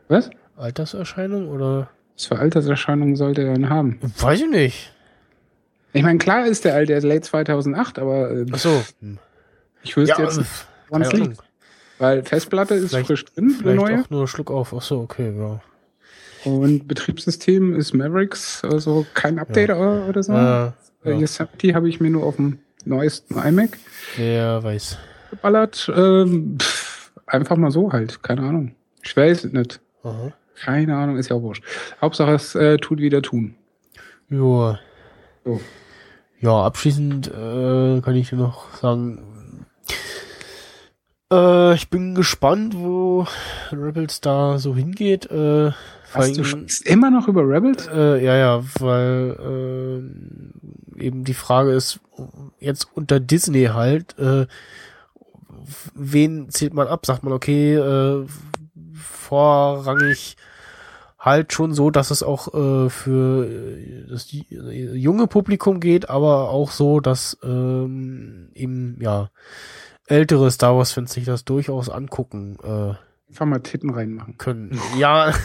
Was? 0.09 0.31
Alterserscheinung 0.57 1.49
oder? 1.49 1.91
Was 2.17 2.27
für 2.27 2.39
Alterserscheinungen 2.39 3.15
sollte 3.15 3.43
er 3.43 3.55
denn 3.55 3.71
haben? 3.71 4.01
Weiß 4.19 4.41
ich 4.41 4.51
nicht. 4.51 4.93
Ich 5.93 6.03
meine, 6.03 6.19
klar 6.19 6.47
ist 6.47 6.65
der 6.65 6.75
alt, 6.75 6.89
der 6.89 6.99
ist 6.99 7.05
late 7.05 7.23
2008, 7.23 7.99
aber 7.99 8.31
äh, 8.31 8.47
Ach 8.53 8.59
so. 8.59 8.83
Ich 9.83 9.97
wüsste 9.97 10.23
jetzt 10.23 10.37
äh, 10.37 10.41
nicht, 10.41 10.51
woran 10.89 11.03
es 11.03 11.13
liegt. 11.13 11.43
Weil 12.01 12.25
Festplatte 12.25 12.75
ist 12.75 12.91
Vielleicht- 12.91 13.07
frisch 13.07 13.25
drin, 13.27 13.45
eine 13.45 13.55
Vielleicht 13.55 13.77
neue. 13.81 14.01
auch 14.03 14.11
nur 14.11 14.27
Schluck 14.27 14.51
auf. 14.51 14.75
Ach 14.77 14.83
so, 14.83 15.01
okay, 15.01 15.33
ja. 15.39 15.61
Und 16.45 16.89
Betriebssystem 16.89 17.77
ist 17.77 17.93
Mavericks, 17.95 18.65
also 18.65 19.07
kein 19.15 19.39
Update 19.39 19.71
oder, 19.71 20.09
oder 20.09 20.23
so. 20.23 20.33
Äh, 20.33 20.37
ja. 20.37 20.73
Yosemite 21.05 21.75
habe 21.75 21.89
ich 21.89 22.01
mir 22.01 22.11
nur 22.11 22.25
auf 22.25 22.37
dem 22.37 22.59
neuesten 22.87 23.39
iMac 23.39 23.79
Wer 24.17 24.65
weiß. 24.65 24.97
geballert. 25.31 25.93
Ähm, 25.95 26.57
pff, 26.59 27.13
einfach 27.27 27.57
mal 27.57 27.71
so 27.71 27.93
halt, 27.93 28.23
keine 28.23 28.41
Ahnung. 28.43 28.75
Ich 29.03 29.15
weiß 29.17 29.45
es 29.45 29.53
nicht. 29.53 29.81
Aha. 30.03 30.33
Keine 30.63 30.97
Ahnung, 30.97 31.17
ist 31.19 31.29
ja 31.29 31.37
auch 31.37 31.43
wurscht. 31.43 31.63
Hauptsache 32.01 32.33
es 32.33 32.55
äh, 32.55 32.79
tut 32.79 32.99
wieder 33.01 33.21
tun. 33.23 33.55
Ja. 34.31 34.79
So. 35.45 35.61
Ja, 36.41 36.63
abschließend 36.65 37.29
äh, 37.29 38.01
kann 38.01 38.15
ich 38.17 38.33
noch 38.33 38.75
sagen, 38.77 39.23
äh, 41.33 41.75
ich 41.75 41.91
bin 41.91 42.15
gespannt, 42.15 42.75
wo 42.77 43.27
Rebels 43.73 44.21
da 44.21 44.59
so 44.59 44.75
hingeht. 44.75 45.31
Äh, 45.31 45.73
Hast 46.13 46.37
du 46.37 46.45
sprichst 46.45 46.87
immer 46.87 47.11
noch 47.11 47.29
über 47.29 47.43
Rebels? 47.43 47.87
Äh, 47.87 48.25
ja, 48.25 48.37
ja, 48.37 48.65
weil 48.81 50.03
äh, 50.99 51.05
eben 51.05 51.25
die 51.25 51.35
Frage 51.35 51.71
ist, 51.71 52.01
jetzt 52.59 52.89
unter 52.95 53.21
Disney 53.21 53.67
halt, 53.67 54.19
äh, 54.19 54.47
wen 55.95 56.51
zählt 56.51 56.75
man 56.75 56.89
ab? 56.89 57.07
Sagt 57.07 57.23
man, 57.23 57.33
okay, 57.33 57.75
äh, 57.75 58.27
vorrangig 58.95 60.37
halt 61.19 61.53
schon 61.53 61.75
so, 61.75 61.91
dass 61.91 62.11
es 62.11 62.23
auch 62.23 62.55
äh, 62.55 62.89
für 62.89 63.77
das 64.09 64.29
junge 64.31 65.27
Publikum 65.27 65.79
geht, 65.79 66.09
aber 66.09 66.49
auch 66.49 66.71
so, 66.71 67.01
dass 67.01 67.39
ähm, 67.45 68.49
eben 68.55 68.99
ja 69.01 69.31
ältere 70.11 70.51
Star 70.51 70.77
Wars 70.77 70.93
Fans 70.93 71.13
sich 71.13 71.25
das 71.25 71.45
durchaus 71.45 71.89
angucken 71.89 72.59
äh, 72.63 72.95
Einfach 73.31 73.47
mal 73.47 73.61
Titten 73.61 73.91
reinmachen. 73.91 74.37
können. 74.39 74.79
Ja. 74.99 75.33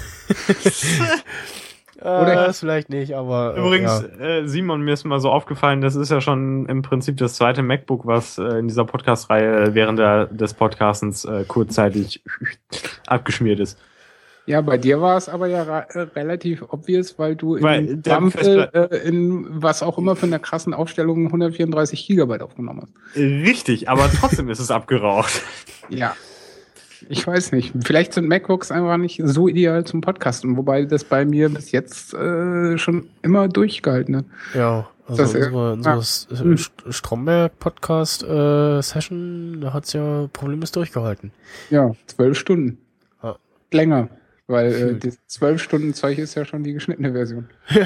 Oder- 2.01 2.47
äh, 2.47 2.49
ist 2.49 2.59
vielleicht 2.59 2.89
nicht, 2.89 3.15
aber 3.15 3.55
äh, 3.55 3.59
Übrigens, 3.59 4.03
ja. 4.19 4.25
äh, 4.25 4.47
Simon, 4.47 4.81
mir 4.81 4.93
ist 4.93 5.05
mal 5.05 5.19
so 5.19 5.31
aufgefallen, 5.31 5.81
das 5.81 5.95
ist 5.95 6.11
ja 6.11 6.19
schon 6.19 6.65
im 6.65 6.81
Prinzip 6.81 7.17
das 7.17 7.35
zweite 7.35 7.63
MacBook, 7.63 8.05
was 8.05 8.37
äh, 8.37 8.43
in 8.59 8.67
dieser 8.67 8.85
Podcast-Reihe 8.85 9.73
während 9.75 9.99
der, 9.99 10.25
des 10.25 10.53
Podcastens 10.53 11.25
äh, 11.25 11.45
kurzzeitig 11.47 12.21
abgeschmiert 13.07 13.59
ist. 13.59 13.79
Ja, 14.47 14.61
bei 14.61 14.77
dir 14.77 15.01
war 15.01 15.17
es 15.17 15.27
aber 15.27 15.47
ja 15.47 15.63
äh, 15.79 16.01
relativ 16.15 16.63
obvious, 16.69 17.17
weil 17.17 17.35
du 17.35 17.59
Weil 17.61 17.85
in, 17.87 18.01
der 18.03 18.15
Bumble, 18.19 18.69
äh, 18.73 19.07
in 19.07 19.47
was 19.49 19.81
auch 19.81 19.97
immer 19.97 20.15
für 20.15 20.27
eine 20.27 20.39
krassen 20.39 20.73
Aufstellung 20.75 21.25
134 21.25 22.05
Gigabyte 22.07 22.43
aufgenommen 22.43 22.81
hast. 22.83 23.15
Richtig, 23.17 23.89
aber 23.89 24.07
trotzdem 24.19 24.49
ist 24.49 24.59
es 24.59 24.69
abgeraucht. 24.71 25.41
Ja. 25.89 26.15
Ich 27.09 27.27
weiß 27.27 27.51
nicht. 27.51 27.71
Vielleicht 27.83 28.13
sind 28.13 28.27
MacBooks 28.27 28.71
einfach 28.71 28.97
nicht 28.97 29.21
so 29.23 29.47
ideal 29.47 29.83
zum 29.83 30.01
Podcasten, 30.01 30.57
wobei 30.57 30.85
das 30.85 31.03
bei 31.03 31.23
mir 31.25 31.49
bis 31.49 31.71
jetzt 31.71 32.15
äh, 32.15 32.79
schon 32.79 33.07
immer 33.21 33.47
durchgehalten 33.47 34.17
hat. 34.17 34.25
Ja, 34.55 34.89
also 35.07 35.21
Das, 35.21 35.35
äh, 35.35 35.37
unsere, 35.45 35.73
unsere 35.73 35.97
S- 35.99 36.27
Hm. 36.35 36.55
St- 36.55 36.91
Stromberg-Podcast 36.91 38.23
äh, 38.23 38.81
Session, 38.81 39.59
da 39.61 39.73
hat's 39.73 39.93
ja 39.93 40.27
problemlos 40.33 40.71
durchgehalten. 40.71 41.31
Ja, 41.69 41.91
zwölf 42.07 42.39
Stunden. 42.39 42.79
Ja. 43.21 43.35
Länger, 43.71 44.09
weil 44.47 44.73
äh, 44.73 44.95
das 44.95 45.17
zwölf 45.27 45.61
Stunden 45.61 45.93
Zeug 45.93 46.17
ist 46.17 46.35
ja 46.35 46.45
schon 46.45 46.63
die 46.63 46.73
geschnittene 46.73 47.11
Version. 47.11 47.49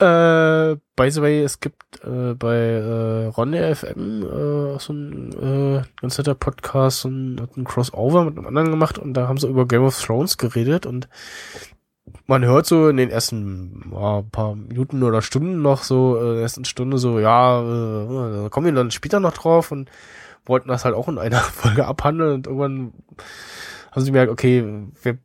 Äh, 0.00 0.76
by 0.96 1.10
the 1.10 1.20
way, 1.20 1.42
es 1.42 1.60
gibt 1.60 2.02
äh, 2.04 2.32
bei 2.32 2.56
äh, 2.56 3.26
Ronde 3.26 3.74
FM 3.76 4.22
äh, 4.22 4.74
auch 4.74 4.80
so 4.80 4.94
ein 4.94 5.32
äh, 5.32 5.82
ganz 6.00 6.16
netter 6.16 6.34
Podcast, 6.34 7.00
so 7.00 7.10
ein, 7.10 7.38
hat 7.38 7.54
ein 7.58 7.64
Crossover 7.64 8.24
mit 8.24 8.38
einem 8.38 8.46
anderen 8.46 8.70
gemacht 8.70 8.98
und 8.98 9.12
da 9.12 9.28
haben 9.28 9.36
sie 9.36 9.46
über 9.46 9.68
Game 9.68 9.82
of 9.82 10.02
Thrones 10.02 10.38
geredet 10.38 10.86
und 10.86 11.10
man 12.26 12.46
hört 12.46 12.64
so 12.64 12.88
in 12.88 12.96
den 12.96 13.10
ersten 13.10 13.92
ja, 13.92 14.22
paar 14.32 14.54
Minuten 14.54 15.02
oder 15.02 15.20
Stunden 15.20 15.60
noch 15.60 15.82
so, 15.82 16.16
äh, 16.16 16.28
in 16.28 16.34
der 16.34 16.42
ersten 16.44 16.64
Stunde 16.64 16.96
so, 16.96 17.20
ja, 17.20 17.60
äh, 17.60 18.42
da 18.44 18.48
kommen 18.48 18.64
wir 18.64 18.72
dann 18.72 18.90
später 18.90 19.20
noch 19.20 19.34
drauf 19.34 19.70
und 19.70 19.90
wollten 20.46 20.68
das 20.68 20.86
halt 20.86 20.94
auch 20.94 21.08
in 21.08 21.18
einer 21.18 21.40
Folge 21.40 21.86
abhandeln 21.86 22.36
und 22.36 22.46
irgendwann 22.46 22.94
haben 23.90 24.00
sie 24.00 24.12
gemerkt, 24.12 24.32
okay, 24.32 24.64
wir 25.02 25.18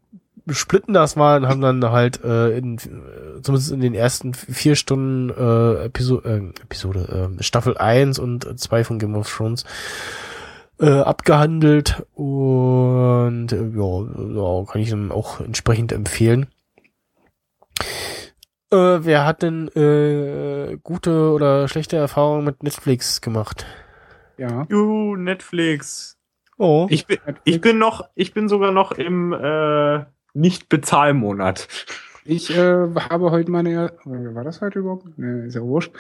splitten 0.50 0.94
das 0.94 1.16
mal 1.16 1.42
und 1.42 1.48
haben 1.48 1.62
dann 1.62 1.84
halt 1.92 2.24
äh, 2.24 2.58
in, 2.58 2.78
äh, 2.78 3.42
zumindest 3.42 3.72
in 3.72 3.82
den 3.82 3.94
ersten 3.94 4.34
vier 4.34 4.76
Stunden 4.76 5.30
äh, 5.30 5.86
Episo 5.86 6.22
äh, 6.22 6.50
Episode, 6.62 7.32
äh, 7.40 7.44
Staffel 7.44 7.78
1 7.78 8.20
und 8.20 8.60
2 8.60 8.84
von 8.84 9.00
Game 9.00 9.16
of 9.16 9.32
Thrones 9.32 9.66
äh, 10.80 10.90
abgehandelt 10.90 12.06
und 12.14 13.52
äh, 13.52 13.70
ja, 13.76 14.60
ja, 14.60 14.66
kann 14.66 14.82
ich 14.82 14.90
dann 14.90 15.12
auch 15.12 15.40
entsprechend 15.40 15.92
empfehlen. 15.92 16.48
Äh, 18.72 19.06
wer 19.06 19.26
hat 19.26 19.42
denn 19.42 19.68
äh, 19.70 20.78
gute 20.84 21.32
oder 21.32 21.68
schlechte 21.68 21.98
Erfahrungen 21.98 22.46
mit 22.46 22.64
Netflix 22.64 23.22
gemacht? 23.22 23.66
Ja. 24.38 24.66
Juhu, 24.70 25.16
Netflix. 25.16 26.18
Oh, 26.58 26.88
Ich 26.90 27.06
bin, 27.06 27.18
ich 27.44 27.62
bin 27.62 27.78
noch, 27.78 28.10
ich 28.16 28.34
bin 28.34 28.48
sogar 28.48 28.72
noch 28.72 28.94
im 28.94 29.34
äh, 29.34 30.06
Nicht-Bezahlmonat. 30.36 31.68
Ich 32.26 32.50
äh, 32.56 32.88
habe 33.10 33.32
heute 33.32 33.52
meine, 33.52 33.86
äh, 34.06 34.36
war 34.36 34.44
das 34.44 34.62
heute 34.62 34.80
überhaupt? 34.80 35.18
Ne, 35.18 35.46
ist 35.46 35.56
ja 35.56 35.62
wurscht. 35.62 35.92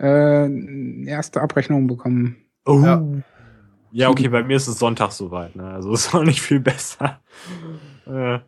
Äh, 0.00 1.06
erste 1.06 1.40
Abrechnung 1.40 1.86
bekommen. 1.86 2.36
Oh. 2.64 2.80
Ja. 2.80 3.04
Ja. 3.92 4.08
okay, 4.08 4.28
bei 4.28 4.42
mir 4.42 4.56
ist 4.56 4.66
es 4.66 4.78
Sonntag 4.78 5.12
soweit, 5.12 5.54
ne? 5.54 5.70
Also 5.70 5.92
ist 5.92 6.14
auch 6.14 6.24
nicht 6.24 6.40
viel 6.40 6.60
besser. 6.60 7.20
Äh, 8.06 8.40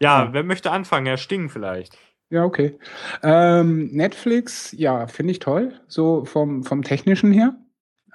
ja, 0.00 0.28
wer 0.32 0.44
möchte 0.44 0.70
anfangen? 0.70 1.06
Herr 1.06 1.16
Sting 1.16 1.48
vielleicht. 1.48 1.98
Ja, 2.30 2.44
okay. 2.44 2.78
Ähm, 3.22 3.88
Netflix, 3.92 4.72
ja, 4.76 5.06
finde 5.06 5.32
ich 5.32 5.38
toll, 5.38 5.72
so 5.88 6.24
vom, 6.26 6.62
vom 6.62 6.82
Technischen 6.82 7.32
her. 7.32 7.56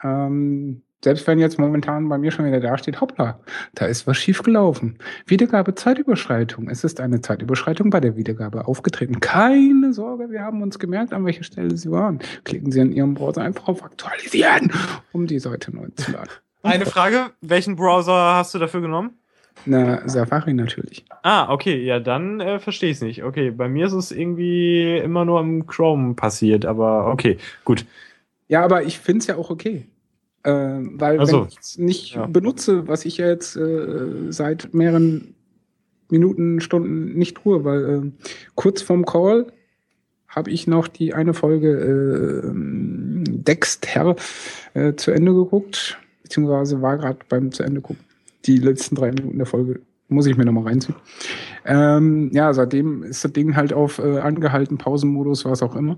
Ähm, 0.03 0.83
selbst 1.03 1.27
wenn 1.27 1.37
jetzt 1.37 1.59
momentan 1.59 2.07
bei 2.07 2.17
mir 2.17 2.31
schon 2.31 2.45
wieder 2.45 2.59
da 2.59 2.77
steht, 2.77 3.01
hoppla, 3.01 3.39
da 3.75 3.85
ist 3.85 4.07
was 4.07 4.17
schiefgelaufen. 4.17 4.97
Wiedergabe 5.25 5.75
Zeitüberschreitung. 5.75 6.69
Es 6.69 6.83
ist 6.83 7.01
eine 7.01 7.21
Zeitüberschreitung 7.21 7.89
bei 7.89 7.99
der 7.99 8.15
Wiedergabe 8.15 8.67
aufgetreten. 8.67 9.19
Keine 9.19 9.93
Sorge, 9.93 10.31
wir 10.31 10.41
haben 10.41 10.61
uns 10.61 10.79
gemerkt, 10.79 11.13
an 11.13 11.25
welcher 11.25 11.43
Stelle 11.43 11.75
Sie 11.75 11.91
waren. 11.91 12.19
Klicken 12.45 12.71
Sie 12.71 12.79
in 12.79 12.93
Ihrem 12.93 13.15
Browser 13.15 13.41
einfach 13.41 13.67
auf 13.67 13.83
Aktualisieren, 13.83 14.71
um 15.11 15.27
die 15.27 15.39
Seite 15.39 15.75
neu 15.75 15.87
zu 15.95 16.11
laden. 16.11 16.29
Eine 16.61 16.85
Frage, 16.85 17.31
welchen 17.41 17.75
Browser 17.75 18.35
hast 18.35 18.53
du 18.53 18.59
dafür 18.59 18.79
genommen? 18.79 19.11
Na, 19.65 20.07
Safari 20.07 20.53
natürlich. 20.53 21.05
Ah, 21.21 21.51
okay, 21.51 21.83
ja, 21.83 21.99
dann 21.99 22.39
äh, 22.39 22.59
verstehe 22.59 22.89
ich 22.89 22.97
es 22.97 23.03
nicht. 23.03 23.23
Okay, 23.23 23.51
bei 23.51 23.67
mir 23.67 23.87
ist 23.87 23.93
es 23.93 24.11
irgendwie 24.11 24.97
immer 24.97 25.25
nur 25.25 25.41
im 25.41 25.67
Chrome 25.67 26.15
passiert, 26.15 26.65
aber 26.65 27.07
okay, 27.07 27.37
gut. 27.65 27.85
Ja, 28.47 28.63
aber 28.63 28.83
ich 28.83 28.99
finde 28.99 29.19
es 29.19 29.27
ja 29.27 29.35
auch 29.35 29.49
okay. 29.49 29.87
Äh, 30.43 30.51
weil 30.51 31.19
Ach 31.19 31.27
so. 31.27 31.41
wenn 31.41 31.47
ich 31.47 31.57
es 31.59 31.77
nicht 31.77 32.15
Ja. 32.15 32.25
benutze, 32.25 32.87
was 32.87 33.05
ich 33.05 33.17
ja 33.17 33.27
jetzt 33.27 33.55
äh, 33.55 34.31
seit 34.31 34.73
mehreren 34.73 35.35
Minuten, 36.09 36.59
Stunden 36.61 37.13
nicht 37.17 37.37
tue, 37.37 37.63
weil 37.63 37.83
äh, 37.89 38.11
kurz 38.55 38.81
vorm 38.81 39.05
Call 39.05 39.47
habe 40.27 40.51
ich 40.51 40.67
noch 40.67 40.87
die 40.87 41.13
eine 41.13 41.33
Folge 41.33 41.69
äh, 41.69 42.51
Dexter 42.53 44.15
äh, 44.73 44.93
zu 44.95 45.11
Ende 45.11 45.33
geguckt, 45.33 45.97
beziehungsweise 46.23 46.81
war 46.81 46.97
gerade 46.97 47.19
beim 47.29 47.51
zu 47.51 47.63
Ende 47.63 47.81
gucken. 47.81 48.03
Die 48.45 48.57
letzten 48.57 48.95
drei 48.95 49.11
Minuten 49.11 49.37
der 49.37 49.45
Folge 49.45 49.79
muss 50.09 50.25
ich 50.25 50.35
mir 50.37 50.45
nochmal 50.45 50.65
reinziehen. 50.65 50.95
Ähm, 51.65 52.29
ja, 52.33 52.53
seitdem 52.53 53.03
ist 53.03 53.23
das 53.23 53.31
Ding 53.33 53.55
halt 53.55 53.73
auf 53.73 53.99
äh, 53.99 54.19
angehalten, 54.19 54.77
Pausenmodus, 54.77 55.45
was 55.45 55.63
auch 55.63 55.75
immer. 55.75 55.97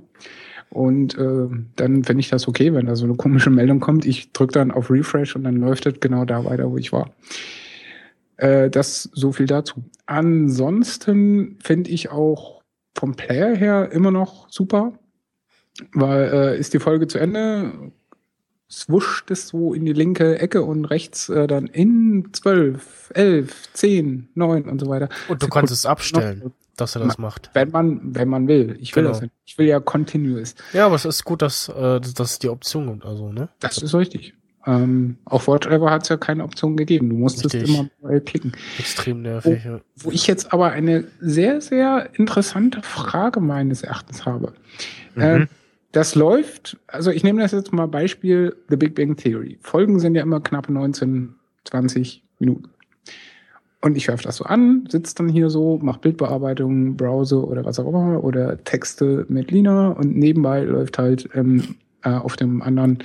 Und 0.69 1.17
äh, 1.17 1.47
dann 1.75 2.03
finde 2.03 2.19
ich 2.19 2.29
das 2.29 2.47
okay, 2.47 2.73
wenn 2.73 2.87
da 2.87 2.95
so 2.95 3.05
eine 3.05 3.15
komische 3.15 3.49
Meldung 3.49 3.79
kommt. 3.79 4.05
Ich 4.05 4.33
drücke 4.33 4.53
dann 4.53 4.71
auf 4.71 4.91
Refresh 4.91 5.35
und 5.35 5.43
dann 5.43 5.55
läuft 5.55 5.85
es 5.85 5.99
genau 5.99 6.25
da 6.25 6.43
weiter, 6.43 6.69
wo 6.69 6.77
ich 6.77 6.91
war. 6.91 7.11
Äh, 8.37 8.69
das 8.69 9.09
so 9.13 9.31
viel 9.31 9.45
dazu. 9.45 9.83
Ansonsten 10.05 11.57
finde 11.63 11.91
ich 11.91 12.11
auch 12.11 12.61
vom 12.93 13.15
Player 13.15 13.55
her 13.55 13.91
immer 13.91 14.11
noch 14.11 14.49
super, 14.49 14.93
weil 15.93 16.33
äh, 16.33 16.59
ist 16.59 16.73
die 16.73 16.79
Folge 16.79 17.07
zu 17.07 17.19
Ende, 17.19 17.91
swuscht 18.69 19.31
es 19.31 19.49
so 19.49 19.73
in 19.73 19.85
die 19.85 19.93
linke 19.93 20.39
Ecke 20.39 20.63
und 20.63 20.85
rechts 20.85 21.29
äh, 21.29 21.47
dann 21.47 21.67
in 21.67 22.29
12, 22.33 23.11
11, 23.13 23.73
10, 23.73 24.29
9 24.33 24.63
und 24.63 24.79
so 24.79 24.87
weiter. 24.87 25.09
und 25.27 25.41
du 25.41 25.47
kannst 25.47 25.71
es 25.71 25.85
abstellen, 25.85 26.51
dass 26.77 26.95
er 26.95 27.03
das 27.03 27.17
macht. 27.17 27.49
Wenn 27.53 27.69
man, 27.71 27.99
wenn 28.15 28.27
man 28.27 28.47
will. 28.47 28.77
Ich 28.81 28.95
will 28.95 29.03
Genau. 29.03 29.13
das 29.13 29.21
nicht. 29.21 29.33
Ich 29.45 29.57
will 29.57 29.67
ja 29.67 29.79
continuous. 29.79 30.55
Ja, 30.73 30.85
aber 30.87 30.95
es 30.95 31.05
ist 31.05 31.23
gut, 31.23 31.41
dass, 31.41 31.69
äh, 31.69 31.99
dass, 32.01 32.39
die 32.39 32.49
Option 32.49 32.87
gibt, 32.91 33.05
also, 33.05 33.31
ne? 33.31 33.49
Das 33.59 33.77
ist 33.77 33.93
richtig. 33.95 34.33
Ähm, 34.67 35.17
auf 35.25 35.47
Whatever 35.47 35.91
hat 35.91 36.03
es 36.03 36.09
ja 36.09 36.17
keine 36.17 36.43
Option 36.43 36.75
gegeben. 36.75 37.09
Du 37.09 37.15
musstest 37.17 37.53
Richtig. 37.53 37.69
immer 37.77 37.87
mal 38.01 38.19
klicken. 38.19 38.53
Extrem 38.79 39.21
nervig. 39.21 39.63
ja. 39.63 39.79
Wo 39.95 40.09
ich 40.11 40.25
jetzt 40.25 40.53
aber 40.53 40.71
eine 40.71 41.03
sehr, 41.19 41.61
sehr 41.61 42.09
interessante 42.13 42.81
Frage 42.81 43.41
meines 43.41 43.83
Erachtens 43.83 44.25
habe. 44.25 44.53
Äh, 45.15 45.39
Mhm. 45.39 45.47
das 45.91 46.15
läuft, 46.15 46.77
also 46.87 47.11
ich 47.11 47.23
nehme 47.23 47.41
das 47.43 47.51
jetzt 47.51 47.73
mal 47.73 47.87
Beispiel 47.87 48.55
The 48.69 48.75
Big 48.75 48.95
Bang 48.95 49.15
Theory. 49.15 49.59
Folgen 49.61 49.99
sind 49.99 50.15
ja 50.15 50.23
immer 50.23 50.39
knapp 50.41 50.67
19, 50.67 51.35
20 51.65 52.23
Minuten. 52.39 52.69
Und 53.85 53.95
ich 53.95 54.07
werfe 54.07 54.23
das 54.23 54.37
so 54.37 54.45
an, 54.45 54.87
sitze 54.89 55.13
dann 55.13 55.29
hier 55.29 55.47
so, 55.51 55.77
mache 55.79 55.99
Bildbearbeitung, 55.99 56.97
Browse 56.97 57.45
oder 57.45 57.63
was 57.65 57.77
auch 57.77 57.87
immer 57.87 58.23
oder 58.23 58.57
Texte 58.63 59.27
mit 59.29 59.51
Lina 59.51 59.89
und 59.89 60.17
nebenbei 60.17 60.61
läuft 60.61 60.97
halt 60.97 61.29
ähm, 61.35 61.75
äh, 62.01 62.09
auf 62.09 62.35
dem 62.35 62.63
anderen 62.63 62.97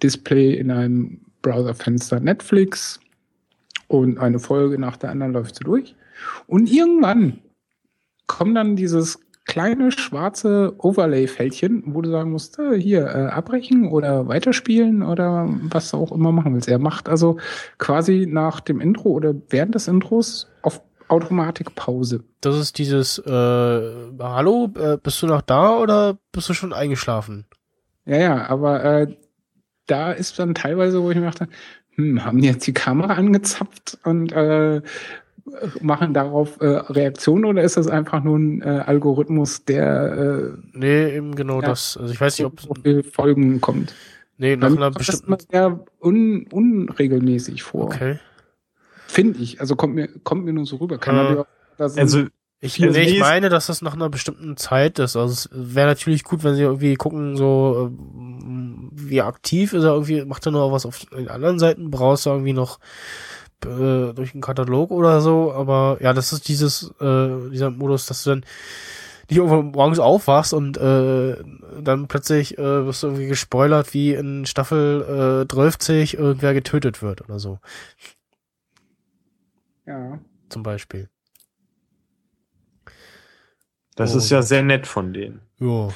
Display 0.00 0.54
in 0.54 0.70
einem 0.70 1.22
Browserfenster 1.42 2.20
Netflix 2.20 3.00
und 3.88 4.18
eine 4.18 4.38
Folge 4.38 4.78
nach 4.78 4.96
der 4.96 5.10
anderen 5.10 5.32
läuft 5.32 5.56
so 5.56 5.64
durch. 5.64 5.96
Und 6.46 6.70
irgendwann 6.70 7.40
kommt 8.28 8.56
dann 8.56 8.76
dieses 8.76 9.18
kleine 9.48 9.90
schwarze 9.90 10.74
Overlay-Fältchen, 10.78 11.82
wo 11.86 12.02
du 12.02 12.10
sagen 12.10 12.30
musst, 12.30 12.58
äh, 12.58 12.78
hier 12.78 13.06
äh, 13.06 13.26
abbrechen 13.26 13.88
oder 13.88 14.28
weiterspielen 14.28 15.02
oder 15.02 15.48
was 15.62 15.90
du 15.90 15.96
auch 15.96 16.12
immer 16.12 16.30
machen 16.30 16.54
willst. 16.54 16.68
Er 16.68 16.78
macht 16.78 17.08
also 17.08 17.38
quasi 17.78 18.28
nach 18.30 18.60
dem 18.60 18.80
Intro 18.80 19.08
oder 19.08 19.34
während 19.48 19.74
des 19.74 19.88
Intros 19.88 20.48
auf 20.62 20.82
Automatik 21.08 21.74
Pause. 21.74 22.22
Das 22.42 22.56
ist 22.56 22.78
dieses, 22.78 23.18
äh, 23.18 23.30
hallo, 24.20 24.70
äh, 24.78 24.98
bist 25.02 25.22
du 25.22 25.26
noch 25.26 25.40
da 25.40 25.78
oder 25.78 26.18
bist 26.30 26.48
du 26.50 26.54
schon 26.54 26.74
eingeschlafen? 26.74 27.46
Ja, 28.04 28.16
ja, 28.18 28.46
aber 28.48 28.84
äh, 28.84 29.16
da 29.86 30.12
ist 30.12 30.38
dann 30.38 30.54
teilweise, 30.54 31.02
wo 31.02 31.10
ich 31.10 31.16
mir 31.16 31.24
dachte, 31.24 31.48
hm, 31.96 32.24
haben 32.24 32.42
die 32.42 32.48
jetzt 32.48 32.66
die 32.66 32.74
Kamera 32.74 33.14
angezapft 33.14 33.98
und 34.04 34.30
äh, 34.32 34.82
machen 35.80 36.14
darauf 36.14 36.60
äh, 36.60 36.66
Reaktionen 36.66 37.44
oder 37.44 37.62
ist 37.62 37.76
das 37.76 37.88
einfach 37.88 38.22
nur 38.22 38.38
ein 38.38 38.62
äh, 38.62 38.82
Algorithmus, 38.86 39.64
der 39.64 40.52
äh, 40.52 40.58
Nee, 40.72 41.16
eben 41.16 41.34
genau 41.34 41.60
Ja. 41.60 41.68
das. 41.68 41.96
Also 41.96 42.12
ich 42.12 42.20
weiß 42.20 42.38
nicht, 42.38 42.46
ob 42.46 42.60
so 42.60 42.74
viel 42.82 43.02
Folgen 43.02 43.60
kommt? 43.60 43.94
nee, 44.36 44.56
nach 44.56 44.68
einer 44.68 44.86
kommt 44.92 45.00
das 45.00 45.06
bestimmten 45.06 45.36
sehr 45.50 45.80
un, 46.00 46.46
unregelmäßig 46.50 47.62
vor. 47.62 47.84
Okay. 47.86 48.18
Finde 49.06 49.38
ich. 49.40 49.60
Also 49.60 49.74
kommt 49.74 49.94
mir, 49.94 50.08
kommt 50.22 50.44
mir 50.44 50.52
nur 50.52 50.66
so 50.66 50.76
rüber. 50.76 50.98
Kann 50.98 51.16
Äh, 51.16 51.44
natürlich 51.78 52.00
Also, 52.00 52.24
Ich, 52.60 52.78
nee, 52.78 52.88
ich 53.02 53.20
meine, 53.20 53.48
dass 53.48 53.68
das 53.68 53.82
nach 53.82 53.94
einer 53.94 54.08
bestimmten 54.08 54.56
Zeit 54.56 54.98
ist. 54.98 55.16
Also 55.16 55.32
es 55.32 55.48
wäre 55.52 55.86
natürlich 55.86 56.24
gut, 56.24 56.42
wenn 56.44 56.56
sie 56.56 56.62
irgendwie 56.62 56.94
gucken, 56.96 57.36
so 57.36 57.90
ähm, 57.90 58.90
wie 58.92 59.22
aktiv 59.22 59.72
ist 59.72 59.84
er 59.84 59.92
irgendwie, 59.92 60.24
macht 60.24 60.44
er 60.46 60.52
noch 60.52 60.72
was 60.72 60.84
auf 60.84 60.98
den 61.06 61.28
anderen 61.28 61.58
Seiten, 61.60 61.90
brauchst 61.90 62.26
du 62.26 62.30
irgendwie 62.30 62.52
noch 62.52 62.80
äh, 63.64 64.12
durch 64.12 64.34
einen 64.34 64.40
Katalog 64.42 64.90
oder 64.90 65.20
so, 65.20 65.52
aber 65.52 65.98
ja, 66.00 66.12
das 66.12 66.32
ist 66.32 66.48
dieses, 66.48 66.94
äh, 67.00 67.50
dieser 67.50 67.70
Modus, 67.70 68.06
dass 68.06 68.24
du 68.24 68.30
dann 68.30 68.44
nicht 69.28 69.38
irgendwann 69.38 69.72
morgens 69.72 69.98
aufwachst 69.98 70.54
und 70.54 70.76
äh, 70.78 71.36
dann 71.82 72.08
plötzlich 72.08 72.56
äh, 72.56 72.86
wirst 72.86 73.02
du 73.02 73.08
irgendwie 73.08 73.26
gespoilert, 73.26 73.92
wie 73.92 74.14
in 74.14 74.46
Staffel 74.46 75.44
äh, 75.46 75.52
12 75.52 76.14
irgendwer 76.14 76.54
getötet 76.54 77.02
wird 77.02 77.22
oder 77.22 77.38
so, 77.38 77.58
ja. 79.86 80.18
zum 80.48 80.62
Beispiel. 80.62 81.08
das 83.96 84.14
Oh. 84.14 84.18
ist 84.18 84.30
ja 84.30 84.42
sehr 84.42 84.62
nett 84.62 84.86
von 84.86 85.12
denen. 85.12 85.40
Ja. 85.58 85.88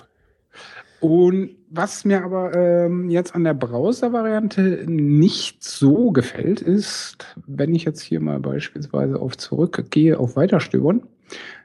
Und 1.03 1.57
was 1.69 2.05
mir 2.05 2.23
aber 2.23 2.55
ähm, 2.55 3.11
jetzt 3.11 3.35
an 3.35 3.43
der 3.43 3.55
Browser-Variante 3.55 4.85
nicht 4.87 5.65
so 5.65 6.13
gefällt, 6.13 6.61
ist, 6.61 7.27
wenn 7.45 7.75
ich 7.75 7.85
jetzt 7.85 8.03
hier 8.03 8.21
mal 8.21 8.39
beispielsweise 8.39 9.19
auf 9.19 9.37
zurückgehe, 9.37 10.21
auf 10.21 10.37
Weiterstöbern, 10.37 11.03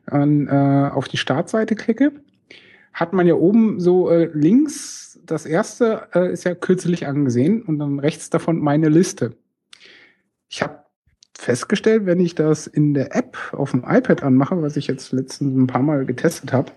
dann 0.07 0.47
äh, 0.47 0.89
auf 0.91 1.07
die 1.07 1.17
Startseite 1.17 1.75
klicke, 1.75 2.13
hat 2.93 3.13
man 3.13 3.27
ja 3.27 3.35
oben 3.35 3.79
so 3.79 4.09
äh, 4.09 4.27
links, 4.33 5.19
das 5.23 5.45
erste 5.45 6.07
äh, 6.15 6.33
ist 6.33 6.43
ja 6.45 6.55
kürzlich 6.55 7.05
angesehen 7.05 7.61
und 7.61 7.77
dann 7.77 7.99
rechts 7.99 8.31
davon 8.31 8.57
meine 8.57 8.89
Liste. 8.89 9.33
Ich 10.49 10.63
habe 10.63 10.79
festgestellt, 11.37 12.07
wenn 12.07 12.19
ich 12.19 12.33
das 12.33 12.65
in 12.65 12.95
der 12.95 13.15
App 13.15 13.37
auf 13.51 13.69
dem 13.69 13.83
iPad 13.87 14.23
anmache, 14.23 14.59
was 14.63 14.77
ich 14.77 14.87
jetzt 14.87 15.11
letztens 15.11 15.55
ein 15.55 15.67
paar 15.67 15.83
Mal 15.83 16.07
getestet 16.07 16.53
habe, 16.53 16.71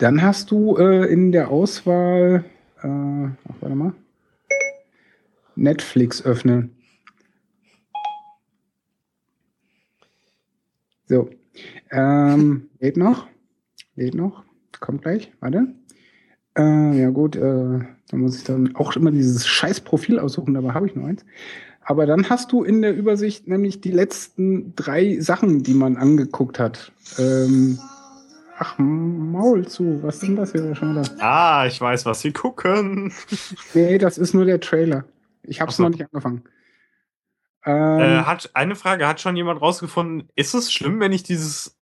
dann 0.00 0.22
hast 0.22 0.50
du 0.50 0.76
äh, 0.78 1.12
in 1.12 1.30
der 1.30 1.50
Auswahl, 1.50 2.44
äh, 2.82 2.88
ach, 2.88 3.54
warte 3.60 3.74
mal, 3.76 3.92
Netflix 5.56 6.24
öffnen. 6.24 6.74
So, 11.06 11.28
ähm, 11.90 12.70
lädt 12.78 12.96
noch, 12.96 13.26
lädt 13.94 14.14
noch, 14.14 14.44
kommt 14.80 15.02
gleich, 15.02 15.32
warte. 15.40 15.74
Äh, 16.56 16.98
ja 16.98 17.10
gut, 17.10 17.36
äh, 17.36 17.80
da 18.08 18.16
muss 18.16 18.38
ich 18.38 18.44
dann 18.44 18.74
auch 18.76 18.96
immer 18.96 19.10
dieses 19.10 19.46
scheiß 19.46 19.82
Profil 19.82 20.18
aussuchen, 20.18 20.54
dabei 20.54 20.72
habe 20.72 20.86
ich 20.86 20.94
nur 20.94 21.06
eins. 21.06 21.26
Aber 21.82 22.06
dann 22.06 22.30
hast 22.30 22.52
du 22.52 22.62
in 22.62 22.80
der 22.80 22.96
Übersicht 22.96 23.48
nämlich 23.48 23.82
die 23.82 23.90
letzten 23.90 24.74
drei 24.76 25.20
Sachen, 25.20 25.62
die 25.62 25.74
man 25.74 25.98
angeguckt 25.98 26.58
hat. 26.58 26.92
Ähm, 27.18 27.78
ach, 28.60 28.78
Maul 28.78 29.66
zu, 29.66 30.02
was 30.02 30.16
ist 30.16 30.22
denn 30.22 30.36
das 30.36 30.52
hier 30.52 30.74
schon 30.74 30.92
wieder? 30.92 31.10
Ah, 31.18 31.66
ich 31.66 31.80
weiß, 31.80 32.04
was 32.04 32.20
sie 32.20 32.32
gucken. 32.32 33.12
Nee, 33.74 33.98
das 33.98 34.18
ist 34.18 34.34
nur 34.34 34.44
der 34.44 34.60
Trailer. 34.60 35.04
Ich 35.42 35.60
habe 35.60 35.70
es 35.70 35.78
so. 35.78 35.82
noch 35.82 35.90
nicht 35.90 36.02
angefangen. 36.02 36.44
Äh, 37.64 37.70
Ähm, 37.70 38.26
hat 38.26 38.50
eine 38.54 38.76
Frage, 38.76 39.08
hat 39.08 39.20
schon 39.20 39.36
jemand 39.36 39.60
rausgefunden, 39.60 40.28
ist 40.34 40.54
es 40.54 40.72
schlimm, 40.72 41.00
wenn 41.00 41.12
ich 41.12 41.22
dieses 41.22 41.78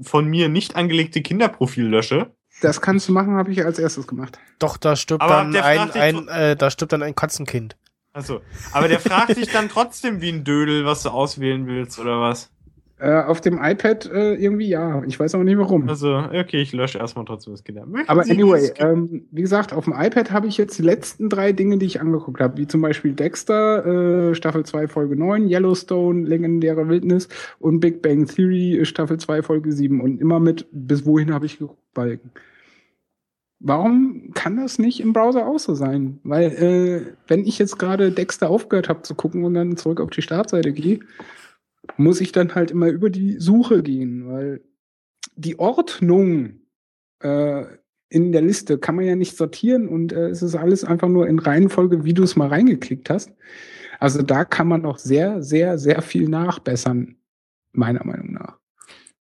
von 0.00 0.26
mir 0.26 0.48
nicht 0.48 0.76
angelegte 0.76 1.22
Kinderprofil 1.22 1.86
lösche? 1.86 2.32
das 2.60 2.80
kannst 2.80 3.08
du 3.08 3.12
machen, 3.12 3.36
habe 3.36 3.52
ich 3.52 3.64
als 3.64 3.78
erstes 3.78 4.06
gemacht. 4.06 4.38
Doch, 4.58 4.76
da 4.76 4.96
stirbt 4.96 5.22
Aber 5.22 5.36
dann 5.36 5.56
ein, 5.56 5.90
ein 5.92 6.28
äh, 6.28 6.56
da 6.56 6.70
stirbt 6.70 6.92
dann 6.92 7.02
ein 7.02 7.14
Katzenkind. 7.14 7.76
Also, 8.12 8.40
aber 8.72 8.88
der 8.88 8.98
fragt 9.00 9.36
dich 9.36 9.48
dann 9.52 9.68
trotzdem 9.68 10.20
wie 10.20 10.30
ein 10.30 10.42
Dödel, 10.42 10.84
was 10.84 11.04
du 11.04 11.10
auswählen 11.10 11.66
willst 11.66 11.98
oder 12.00 12.20
was? 12.20 12.50
Äh, 13.00 13.22
auf 13.22 13.40
dem 13.40 13.60
iPad 13.62 14.10
äh, 14.12 14.34
irgendwie 14.34 14.68
ja. 14.68 15.04
Ich 15.06 15.20
weiß 15.20 15.36
auch 15.36 15.44
nicht 15.44 15.56
warum. 15.56 15.88
Also, 15.88 16.16
okay, 16.16 16.60
ich 16.60 16.72
lösche 16.72 16.98
erstmal 16.98 17.24
trotzdem 17.24 17.52
das 17.52 17.62
Kinder. 17.62 17.86
Möchten 17.86 18.10
Aber 18.10 18.24
Sie 18.24 18.32
anyway, 18.32 18.72
ähm, 18.78 19.28
wie 19.30 19.42
gesagt, 19.42 19.72
auf 19.72 19.84
dem 19.84 19.94
iPad 19.96 20.32
habe 20.32 20.48
ich 20.48 20.56
jetzt 20.56 20.76
die 20.78 20.82
letzten 20.82 21.28
drei 21.28 21.52
Dinge, 21.52 21.78
die 21.78 21.86
ich 21.86 22.00
angeguckt 22.00 22.40
habe, 22.40 22.56
wie 22.56 22.66
zum 22.66 22.80
Beispiel 22.80 23.12
Dexter, 23.12 24.30
äh, 24.30 24.34
Staffel 24.34 24.66
2, 24.66 24.88
Folge 24.88 25.14
9, 25.14 25.48
Yellowstone, 25.48 26.26
legendäre 26.26 26.88
Wildnis 26.88 27.28
und 27.60 27.78
Big 27.78 28.02
Bang 28.02 28.26
Theory, 28.26 28.78
äh, 28.80 28.84
Staffel 28.84 29.18
2, 29.18 29.42
Folge 29.42 29.70
7 29.70 30.00
und 30.00 30.20
immer 30.20 30.40
mit, 30.40 30.66
bis 30.72 31.06
wohin 31.06 31.32
habe 31.32 31.46
ich 31.46 31.60
geguckt, 31.60 31.78
Balken. 31.94 32.32
Warum 33.60 34.32
kann 34.34 34.56
das 34.56 34.80
nicht 34.80 35.00
im 35.00 35.12
Browser 35.12 35.46
auch 35.46 35.58
so 35.58 35.74
sein? 35.74 36.18
Weil, 36.24 36.50
äh, 36.50 37.12
wenn 37.28 37.44
ich 37.44 37.58
jetzt 37.60 37.78
gerade 37.78 38.10
Dexter 38.10 38.50
aufgehört 38.50 38.88
habe 38.88 39.02
zu 39.02 39.14
gucken 39.14 39.44
und 39.44 39.54
dann 39.54 39.76
zurück 39.76 40.00
auf 40.00 40.10
die 40.10 40.22
Startseite 40.22 40.72
gehe, 40.72 41.00
muss 41.96 42.20
ich 42.20 42.32
dann 42.32 42.54
halt 42.54 42.70
immer 42.70 42.88
über 42.88 43.10
die 43.10 43.38
Suche 43.38 43.82
gehen, 43.82 44.28
weil 44.28 44.62
die 45.36 45.58
Ordnung 45.58 46.60
äh, 47.20 47.64
in 48.10 48.32
der 48.32 48.42
Liste 48.42 48.78
kann 48.78 48.96
man 48.96 49.04
ja 49.04 49.16
nicht 49.16 49.36
sortieren 49.36 49.88
und 49.88 50.12
äh, 50.12 50.28
es 50.28 50.42
ist 50.42 50.54
alles 50.54 50.84
einfach 50.84 51.08
nur 51.08 51.28
in 51.28 51.38
Reihenfolge, 51.38 52.04
wie 52.04 52.14
du 52.14 52.22
es 52.22 52.36
mal 52.36 52.48
reingeklickt 52.48 53.10
hast. 53.10 53.32
Also 54.00 54.22
da 54.22 54.44
kann 54.44 54.68
man 54.68 54.82
noch 54.82 54.98
sehr, 54.98 55.42
sehr, 55.42 55.78
sehr 55.78 56.02
viel 56.02 56.28
nachbessern, 56.28 57.16
meiner 57.72 58.04
Meinung 58.04 58.32
nach. 58.32 58.58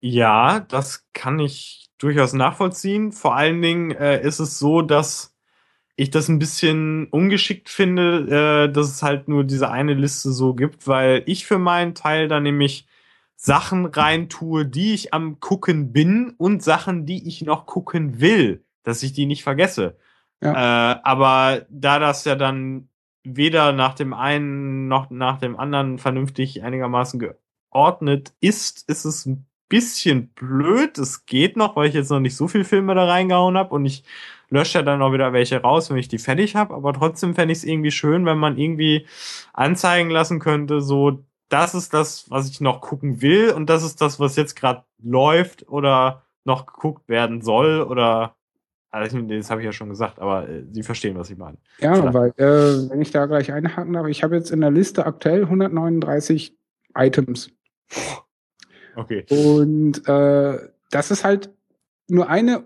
Ja, 0.02 0.60
das 0.60 1.08
kann 1.14 1.40
ich 1.40 1.90
durchaus 1.98 2.34
nachvollziehen. 2.34 3.12
Vor 3.12 3.36
allen 3.36 3.62
Dingen 3.62 3.92
äh, 3.92 4.22
ist 4.26 4.40
es 4.40 4.60
so, 4.60 4.82
dass 4.82 5.29
ich 6.00 6.10
das 6.10 6.30
ein 6.30 6.40
bisschen 6.40 7.08
ungeschickt 7.08 7.68
finde, 7.68 8.68
äh, 8.68 8.72
dass 8.72 8.88
es 8.88 9.04
halt 9.04 9.28
nur 9.28 9.44
diese 9.44 9.70
eine 9.70 9.94
Liste 9.94 10.32
so 10.32 10.54
gibt, 10.54 10.88
weil 10.88 11.24
ich 11.26 11.46
für 11.46 11.60
meinen 11.60 11.94
Teil 11.94 12.30
da 12.30 12.40
nämlich 12.40 12.88
Sachen 13.36 13.86
reintue, 13.86 14.66
die 14.66 14.94
ich 14.94 15.14
am 15.14 15.42
gucken 15.42 15.92
bin 15.92 16.36
und 16.38 16.64
Sachen, 16.64 17.06
die 17.06 17.28
ich 17.28 17.42
noch 17.42 17.66
gucken 17.66 18.22
will, 18.22 18.64
dass 18.84 19.04
ich 19.04 19.12
die 19.12 19.26
nicht 19.26 19.44
vergesse. 19.44 19.98
Äh, 20.54 21.02
aber 21.04 21.66
da 21.70 22.00
das 22.00 22.24
ja 22.24 22.36
dann 22.36 22.88
weder 23.24 23.74
nach 23.74 23.94
dem 23.94 24.14
einen 24.14 24.88
noch 24.88 25.10
nach 25.10 25.38
dem 25.38 25.60
anderen 25.60 25.98
vernünftig 25.98 26.64
einigermaßen 26.64 27.20
geordnet 27.20 28.34
ist, 28.40 28.88
ist 28.90 29.04
es 29.04 29.26
ein 29.26 29.46
bisschen 29.68 30.30
blöd. 30.30 30.98
Es 30.98 31.26
geht 31.26 31.58
noch, 31.58 31.76
weil 31.76 31.90
ich 31.90 31.94
jetzt 31.94 32.10
noch 32.10 32.22
nicht 32.22 32.38
so 32.38 32.48
viel 32.48 32.64
Filme 32.64 32.96
da 32.96 33.06
reingehauen 33.06 33.58
habe 33.58 33.76
und 33.76 33.86
ich 33.86 34.06
lösche 34.50 34.80
ja 34.80 34.84
dann 34.84 35.02
auch 35.02 35.14
wieder 35.14 35.34
welche 35.34 35.62
raus, 35.62 35.90
wenn 35.90 35.98
ich 35.98 36.08
die 36.08 36.18
fertig 36.18 36.56
habe. 36.56 36.74
Aber 36.74 36.94
trotzdem 36.94 37.36
fände 37.36 37.52
ich 37.52 37.60
es 37.60 37.64
irgendwie 37.64 37.92
schön, 37.92 38.26
wenn 38.26 38.38
man 38.38 38.58
irgendwie 38.58 39.08
anzeigen 39.54 40.10
lassen 40.10 40.40
könnte, 40.40 40.82
so 40.82 41.24
das 41.50 41.74
ist 41.74 41.94
das, 41.94 42.30
was 42.30 42.50
ich 42.50 42.62
noch 42.62 42.80
gucken 42.82 43.22
will 43.22 43.52
und 43.52 43.70
das 43.70 43.84
ist 43.84 44.02
das, 44.02 44.20
was 44.20 44.36
jetzt 44.36 44.56
gerade 44.56 44.84
läuft 45.02 45.68
oder 45.68 46.24
noch 46.46 46.68
geguckt 46.68 47.10
werden 47.10 47.42
soll 47.42 47.82
oder 47.82 48.36
also 48.92 49.20
das 49.22 49.52
habe 49.52 49.62
ich 49.62 49.66
ja 49.66 49.72
schon 49.72 49.90
gesagt, 49.90 50.20
aber 50.20 50.50
äh, 50.50 50.64
Sie 50.72 50.82
verstehen, 50.82 51.18
was 51.18 51.30
ich 51.30 51.38
meine. 51.38 51.58
Ja, 51.80 52.12
weil, 52.12 52.30
äh, 52.38 52.90
wenn 52.90 53.02
ich 53.02 53.12
da 53.12 53.28
gleich 53.28 53.52
einhaken 53.52 53.94
darf, 53.94 54.08
ich 54.08 54.24
habe 54.24 54.36
jetzt 54.36 54.50
in 54.50 54.62
der 54.62 54.72
Liste 54.72 55.06
aktuell 55.06 55.44
139 55.44 56.56
Items. 56.96 57.52
Okay. 58.96 59.26
Und 59.30 60.08
äh, 60.08 60.70
das 60.90 61.12
ist 61.12 61.24
halt 61.24 61.54
nur 62.08 62.30
eine 62.30 62.66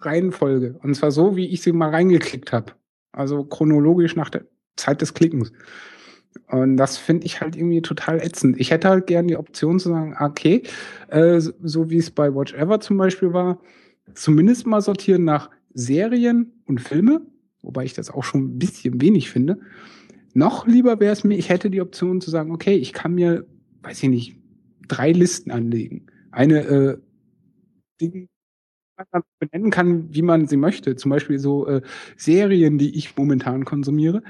Reihenfolge. 0.00 0.78
Und 0.82 0.94
zwar 0.94 1.10
so, 1.10 1.36
wie 1.36 1.46
ich 1.46 1.62
sie 1.62 1.72
mal 1.72 1.90
reingeklickt 1.90 2.52
habe. 2.52 2.72
Also 3.12 3.44
chronologisch 3.44 4.16
nach 4.16 4.30
der 4.30 4.44
Zeit 4.76 5.00
des 5.00 5.14
Klickens. 5.14 5.52
Und 6.48 6.76
das 6.76 6.98
finde 6.98 7.26
ich 7.26 7.40
halt 7.40 7.56
irgendwie 7.56 7.82
total 7.82 8.20
ätzend. 8.20 8.58
Ich 8.60 8.70
hätte 8.70 8.88
halt 8.88 9.06
gern 9.06 9.28
die 9.28 9.36
Option 9.36 9.78
zu 9.78 9.88
sagen, 9.90 10.16
okay, 10.20 10.62
äh, 11.08 11.40
so- 11.40 11.90
wie 11.90 11.98
es 11.98 12.10
bei 12.10 12.34
Watch 12.34 12.54
Ever 12.54 12.80
zum 12.80 12.96
Beispiel 12.96 13.32
war, 13.32 13.60
zumindest 14.14 14.66
mal 14.66 14.80
sortieren 14.80 15.24
nach 15.24 15.50
Serien 15.74 16.52
und 16.66 16.80
Filme, 16.80 17.22
wobei 17.62 17.84
ich 17.84 17.94
das 17.94 18.10
auch 18.10 18.24
schon 18.24 18.44
ein 18.44 18.58
bisschen 18.58 19.00
wenig 19.00 19.30
finde. 19.30 19.58
Noch 20.34 20.66
lieber 20.66 21.00
wäre 21.00 21.12
es 21.12 21.24
mir, 21.24 21.36
ich 21.36 21.48
hätte 21.48 21.70
die 21.70 21.80
Option 21.80 22.20
zu 22.20 22.30
sagen, 22.30 22.50
okay, 22.52 22.76
ich 22.76 22.92
kann 22.92 23.14
mir, 23.14 23.46
weiß 23.82 24.02
ich 24.02 24.08
nicht, 24.08 24.36
drei 24.86 25.12
Listen 25.12 25.50
anlegen. 25.50 26.06
Eine, 26.30 26.60
äh, 26.60 26.98
man 28.00 28.28
benennen 29.38 29.70
kann, 29.70 30.12
wie 30.14 30.22
man 30.22 30.46
sie 30.46 30.56
möchte. 30.56 30.96
Zum 30.96 31.10
Beispiel 31.10 31.38
so 31.38 31.66
äh, 31.66 31.82
Serien, 32.16 32.78
die 32.78 32.96
ich 32.96 33.16
momentan 33.16 33.64
konsumiere, 33.64 34.22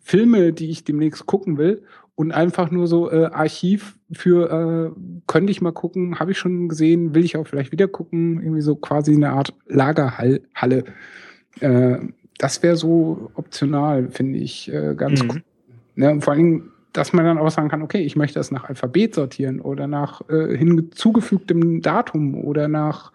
Filme, 0.00 0.52
die 0.52 0.70
ich 0.70 0.84
demnächst 0.84 1.26
gucken 1.26 1.58
will 1.58 1.82
und 2.14 2.32
einfach 2.32 2.70
nur 2.70 2.86
so 2.86 3.10
äh, 3.10 3.26
Archiv 3.26 3.98
für 4.12 4.92
äh, 4.96 5.00
könnte 5.26 5.50
ich 5.52 5.60
mal 5.62 5.72
gucken, 5.72 6.18
habe 6.18 6.32
ich 6.32 6.38
schon 6.38 6.68
gesehen, 6.68 7.14
will 7.14 7.24
ich 7.24 7.36
auch 7.36 7.46
vielleicht 7.46 7.72
wieder 7.72 7.88
gucken, 7.88 8.42
irgendwie 8.42 8.62
so 8.62 8.76
quasi 8.76 9.14
eine 9.14 9.30
Art 9.30 9.54
Lagerhalle. 9.66 10.84
Äh, 11.60 11.98
das 12.38 12.62
wäre 12.62 12.76
so 12.76 13.30
optional, 13.34 14.08
finde 14.10 14.38
ich 14.38 14.72
äh, 14.72 14.94
ganz 14.96 15.22
Mhm. 15.22 15.30
cool. 15.30 15.42
Ne, 15.96 16.20
vor 16.20 16.32
allen 16.32 16.42
Dingen 16.42 16.70
dass 16.92 17.12
man 17.12 17.24
dann 17.24 17.38
auch 17.38 17.50
sagen 17.52 17.68
kann, 17.68 17.82
okay, 17.82 18.00
ich 18.02 18.16
möchte 18.16 18.40
das 18.40 18.50
nach 18.50 18.64
Alphabet 18.64 19.14
sortieren 19.14 19.60
oder 19.60 19.86
nach 19.86 20.22
äh, 20.28 20.56
hinzugefügtem 20.56 21.82
Datum 21.82 22.34
oder 22.34 22.66
nach, 22.66 23.12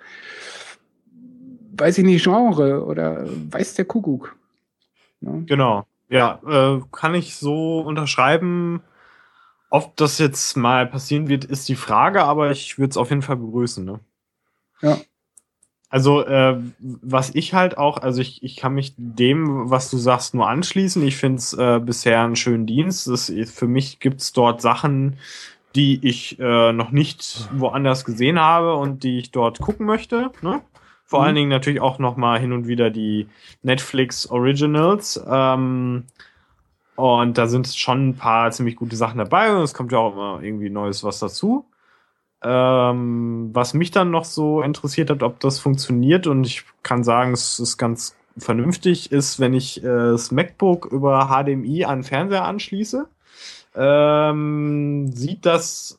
weiß 1.77 1.97
ich 1.99 2.05
nicht, 2.05 2.23
Genre 2.23 2.85
oder 2.85 3.25
weiß 3.25 3.75
der 3.75 3.85
Kuckuck. 3.85 4.35
Ja. 5.21 5.31
Genau. 5.45 5.85
Ja, 6.09 6.39
äh, 6.47 6.81
kann 6.91 7.15
ich 7.15 7.35
so 7.35 7.79
unterschreiben. 7.79 8.81
Ob 9.69 9.95
das 9.97 10.19
jetzt 10.19 10.55
mal 10.55 10.85
passieren 10.85 11.27
wird, 11.27 11.45
ist 11.45 11.67
die 11.67 11.75
Frage, 11.75 12.23
aber 12.23 12.51
ich 12.51 12.77
würde 12.77 12.91
es 12.91 12.97
auf 12.97 13.09
jeden 13.09 13.23
Fall 13.23 13.37
begrüßen. 13.37 13.83
Ne? 13.83 13.99
Ja. 14.81 14.97
Also, 15.89 16.25
äh, 16.25 16.59
was 16.79 17.33
ich 17.33 17.53
halt 17.53 17.77
auch, 17.77 17.97
also 17.97 18.21
ich, 18.21 18.43
ich 18.43 18.57
kann 18.57 18.73
mich 18.73 18.93
dem, 18.97 19.69
was 19.69 19.89
du 19.89 19.97
sagst, 19.97 20.33
nur 20.33 20.47
anschließen. 20.47 21.05
Ich 21.05 21.17
finde 21.17 21.37
es 21.37 21.53
äh, 21.53 21.79
bisher 21.79 22.21
einen 22.21 22.35
schönen 22.35 22.65
Dienst. 22.65 23.07
Das, 23.07 23.31
für 23.53 23.67
mich 23.67 23.99
gibt's 23.99 24.33
dort 24.33 24.61
Sachen, 24.61 25.17
die 25.75 26.05
ich 26.05 26.39
äh, 26.39 26.71
noch 26.71 26.91
nicht 26.91 27.49
woanders 27.53 28.05
gesehen 28.05 28.39
habe 28.39 28.75
und 28.75 29.03
die 29.03 29.19
ich 29.19 29.31
dort 29.31 29.59
gucken 29.59 29.85
möchte. 29.85 30.31
Ne? 30.41 30.61
Vor 31.15 31.21
mhm. 31.21 31.27
allen 31.27 31.35
Dingen 31.35 31.49
natürlich 31.49 31.79
auch 31.79 31.97
noch 31.97 32.17
mal 32.17 32.37
hin 32.37 32.51
und 32.51 32.67
wieder 32.67 32.89
die 32.89 33.27
Netflix 33.63 34.27
Originals. 34.27 35.23
Ähm, 35.25 36.03
und 36.97 37.37
da 37.37 37.47
sind 37.47 37.67
schon 37.67 38.09
ein 38.09 38.15
paar 38.17 38.51
ziemlich 38.51 38.75
gute 38.75 38.97
Sachen 38.97 39.17
dabei 39.17 39.55
und 39.55 39.61
es 39.61 39.73
kommt 39.73 39.93
ja 39.93 39.99
auch 39.99 40.11
immer 40.11 40.43
irgendwie 40.43 40.69
Neues 40.69 41.05
was 41.05 41.19
dazu. 41.19 41.65
Ähm, 42.43 43.49
was 43.53 43.73
mich 43.73 43.91
dann 43.91 44.11
noch 44.11 44.25
so 44.25 44.61
interessiert 44.61 45.09
hat, 45.09 45.23
ob 45.23 45.39
das 45.39 45.59
funktioniert 45.59 46.27
und 46.27 46.45
ich 46.45 46.65
kann 46.83 47.05
sagen, 47.05 47.31
es 47.31 47.59
ist 47.59 47.77
ganz 47.77 48.17
vernünftig, 48.37 49.13
ist, 49.13 49.39
wenn 49.39 49.53
ich 49.53 49.81
äh, 49.81 49.87
das 49.87 50.31
MacBook 50.31 50.85
über 50.85 51.29
HDMI 51.29 51.85
an 51.85 52.03
Fernseher 52.03 52.43
anschließe, 52.43 53.07
ähm, 53.73 55.07
sieht 55.13 55.45
das 55.45 55.97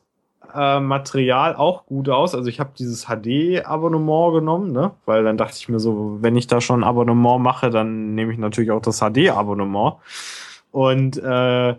äh, 0.57 0.79
Material 0.79 1.55
auch 1.55 1.85
gut 1.85 2.09
aus. 2.09 2.33
Also 2.33 2.49
ich 2.49 2.59
habe 2.59 2.71
dieses 2.77 3.05
HD-Abonnement 3.05 4.33
genommen, 4.33 4.71
ne? 4.71 4.91
weil 5.05 5.23
dann 5.23 5.37
dachte 5.37 5.57
ich 5.57 5.69
mir 5.69 5.79
so, 5.79 6.17
wenn 6.21 6.35
ich 6.35 6.47
da 6.47 6.61
schon 6.61 6.81
ein 6.81 6.87
Abonnement 6.87 7.43
mache, 7.43 7.69
dann 7.69 8.15
nehme 8.15 8.33
ich 8.33 8.39
natürlich 8.39 8.71
auch 8.71 8.81
das 8.81 8.99
HD-Abonnement. 8.99 9.97
Und 10.71 11.17
äh, 11.17 11.75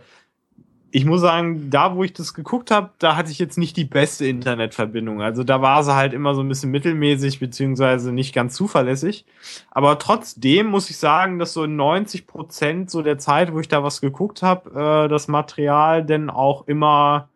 ich 0.91 1.05
muss 1.05 1.21
sagen, 1.21 1.71
da 1.71 1.97
wo 1.97 2.05
ich 2.05 2.13
das 2.13 2.33
geguckt 2.35 2.71
habe, 2.71 2.91
da 2.99 3.17
hatte 3.17 3.31
ich 3.31 3.39
jetzt 3.39 3.59
nicht 3.59 3.77
die 3.77 3.85
beste 3.85 4.27
Internetverbindung. 4.27 5.21
Also 5.21 5.45
da 5.45 5.61
war 5.61 5.83
sie 5.83 5.95
halt 5.95 6.15
immer 6.15 6.35
so 6.35 6.41
ein 6.43 6.49
bisschen 6.49 6.71
mittelmäßig 6.71 7.41
beziehungsweise 7.41 8.13
nicht 8.13 8.35
ganz 8.35 8.55
zuverlässig. 8.55 9.27
Aber 9.71 9.99
trotzdem 9.99 10.69
muss 10.69 10.89
ich 10.89 10.97
sagen, 10.97 11.39
dass 11.39 11.53
so 11.53 11.65
in 11.65 11.77
90 11.77 12.27
Prozent 12.27 12.91
so 12.91 13.03
der 13.03 13.19
Zeit, 13.19 13.53
wo 13.53 13.61
ich 13.61 13.69
da 13.69 13.83
was 13.83 14.01
geguckt 14.01 14.43
habe, 14.43 15.05
äh, 15.05 15.09
das 15.09 15.29
Material 15.29 16.05
denn 16.05 16.31
auch 16.31 16.67
immer 16.69 17.29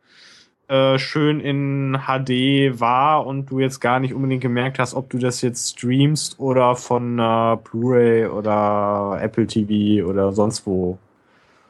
äh, 0.72 0.98
schön 0.98 1.38
in 1.40 1.98
HD 2.06 2.80
war 2.80 3.26
und 3.26 3.50
du 3.50 3.60
jetzt 3.60 3.80
gar 3.80 4.00
nicht 4.00 4.14
unbedingt 4.14 4.40
gemerkt 4.40 4.78
hast, 4.78 4.94
ob 4.94 5.10
du 5.10 5.18
das 5.18 5.42
jetzt 5.42 5.72
streamst 5.78 6.40
oder 6.40 6.76
von 6.76 7.18
äh, 7.18 7.58
Blu-ray 7.62 8.26
oder 8.26 9.18
Apple 9.20 9.46
TV 9.46 10.08
oder 10.08 10.32
sonst 10.32 10.66
wo 10.66 10.98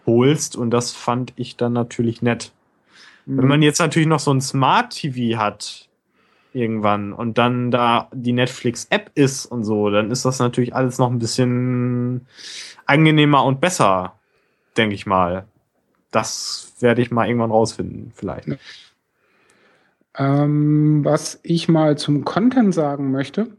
holst. 0.07 0.55
Und 0.57 0.71
das 0.71 0.93
fand 0.93 1.33
ich 1.35 1.57
dann 1.57 1.73
natürlich 1.73 2.23
nett. 2.23 2.53
Mhm. 3.27 3.39
Wenn 3.39 3.49
man 3.49 3.63
jetzt 3.63 3.81
natürlich 3.81 4.07
noch 4.07 4.21
so 4.21 4.33
ein 4.33 4.41
Smart 4.41 4.91
TV 4.91 5.37
hat, 5.37 5.89
irgendwann, 6.53 7.13
und 7.13 7.39
dann 7.39 7.73
da 7.73 8.09
die 8.13 8.33
Netflix-App 8.33 9.11
ist 9.17 9.47
und 9.47 9.65
so, 9.65 9.91
dann 9.91 10.13
ist 10.13 10.25
das 10.25 10.39
natürlich 10.39 10.77
alles 10.77 10.99
noch 10.99 11.11
ein 11.11 11.19
bisschen 11.19 12.29
angenehmer 12.87 13.45
und 13.45 13.61
besser, 13.61 14.15
denke 14.77 14.95
ich 14.95 15.07
mal. 15.07 15.47
Das 16.13 16.75
werde 16.79 17.03
ich 17.03 17.11
mal 17.11 17.27
irgendwann 17.27 17.51
rausfinden, 17.51 18.13
vielleicht. 18.15 18.47
Ja. 18.47 18.57
Ähm, 20.17 21.05
was 21.05 21.41
ich 21.43 21.69
mal 21.69 21.97
zum 21.97 22.25
Content 22.25 22.75
sagen 22.75 23.11
möchte, 23.11 23.57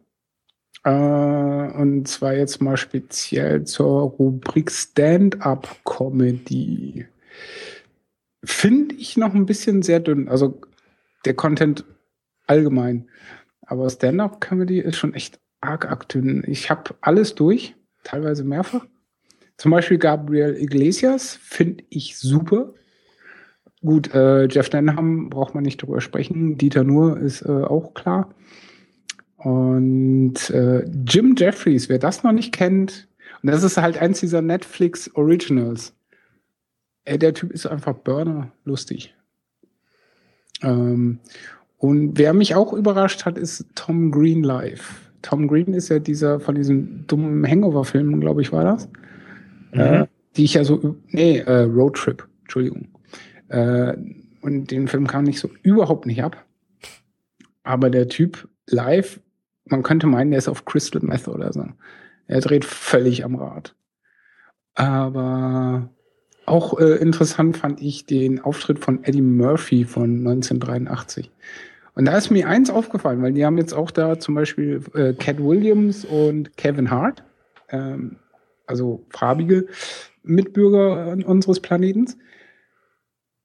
äh, 0.84 0.90
und 0.90 2.08
zwar 2.08 2.34
jetzt 2.34 2.62
mal 2.62 2.78
speziell 2.78 3.64
zur 3.64 4.04
Rubrik 4.04 4.70
Stand-up-Comedy. 4.72 7.08
Finde 8.44 8.96
ich 8.96 9.16
noch 9.18 9.34
ein 9.34 9.46
bisschen 9.46 9.82
sehr 9.82 10.02
dünn. 10.02 10.28
Also 10.28 10.60
der 11.26 11.36
Content 11.36 11.86
allgemein. 12.48 13.08
Aber 13.62 13.90
Stand-up-Comedy 13.90 14.80
ist 14.80 14.98
schon 14.98 15.14
echt 15.14 15.40
arg, 15.62 15.90
arg 15.90 16.10
dünn. 16.10 16.44
Ich 16.48 16.70
habe 16.70 16.96
alles 17.02 17.36
durch, 17.36 17.76
teilweise 18.04 18.44
mehrfach. 18.44 18.86
Zum 19.56 19.72
Beispiel 19.72 19.98
Gabriel 19.98 20.58
Iglesias 20.58 21.40
finde 21.42 21.86
ich 21.90 22.18
super. 22.18 22.74
Gut, 23.84 24.14
äh, 24.14 24.46
Jeff 24.46 24.70
Denham 24.70 25.30
braucht 25.30 25.56
man 25.56 25.64
nicht 25.64 25.82
drüber 25.82 26.00
sprechen. 26.00 26.58
Dieter 26.58 26.84
Nuhr 26.84 27.20
ist 27.20 27.42
äh, 27.42 27.52
auch 27.52 27.94
klar. 27.94 28.34
Und 29.38 30.50
äh, 30.52 30.86
Jim 31.06 31.36
Jeffries, 31.38 31.90
wer 31.90 32.00
das 32.00 32.24
noch 32.24 32.32
nicht 32.32 32.54
kennt, 32.54 33.08
und 33.42 33.52
das 33.52 33.64
ist 33.64 33.78
halt 33.78 33.98
eins 33.98 34.22
dieser 34.22 34.42
Netflix 34.42 35.14
Originals. 35.16 35.94
Ey, 37.04 37.20
der 37.20 37.34
Typ 37.34 37.52
ist 37.52 37.66
einfach 37.66 37.94
Burner 37.94 38.52
lustig. 38.64 39.14
Ähm, 40.62 41.20
und 41.78 42.18
wer 42.18 42.34
mich 42.34 42.56
auch 42.56 42.72
überrascht 42.72 43.26
hat, 43.26 43.38
ist 43.38 43.66
Tom 43.76 44.12
Green 44.12 44.44
live. 44.44 45.12
Tom 45.22 45.50
Green 45.50 45.74
ist 45.74 45.90
ja 45.90 46.00
dieser 46.00 46.40
von 46.40 46.56
diesem 46.56 47.06
dummen 47.08 47.46
Hangover-Film, 47.46 48.22
glaube 48.22 48.42
ich, 48.42 48.54
war 48.54 48.64
das. 48.64 48.88
Mhm. 49.74 49.80
Äh, 49.80 50.06
die 50.38 50.46
ich 50.46 50.54
ja 50.54 50.64
so, 50.64 50.96
nee, 51.10 51.40
äh, 51.40 51.64
Road 51.64 51.98
Trip, 51.98 52.26
Entschuldigung. 52.44 52.88
Äh, 53.54 53.96
und 54.42 54.72
den 54.72 54.88
Film 54.88 55.08
kam 55.08 55.24
nicht 55.24 55.40
so 55.40 55.50
überhaupt 55.62 56.06
nicht 56.06 56.24
ab. 56.24 56.46
Aber 57.64 57.90
der 57.90 58.10
Typ 58.10 58.50
live 58.68 59.20
man 59.66 59.84
könnte 59.84 60.08
meinen, 60.08 60.32
der 60.32 60.40
ist 60.40 60.48
auf 60.48 60.66
Crystal 60.66 61.02
Meth 61.04 61.28
oder 61.28 61.54
so. 61.54 61.66
Er 62.28 62.42
dreht 62.42 62.66
völlig 62.66 63.24
am 63.24 63.36
Rad. 63.36 63.76
Aber 64.76 65.90
auch 66.46 66.80
äh, 66.80 66.96
interessant 66.96 67.58
fand 67.58 67.82
ich 67.82 68.06
den 68.06 68.40
Auftritt 68.42 68.80
von 68.80 69.04
Eddie 69.04 69.22
Murphy 69.22 69.86
von 69.86 70.20
1983. 70.20 71.32
Und 71.96 72.06
da 72.06 72.18
ist 72.18 72.32
mir 72.32 72.48
eins 72.48 72.70
aufgefallen, 72.70 73.22
weil 73.22 73.34
die 73.34 73.46
haben 73.46 73.58
jetzt 73.58 73.74
auch 73.74 73.92
da 73.92 74.20
zum 74.20 74.36
Beispiel 74.36 74.82
äh, 74.96 75.14
Cat 75.14 75.40
Williams 75.40 76.06
und 76.06 76.58
Kevin 76.58 76.90
Hart, 76.90 77.24
ähm, 77.70 78.18
also 78.66 79.06
farbige 79.10 79.68
Mitbürger 80.24 81.18
unseres 81.26 81.60
Planetens. 81.60 82.18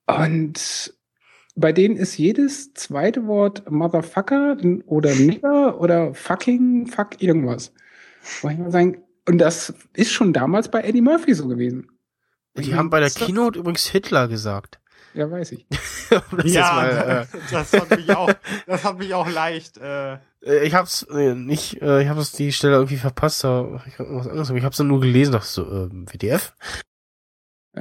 Und 0.08 0.94
bei 1.54 1.72
denen 1.72 1.96
ist 1.96 2.16
jedes 2.16 2.72
zweite 2.74 3.26
Wort 3.26 3.70
Motherfucker 3.70 4.56
oder 4.86 5.14
Nigger 5.14 5.80
oder 5.80 6.14
fucking 6.14 6.86
fuck 6.86 7.20
irgendwas. 7.20 7.72
Wo 8.40 8.48
ich 8.48 8.58
mal 8.58 8.70
sagen, 8.70 9.02
und 9.28 9.38
das 9.38 9.74
ist 9.94 10.12
schon 10.12 10.32
damals 10.32 10.70
bei 10.70 10.82
Eddie 10.82 11.02
Murphy 11.02 11.34
so 11.34 11.48
gewesen. 11.48 11.90
Und 12.54 12.66
die 12.66 12.74
haben 12.74 12.90
bei 12.90 13.00
der 13.00 13.10
Keynote 13.10 13.58
übrigens 13.58 13.86
Hitler 13.86 14.28
gesagt. 14.28 14.80
Ja, 15.14 15.30
weiß 15.30 15.52
ich. 15.52 15.66
das 16.10 16.52
ja, 16.52 16.72
mal, 16.72 17.26
äh, 17.32 17.38
das, 17.50 17.72
hat 17.72 17.90
mich 17.90 18.10
auch, 18.10 18.32
das 18.66 18.84
hat 18.84 18.98
mich 18.98 19.12
auch 19.14 19.28
leicht. 19.28 19.78
Äh, 19.78 20.14
äh 20.42 20.64
ich 20.64 20.74
hab's 20.74 21.02
äh, 21.10 21.34
nicht, 21.34 21.82
äh, 21.82 22.02
ich 22.02 22.08
hab's 22.08 22.32
die 22.32 22.52
Stelle 22.52 22.74
irgendwie 22.74 22.96
verpasst, 22.96 23.44
aber 23.44 23.82
ich 23.86 23.98
hab 23.98 24.06
was 24.10 24.28
anderes, 24.28 24.50
aber 24.50 24.58
ich 24.58 24.64
hab's 24.64 24.78
nur 24.78 25.00
gelesen, 25.00 25.32
dachte 25.32 25.48
so, 25.48 25.62
äh, 25.64 25.88
WDF. 25.90 26.54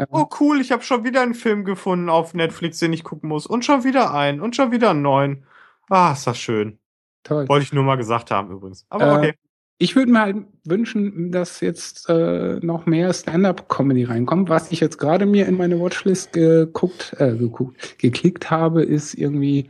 Oh 0.09 0.27
cool, 0.39 0.61
ich 0.61 0.71
habe 0.71 0.83
schon 0.83 1.03
wieder 1.03 1.21
einen 1.21 1.33
Film 1.33 1.65
gefunden 1.65 2.09
auf 2.09 2.33
Netflix, 2.33 2.79
den 2.79 2.93
ich 2.93 3.03
gucken 3.03 3.29
muss. 3.29 3.47
Und 3.47 3.65
schon 3.65 3.83
wieder 3.83 4.13
einen 4.13 4.41
und 4.41 4.55
schon 4.55 4.71
wieder 4.71 4.91
einen 4.91 5.01
neuen. 5.01 5.45
Ah, 5.89 6.13
ist 6.13 6.27
das 6.27 6.37
schön. 6.37 6.79
Toll. 7.23 7.47
Wollte 7.47 7.63
ich 7.63 7.73
nur 7.73 7.83
mal 7.83 7.95
gesagt 7.95 8.31
haben 8.31 8.51
übrigens. 8.51 8.85
Aber 8.89 9.07
äh, 9.07 9.17
okay. 9.17 9.33
Ich 9.79 9.95
würde 9.95 10.11
mir 10.11 10.21
halt 10.21 10.37
wünschen, 10.65 11.31
dass 11.31 11.61
jetzt 11.61 12.09
äh, 12.09 12.59
noch 12.61 12.87
mehr 12.87 13.13
Stand-up-Comedy 13.13 14.05
reinkommt. 14.05 14.49
Was 14.49 14.71
ich 14.71 14.79
jetzt 14.79 14.97
gerade 14.97 15.27
mir 15.27 15.45
in 15.45 15.55
meine 15.55 15.79
Watchlist 15.79 16.33
geguckt, 16.33 17.15
äh, 17.19 17.35
geguckt, 17.35 17.99
geklickt 17.99 18.49
habe, 18.49 18.81
ist 18.81 19.13
irgendwie 19.13 19.69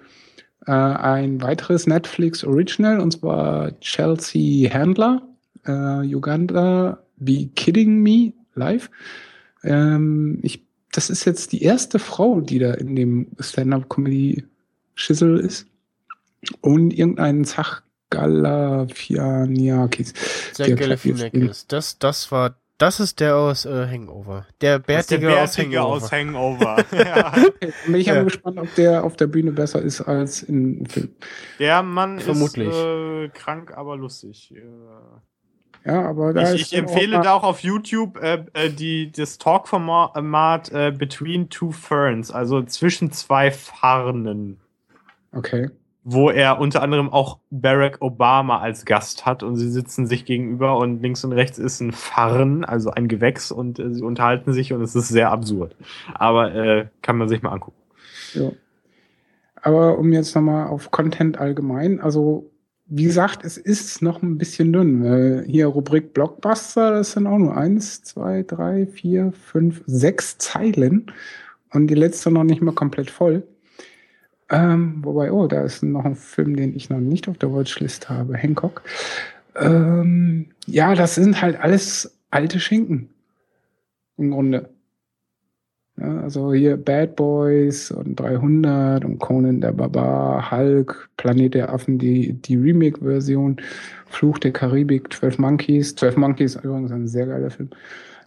äh, 0.65 0.71
ein 0.71 1.41
weiteres 1.41 1.87
Netflix 1.87 2.45
Original 2.45 3.01
und 3.01 3.11
zwar 3.11 3.77
Chelsea 3.81 4.73
Handler, 4.73 5.27
äh, 5.65 6.15
Uganda, 6.15 7.03
Be 7.17 7.49
Kidding 7.55 7.99
Me 8.01 8.31
live. 8.55 8.89
Ähm, 9.63 10.39
ich, 10.41 10.65
das 10.91 11.09
ist 11.09 11.25
jetzt 11.25 11.51
die 11.51 11.63
erste 11.63 11.99
Frau, 11.99 12.41
die 12.41 12.59
da 12.59 12.73
in 12.73 12.95
dem 12.95 13.27
Stand-up-Comedy-Schissel 13.39 15.39
ist. 15.39 15.67
Und 16.61 16.91
irgendeinen 16.91 17.45
Zach 17.45 17.83
Galafianakis. 18.09 20.13
Zach 20.53 20.75
Galafianakis. 20.75 21.67
Das, 21.67 21.99
das 21.99 22.31
war, 22.31 22.55
das 22.77 22.99
ist 22.99 23.19
der 23.19 23.35
aus 23.35 23.65
äh, 23.65 23.87
Hangover. 23.87 24.45
Der 24.61 24.79
Bärtige, 24.79 25.21
der 25.21 25.27
Bärtige 25.27 25.83
aus 25.83 26.11
Hangover. 26.11 26.75
Aus 26.75 26.91
Hangover. 26.91 26.91
ja. 27.05 27.31
Bin 27.85 27.95
ich 27.95 28.07
ja. 28.07 28.23
gespannt, 28.23 28.59
ob 28.59 28.73
der 28.75 29.03
auf 29.03 29.15
der 29.15 29.27
Bühne 29.27 29.51
besser 29.51 29.81
ist 29.81 30.01
als 30.01 30.43
im 30.43 30.85
Film. 30.85 31.09
Der 31.59 31.83
Mann 31.83 32.19
Vermutlich. 32.19 32.69
ist 32.69 32.75
äh, 32.75 33.29
krank, 33.29 33.73
aber 33.75 33.97
lustig. 33.97 34.53
Ja, 35.85 36.03
aber 36.07 36.33
da 36.33 36.53
ich, 36.53 36.61
ich 36.61 36.73
auch 36.73 36.79
empfehle 36.79 37.21
da 37.21 37.33
auch 37.33 37.43
auf 37.43 37.61
YouTube 37.61 38.17
äh, 38.21 38.43
äh, 38.53 38.69
die, 38.69 39.11
das 39.11 39.37
Talk-Format 39.37 40.71
äh, 40.71 40.91
Between 40.91 41.49
Two 41.49 41.71
Ferns, 41.71 42.31
also 42.31 42.61
zwischen 42.63 43.11
zwei 43.11 43.51
Farnen, 43.51 44.59
Okay. 45.33 45.69
wo 46.03 46.29
er 46.29 46.59
unter 46.59 46.81
anderem 46.81 47.09
auch 47.09 47.39
Barack 47.51 47.97
Obama 48.01 48.59
als 48.59 48.85
Gast 48.85 49.25
hat 49.25 49.43
und 49.43 49.55
sie 49.55 49.69
sitzen 49.69 50.07
sich 50.07 50.25
gegenüber 50.25 50.77
und 50.77 51.01
links 51.01 51.23
und 51.23 51.31
rechts 51.31 51.57
ist 51.57 51.79
ein 51.79 51.91
Farn, 51.93 52.65
also 52.65 52.91
ein 52.91 53.07
Gewächs 53.07 53.51
und 53.51 53.79
äh, 53.79 53.93
sie 53.93 54.03
unterhalten 54.03 54.53
sich 54.53 54.73
und 54.73 54.81
es 54.81 54.95
ist 54.95 55.07
sehr 55.07 55.31
absurd. 55.31 55.75
Aber 56.13 56.53
äh, 56.53 56.87
kann 57.01 57.17
man 57.17 57.29
sich 57.29 57.41
mal 57.41 57.51
angucken. 57.51 57.77
Ja. 58.33 58.51
Aber 59.61 59.97
um 59.97 60.13
jetzt 60.13 60.35
nochmal 60.35 60.67
auf 60.67 60.91
Content 60.91 61.37
allgemein, 61.37 61.99
also 61.99 62.49
wie 62.89 63.03
gesagt, 63.03 63.43
es 63.43 63.57
ist 63.57 64.01
noch 64.01 64.21
ein 64.21 64.37
bisschen 64.37 64.71
dünn. 64.71 65.03
Weil 65.03 65.45
hier 65.47 65.67
Rubrik 65.67 66.13
Blockbuster, 66.13 66.91
das 66.91 67.11
sind 67.11 67.27
auch 67.27 67.37
nur 67.37 67.55
eins, 67.55 68.03
zwei, 68.03 68.43
drei, 68.43 68.87
vier, 68.87 69.33
fünf, 69.33 69.83
sechs 69.85 70.37
Zeilen 70.37 71.11
und 71.71 71.87
die 71.87 71.95
letzte 71.95 72.31
noch 72.31 72.43
nicht 72.43 72.61
mal 72.61 72.73
komplett 72.73 73.09
voll. 73.09 73.43
Ähm, 74.49 74.99
wobei, 75.03 75.31
oh, 75.31 75.47
da 75.47 75.63
ist 75.63 75.83
noch 75.83 76.05
ein 76.05 76.15
Film, 76.15 76.55
den 76.55 76.75
ich 76.75 76.89
noch 76.89 76.99
nicht 76.99 77.27
auf 77.27 77.37
der 77.37 77.51
Watchlist 77.51 78.09
habe, 78.09 78.37
Hancock. 78.37 78.81
Ähm, 79.55 80.47
ja, 80.65 80.95
das 80.95 81.15
sind 81.15 81.41
halt 81.41 81.59
alles 81.59 82.17
alte 82.31 82.59
Schinken. 82.59 83.09
Im 84.15 84.31
Grunde. 84.31 84.69
Ja, 85.99 86.21
also 86.21 86.53
hier 86.53 86.77
Bad 86.77 87.15
Boys 87.15 87.89
und 87.89 88.19
300 88.19 89.03
und 89.03 89.17
Conan 89.17 89.61
der 89.61 89.71
Barbar, 89.71 90.51
Hulk, 90.51 91.09
Planet 91.17 91.55
der 91.55 91.73
Affen, 91.73 91.97
die, 91.97 92.33
die 92.33 92.55
Remake-Version, 92.55 93.57
Fluch 94.05 94.37
der 94.37 94.51
Karibik, 94.51 95.11
12 95.11 95.39
Monkeys. 95.39 95.95
12 95.95 96.17
Monkeys 96.17 96.55
übrigens 96.55 96.91
ein 96.91 97.07
sehr 97.07 97.25
geiler 97.25 97.49
Film. 97.49 97.69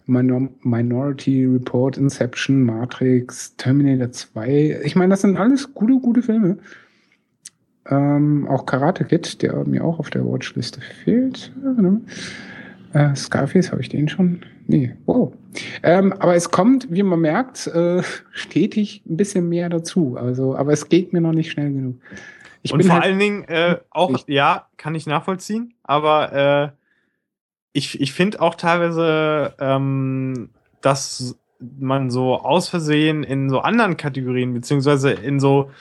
Minor 0.05 0.49
Minority 0.63 1.45
Report, 1.45 1.97
Inception, 1.97 2.63
Matrix, 2.63 3.55
Terminator 3.55 4.11
2. 4.11 4.81
Ich 4.83 4.95
meine, 4.95 5.11
das 5.11 5.21
sind 5.21 5.37
alles 5.37 5.73
gute, 5.73 5.99
gute 5.99 6.21
Filme. 6.21 6.57
Ähm, 7.89 8.47
auch 8.47 8.65
Karate 8.65 9.05
Kid, 9.05 9.41
der 9.41 9.63
mir 9.65 9.83
auch 9.83 9.99
auf 9.99 10.09
der 10.09 10.25
Watchliste 10.25 10.81
fehlt. 10.81 11.53
Äh, 12.93 13.15
Scarface, 13.15 13.71
habe 13.71 13.81
ich 13.81 13.89
den 13.89 14.09
schon? 14.09 14.41
Nee, 14.67 14.95
wow. 15.05 15.33
Ähm, 15.83 16.13
aber 16.13 16.35
es 16.35 16.49
kommt, 16.51 16.87
wie 16.91 17.03
man 17.03 17.19
merkt, 17.19 17.67
äh, 17.67 18.03
stetig 18.31 19.03
ein 19.09 19.17
bisschen 19.17 19.49
mehr 19.49 19.69
dazu. 19.69 20.17
Also, 20.17 20.55
aber 20.55 20.73
es 20.73 20.89
geht 20.89 21.13
mir 21.13 21.21
noch 21.21 21.33
nicht 21.33 21.51
schnell 21.51 21.71
genug. 21.71 22.01
Ich 22.63 22.73
und 22.73 22.83
vor 22.83 22.95
halt, 22.95 23.03
allen 23.05 23.19
Dingen 23.19 23.43
äh, 23.45 23.77
auch, 23.89 24.11
Ich- 24.11 24.27
ja, 24.27 24.67
kann 24.77 24.93
ich 24.95 25.07
nachvollziehen, 25.07 25.73
aber 25.83 26.73
äh, 26.73 26.77
ich, 27.73 27.99
ich 28.01 28.13
finde 28.13 28.41
auch 28.41 28.55
teilweise, 28.55 29.53
ähm, 29.59 30.49
dass 30.81 31.37
man 31.59 32.09
so 32.09 32.35
aus 32.35 32.69
Versehen 32.69 33.23
in 33.23 33.49
so 33.49 33.59
anderen 33.59 33.95
Kategorien, 33.97 34.53
beziehungsweise 34.53 35.11
in 35.11 35.39
so 35.39 35.71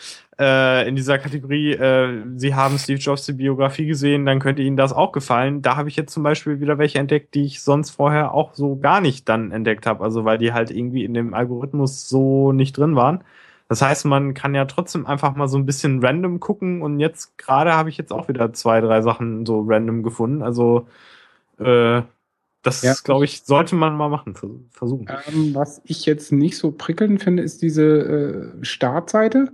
äh, 0.40 0.88
in 0.88 0.96
dieser 0.96 1.18
Kategorie, 1.18 1.72
äh, 1.74 2.24
Sie 2.36 2.54
haben 2.54 2.78
Steve 2.78 2.98
Jobs 3.00 3.26
die 3.26 3.34
Biografie 3.34 3.86
gesehen, 3.86 4.26
dann 4.26 4.40
könnte 4.40 4.62
Ihnen 4.62 4.76
das 4.78 4.92
auch 4.94 5.12
gefallen. 5.12 5.62
Da 5.62 5.76
habe 5.76 5.88
ich 5.90 5.96
jetzt 5.96 6.14
zum 6.14 6.22
Beispiel 6.24 6.60
wieder 6.60 6.78
welche 6.78 6.98
entdeckt, 6.98 7.34
die 7.34 7.44
ich 7.44 7.62
sonst 7.62 7.90
vorher 7.90 8.34
auch 8.34 8.54
so 8.54 8.76
gar 8.76 9.00
nicht 9.02 9.28
dann 9.28 9.52
entdeckt 9.52 9.86
habe. 9.86 10.04
Also 10.04 10.24
weil 10.24 10.38
die 10.38 10.52
halt 10.54 10.70
irgendwie 10.72 11.04
in 11.04 11.14
dem 11.14 11.34
Algorithmus 11.34 12.08
so 12.08 12.52
nicht 12.52 12.78
drin 12.78 12.96
waren. 12.96 13.22
Das 13.68 13.82
heißt, 13.82 14.06
man 14.06 14.34
kann 14.34 14.54
ja 14.54 14.64
trotzdem 14.64 15.06
einfach 15.06 15.36
mal 15.36 15.46
so 15.48 15.58
ein 15.58 15.66
bisschen 15.66 16.04
random 16.04 16.40
gucken 16.40 16.82
und 16.82 16.98
jetzt 17.00 17.38
gerade 17.38 17.74
habe 17.74 17.88
ich 17.90 17.98
jetzt 17.98 18.12
auch 18.12 18.28
wieder 18.28 18.52
zwei, 18.52 18.80
drei 18.80 19.02
Sachen 19.02 19.46
so 19.46 19.64
random 19.68 20.02
gefunden. 20.02 20.42
Also 20.42 20.88
äh, 21.58 22.02
das, 22.62 22.82
Ja. 22.82 22.94
glaube 23.04 23.24
ich, 23.24 23.42
sollte 23.42 23.74
man 23.76 23.96
mal 23.96 24.08
machen, 24.08 24.34
vers- 24.34 24.50
versuchen. 24.70 25.06
ähm, 25.32 25.54
was 25.54 25.80
ich 25.84 26.04
jetzt 26.06 26.32
nicht 26.32 26.58
so 26.58 26.72
prickelnd 26.72 27.22
finde, 27.22 27.42
ist 27.42 27.62
diese 27.62 27.84
äh, 28.60 28.64
Startseite, 28.64 29.52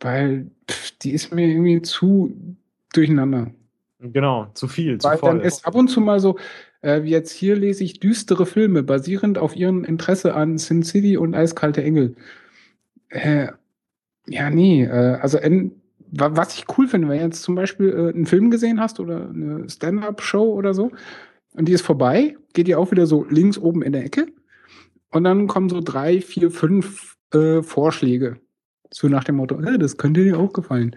weil 0.00 0.50
pff, 0.70 0.92
die 0.98 1.12
ist 1.12 1.32
mir 1.32 1.46
irgendwie 1.48 1.82
zu 1.82 2.34
durcheinander. 2.92 3.50
Genau, 4.00 4.48
zu 4.54 4.68
viel, 4.68 4.98
zu 4.98 5.08
Weil 5.08 5.18
dann 5.18 5.38
voll. 5.38 5.46
ist 5.46 5.66
ab 5.66 5.74
und 5.74 5.88
zu 5.88 6.00
mal 6.00 6.20
so, 6.20 6.38
äh, 6.82 7.02
wie 7.02 7.10
jetzt 7.10 7.32
hier 7.32 7.56
lese 7.56 7.82
ich 7.82 7.98
düstere 7.98 8.44
Filme, 8.46 8.82
basierend 8.82 9.38
auf 9.38 9.56
ihrem 9.56 9.84
Interesse 9.84 10.34
an 10.34 10.58
Sin 10.58 10.82
City 10.82 11.16
und 11.16 11.34
Eiskalte 11.34 11.82
Engel. 11.82 12.14
Äh, 13.08 13.48
ja, 14.26 14.50
nee, 14.50 14.84
äh, 14.84 15.18
also 15.20 15.38
wa- 15.38 16.30
was 16.36 16.54
ich 16.58 16.66
cool 16.76 16.88
finde, 16.88 17.08
wenn 17.08 17.18
du 17.18 17.24
jetzt 17.24 17.42
zum 17.42 17.54
Beispiel 17.54 17.88
äh, 17.90 18.14
einen 18.14 18.26
Film 18.26 18.50
gesehen 18.50 18.80
hast 18.80 19.00
oder 19.00 19.28
eine 19.30 19.68
Stand-up-Show 19.68 20.52
oder 20.52 20.74
so 20.74 20.90
und 21.54 21.66
die 21.68 21.72
ist 21.72 21.82
vorbei, 21.82 22.36
geht 22.52 22.66
die 22.68 22.74
auch 22.74 22.90
wieder 22.90 23.06
so 23.06 23.24
links 23.24 23.58
oben 23.58 23.82
in 23.82 23.92
der 23.92 24.04
Ecke 24.04 24.26
und 25.10 25.24
dann 25.24 25.46
kommen 25.46 25.68
so 25.68 25.80
drei, 25.80 26.20
vier, 26.20 26.50
fünf 26.50 27.16
äh, 27.32 27.62
Vorschläge. 27.62 28.40
So 28.90 29.08
nach 29.08 29.24
dem 29.24 29.36
Motto, 29.36 29.60
äh, 29.60 29.78
das 29.78 29.96
könnte 29.96 30.22
dir 30.24 30.38
auch 30.38 30.52
gefallen 30.52 30.96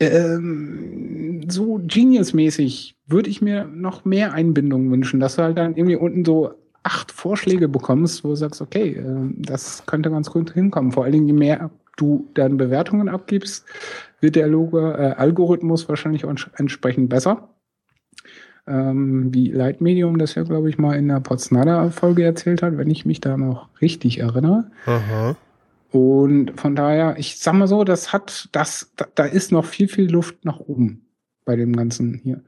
ähm, 0.00 1.48
so 1.48 1.80
Genius-mäßig 1.82 2.96
würde 3.06 3.30
ich 3.30 3.42
mir 3.42 3.64
noch 3.64 4.04
mehr 4.04 4.32
Einbindung 4.32 4.90
wünschen, 4.90 5.20
dass 5.20 5.36
du 5.36 5.42
halt 5.42 5.58
dann 5.58 5.76
irgendwie 5.76 5.96
unten 5.96 6.24
so 6.24 6.54
acht 6.82 7.12
Vorschläge 7.12 7.68
bekommst, 7.68 8.24
wo 8.24 8.28
du 8.28 8.34
sagst, 8.34 8.60
okay, 8.60 8.90
äh, 8.90 9.30
das 9.36 9.84
könnte 9.86 10.10
ganz 10.10 10.30
gut 10.30 10.52
hinkommen. 10.52 10.92
Vor 10.92 11.04
allen 11.04 11.12
Dingen, 11.12 11.26
je 11.26 11.32
mehr 11.32 11.70
du 11.96 12.28
dann 12.34 12.56
Bewertungen 12.56 13.08
abgibst, 13.08 13.66
wird 14.20 14.36
der 14.36 14.48
Logo, 14.48 14.78
äh, 14.78 15.14
Algorithmus 15.16 15.88
wahrscheinlich 15.88 16.24
entsprechend 16.56 17.08
besser. 17.08 17.50
Ähm, 18.66 19.32
wie 19.32 19.50
Light 19.50 19.80
Medium 19.80 20.18
das 20.18 20.34
ja, 20.34 20.42
glaube 20.42 20.70
ich, 20.70 20.78
mal 20.78 20.96
in 20.96 21.08
der 21.08 21.20
Potsdamer-Folge 21.20 22.24
erzählt 22.24 22.62
hat, 22.62 22.78
wenn 22.78 22.90
ich 22.90 23.04
mich 23.04 23.20
da 23.20 23.36
noch 23.36 23.68
richtig 23.80 24.20
erinnere. 24.20 24.70
Aha. 24.86 25.36
Und 25.94 26.58
von 26.60 26.74
daher, 26.74 27.14
ich 27.18 27.38
sag 27.38 27.52
mal 27.52 27.68
so, 27.68 27.84
das 27.84 28.12
hat, 28.12 28.48
das, 28.50 28.90
da, 28.96 29.06
da 29.14 29.26
ist 29.26 29.52
noch 29.52 29.64
viel, 29.64 29.86
viel 29.86 30.10
Luft 30.10 30.44
nach 30.44 30.58
oben 30.58 31.06
bei 31.44 31.54
dem 31.54 31.76
Ganzen 31.76 32.14
hier. 32.14 32.42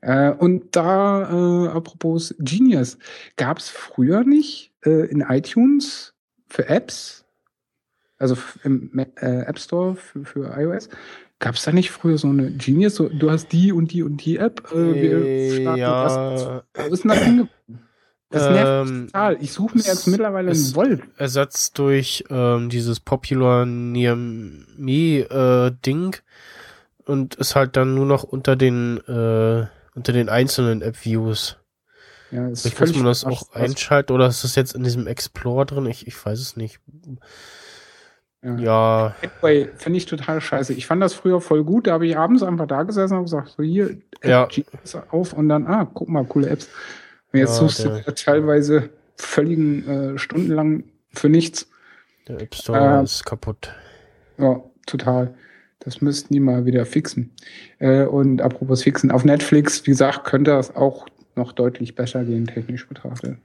Äh, 0.00 0.30
und 0.30 0.76
da, 0.76 1.22
äh, 1.22 1.68
apropos 1.70 2.36
Genius, 2.38 2.96
gab 3.34 3.58
es 3.58 3.68
früher 3.68 4.22
nicht 4.22 4.72
äh, 4.86 5.10
in 5.10 5.22
iTunes 5.22 6.14
für 6.46 6.68
Apps, 6.68 7.24
also 8.16 8.36
im 8.62 8.96
äh, 8.96 9.40
App 9.40 9.58
Store 9.58 9.96
für, 9.96 10.24
für 10.24 10.56
iOS, 10.56 10.88
gab 11.40 11.56
es 11.56 11.64
da 11.64 11.72
nicht 11.72 11.90
früher 11.90 12.16
so 12.16 12.28
eine 12.28 12.52
Genius, 12.52 12.94
so, 12.94 13.08
du 13.08 13.28
hast 13.28 13.48
die 13.48 13.72
und 13.72 13.90
die 13.90 14.04
und 14.04 14.24
die 14.24 14.36
App, 14.36 14.70
äh, 14.70 14.94
wir 14.94 15.62
starten 15.62 15.80
das. 15.80 16.42
ja, 16.44 16.62
Wo 16.74 16.94
ist 16.94 17.02
denn 17.02 17.08
das 17.08 17.24
hingekommen? 17.24 17.87
Das 18.30 18.42
nervt 18.50 18.90
Ähm, 18.90 19.06
total. 19.06 19.36
Ich 19.40 19.52
suche 19.52 19.78
mir 19.78 19.84
jetzt 19.84 20.06
mittlerweile 20.06 20.50
einen 20.50 20.74
Wolf. 20.74 21.00
ersetzt 21.16 21.78
durch 21.78 22.24
ähm, 22.28 22.68
dieses 22.68 23.00
Popular 23.00 23.64
Near 23.64 24.16
Me 24.16 25.20
äh, 25.20 25.72
Ding 25.84 26.16
und 27.06 27.36
ist 27.36 27.56
halt 27.56 27.76
dann 27.76 27.94
nur 27.94 28.04
noch 28.04 28.24
unter 28.24 28.54
den 28.54 28.98
äh, 29.06 29.66
unter 29.94 30.12
den 30.12 30.28
einzelnen 30.28 30.82
App-Views. 30.82 31.56
Ja, 32.30 32.48
ist 32.48 32.62
Vielleicht 32.62 32.78
muss 32.78 32.96
man 32.96 33.06
das 33.06 33.24
auch 33.24 33.52
einschalten 33.54 34.12
oder 34.12 34.26
ist 34.26 34.44
das 34.44 34.54
jetzt 34.54 34.74
in 34.74 34.84
diesem 34.84 35.06
Explorer 35.06 35.64
drin? 35.64 35.86
Ich, 35.86 36.06
ich 36.06 36.26
weiß 36.26 36.38
es 36.38 36.56
nicht. 36.56 36.80
Ja. 38.42 38.56
Ja, 38.56 39.14
Anyway, 39.22 39.68
finde 39.76 39.96
ich 39.96 40.06
total 40.06 40.40
scheiße. 40.40 40.72
Ich 40.74 40.86
fand 40.86 41.02
das 41.02 41.14
früher 41.14 41.40
voll 41.40 41.64
gut. 41.64 41.86
Da 41.86 41.92
habe 41.92 42.06
ich 42.06 42.16
abends 42.16 42.42
einfach 42.42 42.66
da 42.66 42.84
gesessen 42.84 43.16
und 43.16 43.24
gesagt, 43.24 43.54
so 43.56 43.62
hier, 43.62 43.96
App 44.20 44.52
Ja. 44.52 45.02
Auf 45.10 45.32
und 45.32 45.48
dann, 45.48 45.66
ah, 45.66 45.90
guck 45.92 46.08
mal, 46.08 46.24
coole 46.24 46.48
Apps. 46.48 46.68
Und 47.38 47.46
jetzt 47.46 47.60
Ja, 47.60 47.68
suchst 47.68 47.84
du 47.84 47.88
der- 47.88 48.00
dir 48.00 48.14
teilweise 48.14 48.90
völligen 49.16 49.88
äh, 50.14 50.18
stundenlang 50.18 50.84
für 51.12 51.28
nichts. 51.28 51.68
der 52.26 52.40
App 52.40 52.54
Store 52.54 52.98
Ähm, 52.98 53.04
ist 53.04 53.24
kaputt. 53.24 53.72
Ja, 54.38 54.62
total. 54.86 55.34
Das 55.80 56.00
müssten 56.00 56.34
die 56.34 56.40
mal 56.40 56.64
wieder 56.66 56.84
fixen. 56.84 57.30
Äh, 57.78 58.04
und 58.04 58.42
apropos 58.42 58.82
fixen, 58.82 59.10
auf 59.12 59.24
Netflix, 59.24 59.86
wie 59.86 59.90
gesagt, 59.92 60.24
könnte 60.24 60.50
das 60.50 60.74
auch 60.74 61.06
noch 61.36 61.52
deutlich 61.52 61.94
besser 61.94 62.24
gehen, 62.24 62.46
technisch 62.46 62.86
betrachtet. 62.88 63.38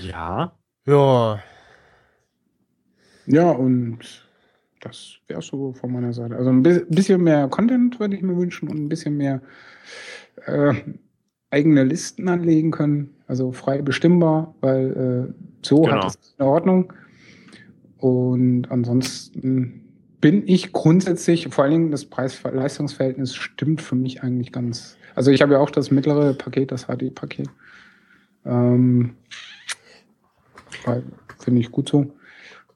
Ja. 0.00 0.52
Ja, 0.86 1.42
Ja, 3.26 3.50
und 3.52 4.23
das 4.84 5.16
wäre 5.26 5.42
so 5.42 5.72
von 5.72 5.92
meiner 5.92 6.12
Seite. 6.12 6.36
Also 6.36 6.50
ein 6.50 6.62
bi- 6.62 6.84
bisschen 6.88 7.22
mehr 7.22 7.48
Content 7.48 7.98
würde 7.98 8.14
ich 8.16 8.22
mir 8.22 8.36
wünschen 8.36 8.68
und 8.68 8.76
ein 8.78 8.88
bisschen 8.88 9.16
mehr 9.16 9.40
äh, 10.46 10.74
eigene 11.50 11.84
Listen 11.84 12.28
anlegen 12.28 12.70
können. 12.70 13.14
Also 13.26 13.52
frei 13.52 13.82
bestimmbar, 13.82 14.54
weil 14.60 15.32
äh, 15.32 15.66
so 15.66 15.82
Genau. 15.82 16.04
hat 16.04 16.16
es 16.20 16.34
in 16.38 16.44
Ordnung. 16.44 16.92
Und 17.98 18.70
ansonsten 18.70 19.80
bin 20.20 20.42
ich 20.46 20.72
grundsätzlich, 20.72 21.48
vor 21.48 21.64
allen 21.64 21.72
Dingen 21.72 21.90
das 21.90 22.04
Preis-Leistungsverhältnis 22.06 23.34
stimmt 23.34 23.80
für 23.82 23.94
mich 23.94 24.22
eigentlich 24.22 24.52
ganz. 24.52 24.96
Also 25.14 25.30
ich 25.30 25.42
habe 25.42 25.54
ja 25.54 25.60
auch 25.60 25.70
das 25.70 25.90
mittlere 25.90 26.34
Paket, 26.34 26.72
das 26.72 26.86
HD-Paket. 26.86 27.48
Ähm, 28.44 29.14
Finde 31.38 31.60
ich 31.60 31.70
gut 31.70 31.88
so. 31.88 32.12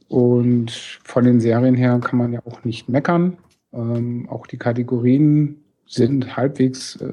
Und 0.09 0.71
von 1.05 1.25
den 1.25 1.41
Serien 1.41 1.75
her 1.75 1.99
kann 2.03 2.19
man 2.19 2.33
ja 2.33 2.41
auch 2.47 2.65
nicht 2.65 2.89
meckern. 2.89 3.37
Ähm, 3.73 4.27
auch 4.31 4.47
die 4.47 4.57
Kategorien 4.57 5.63
sind 5.87 6.37
halbwegs 6.37 6.97
äh, 6.97 7.09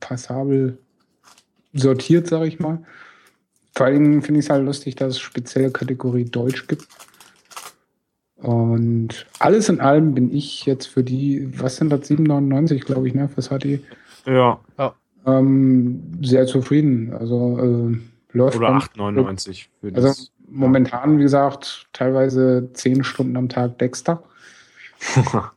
passabel 0.00 0.78
sortiert, 1.72 2.26
sage 2.28 2.46
ich 2.46 2.58
mal. 2.60 2.78
Vor 3.74 3.86
allem 3.86 4.22
finde 4.22 4.40
ich 4.40 4.46
es 4.46 4.50
halt 4.50 4.64
lustig, 4.64 4.94
dass 4.96 5.14
es 5.14 5.20
spezielle 5.20 5.70
Kategorie 5.70 6.24
Deutsch 6.24 6.66
gibt. 6.68 6.86
Und 8.36 9.26
alles 9.40 9.68
in 9.68 9.80
allem 9.80 10.14
bin 10.14 10.32
ich 10.32 10.64
jetzt 10.64 10.86
für 10.86 11.02
die, 11.02 11.48
was 11.60 11.76
sind 11.76 11.90
das, 11.90 12.02
7,99 12.08 12.84
glaube 12.84 13.08
ich, 13.08 13.14
ne, 13.14 13.28
fürs 13.28 13.48
HD, 13.48 13.80
Ja. 14.26 14.60
ähm, 15.26 16.02
sehr 16.22 16.46
zufrieden. 16.46 17.12
Also 17.12 17.58
äh, 17.92 18.36
läuft 18.36 18.56
Oder 18.56 18.68
ganz- 18.70 18.84
8,99 18.96 19.66
für 19.80 19.88
Also 19.94 20.08
das. 20.08 20.32
Momentan, 20.50 21.18
wie 21.18 21.22
gesagt, 21.22 21.88
teilweise 21.92 22.70
10 22.72 23.04
Stunden 23.04 23.36
am 23.36 23.48
Tag 23.48 23.78
Dexter. 23.78 24.22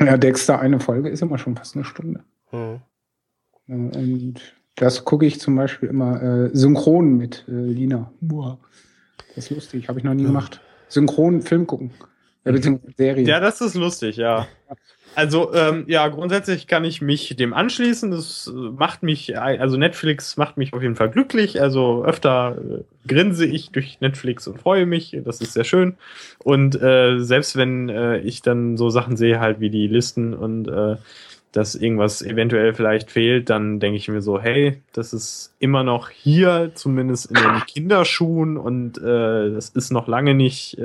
Ja, 0.00 0.16
Dexter, 0.16 0.60
eine 0.60 0.78
Folge 0.78 1.08
ist 1.08 1.22
immer 1.22 1.38
schon 1.38 1.56
fast 1.56 1.74
eine 1.74 1.84
Stunde. 1.84 2.22
Hm. 2.50 2.80
Äh, 3.66 3.72
Und 3.72 4.34
das 4.76 5.04
gucke 5.04 5.26
ich 5.26 5.40
zum 5.40 5.56
Beispiel 5.56 5.88
immer 5.88 6.22
äh, 6.22 6.50
synchron 6.52 7.16
mit 7.16 7.44
äh, 7.48 7.52
Lina. 7.52 8.12
Boah. 8.20 8.58
Das 9.34 9.46
ist 9.46 9.50
lustig, 9.50 9.88
habe 9.88 9.98
ich 9.98 10.04
noch 10.04 10.14
nie 10.14 10.22
Ja. 10.22 10.28
gemacht. 10.28 10.60
Synchron 10.88 11.42
Film 11.42 11.66
gucken. 11.66 11.90
Ja, 12.44 12.52
beziehungsweise 12.52 12.94
Serie. 12.96 13.26
Ja, 13.26 13.40
das 13.40 13.60
ist 13.60 13.74
lustig, 13.74 14.16
ja. 14.16 14.46
Also, 15.14 15.52
ähm, 15.52 15.84
ja, 15.88 16.06
grundsätzlich 16.08 16.66
kann 16.66 16.84
ich 16.84 17.02
mich 17.02 17.34
dem 17.36 17.52
anschließen. 17.52 18.10
Das 18.10 18.46
äh, 18.46 18.52
macht 18.56 19.02
mich, 19.02 19.36
also 19.38 19.76
Netflix 19.76 20.36
macht 20.36 20.56
mich 20.56 20.72
auf 20.72 20.82
jeden 20.82 20.96
Fall 20.96 21.10
glücklich. 21.10 21.60
Also 21.60 22.04
öfter 22.04 22.56
äh, 22.56 23.08
grinse 23.08 23.44
ich 23.44 23.70
durch 23.70 24.00
Netflix 24.00 24.46
und 24.46 24.60
freue 24.60 24.86
mich. 24.86 25.16
Das 25.24 25.40
ist 25.40 25.54
sehr 25.54 25.64
schön. 25.64 25.96
Und 26.44 26.80
äh, 26.80 27.18
selbst 27.18 27.56
wenn 27.56 27.88
äh, 27.88 28.18
ich 28.18 28.42
dann 28.42 28.76
so 28.76 28.90
Sachen 28.90 29.16
sehe, 29.16 29.40
halt 29.40 29.60
wie 29.60 29.70
die 29.70 29.88
Listen 29.88 30.34
und 30.34 30.68
äh, 30.68 30.96
dass 31.52 31.74
irgendwas 31.74 32.22
eventuell 32.22 32.74
vielleicht 32.74 33.10
fehlt, 33.10 33.48
dann 33.50 33.80
denke 33.80 33.96
ich 33.96 34.08
mir 34.08 34.20
so, 34.20 34.38
hey, 34.38 34.80
das 34.92 35.12
ist 35.12 35.54
immer 35.58 35.82
noch 35.82 36.10
hier, 36.10 36.72
zumindest 36.74 37.26
in 37.26 37.36
den 37.36 37.66
Kinderschuhen 37.66 38.56
und 38.56 38.98
äh, 38.98 39.50
das 39.50 39.70
ist 39.70 39.90
noch 39.90 40.08
lange 40.08 40.34
nicht 40.34 40.78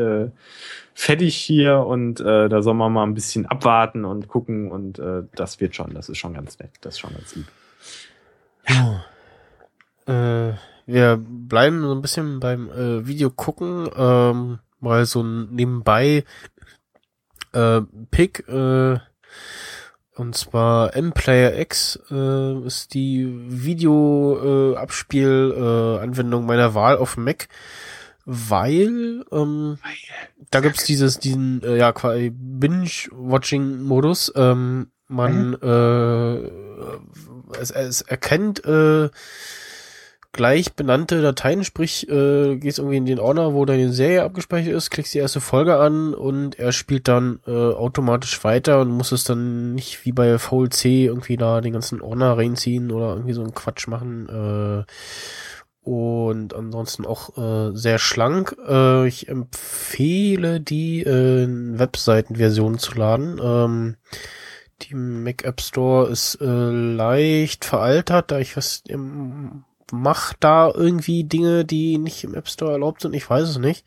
fertig 0.94 1.36
hier 1.36 1.80
und 1.80 2.20
äh, 2.20 2.50
da 2.50 2.62
soll 2.62 2.74
man 2.74 2.94
mal 2.94 3.04
ein 3.04 3.14
bisschen 3.14 3.46
abwarten 3.46 4.06
und 4.06 4.28
gucken 4.28 4.72
und 4.72 5.00
äh, 5.00 5.24
das 5.36 5.60
wird 5.60 5.76
schon, 5.76 5.94
das 5.94 6.10
ist 6.10 6.18
schon 6.18 6.34
ganz 6.34 6.60
nett, 6.60 6.72
das 6.82 6.96
ist 6.96 7.00
schon 7.00 7.14
ganz 7.14 7.36
lieb. 7.36 7.48
Äh, 10.06 10.54
wir 10.86 11.18
bleiben 11.18 11.82
so 11.82 11.94
ein 11.94 12.02
bisschen 12.02 12.40
beim 12.40 12.70
äh, 12.70 13.08
Video 13.08 13.30
gucken, 13.30 13.90
ähm, 13.96 14.60
mal 14.80 15.06
so 15.06 15.24
nebenbei 15.24 16.26
äh, 17.54 17.82
Pick, 18.12 18.48
äh, 18.50 18.98
und 20.16 20.36
zwar 20.36 20.96
M-Player 20.96 21.58
X 21.60 22.00
äh, 22.12 22.66
ist 22.66 22.94
die 22.94 23.28
Video 23.48 24.74
äh, 24.74 24.78
Abspiel 24.78 25.54
äh, 25.58 26.04
Anwendung 26.04 26.46
meiner 26.46 26.76
Wahl 26.76 26.98
auf 26.98 27.18
Mac, 27.18 27.48
weil 28.26 29.26
ähm, 29.32 29.78
da 30.52 30.60
gibt's 30.62 30.86
dieses 30.86 31.20
diesen 31.20 31.62
äh, 31.64 31.78
ja 31.78 31.92
quasi 31.92 32.32
Binge-Watching 32.34 33.82
Modus. 33.82 34.32
Ähm, 34.36 34.92
man 35.08 35.54
äh, 35.62 36.50
es, 37.60 37.72
es 37.72 38.02
erkennt 38.02 38.64
äh, 38.66 39.10
gleich 40.34 40.74
benannte 40.74 41.22
Dateien, 41.22 41.64
sprich, 41.64 42.10
äh, 42.10 42.58
gehst 42.58 42.80
irgendwie 42.80 42.98
in 42.98 43.06
den 43.06 43.20
Ordner, 43.20 43.54
wo 43.54 43.66
deine 43.66 43.94
Serie 43.94 44.24
abgespeichert 44.24 44.74
ist, 44.74 44.90
klickst 44.90 45.14
die 45.14 45.20
erste 45.20 45.40
Folge 45.40 45.78
an 45.78 46.16
und 46.16 46.58
er 46.58 46.72
spielt 46.72 47.08
dann 47.08 47.40
äh, 47.46 47.52
automatisch 47.52 48.44
weiter 48.44 48.82
und 48.82 48.90
muss 48.90 49.12
es 49.12 49.24
dann 49.24 49.76
nicht 49.76 50.06
wie 50.06 50.12
bei 50.12 50.40
VLC 50.40 50.86
irgendwie 50.86 51.38
da 51.38 51.62
den 51.62 51.74
ganzen 51.74 52.02
Ordner 52.02 52.36
reinziehen 52.36 52.92
oder 52.92 53.14
irgendwie 53.14 53.34
so 53.34 53.44
einen 53.44 53.54
Quatsch 53.54 53.88
machen. 53.88 54.28
Äh, 54.28 54.92
und 55.84 56.54
ansonsten 56.54 57.06
auch 57.06 57.38
äh, 57.38 57.76
sehr 57.76 58.00
schlank. 58.00 58.56
Äh, 58.68 59.08
ich 59.08 59.28
empfehle 59.28 60.60
die 60.60 61.04
äh, 61.04 61.48
Webseitenversion 61.48 62.80
zu 62.80 62.94
laden. 62.94 63.40
Ähm, 63.44 63.96
die 64.82 64.96
Mac 64.96 65.44
App 65.44 65.62
Store 65.62 66.10
ist 66.10 66.36
äh, 66.42 66.46
leicht 66.46 67.66
veraltert, 67.66 68.32
da 68.32 68.40
ich 68.40 68.58
was 68.58 68.84
im 68.88 69.64
macht 69.94 70.38
da 70.40 70.72
irgendwie 70.74 71.24
Dinge, 71.24 71.66
die 71.66 71.98
nicht 72.00 72.24
im 72.24 72.34
App 72.34 72.50
Store 72.50 72.72
erlaubt 72.72 73.02
sind. 73.02 73.14
Ich 73.14 73.30
weiß 73.30 73.48
es 73.48 73.58
nicht. 73.60 73.86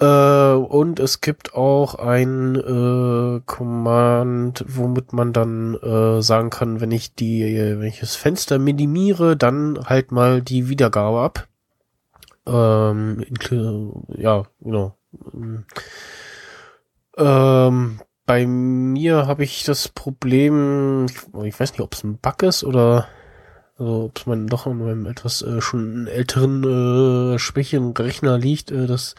Äh, 0.00 0.52
und 0.54 0.98
es 0.98 1.20
gibt 1.20 1.54
auch 1.54 1.94
ein 1.94 2.56
äh, 2.56 3.40
Command, 3.44 4.64
womit 4.66 5.12
man 5.12 5.32
dann 5.32 5.74
äh, 5.74 6.22
sagen 6.22 6.50
kann, 6.50 6.80
wenn 6.80 6.90
ich 6.90 7.14
die, 7.14 7.44
wenn 7.78 7.86
ich 7.86 8.00
das 8.00 8.16
Fenster 8.16 8.58
minimiere, 8.58 9.36
dann 9.36 9.78
halt 9.84 10.10
mal 10.10 10.40
die 10.40 10.68
Wiedergabe 10.68 11.20
ab. 11.20 11.48
Ähm, 12.46 13.24
ja, 14.16 14.44
genau. 14.60 14.96
Ähm, 17.16 18.00
bei 18.24 18.46
mir 18.46 19.26
habe 19.26 19.44
ich 19.44 19.64
das 19.64 19.88
Problem, 19.88 21.06
ich, 21.44 21.60
weiß 21.60 21.72
nicht, 21.72 21.80
ob 21.80 21.92
es 21.94 22.04
ein 22.04 22.16
Bug 22.16 22.42
ist 22.42 22.64
oder 22.64 23.08
also 23.78 24.04
ob 24.04 24.18
es 24.18 24.26
man 24.26 24.46
doch 24.46 24.66
an 24.66 24.78
meinem 24.78 25.06
etwas 25.06 25.42
äh, 25.42 25.60
schon 25.60 26.06
älteren, 26.06 27.34
äh, 27.34 27.38
schwächeren 27.38 27.92
Rechner 27.92 28.38
liegt, 28.38 28.70
äh, 28.70 28.86
dass 28.86 29.14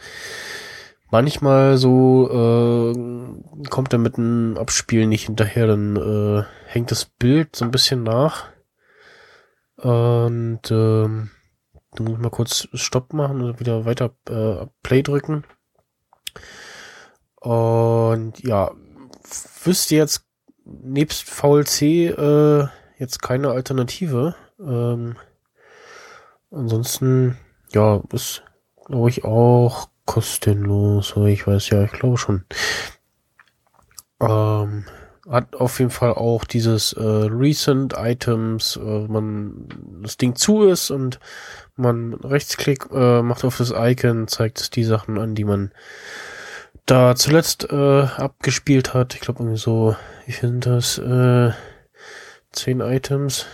manchmal 1.12 1.76
so 1.76 2.28
äh, 2.28 3.68
kommt 3.68 3.92
er 3.92 3.98
mit 4.00 4.16
dem 4.16 4.56
Abspielen 4.58 5.10
nicht 5.10 5.26
hinterher, 5.26 5.68
dann 5.68 5.96
äh, 5.96 6.42
hängt 6.66 6.90
das 6.90 7.04
Bild 7.04 7.54
so 7.54 7.64
ein 7.64 7.70
bisschen 7.70 8.02
nach. 8.02 8.48
Und 9.76 10.70
ähm, 10.70 11.30
dann 11.92 12.04
muss 12.04 12.14
ich 12.14 12.18
mal 12.18 12.30
kurz 12.30 12.68
Stopp 12.72 13.12
machen 13.12 13.42
und 13.42 13.60
wieder 13.60 13.84
weiter 13.84 14.14
äh, 14.28 14.66
Play 14.82 15.02
drücken. 15.02 15.44
Und 17.40 18.42
ja, 18.42 18.70
wüsste 19.64 19.96
jetzt 19.96 20.24
nebst 20.64 21.24
VLC 21.28 21.82
äh, 21.82 22.68
jetzt 22.98 23.20
keine 23.20 23.50
Alternative. 23.50 24.34
Ähm, 24.60 25.16
ansonsten, 26.50 27.36
ja, 27.72 28.00
ist, 28.12 28.44
glaube 28.86 29.10
ich, 29.10 29.24
auch 29.24 29.91
kostenlos. 30.06 31.14
Ich 31.26 31.46
weiß 31.46 31.70
ja, 31.70 31.84
ich 31.84 31.92
glaube 31.92 32.18
schon. 32.18 32.44
Ähm, 34.20 34.84
hat 35.28 35.54
auf 35.54 35.78
jeden 35.78 35.90
Fall 35.90 36.14
auch 36.14 36.44
dieses 36.44 36.92
äh, 36.94 37.02
Recent 37.02 37.94
Items, 37.96 38.76
äh, 38.76 39.06
man 39.08 39.68
das 40.02 40.16
Ding 40.16 40.34
zu 40.34 40.64
ist 40.64 40.90
und 40.90 41.20
man 41.76 42.14
Rechtsklick 42.14 42.86
äh, 42.92 43.22
macht 43.22 43.44
auf 43.44 43.58
das 43.58 43.72
Icon, 43.74 44.28
zeigt 44.28 44.60
es 44.60 44.70
die 44.70 44.84
Sachen 44.84 45.18
an, 45.18 45.34
die 45.34 45.44
man 45.44 45.72
da 46.86 47.14
zuletzt 47.14 47.70
äh, 47.70 48.02
abgespielt 48.02 48.94
hat. 48.94 49.14
Ich 49.14 49.20
glaube 49.20 49.40
irgendwie 49.42 49.58
so, 49.58 49.96
wie 50.26 50.32
sind 50.32 50.66
das? 50.66 50.98
Äh, 50.98 51.52
zehn 52.50 52.80
Items. 52.80 53.46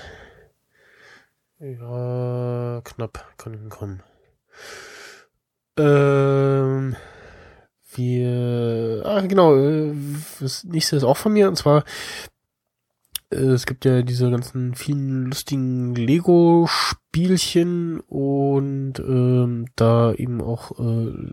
Ja, 1.61 2.81
knapp 2.85 3.27
kann 3.37 3.53
hinkommen. 3.53 4.03
Ähm, 5.79 6.97
wir, 7.95 9.03
ah, 9.05 9.21
genau, 9.21 9.57
äh, 9.57 9.95
das 10.41 10.65
nächste 10.65 10.97
ist 10.97 11.05
auch 11.05 11.17
von 11.17 11.33
mir, 11.33 11.49
und 11.49 11.57
zwar, 11.57 11.85
äh, 13.31 13.37
es 13.37 13.67
gibt 13.67 13.85
ja 13.85 14.03
diese 14.03 14.31
ganzen 14.31 14.75
vielen 14.75 15.27
lustigen 15.27 15.95
Lego-Spielchen 15.95 18.01
und 18.01 18.95
ähm, 18.99 19.67
da 19.77 20.13
eben 20.13 20.41
auch 20.41 20.79
äh, 20.79 21.33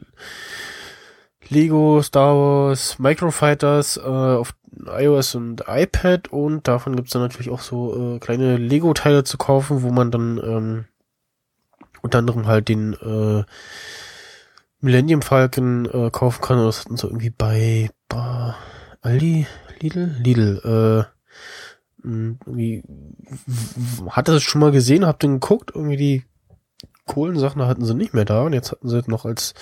Lego, 1.49 2.01
Star 2.01 2.35
Wars, 2.35 2.99
Microfighters 2.99 3.97
äh, 3.97 4.01
auf 4.01 4.55
iOS 4.85 5.35
und 5.35 5.63
iPad 5.67 6.27
und 6.30 6.67
davon 6.67 6.95
gibt's 6.95 7.11
dann 7.11 7.22
natürlich 7.22 7.49
auch 7.49 7.61
so 7.61 8.15
äh, 8.15 8.19
kleine 8.19 8.57
Lego-Teile 8.57 9.23
zu 9.23 9.38
kaufen, 9.38 9.84
wo 9.84 9.91
man 9.91 10.11
dann 10.11 10.39
ähm, 10.43 10.85
unter 12.01 12.19
anderem 12.19 12.47
halt 12.47 12.69
den 12.69 12.93
äh, 12.93 13.43
Millennium 14.86 15.24
Falcon 15.24 15.86
äh, 15.86 16.12
kaufen 16.12 16.41
kann. 16.41 16.64
Das 16.64 16.82
hatten 16.82 16.95
so 16.95 17.07
irgendwie 17.07 17.32
bei, 17.32 17.90
bei 18.07 18.53
Aldi, 19.02 19.48
Lidl, 19.80 20.16
Lidl. 20.20 20.62
Äh, 22.03 22.07
mh, 22.07 22.36
irgendwie 22.45 22.84
hatte 24.12 24.34
es 24.34 24.44
schon 24.44 24.62
mal 24.62 24.72
gesehen, 24.72 25.07
hab 25.07 25.20
den 25.20 25.40
geguckt, 25.40 25.72
irgendwie 25.74 25.98
die 25.98 26.24
Kohlensachen 27.07 27.64
hatten 27.64 27.84
sie 27.84 27.95
nicht 27.95 28.14
mehr 28.14 28.26
da 28.26 28.44
und 28.44 28.53
jetzt 28.53 28.72
hatten 28.72 28.88
sie 28.88 29.02
noch 29.07 29.26
als 29.26 29.56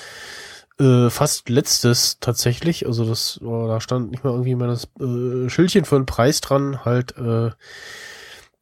äh, 0.80 1.10
fast 1.10 1.48
letztes 1.48 2.20
tatsächlich, 2.20 2.86
also 2.86 3.06
das, 3.06 3.40
oh, 3.42 3.68
da 3.68 3.80
stand 3.80 4.12
nicht 4.12 4.26
mal 4.26 4.32
irgendwie 4.32 4.56
mal 4.56 4.68
das 4.68 4.90
äh, 5.00 5.50
Schildchen 5.50 5.86
für 5.86 5.96
den 5.96 6.06
Preis 6.06 6.42
dran, 6.42 6.84
halt 6.84 7.18
äh, 7.18 7.52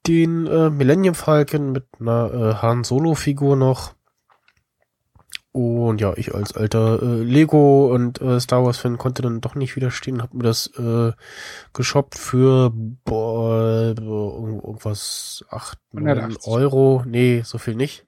den 0.05 0.45
äh, 0.45 0.69
Millennium 0.69 1.15
Falcon 1.15 1.71
mit 1.71 1.85
einer 1.99 2.33
äh, 2.33 2.53
Han 2.61 2.83
Solo 2.83 3.15
Figur 3.15 3.55
noch 3.55 3.93
Und 5.53 5.99
ja, 5.99 6.13
ich 6.15 6.33
als 6.33 6.55
alter 6.55 7.01
äh, 7.01 7.23
Lego 7.23 7.93
und 7.93 8.21
äh, 8.21 8.39
Star 8.39 8.63
Wars 8.63 8.77
Fan 8.77 8.97
konnte 8.97 9.21
dann 9.21 9.41
doch 9.41 9.55
nicht 9.55 9.75
widerstehen, 9.75 10.21
hab 10.21 10.33
mir 10.33 10.43
das 10.43 10.67
äh, 10.77 11.11
geshoppt 11.73 12.17
für 12.17 12.71
boah, 12.73 13.93
irgendwas 13.97 15.43
8 15.49 15.77
9 15.91 16.37
Euro. 16.45 17.03
Nee, 17.05 17.41
so 17.43 17.57
viel 17.57 17.75
nicht. 17.75 18.05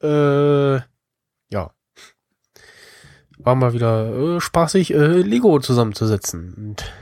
Äh, 0.00 0.76
ja. 0.76 1.72
War 3.38 3.54
mal 3.56 3.72
wieder 3.72 4.36
äh, 4.36 4.40
spaßig, 4.40 4.94
äh, 4.94 5.20
Lego 5.22 5.58
zusammenzusetzen. 5.58 6.54
Und 6.54 6.92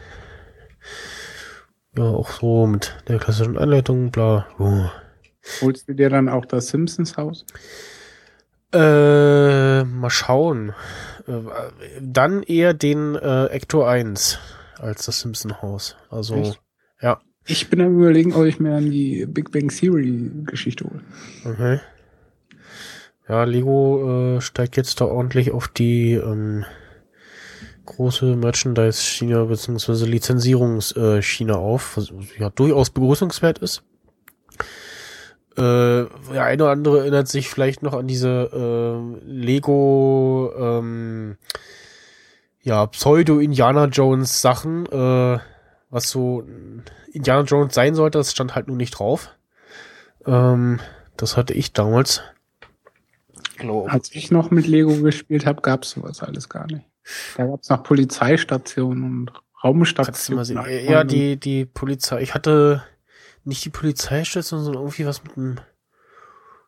ja, 1.98 2.04
auch 2.04 2.30
so 2.30 2.66
mit 2.66 2.96
der 3.08 3.18
klassischen 3.18 3.58
Anleitung, 3.58 4.10
bla. 4.10 4.46
Oh. 4.58 4.86
Holst 5.60 5.86
du 5.86 5.94
dir 5.94 6.08
dann 6.08 6.30
auch 6.30 6.46
das 6.46 6.68
Simpsons 6.68 7.18
Haus? 7.18 7.44
Äh, 8.72 9.84
mal 9.84 10.10
schauen. 10.10 10.74
Äh, 11.26 11.32
dann 12.00 12.42
eher 12.42 12.74
den 12.74 13.14
äh, 13.14 13.46
Ecto 13.46 13.84
1 13.84 14.38
als 14.78 15.06
das 15.06 15.20
Simpson 15.20 15.60
Haus. 15.62 15.96
Also, 16.10 16.36
Echt? 16.36 16.60
ja. 17.00 17.20
Ich 17.46 17.70
bin 17.70 17.80
am 17.80 17.98
überlegen, 17.98 18.34
ob 18.34 18.44
ich 18.44 18.60
mir 18.60 18.70
dann 18.70 18.90
die 18.90 19.26
Big 19.26 19.50
Bang 19.50 19.68
Theory 19.68 20.30
Geschichte 20.44 20.84
hole. 20.84 21.00
Okay. 21.44 21.80
Ja, 23.28 23.44
Lego 23.44 24.36
äh, 24.36 24.40
steigt 24.40 24.76
jetzt 24.76 25.00
da 25.00 25.06
ordentlich 25.06 25.52
auf 25.52 25.68
die 25.68 26.12
ähm, 26.12 26.64
große 27.86 28.36
Merchandise-Schiene 28.36 29.44
bzw. 29.46 30.04
Lizenzierungsschiene 30.06 31.56
auf, 31.56 31.96
was 31.96 32.12
ja 32.38 32.50
durchaus 32.50 32.90
begrüßungswert 32.90 33.58
ist. 33.58 33.82
Äh, 35.56 36.06
der 36.32 36.44
eine 36.44 36.62
oder 36.62 36.72
andere 36.72 37.00
erinnert 37.00 37.28
sich 37.28 37.48
vielleicht 37.48 37.82
noch 37.82 37.92
an 37.92 38.06
diese 38.06 38.50
äh, 38.52 39.26
Lego 39.26 40.52
ähm, 40.58 41.36
ja 42.62 42.86
Pseudo-Indiana 42.86 43.86
Jones 43.86 44.40
Sachen, 44.40 44.86
äh, 44.86 45.38
was 45.90 46.08
so 46.08 46.44
Indiana 47.12 47.42
Jones 47.42 47.74
sein 47.74 47.94
sollte, 47.94 48.18
das 48.18 48.32
stand 48.32 48.54
halt 48.54 48.68
nur 48.68 48.76
nicht 48.76 48.92
drauf. 48.92 49.30
Ähm, 50.26 50.80
das 51.16 51.36
hatte 51.36 51.52
ich 51.52 51.72
damals. 51.72 52.22
Als 53.86 54.14
ich 54.14 54.30
noch 54.30 54.50
mit 54.50 54.66
Lego 54.66 54.96
gespielt 55.02 55.46
habe, 55.46 55.60
gab's 55.60 55.90
sowas 55.90 56.22
alles 56.22 56.48
gar 56.48 56.66
nicht. 56.66 56.86
Da 57.36 57.46
gab's 57.46 57.68
noch 57.68 57.82
Polizeistationen 57.82 59.04
und 59.04 59.32
Raumstationen. 59.62 60.58
Ja, 60.88 61.04
die, 61.04 61.38
die 61.38 61.64
Polizei. 61.64 62.22
Ich 62.22 62.34
hatte 62.34 62.82
nicht 63.44 63.64
die 63.64 63.70
Polizeistation, 63.70 64.62
sondern 64.62 64.82
irgendwie 64.82 65.06
was 65.06 65.22
mit 65.24 65.36
einem 65.36 65.58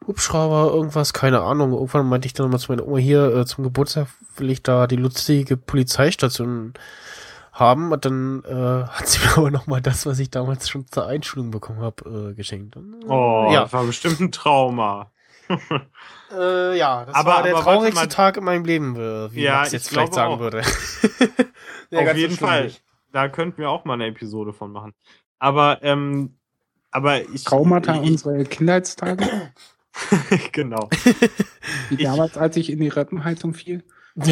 Hubschrauber, 0.06 0.72
irgendwas, 0.72 1.12
keine 1.12 1.40
Ahnung. 1.40 1.72
Irgendwann 1.72 2.08
meinte 2.08 2.26
ich 2.26 2.34
dann 2.34 2.50
mal 2.50 2.58
zu 2.58 2.72
meiner 2.72 2.86
Oma 2.86 2.98
hier, 2.98 3.34
äh, 3.34 3.46
zum 3.46 3.64
Geburtstag 3.64 4.08
will 4.36 4.50
ich 4.50 4.62
da 4.62 4.86
die 4.86 4.96
lustige 4.96 5.56
Polizeistation 5.56 6.74
haben. 7.52 7.92
Und 7.92 8.04
dann 8.04 8.42
äh, 8.44 8.86
hat 8.86 9.06
sie 9.06 9.18
mir 9.24 9.38
aber 9.38 9.50
nochmal 9.50 9.80
das, 9.80 10.06
was 10.06 10.18
ich 10.18 10.30
damals 10.30 10.68
schon 10.68 10.86
zur 10.86 11.06
Einschulung 11.06 11.50
bekommen 11.50 11.80
habe, 11.80 12.30
äh, 12.30 12.34
geschenkt. 12.34 12.76
Und, 12.76 13.02
äh, 13.02 13.06
oh, 13.06 13.50
ja. 13.50 13.62
das 13.62 13.72
war 13.72 13.84
bestimmt 13.84 14.20
ein 14.20 14.32
Trauma. 14.32 15.10
äh, 16.32 16.78
ja, 16.78 17.04
das 17.04 17.14
aber, 17.14 17.30
war 17.30 17.42
der 17.42 17.54
traurigste 17.54 18.08
Tag 18.08 18.36
in 18.36 18.44
meinem 18.44 18.64
Leben, 18.64 18.96
äh, 18.96 19.32
wie 19.32 19.42
ja, 19.42 19.56
Max 19.56 19.72
jetzt 19.72 19.88
vielleicht 19.88 20.14
sagen 20.14 20.34
auch. 20.34 20.40
würde. 20.40 20.62
Auf 21.92 22.16
jeden 22.16 22.36
Fall. 22.36 22.72
Da 23.12 23.28
könnten 23.28 23.58
wir 23.58 23.70
auch 23.70 23.84
mal 23.84 23.94
eine 23.94 24.06
Episode 24.06 24.52
von 24.52 24.72
machen. 24.72 24.94
Aber 25.38 25.82
ähm, 25.82 26.38
aber 26.94 27.20
ich. 27.22 27.44
Traumata 27.44 28.00
ich, 28.00 28.10
unsere 28.10 28.44
Kindheitstage. 28.44 29.26
genau. 30.52 30.88
Wie 31.90 32.02
damals, 32.02 32.38
als 32.38 32.56
ich 32.56 32.70
in 32.70 32.80
die 32.80 32.88
Röppenheizung 32.88 33.52
fiel. 33.52 33.82
oh 34.16 34.22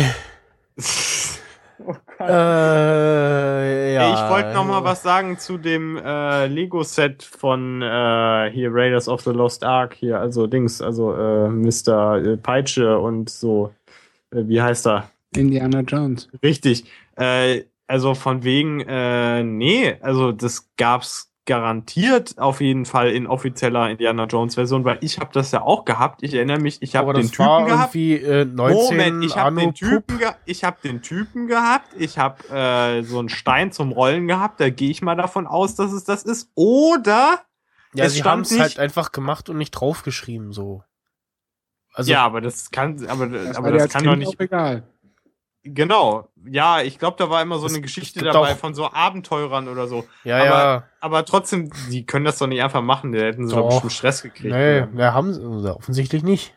äh, 2.21 3.95
ja. 3.95 4.15
Ich 4.15 4.31
wollte 4.31 4.55
noch 4.55 4.65
mal 4.65 4.85
was 4.85 5.03
sagen 5.03 5.39
zu 5.39 5.59
dem 5.59 5.97
äh, 5.97 6.47
Lego-Set 6.47 7.25
von 7.25 7.83
äh, 7.83 8.49
hier 8.53 8.71
Raiders 8.73 9.09
of 9.09 9.23
the 9.23 9.31
Lost 9.31 9.65
Ark 9.65 9.95
hier, 9.95 10.21
also 10.21 10.47
Dings, 10.47 10.81
also 10.81 11.13
äh, 11.15 11.49
Mr. 11.49 12.25
Äh, 12.25 12.37
Peitsche 12.37 12.97
und 12.99 13.29
so. 13.29 13.75
Äh, 14.31 14.45
wie 14.47 14.63
heißt 14.63 14.87
er? 14.87 15.11
Indiana 15.35 15.81
Jones. 15.81 16.29
Richtig. 16.45 16.85
Äh, 17.17 17.65
also 17.89 18.15
von 18.15 18.45
wegen, 18.45 18.79
äh, 18.81 19.43
nee, 19.43 19.97
also 20.01 20.31
das 20.31 20.71
gab's 20.77 21.32
garantiert 21.45 22.39
auf 22.39 22.61
jeden 22.61 22.85
Fall 22.85 23.11
in 23.11 23.27
offizieller 23.27 23.91
Indiana 23.91 24.27
Jones 24.27 24.55
Version, 24.55 24.85
weil 24.85 24.99
ich 25.01 25.19
habe 25.19 25.31
das 25.33 25.51
ja 25.51 25.63
auch 25.63 25.85
gehabt. 25.85 26.23
Ich 26.23 26.35
erinnere 26.35 26.61
mich, 26.61 26.81
ich 26.83 26.95
habe 26.95 27.13
den 27.15 27.31
Typen 27.31 27.67
gehabt. 27.67 27.95
Äh, 27.95 28.45
19 28.45 28.97
Moment, 28.97 29.25
ich 29.25 29.37
habe 29.37 29.61
den 29.61 29.75
Typen, 29.75 30.21
ich 30.45 30.63
habe 30.63 30.77
den 30.85 31.03
Typen 31.03 31.49
gehabt. 31.49 31.89
Ich 31.99 32.19
habe 32.19 32.49
äh, 32.49 33.03
so 33.03 33.19
einen 33.19 33.29
Stein 33.29 33.73
zum 33.73 33.91
Rollen 33.91 34.29
gehabt. 34.29 34.61
Da 34.61 34.71
gehe 34.71 34.91
ich 34.91 35.03
mal 35.03 35.17
davon 35.17 35.47
aus, 35.47 35.75
dass 35.75 35.93
es 35.93 36.05
das 36.05 36.23
ist. 36.23 36.51
Oder 36.55 37.41
ja, 37.95 38.09
sie 38.09 38.23
haben 38.23 38.43
es 38.43 38.59
halt 38.59 38.79
einfach 38.79 39.11
gemacht 39.13 39.49
und 39.49 39.59
nicht 39.59 39.73
draufgeschrieben 39.73 40.53
so. 40.53 40.85
Also, 41.95 42.11
ja, 42.11 42.25
aber 42.25 42.41
das 42.41 42.71
kann, 42.71 43.05
aber, 43.07 43.27
das 43.27 43.57
aber 43.57 43.73
das 43.73 43.93
kann 43.93 44.05
doch 44.05 44.17
nicht. 44.17 44.41
Egal. 44.41 44.85
Genau, 45.65 46.29
ja, 46.45 46.83
ich 46.83 46.99
glaube, 46.99 47.17
da 47.19 47.31
war 47.31 47.41
immer 47.41 47.59
so 47.59 47.65
das, 47.65 47.75
eine 47.75 47.83
Geschichte 47.83 48.25
dabei 48.25 48.57
von 48.57 48.75
so 48.75 48.91
Abenteurern 48.91 49.69
oder 49.69 49.87
so. 49.87 50.05
Ja, 50.25 50.39
aber, 50.39 50.45
ja. 50.47 50.85
Aber 51.01 51.25
trotzdem, 51.25 51.71
die 51.91 52.05
können 52.05 52.25
das 52.25 52.39
doch 52.39 52.49
nicht 52.49 52.63
einfach 52.63 52.83
machen, 52.83 53.13
da 53.13 53.21
hätten 53.21 53.47
sie 53.47 53.55
doch, 53.55 53.63
doch 53.63 53.75
bestimmt 53.75 53.93
Stress 53.93 54.23
gekriegt. 54.23 54.53
Nee, 54.53 54.87
ja, 54.97 55.15
haben 55.15 55.33
sie 55.33 55.75
offensichtlich 55.75 56.25
nicht. 56.25 56.53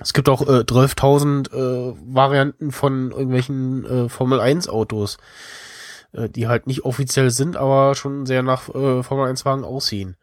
Es 0.00 0.12
gibt 0.12 0.28
auch 0.28 0.42
äh, 0.42 0.60
12.000 0.60 1.52
äh, 1.52 1.94
Varianten 2.06 2.70
von 2.70 3.10
irgendwelchen 3.10 3.84
äh, 3.84 4.08
Formel 4.08 4.40
1 4.40 4.68
Autos, 4.68 5.18
äh, 6.12 6.28
die 6.28 6.48
halt 6.48 6.66
nicht 6.66 6.84
offiziell 6.84 7.30
sind, 7.30 7.56
aber 7.56 7.94
schon 7.94 8.24
sehr 8.24 8.42
nach 8.42 8.68
äh, 8.74 9.02
Formel 9.02 9.28
1 9.28 9.44
Wagen 9.44 9.64
aussehen. 9.64 10.16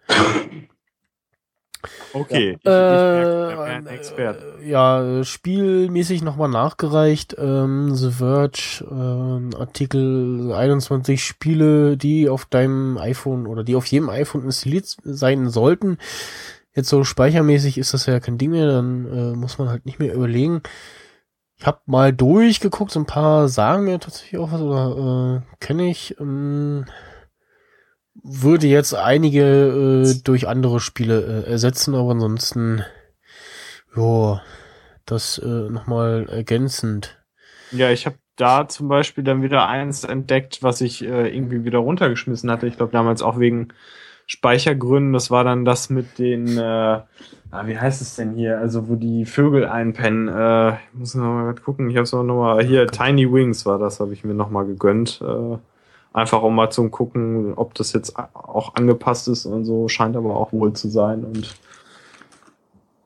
Okay, 2.14 2.58
ja, 2.64 3.56
ich, 3.58 3.80
ich 3.80 3.88
äh, 3.90 3.96
Expert. 3.96 4.44
Ja, 4.64 5.24
spielmäßig 5.24 6.22
nochmal 6.22 6.50
nachgereicht. 6.50 7.36
Ähm, 7.38 7.96
The 7.96 8.12
Verge, 8.12 8.86
ähm, 8.90 9.52
Artikel 9.58 10.54
21 10.54 11.24
Spiele, 11.24 11.98
die 11.98 12.30
auf 12.30 12.46
deinem 12.46 12.98
iPhone 12.98 13.48
oder 13.48 13.64
die 13.64 13.76
auf 13.76 13.86
jedem 13.86 14.10
iPhone 14.10 14.44
installiert 14.44 14.96
sein 15.04 15.50
sollten. 15.50 15.98
Jetzt 16.76 16.90
so 16.90 17.04
speichermäßig 17.04 17.78
ist 17.78 17.94
das 17.94 18.06
ja 18.08 18.20
kein 18.20 18.38
Ding 18.38 18.52
mehr, 18.52 18.68
dann 18.68 19.06
äh, 19.06 19.36
muss 19.36 19.58
man 19.58 19.70
halt 19.70 19.86
nicht 19.86 20.00
mehr 20.00 20.14
überlegen. 20.14 20.62
Ich 21.58 21.68
habe 21.68 21.82
mal 21.86 22.12
durchgeguckt, 22.12 22.92
so 22.92 23.00
ein 23.00 23.06
paar 23.06 23.48
sagen 23.48 23.86
mir 23.86 24.00
tatsächlich 24.00 24.40
auch 24.40 24.52
was 24.52 24.62
oder 24.62 25.44
äh, 25.44 25.56
kenne 25.64 25.90
ich. 25.90 26.20
Ähm, 26.20 26.86
würde 28.24 28.68
jetzt 28.68 28.96
einige 28.96 30.06
äh, 30.06 30.16
durch 30.24 30.48
andere 30.48 30.80
Spiele 30.80 31.44
äh, 31.46 31.52
ersetzen, 31.52 31.94
aber 31.94 32.12
ansonsten, 32.12 32.84
ja, 33.96 34.42
das 35.06 35.38
äh, 35.38 35.70
nochmal 35.70 36.28
ergänzend. 36.30 37.22
Ja, 37.72 37.92
ich 37.92 38.06
habe 38.06 38.16
da 38.36 38.68
zum 38.68 38.88
Beispiel 38.88 39.24
dann 39.24 39.44
wieder 39.44 39.68
eins 39.68 40.04
entdeckt, 40.04 40.64
was 40.64 40.82
ich 40.82 41.04
äh, 41.04 41.36
irgendwie 41.36 41.66
wieder 41.66 41.80
runtergeschmissen 41.80 42.50
hatte. 42.50 42.68
Ich 42.68 42.78
glaube 42.78 42.92
damals 42.92 43.22
auch 43.22 43.40
wegen 43.40 43.70
Speichergründen. 44.26 45.14
Das 45.14 45.30
war 45.30 45.44
dann 45.44 45.66
das 45.66 45.90
mit 45.90 46.18
den, 46.18 46.58
äh, 46.58 46.62
ah, 46.62 47.06
wie 47.66 47.78
heißt 47.78 48.02
es 48.02 48.16
denn 48.16 48.34
hier? 48.34 48.60
Also 48.60 48.88
wo 48.88 48.96
die 48.96 49.26
Vögel 49.26 49.66
einpennen. 49.66 50.28
Äh, 50.30 50.74
ich 50.74 50.94
muss 50.94 51.16
noch 51.16 51.26
mal 51.26 51.54
gucken. 51.56 51.90
Ich 51.90 51.98
habe 51.98 52.04
es 52.04 52.14
noch 52.14 52.24
mal 52.24 52.64
hier. 52.64 52.88
Tiny 52.88 53.32
Wings 53.32 53.66
war 53.66 53.78
das, 53.78 54.00
habe 54.00 54.14
ich 54.14 54.24
mir 54.24 54.34
noch 54.34 54.50
mal 54.50 54.66
gegönnt. 54.66 55.22
Äh, 55.22 55.58
Einfach 56.14 56.44
um 56.44 56.56
mal 56.56 56.70
zu 56.70 56.88
gucken, 56.90 57.54
ob 57.56 57.74
das 57.74 57.92
jetzt 57.92 58.18
auch 58.18 58.76
angepasst 58.76 59.28
ist 59.28 59.46
und 59.46 59.66
so, 59.66 59.88
scheint 59.88 60.16
aber 60.16 60.36
auch 60.36 60.54
wohl 60.54 60.74
zu 60.74 60.88
sein. 60.88 61.24
Und 61.24 61.56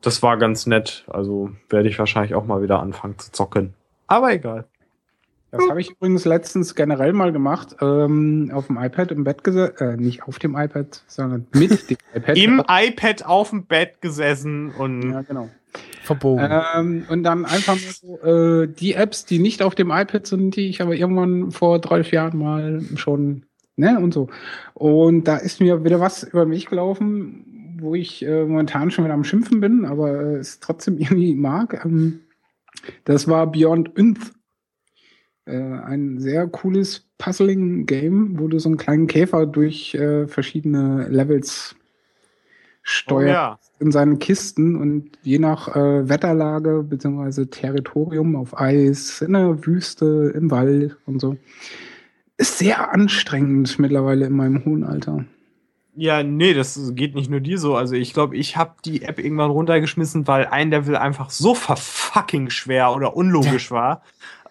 das 0.02 0.22
war 0.22 0.36
ganz 0.36 0.66
nett. 0.66 1.04
Also 1.08 1.50
werde 1.70 1.88
ich 1.88 1.98
wahrscheinlich 1.98 2.34
auch 2.34 2.44
mal 2.44 2.62
wieder 2.62 2.80
anfangen 2.80 3.18
zu 3.18 3.32
zocken. 3.32 3.74
Aber 4.06 4.32
egal. 4.32 4.66
Das 5.50 5.66
habe 5.70 5.80
ich 5.80 5.90
übrigens 5.90 6.26
letztens 6.26 6.74
generell 6.74 7.14
mal 7.14 7.32
gemacht, 7.32 7.76
ähm, 7.80 8.50
auf 8.52 8.66
dem 8.66 8.76
iPad 8.76 9.12
im 9.12 9.24
Bett 9.24 9.42
gesessen, 9.44 9.76
äh, 9.78 9.96
nicht 9.96 10.24
auf 10.24 10.38
dem 10.38 10.54
iPad, 10.54 11.02
sondern 11.06 11.46
mit 11.54 11.88
dem 11.88 11.96
iPad. 12.14 12.36
Im 12.36 12.62
iPad 12.68 13.24
auf 13.24 13.50
dem 13.50 13.64
Bett 13.64 14.02
gesessen 14.02 14.72
und 14.72 15.10
ja, 15.10 15.22
genau. 15.22 15.48
Verbogen. 16.08 16.48
Ähm, 16.76 17.06
und 17.08 17.22
dann 17.22 17.44
einfach 17.44 17.78
so, 17.78 18.18
äh, 18.20 18.66
die 18.66 18.94
Apps, 18.94 19.24
die 19.24 19.38
nicht 19.38 19.62
auf 19.62 19.74
dem 19.74 19.90
iPad 19.90 20.26
sind, 20.26 20.56
die 20.56 20.68
ich 20.68 20.82
aber 20.82 20.94
irgendwann 20.94 21.52
vor 21.52 21.78
30 21.78 22.12
Jahren 22.12 22.38
mal 22.38 22.82
schon, 22.96 23.44
ne, 23.76 23.98
und 24.00 24.12
so. 24.12 24.28
Und 24.74 25.24
da 25.24 25.36
ist 25.36 25.60
mir 25.60 25.84
wieder 25.84 26.00
was 26.00 26.24
über 26.24 26.46
mich 26.46 26.66
gelaufen, 26.66 27.76
wo 27.80 27.94
ich 27.94 28.24
äh, 28.24 28.44
momentan 28.44 28.90
schon 28.90 29.04
wieder 29.04 29.14
am 29.14 29.24
Schimpfen 29.24 29.60
bin, 29.60 29.84
aber 29.84 30.20
äh, 30.20 30.36
es 30.36 30.58
trotzdem 30.60 30.98
irgendwie 30.98 31.34
mag. 31.34 31.84
Ähm, 31.84 32.20
das 33.04 33.28
war 33.28 33.50
Beyond 33.50 33.96
Unth 33.96 34.32
äh, 35.44 35.56
ein 35.56 36.18
sehr 36.18 36.46
cooles 36.46 37.06
Puzzling-Game, 37.18 38.38
wo 38.38 38.48
du 38.48 38.58
so 38.58 38.68
einen 38.68 38.78
kleinen 38.78 39.06
Käfer 39.06 39.46
durch 39.46 39.94
äh, 39.94 40.26
verschiedene 40.26 41.08
Levels 41.08 41.74
steuert 42.88 43.28
Oh 43.28 43.32
ja. 43.32 43.58
in 43.80 43.92
seinen 43.92 44.18
Kisten 44.18 44.74
und 44.76 45.10
je 45.22 45.38
nach 45.38 45.68
äh, 45.76 46.08
Wetterlage 46.08 46.82
bzw. 46.82 47.44
Territorium 47.44 48.34
auf 48.34 48.58
Eis, 48.58 49.20
in 49.20 49.34
der 49.34 49.66
Wüste, 49.66 50.32
im 50.34 50.50
Wald 50.50 50.96
und 51.04 51.20
so. 51.20 51.36
Ist 52.38 52.58
sehr 52.58 52.92
anstrengend 52.92 53.78
mittlerweile 53.78 54.26
in 54.26 54.32
meinem 54.32 54.64
hohen 54.64 54.84
Alter. 54.84 55.24
Ja, 55.96 56.22
nee, 56.22 56.54
das 56.54 56.80
geht 56.94 57.14
nicht 57.14 57.28
nur 57.28 57.40
dir 57.40 57.58
so. 57.58 57.74
Also 57.76 57.94
ich 57.94 58.14
glaube, 58.14 58.36
ich 58.36 58.56
habe 58.56 58.76
die 58.84 59.02
App 59.02 59.18
irgendwann 59.18 59.50
runtergeschmissen, 59.50 60.26
weil 60.26 60.46
ein 60.46 60.70
Level 60.70 60.96
einfach 60.96 61.30
so 61.30 61.54
verfucking 61.54 62.50
schwer 62.50 62.94
oder 62.94 63.16
unlogisch 63.16 63.70
war. 63.70 64.02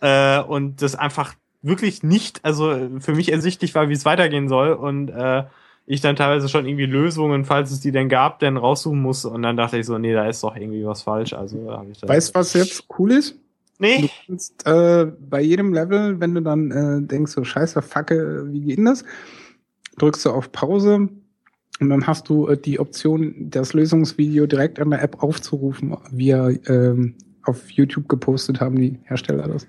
Äh, 0.02 0.42
und 0.42 0.82
das 0.84 0.96
einfach 0.96 1.34
wirklich 1.64 2.04
nicht, 2.04 2.46
also 2.46 2.90
für 3.00 3.14
mich 3.16 3.32
ersichtlich 3.32 3.74
war, 3.74 3.90
wie 3.90 3.94
es 3.94 4.06
weitergehen 4.06 4.48
soll. 4.48 4.74
Und 4.74 5.10
äh, 5.10 5.46
ich 5.90 6.02
dann 6.02 6.16
teilweise 6.18 6.50
schon 6.50 6.66
irgendwie 6.68 6.86
Lösungen, 6.86 7.46
falls 7.46 7.72
es 7.72 7.80
die 7.80 7.92
denn 7.94 8.10
gab, 8.10 8.40
dann 8.40 8.58
raussuchen 8.58 9.02
musste. 9.02 9.30
Und 9.30 9.42
dann 9.42 9.56
dachte 9.58 9.78
ich 9.78 9.86
so, 9.86 9.98
nee, 9.98 10.14
da 10.14 10.28
ist 10.28 10.44
doch 10.44 10.56
irgendwie 10.56 10.86
was 10.86 11.02
falsch. 11.02 11.32
Also 11.34 11.72
habe 11.72 11.90
ich 11.92 12.00
das. 12.00 12.10
Weißt 12.10 12.30
du, 12.36 12.40
was 12.40 12.54
jetzt 12.54 12.86
cool 13.00 13.12
ist? 13.14 13.32
Du 13.32 13.38
Nee. 13.80 14.10
kannst 14.28 14.68
äh, 14.68 15.06
bei 15.30 15.40
jedem 15.42 15.74
Level, 15.74 16.20
wenn 16.20 16.34
du 16.36 16.42
dann 16.42 16.72
äh, 16.72 17.02
denkst, 17.08 17.32
so 17.32 17.44
scheiße, 17.44 17.82
Facke, 17.82 18.52
wie 18.52 18.62
geht 18.62 18.78
denn 18.80 18.86
das? 18.86 19.06
Drückst 19.98 20.26
du 20.26 20.32
auf 20.32 20.52
Pause 20.52 21.08
und 21.80 21.90
dann 21.90 22.06
hast 22.06 22.28
du 22.28 22.48
äh, 22.48 22.58
die 22.58 22.80
Option, 22.80 23.50
das 23.50 23.74
Lösungsvideo 23.74 24.46
direkt 24.46 24.80
an 24.80 24.90
der 24.90 25.02
App 25.04 25.24
aufzurufen, 25.24 25.96
wie 26.12 26.32
ähm, 26.32 27.16
auf 27.44 27.70
YouTube 27.72 28.10
gepostet 28.10 28.60
haben 28.60 28.76
die 28.78 29.00
Hersteller 29.04 29.48
das. 29.48 29.66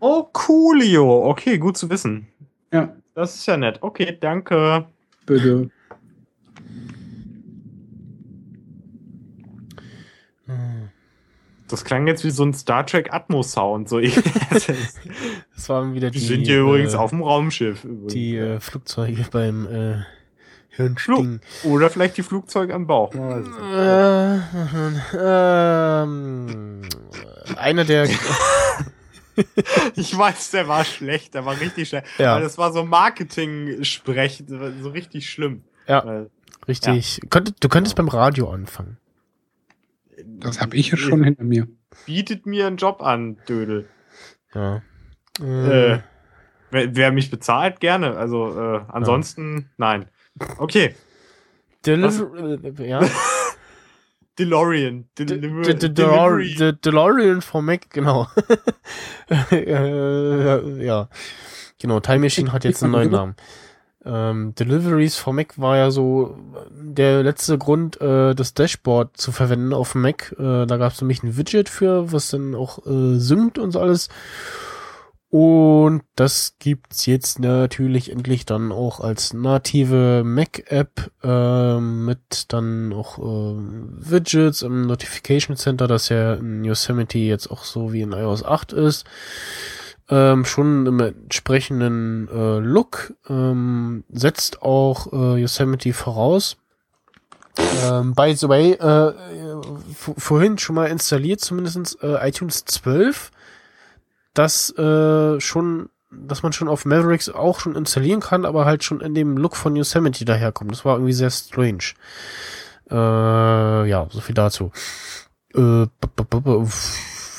Oh, 0.00 0.24
coolio. 0.32 1.28
Okay, 1.30 1.58
gut 1.58 1.76
zu 1.76 1.90
wissen. 1.90 2.28
Ja, 2.72 2.94
Das 3.14 3.34
ist 3.34 3.46
ja 3.46 3.56
nett. 3.56 3.78
Okay, 3.80 4.16
danke. 4.20 4.84
Bitte. 5.26 5.70
Das 11.68 11.84
klang 11.84 12.06
jetzt 12.06 12.24
wie 12.24 12.30
so 12.30 12.44
ein 12.44 12.54
Star 12.54 12.86
Trek 12.86 13.12
Atmos-Sound. 13.12 13.88
So, 13.88 14.00
wir 14.00 14.12
Das 15.54 15.68
waren 15.68 15.94
wieder 15.94 16.10
die, 16.10 16.20
sind 16.20 16.46
hier 16.46 16.60
übrigens 16.60 16.94
äh, 16.94 16.96
auf 16.96 17.10
dem 17.10 17.22
Raumschiff. 17.22 17.82
Übrigens. 17.84 18.12
die 18.12 18.36
äh, 18.36 18.60
Flugzeuge 18.60 19.26
beim 19.30 19.66
äh, 19.66 19.96
Hirnsting. 20.68 21.40
Oder 21.64 21.90
vielleicht 21.90 22.16
die 22.18 22.22
Flugzeuge 22.22 22.72
am 22.72 22.86
Bauch. 22.86 23.12
Nicht. 23.14 23.50
Äh, 23.72 24.38
ähm, 25.18 26.82
einer 27.56 27.84
der 27.84 28.08
Ich 29.96 30.16
weiß, 30.16 30.50
der 30.50 30.68
war 30.68 30.84
schlecht, 30.84 31.34
der 31.34 31.44
war 31.44 31.60
richtig 31.60 31.88
schlecht. 31.88 32.06
Ja. 32.18 32.38
Das 32.40 32.58
war 32.58 32.72
so 32.72 32.84
Marketing-Sprech, 32.84 34.44
so 34.46 34.90
richtig 34.90 35.28
schlimm. 35.30 35.64
ja 35.86 36.04
Weil, 36.04 36.30
richtig. 36.68 37.20
Könnte, 37.30 37.52
du 37.58 37.68
könntest 37.68 37.96
beim 37.96 38.08
Radio 38.08 38.50
anfangen. 38.50 38.98
Das 40.24 40.60
habe 40.60 40.76
ich 40.76 40.90
ja 40.90 40.96
schon 40.96 41.22
hinter 41.24 41.44
mir. 41.44 41.68
Bietet 42.06 42.46
mir 42.46 42.66
einen 42.66 42.76
Job 42.78 43.02
an, 43.02 43.38
Dödel. 43.48 43.88
Ja. 44.54 44.82
Äh, 45.40 46.00
wer, 46.70 46.96
wer 46.96 47.12
mich 47.12 47.30
bezahlt, 47.30 47.80
gerne. 47.80 48.16
Also 48.16 48.58
äh, 48.58 48.80
ansonsten, 48.88 49.70
nein. 49.76 50.06
Okay, 50.58 50.94
Deliver 51.86 52.80
äh, 52.80 52.88
ja. 52.88 53.00
DeLorean. 54.38 55.04
DeLorean 56.84 57.40
for 57.40 57.62
Mac, 57.62 57.90
genau. 57.90 58.28
Äh, 59.50 60.84
ja. 60.84 61.08
Genau, 61.80 62.00
Time 62.00 62.20
Machine 62.20 62.52
hat 62.52 62.64
jetzt 62.64 62.82
einen 62.82 62.92
neuen 62.92 63.10
Namen. 63.10 63.36
Ähm, 64.06 64.54
Deliveries 64.54 65.16
for 65.16 65.32
Mac 65.32 65.58
war 65.58 65.76
ja 65.76 65.90
so 65.90 66.38
der 66.70 67.24
letzte 67.24 67.58
Grund, 67.58 68.00
äh, 68.00 68.34
das 68.34 68.54
Dashboard 68.54 69.16
zu 69.16 69.32
verwenden 69.32 69.74
auf 69.74 69.92
dem 69.92 70.02
Mac. 70.02 70.32
Äh, 70.38 70.66
da 70.66 70.76
gab 70.76 70.92
es 70.92 71.00
nämlich 71.00 71.24
ein 71.24 71.36
Widget 71.36 71.68
für, 71.68 72.12
was 72.12 72.30
dann 72.30 72.54
auch 72.54 72.86
äh, 72.86 73.18
synkt 73.18 73.58
und 73.58 73.72
so 73.72 73.80
alles. 73.80 74.08
Und 75.28 76.02
das 76.14 76.54
gibt's 76.60 77.04
jetzt 77.06 77.40
natürlich 77.40 78.12
endlich 78.12 78.46
dann 78.46 78.70
auch 78.70 79.00
als 79.00 79.32
native 79.34 80.22
Mac-App 80.24 81.10
ähm, 81.24 82.04
mit 82.04 82.52
dann 82.52 82.92
auch 82.92 83.18
äh, 83.18 83.56
Widgets 83.58 84.62
im 84.62 84.86
Notification 84.86 85.56
Center, 85.56 85.88
das 85.88 86.08
ja 86.10 86.34
in 86.34 86.64
Yosemite 86.64 87.18
jetzt 87.18 87.50
auch 87.50 87.64
so 87.64 87.92
wie 87.92 88.02
in 88.02 88.12
iOS 88.12 88.44
8 88.44 88.72
ist. 88.72 89.04
Ähm, 90.08 90.44
schon 90.44 90.86
im 90.86 91.00
entsprechenden 91.00 92.28
äh, 92.28 92.58
Look 92.60 93.12
ähm, 93.28 94.04
setzt 94.08 94.62
auch 94.62 95.12
äh, 95.12 95.40
Yosemite 95.40 95.92
voraus. 95.92 96.56
Ähm, 97.84 98.14
by 98.14 98.32
the 98.36 98.48
way, 98.48 98.72
äh, 98.74 99.12
v- 99.92 100.14
vorhin 100.16 100.58
schon 100.58 100.76
mal 100.76 100.86
installiert, 100.86 101.40
zumindest 101.40 102.00
äh, 102.02 102.28
iTunes 102.28 102.64
12 102.66 103.32
dass 104.38 104.70
äh, 104.78 105.40
schon, 105.40 105.88
dass 106.10 106.42
man 106.42 106.52
schon 106.52 106.68
auf 106.68 106.84
Mavericks 106.84 107.28
auch 107.28 107.60
schon 107.60 107.74
installieren 107.74 108.20
kann, 108.20 108.44
aber 108.44 108.64
halt 108.64 108.84
schon 108.84 109.00
in 109.00 109.14
dem 109.14 109.36
Look 109.36 109.56
von 109.56 109.76
Yosemite 109.76 110.24
daherkommt. 110.24 110.70
Das 110.72 110.84
war 110.84 110.96
irgendwie 110.96 111.12
sehr 111.12 111.30
strange. 111.30 111.94
Äh, 112.90 112.94
ja, 113.88 114.06
so 114.10 114.20
viel 114.20 114.34
dazu. 114.34 114.70
Äh, 115.54 115.86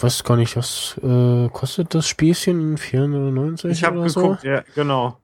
weiß 0.02 0.24
gar 0.24 0.38
nicht, 0.38 0.56
was 0.57 0.95
äh, 1.03 1.49
kostet 1.49 1.94
das 1.95 2.07
Spielchen? 2.07 2.78
490 2.78 3.72
Ich 3.72 3.84
habe 3.84 3.95
geguckt, 4.03 4.41
so? 4.41 4.48
ja, 4.48 4.64
genau. 4.76 5.18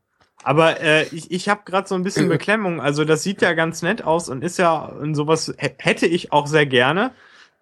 Aber 0.45 0.81
äh, 0.81 1.03
ich, 1.11 1.31
ich 1.31 1.47
habe 1.49 1.61
gerade 1.65 1.87
so 1.87 1.95
ein 1.95 2.03
bisschen. 2.03 2.27
Beklemmung. 2.29 2.81
Also 2.81 3.05
das 3.05 3.23
sieht 3.23 3.41
ja 3.41 3.53
ganz 3.53 3.81
nett 3.81 4.03
aus 4.03 4.29
und 4.29 4.43
ist 4.43 4.57
ja 4.57 4.73
und 4.85 5.15
sowas 5.15 5.53
hä- 5.57 5.75
hätte 5.77 6.05
ich 6.05 6.31
auch 6.31 6.47
sehr 6.47 6.65
gerne. 6.65 7.11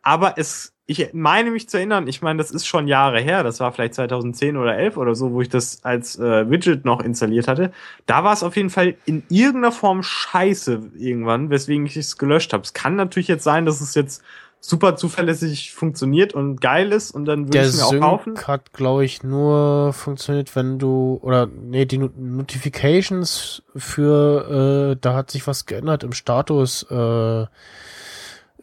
Aber 0.04 0.38
es, 0.38 0.71
ich 0.88 1.10
meine 1.14 1.52
mich 1.52 1.70
zu 1.70 1.78
erinnern, 1.78 2.08
ich 2.08 2.22
meine, 2.22 2.38
das 2.38 2.52
ist 2.52 2.66
schon 2.68 2.88
Jahre 2.88 3.20
her. 3.22 3.44
Das 3.44 3.60
war 3.60 3.72
vielleicht 3.72 3.94
2010 3.94 4.58
oder 4.58 4.76
11 4.78 4.98
oder 4.98 5.16
so, 5.16 5.32
wo 5.32 5.42
ich 5.42 5.48
das 5.50 5.84
als 5.84 6.20
äh, 6.20 6.50
Widget 6.50 6.84
noch 6.86 7.02
installiert 7.02 7.48
hatte. 7.48 7.72
Da 8.08 8.24
war 8.24 8.34
es 8.34 8.44
auf 8.44 8.58
jeden 8.58 8.70
Fall 8.70 8.96
in 9.06 9.24
irgendeiner 9.30 9.72
Form 9.72 10.04
scheiße 10.04 10.92
irgendwann, 10.98 11.50
weswegen 11.50 11.86
ich 11.86 11.96
es 11.96 12.18
gelöscht 12.18 12.52
habe. 12.52 12.64
Es 12.64 12.74
kann 12.74 12.96
natürlich 12.96 13.28
jetzt 13.30 13.44
sein, 13.44 13.66
dass 13.66 13.80
es 13.80 13.96
jetzt 13.96 14.22
super 14.60 14.96
zuverlässig 14.96 15.74
funktioniert 15.74 16.34
und 16.34 16.62
geil 16.62 16.92
ist 16.92 17.12
und 17.12 17.26
dann 17.26 17.46
würde 17.46 17.52
Der 17.52 17.62
ich 17.64 17.70
es 17.70 17.78
mir 17.78 17.86
auch 17.86 18.00
kaufen. 18.00 18.36
Sync 18.36 18.48
hat, 18.48 18.74
glaube 18.74 19.06
ich, 19.06 19.24
nur 19.24 19.92
funktioniert, 19.94 20.56
wenn 20.56 20.78
du, 20.78 21.20
oder, 21.24 21.48
nee, 21.48 21.86
die 21.86 21.98
Not- 21.98 22.18
Notifications 22.20 23.64
für, 23.76 24.92
äh, 24.92 24.98
da 25.02 25.16
hat 25.16 25.32
sich 25.32 25.48
was 25.48 25.66
geändert 25.66 26.04
im 26.04 26.14
Status, 26.14 26.86
äh, 26.92 27.46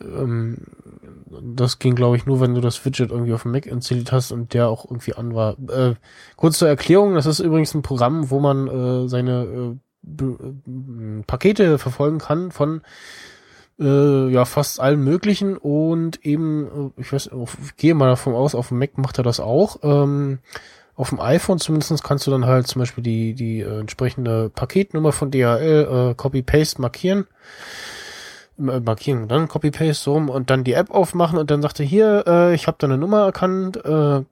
ähm, 0.00 0.58
das 1.42 1.78
ging, 1.78 1.94
glaube 1.94 2.16
ich, 2.16 2.26
nur, 2.26 2.40
wenn 2.40 2.55
du 2.55 2.60
das 2.60 2.84
Widget 2.84 3.10
irgendwie 3.10 3.32
auf 3.32 3.42
dem 3.42 3.52
Mac 3.52 3.66
installiert 3.66 4.12
hast 4.12 4.32
und 4.32 4.55
der 4.55 4.68
auch 4.68 4.84
irgendwie 4.84 5.14
an 5.14 5.34
war. 5.34 5.56
Äh, 5.68 5.94
kurz 6.36 6.59
zur 6.59 6.68
Erklärung, 6.68 7.14
das 7.14 7.26
ist 7.26 7.40
übrigens 7.40 7.74
ein 7.74 7.82
Programm, 7.82 8.30
wo 8.30 8.40
man 8.40 8.68
äh, 8.68 9.09
seine 9.09 9.76
äh, 10.06 10.24
äh, 10.24 11.22
Pakete 11.26 11.78
verfolgen 11.78 12.18
kann 12.18 12.50
von 12.50 12.82
äh, 13.78 14.28
ja 14.28 14.44
fast 14.44 14.80
allen 14.80 15.02
möglichen 15.02 15.56
und 15.56 16.24
eben, 16.24 16.92
äh, 16.96 17.00
ich 17.00 17.12
weiß, 17.12 17.30
ich 17.64 17.76
gehe 17.76 17.94
mal 17.94 18.09
davon 18.09 18.34
aus, 18.34 18.55
auf 18.55 18.68
dem 18.68 18.78
Mac 18.78 18.98
macht 18.98 19.18
er 19.18 19.24
das 19.24 19.40
auch. 19.40 19.78
Ähm, 19.82 20.38
auf 20.94 21.10
dem 21.10 21.20
iPhone 21.20 21.59
zumindest 21.59 22.02
kannst 22.02 22.26
du 22.26 22.32
dann 22.32 22.46
halt 22.46 22.66
zum 22.66 22.80
Beispiel 22.80 23.05
die, 23.05 23.34
die 23.34 23.60
äh, 23.60 23.80
entsprechende 23.80 24.50
Paketnummer 24.50 25.12
von 25.12 25.30
DHL 25.30 26.10
äh, 26.10 26.14
Copy-Paste 26.14 26.80
markieren. 26.80 27.28
Äh, 28.59 28.80
markieren, 28.80 29.28
dann 29.28 29.48
Copy-Paste 29.48 30.02
so 30.05 30.14
und 30.14 30.51
dann 30.51 30.64
die 30.64 30.72
App 30.72 30.90
aufmachen 30.90 31.39
und 31.39 31.51
dann 31.51 31.62
sagt 31.62 31.80
er 31.80 31.86
hier, 31.86 32.24
äh, 32.26 32.55
ich 32.55 32.66
habe 32.66 32.76
deine 32.80 32.98
Nummer 32.98 33.24
erkannt, 33.24 33.76
äh, 33.85 34.22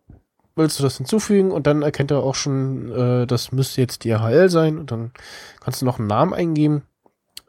willst 0.56 0.78
du 0.78 0.82
das 0.82 0.96
hinzufügen? 0.96 1.52
Und 1.52 1.66
dann 1.66 1.82
erkennt 1.82 2.10
er 2.10 2.22
auch 2.22 2.34
schon, 2.34 2.90
äh, 2.90 3.26
das 3.26 3.52
müsste 3.52 3.80
jetzt 3.80 4.04
DHL 4.04 4.48
sein 4.48 4.78
und 4.78 4.90
dann 4.90 5.12
kannst 5.60 5.80
du 5.80 5.86
noch 5.86 5.98
einen 5.98 6.08
Namen 6.08 6.34
eingeben. 6.34 6.82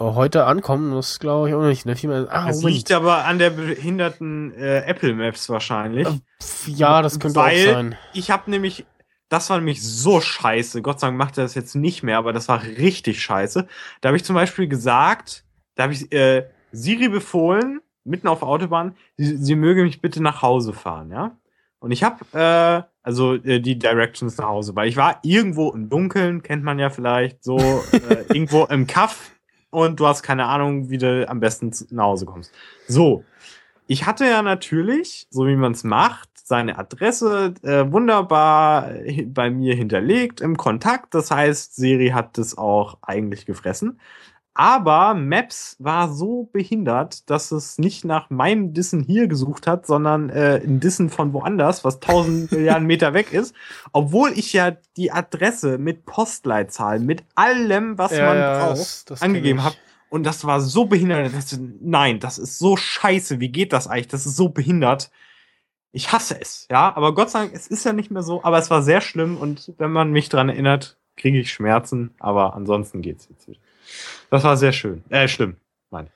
Heute 0.03 0.45
ankommen. 0.45 0.95
Das 0.95 1.19
glaube 1.19 1.49
ich 1.49 1.55
auch 1.55 1.63
nicht. 1.63 1.87
Ne? 1.87 1.95
Ah, 2.31 2.47
das 2.47 2.59
Moment. 2.59 2.77
liegt 2.77 2.93
aber 2.93 3.25
an 3.25 3.39
der 3.39 3.51
behinderten 3.51 4.53
äh, 4.55 4.81
Apple 4.81 5.15
Maps 5.15 5.49
wahrscheinlich. 5.49 6.07
Äh, 6.07 6.71
ja, 6.71 7.03
das 7.03 7.21
könnte 7.21 7.41
Weil 7.41 7.69
auch 7.69 7.73
sein. 7.73 7.97
Ich 8.13 8.31
habe 8.31 8.51
nämlich, 8.51 8.87
das 9.29 9.51
war 9.51 9.59
nämlich 9.59 9.83
so 9.83 10.21
scheiße. 10.21 10.83
Gott 10.83 11.01
sei 11.01 11.09
Dank 11.09 11.19
macht 11.19 11.39
er 11.39 11.45
das 11.45 11.55
jetzt 11.55 11.75
nicht 11.75 12.03
mehr, 12.03 12.19
aber 12.19 12.33
das 12.33 12.49
war 12.49 12.63
richtig 12.63 13.23
scheiße. 13.23 13.67
Da 14.01 14.09
habe 14.09 14.17
ich 14.17 14.25
zum 14.25 14.35
Beispiel 14.35 14.69
gesagt, 14.69 15.45
da 15.75 15.85
habe 15.85 15.93
ich 15.93 16.13
äh, 16.13 16.49
Siri 16.73 17.09
befohlen, 17.09 17.81
mitten 18.05 18.29
auf 18.29 18.41
der 18.41 18.49
Autobahn, 18.49 18.97
sie, 19.17 19.37
sie 19.37 19.55
möge 19.55 19.83
mich 19.83 20.01
bitte 20.01 20.23
nach 20.23 20.43
Hause 20.43 20.73
fahren, 20.73 21.11
ja. 21.11 21.37
Und 21.79 21.91
ich 21.91 22.05
habe 22.05 22.25
äh, 22.33 22.83
also 23.03 23.35
äh, 23.35 23.61
die 23.61 23.79
Directions 23.79 24.39
nach 24.39 24.47
Hause, 24.47 24.77
weil 24.77 24.89
ich 24.89 24.97
war 24.97 25.19
irgendwo 25.23 25.71
im 25.73 25.89
Dunkeln, 25.89 26.43
kennt 26.43 26.63
man 26.63 26.79
ja 26.79 26.91
vielleicht 26.91 27.43
so 27.43 27.59
äh, 27.59 28.25
irgendwo 28.33 28.65
im 28.67 28.87
Kaff 28.87 29.33
und 29.73 29.99
du 29.99 30.07
hast 30.07 30.23
keine 30.23 30.47
Ahnung, 30.47 30.91
wie 30.91 30.99
du 30.99 31.29
am 31.29 31.41
besten 31.41 31.73
nach 31.91 32.05
Hause 32.05 32.27
kommst. 32.27 32.53
So, 32.87 33.25
ich 33.87 34.07
hatte 34.07 34.27
ja 34.27 34.43
natürlich, 34.43 35.27
so 35.31 35.47
wie 35.47 35.57
man 35.57 35.73
es 35.73 35.83
macht, 35.83 36.29
seine 36.45 36.79
Adresse 36.79 37.55
äh, 37.63 37.91
wunderbar 37.91 38.91
bei 39.27 39.51
mir 39.51 39.75
hinterlegt 39.75 40.41
im 40.41 40.57
Kontakt. 40.57 41.15
Das 41.15 41.31
heißt, 41.31 41.75
Siri 41.75 42.09
hat 42.09 42.37
das 42.37 42.59
auch 42.59 42.99
eigentlich 43.01 43.47
gefressen. 43.47 43.99
Aber 44.55 45.15
Maps 45.15 45.77
war 45.79 46.13
so 46.13 46.51
behindert, 46.53 47.31
dass 47.31 47.53
es 47.53 47.79
nicht 47.79 48.05
nach 48.05 48.29
meinem 48.29 48.75
Dissen 48.75 49.03
hier 49.03 49.27
gesucht 49.27 49.67
hat, 49.67 49.87
sondern 49.87 50.29
äh, 50.29 50.61
ein 50.63 50.79
Dissen 50.79 51.09
von 51.09 51.33
woanders, 51.33 51.85
was 51.85 52.01
tausend 52.01 52.53
Milliarden 52.53 52.87
Meter 52.87 53.15
weg 53.15 53.33
ist. 53.33 53.55
Obwohl 53.93 54.33
ich 54.33 54.53
ja 54.53 54.77
die 54.99 55.11
Adresse 55.11 55.79
mit 55.79 56.05
Postleitzahl, 56.05 56.99
mit 57.01 57.25
allem, 57.35 57.97
was 57.97 58.13
ja, 58.13 58.27
man 58.27 58.37
ja, 58.37 58.59
braucht, 58.59 58.81
das, 58.81 59.05
das 59.07 59.23
angegeben 59.23 59.63
habe. 59.63 59.77
Und 60.11 60.25
das 60.25 60.45
war 60.45 60.61
so 60.61 60.85
behindert. 60.85 61.33
Das, 61.35 61.59
nein, 61.81 62.21
das 62.21 62.37
ist 62.37 62.59
so 62.59 62.77
scheiße. 62.77 63.41
Wie 63.41 63.49
geht 63.49 63.73
das 63.73 63.89
eigentlich? 63.89 64.09
Das 64.09 64.27
ist 64.27 64.37
so 64.37 64.51
behindert. 64.51 65.11
Ich 65.93 66.13
hasse 66.13 66.39
es, 66.39 66.67
ja. 66.71 66.95
Aber 66.95 67.15
Gott 67.15 67.31
sei 67.31 67.41
Dank, 67.41 67.55
es 67.55 67.67
ist 67.67 67.85
ja 67.85 67.95
nicht 67.95 68.11
mehr 68.11 68.23
so. 68.23 68.45
Aber 68.45 68.59
es 68.59 68.69
war 68.69 68.83
sehr 68.83 69.01
schlimm. 69.01 69.39
Und 69.39 69.73
wenn 69.79 69.91
man 69.91 70.11
mich 70.11 70.29
dran 70.29 70.51
erinnert, 70.51 70.99
kriege 71.17 71.41
ich 71.41 71.51
Schmerzen. 71.51 72.15
Aber 72.19 72.55
ansonsten 72.55 73.01
geht's 73.01 73.27
jetzt 73.31 73.49
wieder. 73.49 73.59
Das 74.33 74.45
war 74.45 74.57
sehr 74.57 74.73
schön. 74.73 75.05
Äh, 75.11 75.29
schlimm. 75.29 75.59
Nein. 75.91 76.09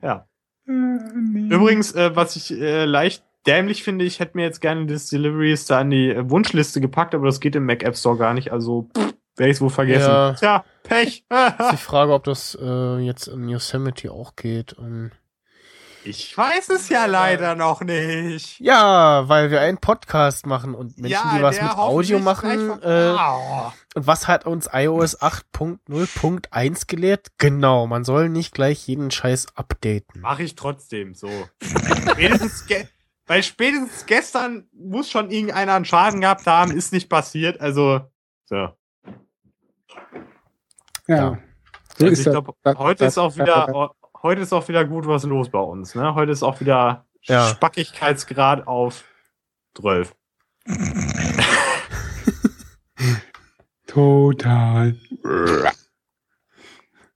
ja. 0.00 0.28
Übrigens, 0.64 1.96
äh, 1.96 2.14
was 2.14 2.36
ich 2.36 2.52
äh, 2.52 2.84
leicht 2.84 3.24
dämlich 3.44 3.82
finde, 3.82 4.04
ich 4.04 4.20
hätte 4.20 4.36
mir 4.36 4.44
jetzt 4.44 4.60
gerne 4.60 4.86
das 4.86 5.08
Deliveries 5.08 5.64
da 5.66 5.80
an 5.80 5.90
die 5.90 6.10
äh, 6.10 6.30
Wunschliste 6.30 6.80
gepackt, 6.80 7.12
aber 7.12 7.26
das 7.26 7.40
geht 7.40 7.56
im 7.56 7.66
Mac 7.66 7.82
App 7.82 7.96
Store 7.96 8.16
gar 8.16 8.34
nicht. 8.34 8.52
Also 8.52 8.88
werde 9.34 9.50
ich 9.50 9.56
es 9.56 9.60
wohl 9.60 9.70
vergessen. 9.70 10.08
Ja. 10.08 10.34
Tja, 10.34 10.64
Pech. 10.84 11.24
ist 11.58 11.72
die 11.72 11.76
Frage, 11.76 12.12
ob 12.12 12.22
das 12.22 12.56
äh, 12.62 12.98
jetzt 12.98 13.26
in 13.26 13.48
Yosemite 13.48 14.12
auch 14.12 14.36
geht. 14.36 14.74
Um 14.74 15.10
ich 16.04 16.36
weiß 16.36 16.70
es 16.70 16.88
ja 16.88 17.06
leider 17.06 17.54
noch 17.54 17.80
nicht. 17.80 18.60
Ja, 18.60 19.28
weil 19.28 19.50
wir 19.50 19.60
einen 19.60 19.78
Podcast 19.78 20.46
machen 20.46 20.74
und 20.74 20.98
Menschen, 20.98 21.10
ja, 21.10 21.36
die 21.36 21.42
was 21.42 21.60
mit 21.60 21.70
Audio 21.72 22.18
machen. 22.18 22.82
Äh, 22.82 23.14
oh. 23.18 23.72
Und 23.94 24.06
was 24.06 24.28
hat 24.28 24.46
uns 24.46 24.68
iOS 24.72 25.20
8.0.1 25.20 26.86
gelehrt? 26.86 27.28
Genau, 27.38 27.86
man 27.86 28.04
soll 28.04 28.28
nicht 28.28 28.54
gleich 28.54 28.86
jeden 28.86 29.10
Scheiß 29.10 29.56
updaten. 29.56 30.20
Mach 30.20 30.38
ich 30.38 30.54
trotzdem 30.54 31.14
so. 31.14 31.28
spätestens 32.10 32.64
weil 33.28 33.42
spätestens 33.42 34.06
gestern 34.06 34.68
muss 34.72 35.10
schon 35.10 35.30
irgendeiner 35.30 35.74
einen 35.74 35.84
Schaden 35.84 36.22
gehabt 36.22 36.46
haben, 36.46 36.70
ist 36.72 36.94
nicht 36.94 37.10
passiert. 37.10 37.60
Also, 37.60 38.00
so. 38.46 38.54
Ja. 38.54 38.76
ja. 41.06 41.38
So 41.98 42.06
also 42.06 42.22
ich 42.22 42.24
glaube, 42.24 42.54
heute 42.78 43.04
ist 43.04 43.18
auch 43.18 43.36
wieder 43.36 43.92
heute 44.22 44.42
ist 44.42 44.52
auch 44.52 44.68
wieder 44.68 44.84
gut 44.84 45.06
was 45.06 45.24
los 45.24 45.50
bei 45.50 45.58
uns. 45.60 45.94
Ne? 45.94 46.14
Heute 46.14 46.32
ist 46.32 46.42
auch 46.42 46.60
wieder 46.60 47.06
ja. 47.22 47.48
Spackigkeitsgrad 47.48 48.66
auf 48.66 49.04
12. 49.74 50.14
Total. 53.86 54.96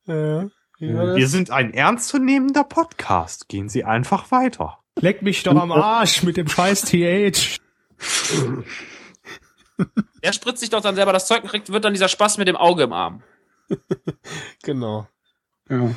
Ja, 0.07 0.49
Wir 0.79 1.29
sind 1.29 1.51
ein 1.51 1.75
ernstzunehmender 1.75 2.65
Podcast. 2.65 3.49
Gehen 3.49 3.69
Sie 3.69 3.85
einfach 3.85 4.31
weiter. 4.31 4.79
Leck 4.99 5.23
mich 5.23 5.43
doch 5.43 5.57
am 5.57 5.73
Arsch 5.73 6.23
mit 6.23 6.37
dem 6.37 6.49
scheiß 6.49 6.83
TH. 6.83 7.59
Er 10.21 10.33
spritzt 10.33 10.61
sich 10.61 10.71
doch 10.71 10.81
dann 10.81 10.95
selber 10.95 11.13
das 11.13 11.27
Zeug 11.27 11.43
und 11.43 11.49
kriegt, 11.49 11.73
wird 11.73 11.85
dann 11.85 11.93
dieser 11.93 12.07
Spaß 12.09 12.39
mit 12.39 12.47
dem 12.47 12.55
Auge 12.57 12.85
im 12.85 12.93
Arm. 12.93 13.25
genau. 14.63 15.09
Ja. 15.69 15.91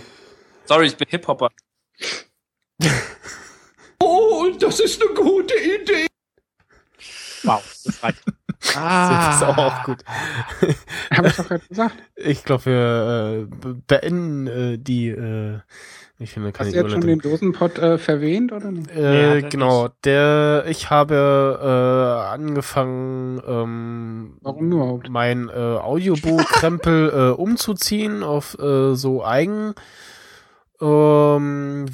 Sorry, 0.65 0.87
ich 0.87 0.97
bin 0.97 1.07
Hip-Hopper. 1.09 1.49
oh, 4.01 4.51
das 4.59 4.79
ist 4.79 5.01
eine 5.01 5.13
gute 5.13 5.53
Idee. 5.53 6.07
Wow, 7.43 7.63
das 7.83 8.03
reicht. 8.03 8.23
Ah. 8.75 9.25
Das 9.25 9.35
ist 9.35 9.43
auch 9.43 9.83
gut. 9.83 10.03
Habe 11.11 11.27
ich 11.27 11.35
doch 11.35 11.47
gerade 11.47 11.67
gesagt. 11.67 11.95
Ich 12.15 12.43
glaube, 12.43 12.65
wir 12.65 13.47
äh, 13.47 13.73
beenden 13.87 14.47
äh, 14.47 14.77
die. 14.79 15.09
Äh, 15.09 15.59
ich 16.17 16.31
finde, 16.31 16.53
kann 16.53 16.65
Hast 16.65 16.73
du 16.73 16.79
jetzt 16.79 16.91
schon 16.91 17.01
den 17.01 17.19
Dosenpott 17.19 17.77
äh, 17.77 17.97
verwehnt 17.97 18.53
oder 18.53 18.71
nicht? 18.71 18.89
Äh, 18.89 19.41
ja, 19.41 19.49
genau, 19.49 19.89
der 20.05 20.65
ich 20.67 20.89
habe 20.89 21.59
äh, 21.61 22.33
angefangen, 22.33 23.41
ähm, 23.45 24.37
Warum 24.41 24.71
überhaupt? 24.71 25.09
mein 25.09 25.49
äh, 25.49 25.51
Audiobook-Krempel 25.51 27.09
äh, 27.09 27.31
umzuziehen 27.33 28.23
auf 28.23 28.57
äh, 28.57 28.95
so 28.95 29.25
eigen 29.25 29.75
ähm, 30.81 31.85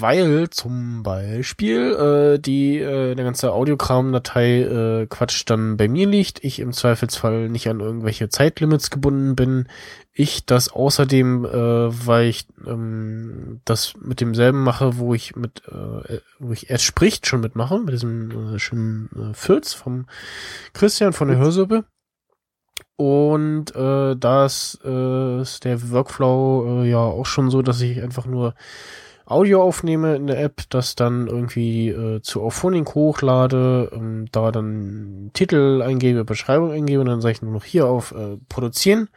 weil 0.00 0.50
zum 0.50 1.02
Beispiel 1.02 2.34
äh, 2.34 2.38
die 2.38 2.78
äh, 2.78 3.14
der 3.14 3.24
ganze 3.24 3.52
Audiokram-Datei 3.52 4.60
äh, 4.60 5.06
Quatsch 5.06 5.44
dann 5.46 5.76
bei 5.76 5.88
mir 5.88 6.06
liegt, 6.06 6.42
ich 6.44 6.58
im 6.58 6.72
Zweifelsfall 6.72 7.48
nicht 7.48 7.68
an 7.68 7.80
irgendwelche 7.80 8.28
Zeitlimits 8.28 8.90
gebunden 8.90 9.36
bin, 9.36 9.68
ich 10.12 10.46
das 10.46 10.68
außerdem, 10.68 11.44
äh, 11.44 12.06
weil 12.06 12.28
ich 12.28 12.46
ähm, 12.66 13.60
das 13.64 13.94
mit 14.00 14.20
demselben 14.20 14.62
mache, 14.62 14.98
wo 14.98 15.12
ich 15.12 15.34
mit, 15.36 15.62
äh, 15.68 16.20
wo 16.38 16.52
ich 16.52 16.70
erst 16.70 16.84
spricht 16.84 17.26
schon 17.26 17.40
mitmache, 17.40 17.78
mit 17.80 17.92
diesem 17.92 18.54
äh, 18.54 18.58
schönen 18.58 19.10
äh, 19.16 19.34
Filz 19.34 19.74
vom 19.74 20.06
Christian 20.72 21.12
von 21.12 21.28
der 21.28 21.38
Hörsuppe. 21.38 21.84
Und 22.96 23.74
äh, 23.74 24.14
da 24.16 24.46
ist, 24.46 24.80
äh, 24.84 25.40
ist 25.40 25.64
der 25.64 25.90
Workflow 25.90 26.82
äh, 26.82 26.90
ja 26.90 26.98
auch 26.98 27.26
schon 27.26 27.50
so, 27.50 27.62
dass 27.62 27.80
ich 27.80 28.00
einfach 28.02 28.26
nur 28.26 28.54
Audio 29.26 29.62
aufnehme 29.62 30.16
in 30.16 30.26
der 30.26 30.40
App, 30.40 30.62
das 30.68 30.94
dann 30.94 31.26
irgendwie 31.26 31.88
äh, 31.88 32.20
zu 32.20 32.42
Auphonic 32.42 32.94
hochlade, 32.94 33.90
ähm, 33.92 34.26
da 34.30 34.52
dann 34.52 35.30
Titel 35.32 35.82
eingebe, 35.82 36.24
Beschreibung 36.24 36.72
eingebe 36.72 37.00
und 37.00 37.06
dann 37.06 37.20
sage 37.20 37.32
ich 37.32 37.42
nur 37.42 37.52
noch 37.52 37.64
hier 37.64 37.86
auf 37.86 38.12
äh, 38.12 38.36
Produzieren. 38.48 39.08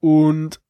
Und 0.00 0.60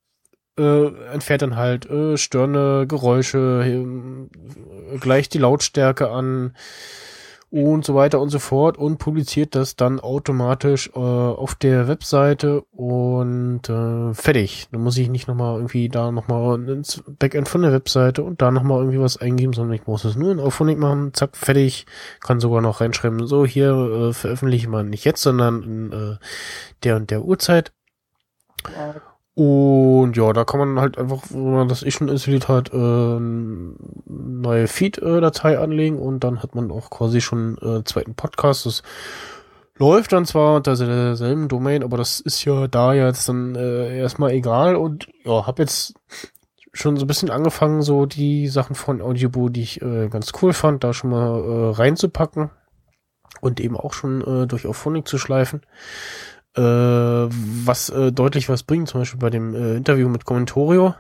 äh, 0.58 0.86
entfernt 1.12 1.42
dann 1.42 1.56
halt 1.56 1.86
äh, 1.90 2.16
störende 2.16 2.86
Geräusche, 2.86 3.64
äh, 3.64 4.98
gleicht 4.98 5.34
die 5.34 5.38
Lautstärke 5.38 6.10
an, 6.10 6.54
und 7.52 7.84
so 7.84 7.94
weiter 7.94 8.18
und 8.18 8.30
so 8.30 8.38
fort 8.38 8.78
und 8.78 8.96
publiziert 8.96 9.54
das 9.54 9.76
dann 9.76 10.00
automatisch 10.00 10.90
äh, 10.94 10.98
auf 10.98 11.54
der 11.54 11.86
Webseite 11.86 12.62
und 12.72 13.68
äh, 13.68 14.14
fertig. 14.14 14.68
Dann 14.72 14.80
muss 14.80 14.96
ich 14.96 15.10
nicht 15.10 15.28
nochmal 15.28 15.56
irgendwie 15.56 15.90
da 15.90 16.10
nochmal 16.10 16.66
ins 16.66 17.04
Backend 17.06 17.50
von 17.50 17.60
der 17.60 17.72
Webseite 17.72 18.22
und 18.22 18.40
da 18.40 18.50
nochmal 18.50 18.78
irgendwie 18.78 19.00
was 19.00 19.18
eingeben, 19.18 19.52
sondern 19.52 19.74
ich 19.74 19.86
muss 19.86 20.06
es 20.06 20.16
nur 20.16 20.32
in 20.32 20.40
Auphonic 20.40 20.78
machen, 20.78 21.12
zack, 21.12 21.36
fertig. 21.36 21.84
Kann 22.20 22.40
sogar 22.40 22.62
noch 22.62 22.80
reinschreiben, 22.80 23.26
so 23.26 23.44
hier 23.44 23.72
äh, 23.72 24.12
veröffentliche 24.14 24.70
man 24.70 24.88
nicht 24.88 25.04
jetzt, 25.04 25.20
sondern 25.20 25.62
in 25.62 25.92
äh, 25.92 26.16
der 26.84 26.96
und 26.96 27.10
der 27.10 27.22
Uhrzeit. 27.22 27.72
Ja. 28.74 29.11
Und 29.34 30.14
ja, 30.14 30.32
da 30.34 30.44
kann 30.44 30.60
man 30.60 30.78
halt 30.80 30.98
einfach, 30.98 31.22
wenn 31.30 31.52
man 31.52 31.68
das 31.68 31.82
eh 31.82 31.90
schon 31.90 32.08
installiert 32.08 32.48
hat, 32.48 32.70
äh, 32.72 32.76
neue 33.18 34.68
Feed-Datei 34.68 35.58
anlegen 35.58 35.98
und 35.98 36.20
dann 36.20 36.42
hat 36.42 36.54
man 36.54 36.70
auch 36.70 36.90
quasi 36.90 37.22
schon 37.22 37.56
äh, 37.62 37.82
zweiten 37.84 38.14
Podcast. 38.14 38.66
Das 38.66 38.82
läuft 39.78 40.12
dann 40.12 40.26
zwar 40.26 40.56
unter 40.56 40.76
derselben 40.76 41.48
Domain, 41.48 41.82
aber 41.82 41.96
das 41.96 42.20
ist 42.20 42.44
ja 42.44 42.68
da 42.68 42.92
jetzt 42.92 43.26
dann 43.26 43.54
äh, 43.54 43.98
erstmal 43.98 44.32
egal 44.32 44.76
und 44.76 45.08
ja, 45.24 45.46
hab 45.46 45.58
jetzt 45.58 45.94
schon 46.74 46.98
so 46.98 47.04
ein 47.04 47.08
bisschen 47.08 47.30
angefangen, 47.30 47.80
so 47.80 48.04
die 48.04 48.48
Sachen 48.48 48.74
von 48.74 49.00
Audioboo, 49.00 49.48
die 49.48 49.62
ich 49.62 49.80
äh, 49.80 50.08
ganz 50.08 50.32
cool 50.42 50.52
fand, 50.52 50.84
da 50.84 50.92
schon 50.92 51.10
mal 51.10 51.40
äh, 51.40 51.70
reinzupacken 51.74 52.50
und 53.40 53.60
eben 53.60 53.78
auch 53.78 53.94
schon 53.94 54.20
äh, 54.20 54.46
durch 54.46 54.66
Auphonic 54.66 55.08
zu 55.08 55.16
schleifen 55.16 55.62
äh, 56.56 56.60
was 56.60 57.88
äh, 57.90 58.12
deutlich 58.12 58.48
was 58.48 58.62
bringt, 58.62 58.88
zum 58.88 59.00
Beispiel 59.00 59.20
bei 59.20 59.30
dem 59.30 59.54
äh, 59.54 59.76
Interview 59.76 60.08
mit 60.08 60.24
Commentorio. 60.24 60.94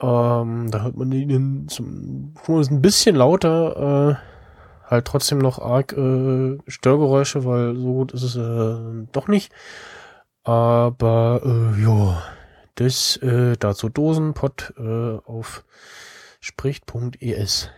Ähm, 0.00 0.70
da 0.70 0.82
hört 0.82 0.96
man 0.96 1.12
ihn 1.12 1.68
zum, 1.68 2.34
ein 2.46 2.82
bisschen 2.82 3.16
lauter, 3.16 4.18
äh, 4.18 4.90
halt 4.90 5.06
trotzdem 5.06 5.38
noch 5.38 5.58
arg 5.58 5.92
äh, 5.92 6.58
Störgeräusche, 6.66 7.44
weil 7.44 7.76
so 7.76 7.92
gut 7.92 8.12
ist 8.12 8.22
es 8.22 8.36
äh, 8.36 9.06
doch 9.12 9.28
nicht. 9.28 9.52
Aber 10.42 11.42
äh, 11.44 11.82
ja, 11.82 12.22
das 12.76 13.16
äh, 13.18 13.56
dazu 13.58 13.88
Dosenpott 13.88 14.74
äh, 14.78 15.18
auf 15.24 15.64
spricht.es. 16.40 17.68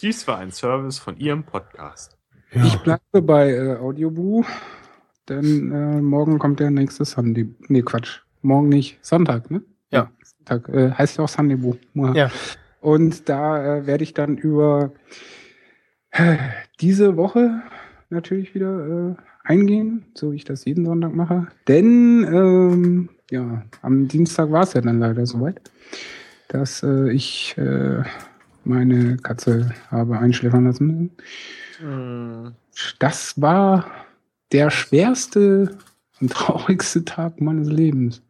Dies 0.00 0.26
war 0.26 0.38
ein 0.38 0.50
Service 0.50 0.98
von 0.98 1.18
Ihrem 1.18 1.44
Podcast. 1.44 2.19
Ja. 2.52 2.64
Ich 2.64 2.76
bleibe 2.78 3.22
bei 3.22 3.52
äh, 3.52 3.76
Audioboo, 3.76 4.44
denn 5.28 5.72
äh, 5.72 6.00
morgen 6.00 6.38
kommt 6.38 6.58
der 6.58 6.70
nächste 6.70 7.04
Sunday. 7.04 7.48
Nee, 7.68 7.82
Quatsch. 7.82 8.22
Morgen 8.42 8.68
nicht. 8.68 8.98
Sonntag, 9.02 9.50
ne? 9.50 9.62
Ja. 9.90 10.10
Sonntag. 10.24 10.68
Äh, 10.68 10.90
heißt 10.90 11.18
ja 11.18 11.24
auch 11.24 11.28
Sundaybo. 11.28 11.76
Ja. 12.14 12.30
Und 12.80 13.28
da 13.28 13.76
äh, 13.76 13.86
werde 13.86 14.02
ich 14.02 14.14
dann 14.14 14.36
über 14.36 14.92
äh, 16.10 16.38
diese 16.80 17.16
Woche 17.16 17.62
natürlich 18.08 18.54
wieder 18.54 19.10
äh, 19.10 19.14
eingehen, 19.44 20.06
so 20.14 20.32
wie 20.32 20.36
ich 20.36 20.44
das 20.44 20.64
jeden 20.64 20.84
Sonntag 20.86 21.14
mache. 21.14 21.46
Denn 21.68 22.24
ähm, 22.24 23.08
ja, 23.30 23.62
am 23.82 24.08
Dienstag 24.08 24.50
war 24.50 24.64
es 24.64 24.72
ja 24.72 24.80
dann 24.80 24.98
leider 24.98 25.24
soweit, 25.24 25.70
dass 26.48 26.82
äh, 26.82 27.12
ich 27.12 27.54
meine 28.64 29.16
Katze 29.18 29.70
habe 29.90 30.18
einschläfern 30.18 30.64
lassen 30.64 30.86
müssen. 30.86 31.10
Das 32.98 33.40
war 33.40 33.86
der 34.52 34.70
schwerste 34.70 35.78
und 36.20 36.32
traurigste 36.32 37.04
Tag 37.04 37.40
meines 37.40 37.68
Lebens. 37.68 38.22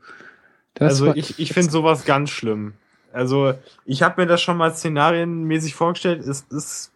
Das 0.74 0.92
also 0.92 1.14
ich, 1.14 1.38
ich 1.38 1.52
finde 1.52 1.70
sowas 1.70 2.04
ganz 2.04 2.30
schlimm. 2.30 2.74
Also 3.12 3.54
ich 3.84 4.02
habe 4.02 4.22
mir 4.22 4.26
das 4.26 4.40
schon 4.40 4.56
mal 4.56 4.74
szenarienmäßig 4.74 5.74
vorgestellt. 5.74 6.20
Es 6.20 6.42
ist 6.50 6.92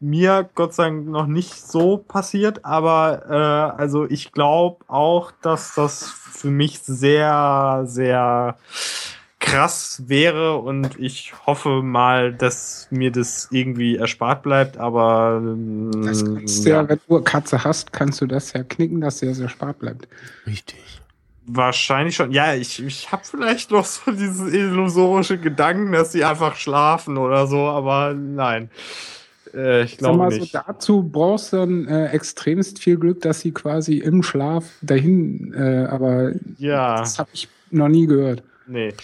mir 0.00 0.48
Gott 0.54 0.74
sei 0.74 0.84
Dank 0.84 1.08
noch 1.08 1.26
nicht 1.26 1.54
so 1.54 1.96
passiert, 1.96 2.64
aber 2.64 3.24
äh, 3.28 3.80
also 3.80 4.08
ich 4.08 4.32
glaube 4.32 4.84
auch, 4.86 5.32
dass 5.42 5.74
das 5.74 6.04
für 6.08 6.50
mich 6.50 6.78
sehr, 6.78 7.82
sehr 7.86 8.56
krass 9.40 10.02
wäre 10.06 10.56
und 10.56 10.98
ich 10.98 11.32
hoffe 11.46 11.82
mal, 11.82 12.32
dass 12.32 12.88
mir 12.90 13.12
das 13.12 13.48
irgendwie 13.50 13.96
erspart 13.96 14.42
bleibt, 14.42 14.78
aber 14.78 15.40
ähm, 15.40 15.90
das 16.04 16.24
kannst 16.24 16.64
du 16.64 16.70
ja, 16.70 16.82
ja, 16.82 16.88
wenn 16.88 16.98
du 17.06 17.16
eine 17.16 17.24
Katze 17.24 17.62
hast, 17.64 17.92
kannst 17.92 18.20
du 18.20 18.26
das 18.26 18.52
ja 18.52 18.62
knicken, 18.64 19.00
dass 19.00 19.20
der 19.20 19.34
sehr 19.34 19.48
spart 19.48 19.78
bleibt. 19.78 20.08
Richtig. 20.46 21.00
wahrscheinlich 21.46 22.16
schon. 22.16 22.32
Ja, 22.32 22.54
ich, 22.54 22.84
ich 22.84 23.10
habe 23.12 23.22
vielleicht 23.24 23.70
noch 23.70 23.84
so 23.84 24.10
dieses 24.10 24.52
illusorische 24.52 25.38
Gedanken, 25.38 25.92
dass 25.92 26.12
sie 26.12 26.24
einfach 26.24 26.56
schlafen 26.56 27.16
oder 27.16 27.46
so, 27.46 27.60
aber 27.68 28.14
nein. 28.14 28.70
Äh, 29.54 29.84
ich 29.84 29.98
glaube 29.98 30.26
nicht. 30.28 30.52
so, 30.52 30.60
dazu 30.66 31.02
brauchst 31.02 31.52
du 31.52 31.58
dann 31.58 31.86
äh, 31.86 32.08
extremst 32.08 32.80
viel 32.80 32.98
Glück, 32.98 33.20
dass 33.20 33.40
sie 33.40 33.52
quasi 33.52 33.98
im 33.98 34.22
Schlaf 34.22 34.64
dahin, 34.82 35.54
äh, 35.54 35.86
aber 35.86 36.32
ja, 36.58 36.98
das 36.98 37.18
habe 37.18 37.30
ich 37.32 37.48
noch 37.70 37.88
nie 37.88 38.06
gehört. 38.06 38.42
Nee. 38.68 38.94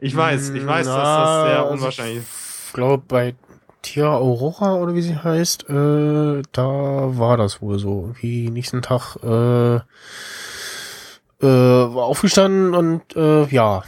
Ich 0.00 0.16
weiß, 0.16 0.50
ich 0.50 0.66
weiß, 0.66 0.86
dass 0.86 0.96
Na, 0.96 1.42
das 1.44 1.50
sehr 1.52 1.70
unwahrscheinlich 1.70 2.16
ist. 2.18 2.26
Ich 2.68 2.72
glaube, 2.72 3.02
bei 3.06 3.34
Tia 3.82 4.08
Aurora 4.16 4.74
oder 4.74 4.94
wie 4.94 5.02
sie 5.02 5.16
heißt, 5.16 5.68
äh, 5.70 6.42
da 6.52 6.62
war 6.66 7.36
das 7.36 7.62
wohl 7.62 7.78
so. 7.78 8.06
Irgendwie 8.08 8.50
nächsten 8.50 8.82
Tag 8.82 9.16
äh, 9.22 9.76
äh, 9.76 11.46
war 11.94 12.04
aufgestanden 12.04 12.74
und 12.74 13.16
äh, 13.16 13.46
ja, 13.46 13.82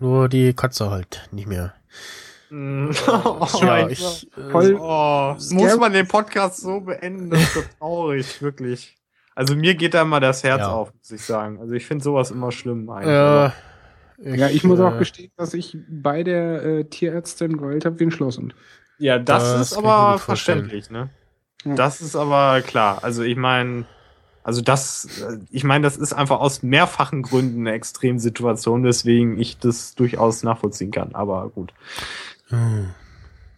nur 0.00 0.28
die 0.28 0.52
Katze 0.54 0.90
halt 0.90 1.28
nicht 1.30 1.46
mehr. 1.48 1.74
Mm. 2.50 2.90
Oh, 3.06 3.46
ja, 3.60 3.66
mein 3.66 3.90
ich 3.90 4.28
äh, 4.36 4.50
Voll- 4.50 4.76
Oh, 4.80 5.34
muss 5.50 5.76
man 5.76 5.92
den 5.92 6.08
Podcast 6.08 6.60
so 6.60 6.80
beenden? 6.80 7.30
Das 7.30 7.40
ist 7.40 7.54
so 7.54 7.60
traurig, 7.78 8.42
wirklich. 8.42 8.96
Also 9.36 9.54
mir 9.54 9.74
geht 9.76 9.94
da 9.94 10.02
immer 10.02 10.18
das 10.20 10.42
Herz 10.42 10.60
Ja. 10.62 10.72
auf, 10.72 10.92
muss 10.92 11.10
ich 11.12 11.24
sagen. 11.24 11.60
Also 11.60 11.74
ich 11.74 11.86
finde 11.86 12.02
sowas 12.02 12.30
immer 12.32 12.50
schlimm 12.50 12.90
eigentlich. 12.90 13.08
äh, 13.14 13.50
ja, 14.22 14.48
ich 14.48 14.64
muss 14.64 14.80
auch 14.80 14.94
äh, 14.94 14.98
gestehen, 14.98 15.32
dass 15.36 15.54
ich 15.54 15.76
bei 15.88 16.22
der 16.22 16.62
äh, 16.64 16.84
Tierärztin 16.84 17.56
geheult 17.56 17.84
habe 17.84 17.98
wie 18.00 18.04
ein 18.04 18.10
Schlosshund. 18.10 18.54
ja, 18.98 19.18
das, 19.18 19.42
das 19.42 19.72
ist 19.72 19.78
aber 19.78 20.18
verständlich, 20.18 20.90
ne? 20.90 21.10
Ja. 21.64 21.74
Das 21.74 22.00
ist 22.00 22.16
aber 22.16 22.62
klar. 22.62 23.04
Also 23.04 23.22
ich 23.22 23.36
meine, 23.36 23.84
also 24.42 24.62
das, 24.62 25.20
äh, 25.20 25.38
ich 25.50 25.64
meine, 25.64 25.84
das 25.84 25.96
ist 25.96 26.12
einfach 26.12 26.40
aus 26.40 26.62
mehrfachen 26.62 27.22
Gründen 27.22 27.66
eine 27.66 27.72
Extremsituation, 27.76 28.84
weswegen 28.84 29.38
ich 29.38 29.58
das 29.58 29.94
durchaus 29.94 30.42
nachvollziehen 30.42 30.90
kann. 30.90 31.14
Aber 31.14 31.50
gut. 31.50 31.72
hm. 32.48 32.90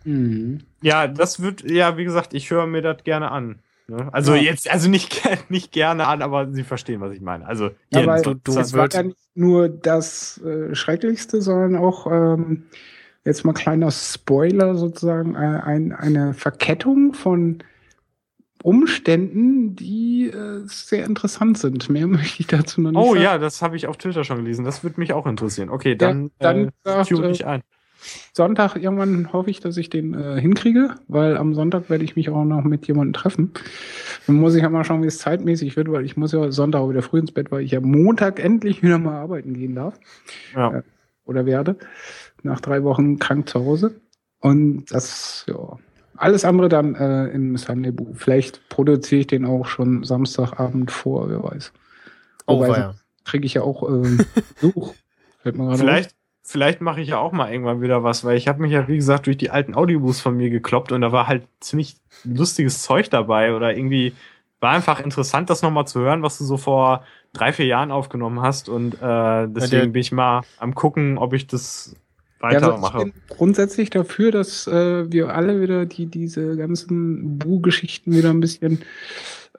Mhm. 0.05 0.64
Ja, 0.80 1.06
das 1.06 1.40
wird, 1.40 1.62
ja, 1.62 1.97
wie 1.97 2.05
gesagt, 2.05 2.34
ich 2.34 2.51
höre 2.51 2.66
mir 2.66 2.82
das 2.82 3.05
gerne 3.05 3.30
an. 3.30 3.60
Ne? 3.88 4.09
Also 4.12 4.34
Ja. 4.34 4.42
jetzt, 4.42 4.70
also 4.70 4.88
nicht, 4.88 5.22
nicht 5.50 5.72
gerne 5.72 6.06
an, 6.06 6.22
aber 6.22 6.50
Sie 6.52 6.62
verstehen, 6.64 7.00
was 7.00 7.12
ich 7.12 7.20
meine. 7.20 7.46
Also 7.46 7.70
Ja, 7.90 8.06
weil 8.06 8.22
du- 8.22 8.34
du 8.34 8.54
das 8.54 8.72
war 8.74 8.88
ja 8.90 9.02
nicht 9.02 9.16
nur 9.34 9.68
das 9.68 10.38
äh, 10.42 10.74
Schrecklichste, 10.74 11.42
sondern 11.42 11.76
auch 11.76 12.06
ähm, 12.10 12.64
jetzt 13.24 13.44
mal 13.44 13.52
kleiner 13.52 13.90
Spoiler 13.90 14.74
sozusagen 14.76 15.34
äh, 15.34 15.38
ein, 15.38 15.92
eine 15.92 16.34
Verkettung 16.34 17.14
von 17.14 17.62
Umständen, 18.62 19.74
die 19.74 20.28
äh, 20.28 20.62
sehr 20.66 21.04
interessant 21.04 21.59
sind. 21.59 21.90
Mehr 21.90 22.06
möchte 22.09 22.40
ich 22.40 22.46
dazu 22.46 22.80
noch 22.80 22.92
nicht 22.92 23.00
Oh 23.00 23.12
sagen. 23.14 23.22
ja, 23.24 23.38
das 23.38 23.60
habe 23.62 23.76
ich 23.76 23.86
auf 23.88 23.96
Twitter 23.96 24.22
schon 24.24 24.36
gelesen. 24.38 24.64
Das 24.64 24.84
würde 24.84 25.00
mich 25.00 25.12
auch 25.12 25.26
interessieren. 25.26 25.68
Okay, 25.68 25.96
dann, 25.96 26.30
dann 26.38 26.68
äh, 26.68 26.70
sagt, 26.84 27.10
äh, 27.10 27.30
ich 27.30 27.44
ein. 27.44 27.62
Sonntag 28.33 28.77
irgendwann 28.77 29.33
hoffe 29.33 29.51
ich, 29.51 29.61
dass 29.61 29.77
ich 29.77 29.91
den 29.91 30.15
äh, 30.15 30.41
hinkriege, 30.41 30.95
weil 31.09 31.37
am 31.37 31.55
Sonntag 31.55 31.89
werde 31.91 32.05
ich 32.05 32.16
mich 32.16 32.31
auch 32.31 32.45
noch 32.45 32.65
mit 32.65 32.87
jemandem 32.87 33.12
treffen. 33.12 33.53
Dann 34.27 34.37
muss 34.37 34.55
ich 34.55 34.62
ja 34.62 34.69
mal 34.70 34.85
schauen, 34.85 35.03
wie 35.03 35.07
es 35.09 35.19
zeitmäßig 35.19 35.77
wird, 35.77 35.91
weil 35.91 36.05
ich 36.05 36.16
muss 36.16 36.33
ja 36.33 36.51
Sonntag 36.51 36.81
auch 36.81 36.91
wieder 36.91 37.03
früh 37.03 37.19
ins 37.20 37.33
Bett, 37.33 37.51
weil 37.53 37.62
ich 37.62 37.70
ja 37.73 37.81
Montag 37.81 38.39
endlich 38.43 38.83
wieder 38.83 38.99
mal 38.99 39.16
arbeiten 39.16 39.55
gehen 39.55 39.74
darf 39.74 39.99
Ja. 40.55 40.79
äh, 40.79 40.83
oder 41.24 41.47
werde. 41.47 41.77
Nach 42.43 42.61
drei 42.61 42.83
Wochen 42.83 43.19
krank 43.19 43.49
zu 43.49 43.61
Hause. 43.65 44.01
Und 44.41 44.87
das, 44.91 45.45
ja. 45.49 45.79
Alles 46.16 46.45
andere 46.45 46.69
dann 46.69 46.95
äh, 46.95 47.27
im 47.29 47.57
Sunday 47.57 47.91
Boo. 47.93 48.12
Vielleicht 48.15 48.69
produziere 48.69 49.20
ich 49.23 49.27
den 49.29 49.45
auch 49.45 49.66
schon 49.66 50.05
Samstagabend 50.05 50.91
vor, 50.91 51.29
wer 51.31 51.43
weiß. 51.43 51.73
Oh, 52.47 52.57
Wobei, 52.57 52.69
weia. 52.70 52.95
kriege 53.24 53.47
ich 53.47 53.55
ja 53.55 53.62
auch 53.62 53.89
ähm, 53.89 54.19
auf. 54.77 54.95
Vielleicht, 55.79 56.15
vielleicht 56.43 56.81
mache 56.81 57.01
ich 57.01 57.09
ja 57.09 57.19
auch 57.19 57.32
mal 57.32 57.52
irgendwann 57.52 57.81
wieder 57.82 58.02
was, 58.05 58.24
weil 58.24 58.36
ich 58.36 58.48
habe 58.48 58.60
mich 58.62 58.73
ja, 58.73 58.89
wie 58.89 58.97
gesagt, 58.97 59.27
durch 59.27 59.36
die 59.36 59.51
alten 59.51 59.74
Audiobooks 59.74 60.20
von 60.20 60.36
mir 60.36 60.51
gekloppt 60.51 60.93
und 60.93 61.01
da 61.01 61.12
war 61.12 61.27
halt 61.27 61.47
ziemlich 61.60 61.97
lustiges 62.24 62.82
Zeug 62.82 63.10
dabei 63.10 63.55
oder 63.55 63.77
irgendwie 63.77 64.16
war 64.60 64.73
einfach 64.73 65.01
interessant, 65.01 65.51
das 65.51 65.62
nochmal 65.62 65.86
zu 65.86 66.01
hören, 66.01 66.23
was 66.23 66.39
du 66.39 66.44
so 66.44 66.56
vor 66.56 67.05
drei, 67.32 67.52
vier 67.52 67.66
Jahren 67.66 67.90
aufgenommen 67.90 68.40
hast 68.43 68.69
und 68.69 68.94
äh, 69.01 69.48
deswegen 69.48 69.70
der- 69.70 69.93
bin 69.93 70.01
ich 70.01 70.12
mal 70.12 70.44
am 70.56 70.74
gucken, 70.74 71.19
ob 71.19 71.32
ich 71.32 71.47
das 71.47 71.94
Ja, 72.48 72.56
also 72.59 72.73
ich 72.73 72.94
weitermache. 72.94 72.97
bin 72.97 73.12
grundsätzlich 73.28 73.89
dafür, 73.90 74.31
dass 74.31 74.66
äh, 74.66 75.10
wir 75.10 75.35
alle 75.35 75.60
wieder 75.60 75.86
die 75.86 76.06
diese 76.06 76.56
ganzen 76.56 77.39
Bu-Geschichten 77.39 78.14
wieder 78.16 78.31
ein 78.31 78.40
bisschen 78.40 78.85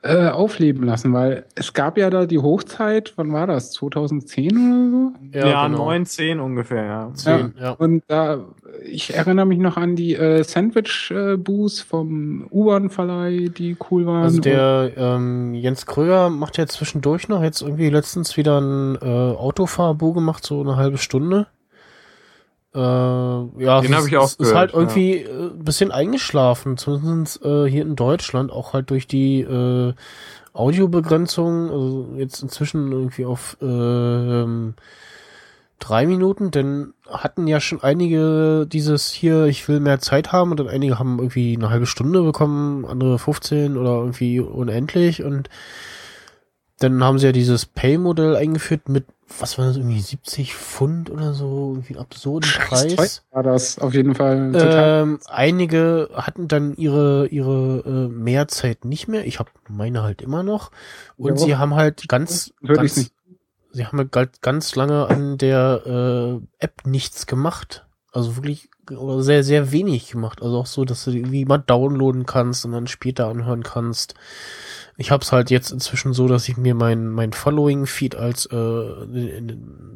äh, 0.03 0.27
aufleben 0.27 0.83
lassen, 0.83 1.13
weil 1.13 1.45
es 1.55 1.71
gab 1.73 1.97
ja 1.97 2.09
da 2.09 2.25
die 2.25 2.39
Hochzeit, 2.39 3.13
wann 3.15 3.31
war 3.31 3.47
das? 3.47 3.71
2010 3.71 4.51
oder 4.51 4.91
so? 4.91 5.13
ja, 5.31 5.67
genau. 5.67 5.85
neun, 5.85 6.05
zehn 6.05 6.41
ungefähr, 6.41 6.83
ja. 6.83 7.11
Zehn, 7.13 7.53
ja. 7.57 7.71
Und 7.71 8.03
da, 8.07 8.39
ich 8.83 9.13
erinnere 9.15 9.45
mich 9.45 9.59
noch 9.59 9.77
an 9.77 9.95
die 9.95 10.15
äh, 10.15 10.43
Sandwich-Boos 10.43 11.81
vom 11.81 12.47
U-Bahn-Verleih, 12.51 13.47
die 13.47 13.77
cool 13.89 14.05
waren. 14.05 14.23
Also 14.23 14.41
der 14.41 14.91
ähm, 14.97 15.53
Jens 15.53 15.85
Kröger 15.85 16.29
macht 16.29 16.57
ja 16.57 16.67
zwischendurch 16.67 17.29
noch 17.29 17.41
jetzt 17.41 17.61
irgendwie 17.61 17.89
letztens 17.89 18.35
wieder 18.35 18.59
ein 18.59 18.97
äh, 19.01 19.05
Autofahrbu 19.05 20.11
gemacht, 20.11 20.45
so 20.45 20.59
eine 20.59 20.75
halbe 20.75 20.97
Stunde. 20.97 21.47
Äh, 22.75 22.79
ja, 22.79 23.81
Den 23.81 23.91
es 23.91 23.91
hab 23.91 23.99
ist- 24.01 24.07
ich 24.07 24.17
auch 24.17 24.25
ist 24.39 24.53
halt 24.55 24.71
gehört, 24.71 24.73
irgendwie 24.95 25.17
äh, 25.17 25.49
ein 25.51 25.63
bisschen 25.63 25.91
eingeschlafen, 25.91 26.77
zumindest 26.77 27.43
äh, 27.45 27.69
hier 27.69 27.83
in 27.83 27.95
Deutschland, 27.95 28.51
auch 28.51 28.73
halt 28.73 28.89
durch 28.89 29.07
die 29.07 29.41
äh, 29.41 29.93
Audiobegrenzung, 30.53 31.69
also 31.71 32.07
jetzt 32.17 32.41
inzwischen 32.41 32.91
irgendwie 32.91 33.25
auf 33.25 33.57
ähm, 33.61 34.75
drei 35.79 36.05
Minuten, 36.07 36.51
denn 36.51 36.93
hatten 37.09 37.47
ja 37.47 37.59
schon 37.59 37.81
einige 37.83 38.65
dieses 38.67 39.11
hier, 39.11 39.45
ich 39.45 39.67
will 39.67 39.79
mehr 39.79 39.99
Zeit 39.99 40.31
haben 40.31 40.51
und 40.51 40.59
dann 40.59 40.67
einige 40.69 40.97
haben 40.99 41.19
irgendwie 41.19 41.55
eine 41.57 41.69
halbe 41.69 41.85
Stunde 41.85 42.21
bekommen, 42.23 42.85
andere 42.85 43.19
15 43.19 43.77
oder 43.77 43.95
irgendwie 43.97 44.39
unendlich 44.39 45.23
und 45.23 45.49
dann 46.83 47.03
haben 47.03 47.17
sie 47.19 47.25
ja 47.27 47.31
dieses 47.31 47.65
Pay-Modell 47.65 48.35
eingeführt 48.35 48.89
mit, 48.89 49.05
was 49.39 49.57
war 49.57 49.65
das, 49.65 49.77
irgendwie 49.77 49.99
70 50.01 50.53
Pfund 50.53 51.09
oder 51.09 51.33
so, 51.33 51.71
irgendwie 51.73 51.97
absurden 51.97 52.47
Scheiß 52.47 52.95
Preis. 52.95 53.23
war 53.31 53.41
das 53.43 53.79
auf 53.79 53.93
jeden 53.93 54.13
Fall 54.15 54.51
total. 54.51 55.01
Ähm, 55.03 55.19
einige 55.27 56.09
hatten 56.13 56.47
dann 56.47 56.75
ihre 56.75 57.27
ihre 57.27 57.79
äh, 57.85 58.13
Mehrzeit 58.13 58.85
nicht 58.85 59.07
mehr. 59.07 59.25
Ich 59.25 59.39
habe 59.39 59.49
meine 59.69 60.03
halt 60.03 60.21
immer 60.21 60.43
noch. 60.43 60.69
Und 61.17 61.39
Ja, 61.39 61.45
sie 61.45 61.55
haben 61.55 61.73
halt 61.75 62.07
ganz, 62.07 62.53
ganz 62.61 63.11
sie 63.71 63.85
haben 63.85 63.97
halt 63.97 64.11
ganz- 64.11 64.41
ganz 64.41 64.75
lange 64.75 65.07
an 65.07 65.37
der 65.39 65.81
äh, 65.85 66.63
App 66.63 66.85
nichts 66.85 67.25
gemacht. 67.25 67.87
Also 68.11 68.35
wirklich 68.35 68.69
oder 68.91 69.23
sehr 69.23 69.43
sehr 69.43 69.71
wenig 69.71 70.11
gemacht. 70.11 70.41
Also 70.43 70.57
auch 70.59 70.65
so, 70.67 70.85
dass 70.85 71.05
du 71.05 71.11
die 71.11 71.19
irgendwie 71.19 71.45
mal 71.45 71.57
downloaden 71.57 72.25
kannst 72.27 72.65
und 72.65 72.73
dann 72.73 72.85
später 72.87 73.27
anhören 73.27 73.63
kannst. 73.63 74.13
Ich 74.97 75.11
habe 75.11 75.23
es 75.23 75.31
halt 75.31 75.49
jetzt 75.49 75.71
inzwischen 75.71 76.13
so, 76.13 76.27
dass 76.27 76.47
ich 76.47 76.57
mir 76.57 76.75
mein, 76.75 77.09
mein 77.09 77.33
Following-Feed 77.33 78.15
als 78.15 78.45
äh, 78.45 79.55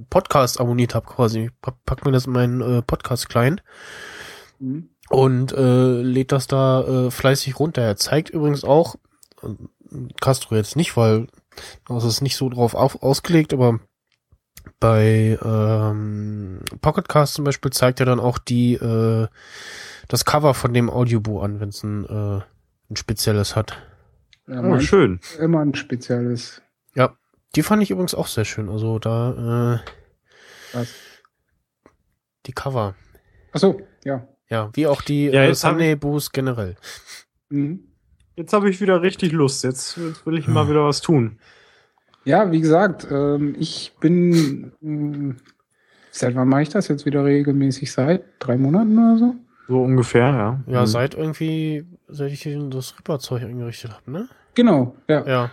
Podcast 0.09 0.59
abonniert 0.59 0.95
habe 0.95 1.05
quasi. 1.05 1.45
Ich 1.45 1.51
pack, 1.85 2.05
mir 2.05 2.11
das 2.11 2.25
in 2.25 2.33
meinen 2.33 2.61
äh, 2.61 2.81
Podcast-Client 2.81 3.63
Mhm. 4.59 4.89
und 5.09 5.51
äh, 5.53 6.01
lädt 6.01 6.31
das 6.31 6.47
da 6.47 6.81
äh, 6.81 7.11
fleißig 7.11 7.59
runter. 7.59 7.83
Er 7.83 7.95
zeigt 7.95 8.31
übrigens 8.31 8.63
auch, 8.63 8.95
äh, 9.43 9.49
Castro 10.19 10.55
jetzt 10.55 10.75
nicht, 10.75 10.97
weil 10.97 11.27
das 11.87 12.03
ist 12.03 12.21
nicht 12.21 12.35
so 12.35 12.49
drauf 12.49 12.73
auf, 12.73 13.03
ausgelegt, 13.03 13.53
aber 13.53 13.79
bei 14.79 15.37
ähm, 15.43 16.61
Pocketcast 16.81 17.35
zum 17.35 17.45
Beispiel 17.45 17.71
zeigt 17.71 17.99
er 17.99 18.05
dann 18.05 18.19
auch 18.19 18.37
die 18.37 18.73
äh, 18.73 19.27
das 20.07 20.25
Cover 20.25 20.53
von 20.53 20.73
dem 20.73 20.89
Audiobuch 20.89 21.43
an, 21.43 21.59
wenn 21.59 21.69
es 21.69 21.83
ein, 21.83 22.05
äh, 22.05 22.41
ein 22.89 22.95
spezielles 22.95 23.55
hat. 23.55 23.77
Ja, 24.47 24.63
Oh, 24.63 24.79
schön. 24.79 25.19
immer 25.39 25.59
ein 25.61 25.75
spezielles. 25.75 26.61
Die 27.55 27.63
fand 27.63 27.81
ich 27.81 27.91
übrigens 27.91 28.13
auch 28.13 28.27
sehr 28.27 28.43
schön. 28.45 28.69
Also 28.69 28.99
da 28.99 29.79
äh, 30.73 30.77
Was? 30.77 30.93
die 32.45 32.51
Cover. 32.51 32.93
Achso, 33.53 33.81
ja. 34.03 34.27
Ja, 34.49 34.69
wie 34.73 34.85
auch 34.85 35.01
die 35.01 35.25
Ja, 35.27 35.43
äh, 35.43 35.51
ich- 35.51 35.57
Sunday-Boos 35.57 36.31
generell. 36.33 36.75
Mhm. 37.49 37.87
Jetzt 38.35 38.51
habe 38.53 38.69
ich 38.69 38.79
wieder 38.81 39.01
richtig 39.01 39.31
Lust. 39.31 39.63
Jetzt, 39.63 39.97
jetzt 39.97 40.25
will 40.25 40.37
ich 40.37 40.47
mal 40.47 40.69
wieder 40.69 40.83
was 40.85 41.01
tun. 41.01 41.39
Ja, 42.25 42.51
wie 42.51 42.59
gesagt, 42.61 43.07
ähm, 43.09 43.55
ich 43.57 43.93
bin. 43.99 44.73
mh, 44.81 45.35
Seit 46.11 46.35
wann 46.35 46.49
mache 46.49 46.63
ich 46.63 46.69
das 46.69 46.89
jetzt 46.89 47.05
wieder 47.05 47.23
regelmäßig? 47.23 47.91
Seit 47.91 48.23
drei 48.39 48.57
Monaten 48.57 48.97
oder 48.97 49.17
so? 49.17 49.35
So 49.67 49.81
ungefähr, 49.83 50.27
ja. 50.27 50.63
Ja, 50.67 50.81
Mhm. 50.81 50.85
seit 50.87 51.13
irgendwie, 51.15 51.85
seit 52.07 52.31
ich 52.31 52.41
hier 52.43 52.59
das 52.69 52.97
Ripperzeug 52.99 53.43
eingerichtet 53.43 53.91
habe, 53.93 54.11
ne? 54.11 54.29
Genau, 54.57 54.95
ja. 55.07 55.23
Ja. 55.25 55.51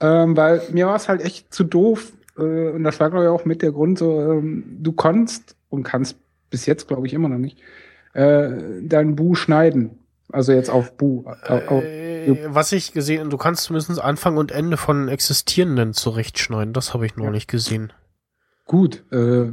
Ähm, 0.00 0.34
weil 0.36 0.62
mir 0.72 0.86
war 0.86 0.96
es 0.96 1.08
halt 1.10 1.20
echt 1.22 1.52
zu 1.52 1.62
doof. 1.62 2.12
Äh, 2.38 2.70
und 2.70 2.84
das 2.84 2.98
war, 3.00 3.10
glaube 3.10 3.26
ich, 3.26 3.30
auch 3.30 3.44
mit 3.44 3.60
der 3.60 3.70
Grund 3.72 3.98
so, 3.98 4.18
ähm, 4.32 4.64
du 4.80 4.92
konntest 4.92 5.56
und 5.68 5.82
kannst 5.82 6.16
bis 6.50 6.64
jetzt, 6.64 6.88
glaube 6.88 7.06
ich, 7.06 7.12
immer 7.12 7.28
noch 7.28 7.38
nicht, 7.38 7.58
äh, 8.14 8.48
dein 8.82 9.14
Bu 9.14 9.34
schneiden. 9.34 9.98
Also 10.32 10.52
jetzt 10.52 10.70
auf 10.70 10.96
Bu. 10.96 11.24
Auf, 11.26 11.68
auf, 11.68 11.84
Äh, 11.84 12.36
was 12.48 12.72
ich 12.72 12.92
gesehen, 12.92 13.28
du 13.30 13.36
kannst 13.36 13.64
zumindest 13.64 14.00
Anfang 14.00 14.38
und 14.38 14.52
Ende 14.52 14.76
von 14.78 15.08
existierenden 15.08 15.92
zurechtschneiden. 15.92 16.72
Das 16.72 16.94
habe 16.94 17.04
ich 17.06 17.16
noch 17.16 17.26
Ja. 17.26 17.30
nicht 17.30 17.48
gesehen. 17.48 17.92
gut. 18.64 19.04
Äh, 19.12 19.52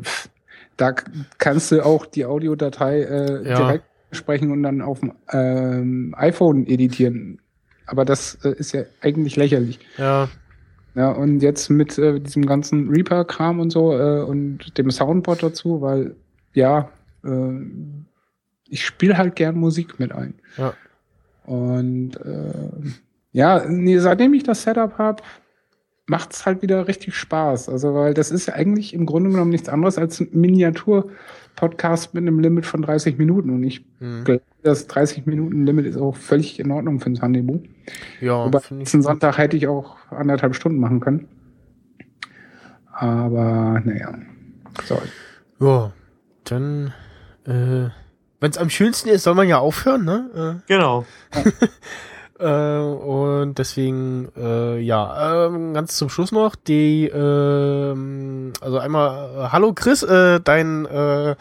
da 0.78 0.96
kannst 1.38 1.72
du 1.72 1.86
auch 1.86 2.06
die 2.06 2.26
Audiodatei 2.26 3.02
äh, 3.04 3.48
Ja. 3.48 3.58
direkt 3.58 3.86
sprechen 4.12 4.52
und 4.52 4.64
dann 4.64 4.82
auf 4.82 5.02
dem 5.02 5.14
ähm, 5.32 6.16
iPhone 6.18 6.66
editieren. 6.68 7.40
Aber 7.86 8.06
das 8.06 8.36
äh, 8.44 8.54
ist 8.58 8.72
ja 8.74 8.84
eigentlich 9.02 9.36
lächerlich. 9.36 9.80
Ja, 9.98 10.30
Ja, 10.96 11.10
und 11.10 11.40
jetzt 11.42 11.70
mit 11.70 11.98
äh, 11.98 12.20
diesem 12.20 12.46
ganzen 12.46 12.90
Reaper-Kram 12.90 13.60
und 13.60 13.72
so 13.72 13.94
äh, 13.98 14.22
und 14.22 14.78
dem 14.78 14.92
Soundboard 14.92 15.42
dazu, 15.42 15.82
weil 15.82 16.16
ja, 16.54 16.90
äh, 17.24 17.52
ich 18.70 18.86
spiele 18.86 19.18
halt 19.18 19.36
gern 19.36 19.56
Musik 19.56 20.00
mit 20.00 20.12
ein. 20.12 20.36
Ja. 20.58 20.74
Und 21.46 22.16
äh, 22.18 22.92
ja, 23.32 23.66
nee, 23.68 23.98
seitdem 23.98 24.34
ich 24.36 24.44
das 24.44 24.64
Setup 24.64 24.98
habe, 24.98 25.24
macht's 26.06 26.46
halt 26.46 26.62
wieder 26.62 26.88
richtig 26.88 27.16
Spaß. 27.16 27.70
Also, 27.70 27.94
weil 27.94 28.14
das 28.14 28.32
ist 28.32 28.48
ja 28.48 28.56
eigentlich 28.56 28.94
im 28.94 29.06
Grunde 29.06 29.30
genommen 29.30 29.52
nichts 29.52 29.70
anderes 29.70 29.98
als 29.98 30.20
ein 30.20 30.30
Miniatur-Podcast 30.32 32.14
mit 32.14 32.24
einem 32.24 32.40
Limit 32.40 32.66
von 32.66 32.82
30 32.82 33.18
Minuten. 33.18 33.50
Und 33.52 33.64
ich 33.64 33.86
hm. 34.00 34.24
glaube, 34.24 34.42
das 34.64 34.90
30-Minuten-Limit 34.90 35.86
ist 35.86 35.98
auch 35.98 36.16
völlig 36.16 36.60
in 36.60 36.72
Ordnung 36.72 37.00
für 37.00 37.10
ein 37.10 37.16
Sunday 37.16 37.44
ja, 38.22 38.48
ich. 38.48 38.70
letzten 38.72 39.02
Sonntag 39.02 39.38
hätte 39.38 39.58
ich 39.58 39.68
auch 39.68 39.98
anderthalb 40.10 40.56
Stunden 40.56 40.80
machen 40.80 41.00
können. 41.00 41.28
Aber, 42.92 43.82
naja. 43.84 44.14
So. 44.86 45.02
Ja, 45.60 45.92
dann, 46.44 46.94
äh, 47.46 47.90
wenn 48.40 48.52
es 48.52 48.58
am 48.58 48.70
schönsten 48.70 49.10
ist, 49.10 49.24
soll 49.24 49.36
man 49.36 49.48
ja 49.48 49.60
aufhören, 49.60 50.06
ne? 50.06 50.62
Genau. 50.68 51.06
Äh, 51.32 51.50
äh, 52.44 52.80
und 52.80 53.58
deswegen, 53.58 54.30
äh, 54.38 54.80
ja, 54.80 55.46
ähm, 55.48 55.74
ganz 55.74 55.96
zum 55.98 56.10
Schluss 56.10 56.32
noch 56.32 56.56
die, 56.56 57.08
ähm, 57.08 58.54
also 58.62 58.78
einmal, 58.80 59.30
äh, 59.36 59.50
hallo 59.52 59.74
Chris, 59.74 60.04
äh, 60.04 60.40
dein 60.42 60.86
äh, 60.86 61.36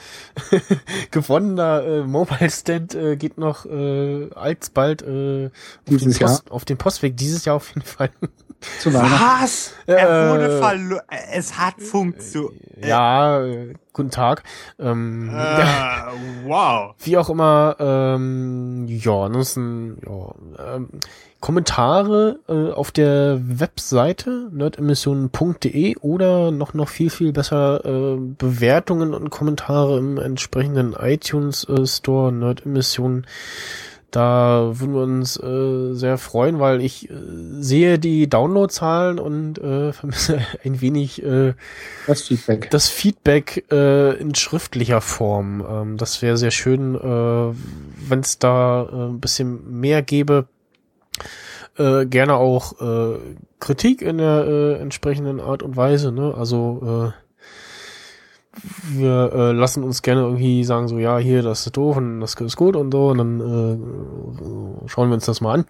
gewonnener 1.11 1.83
äh, 1.85 2.03
Mobile 2.05 2.51
Stand 2.51 2.95
äh, 2.95 3.17
geht 3.17 3.39
noch 3.39 3.67
äh, 3.67 4.31
alsbald 4.35 5.03
äh, 5.03 5.47
auf, 5.47 5.51
den 5.89 5.99
Dieses 5.99 6.19
Post, 6.19 6.51
auf 6.51 6.65
den 6.65 6.79
Postweg 6.79 7.17
dieses 7.17 7.45
Jahr 7.45 7.57
auf 7.57 7.69
jeden 7.69 7.83
Fall. 7.87 8.11
Zu. 8.79 8.95
Was? 8.95 9.73
Er 9.87 10.31
wurde 10.31 10.45
Äh, 10.57 10.59
verloren. 10.61 11.03
Es 11.33 11.59
hat 11.59 11.81
funktioniert. 11.83 12.87
Ja, 12.87 13.45
äh, 13.45 13.75
guten 13.93 14.11
Tag. 14.11 14.43
Ähm, 14.79 15.31
Äh, 15.33 16.47
wow. 16.47 16.95
Wie 17.05 17.17
auch 17.17 17.29
immer, 17.31 17.77
ähm, 17.79 18.87
ja, 18.89 19.25
ansonsten, 19.25 19.99
ja, 20.07 20.75
ähm, 20.75 20.89
Kommentare 21.41 22.39
äh, 22.49 22.71
auf 22.71 22.93
der 22.93 23.41
Webseite 23.43 24.49
nerdemissionen.de 24.53 25.97
oder 25.97 26.53
noch 26.53 26.73
noch 26.73 26.89
viel 26.89 27.11
viel 27.11 27.33
besser 27.33 27.85
äh, 27.85 28.17
Bewertungen 28.17 29.13
und 29.13 29.31
Kommentare 29.31 29.99
im 29.99 30.19
entsprechenden 30.19 30.93
iTunes 30.93 31.69
äh, 31.69 31.85
Store 31.85 32.31
Nerdemissionen. 32.33 33.27
Da 34.13 34.73
würden 34.75 34.95
wir 34.95 35.03
uns 35.03 35.43
äh, 35.43 35.95
sehr 35.95 36.19
freuen, 36.19 36.61
weil 36.61 36.83
ich 36.83 37.09
äh, 37.09 37.15
sehe 37.61 37.99
die 37.99 38.29
Downloadzahlen 38.29 39.19
und 39.19 39.59
äh, 39.59 39.93
vermisse 39.95 40.41
ein 40.65 40.83
wenig 40.83 41.23
äh, 41.25 41.55
Das 42.07 42.23
Feedback. 42.23 42.71
das 42.71 42.89
Feedback 42.91 43.65
äh, 43.73 44.15
in 44.21 44.35
schriftlicher 44.35 45.01
Form. 45.01 45.65
Ähm, 45.67 45.97
das 45.97 46.21
wäre 46.21 46.37
sehr 46.37 46.51
schön, 46.51 46.95
äh, 46.95 47.55
wenn 48.09 48.21
es 48.21 48.39
da 48.39 48.83
äh, 48.83 48.95
ein 49.09 49.21
bisschen 49.21 49.81
mehr 49.81 50.03
gäbe. 50.03 50.47
Äh, 51.79 52.05
gerne 52.05 52.35
auch 52.35 52.81
äh, 52.83 53.19
Kritik 53.61 54.03
in 54.03 54.19
der 54.19 54.45
äh, 54.47 54.75
entsprechenden 54.75 55.41
Art 55.41 55.63
und 55.63 55.75
Weise. 55.75 56.13
Ne? 56.13 56.35
Also 56.37 57.13
äh, 57.17 57.22
wir 58.91 59.33
äh, 59.33 59.53
lassen 59.53 59.83
uns 59.83 60.03
gerne 60.03 60.23
irgendwie 60.23 60.63
sagen, 60.65 60.89
so 60.89 60.99
ja, 60.99 61.19
hier, 61.19 61.43
das 61.43 61.67
ist 61.67 61.77
doof 61.77 61.97
und 61.97 62.21
das 62.21 62.35
ist 62.35 62.57
gut 62.57 62.77
und 62.77 62.93
so. 62.93 63.09
Und 63.09 63.19
dann 63.19 63.41
äh, 63.41 64.89
schauen 64.89 65.09
wir 65.09 65.15
uns 65.15 65.27
das 65.27 65.41
mal 65.41 65.55
an. 65.55 65.65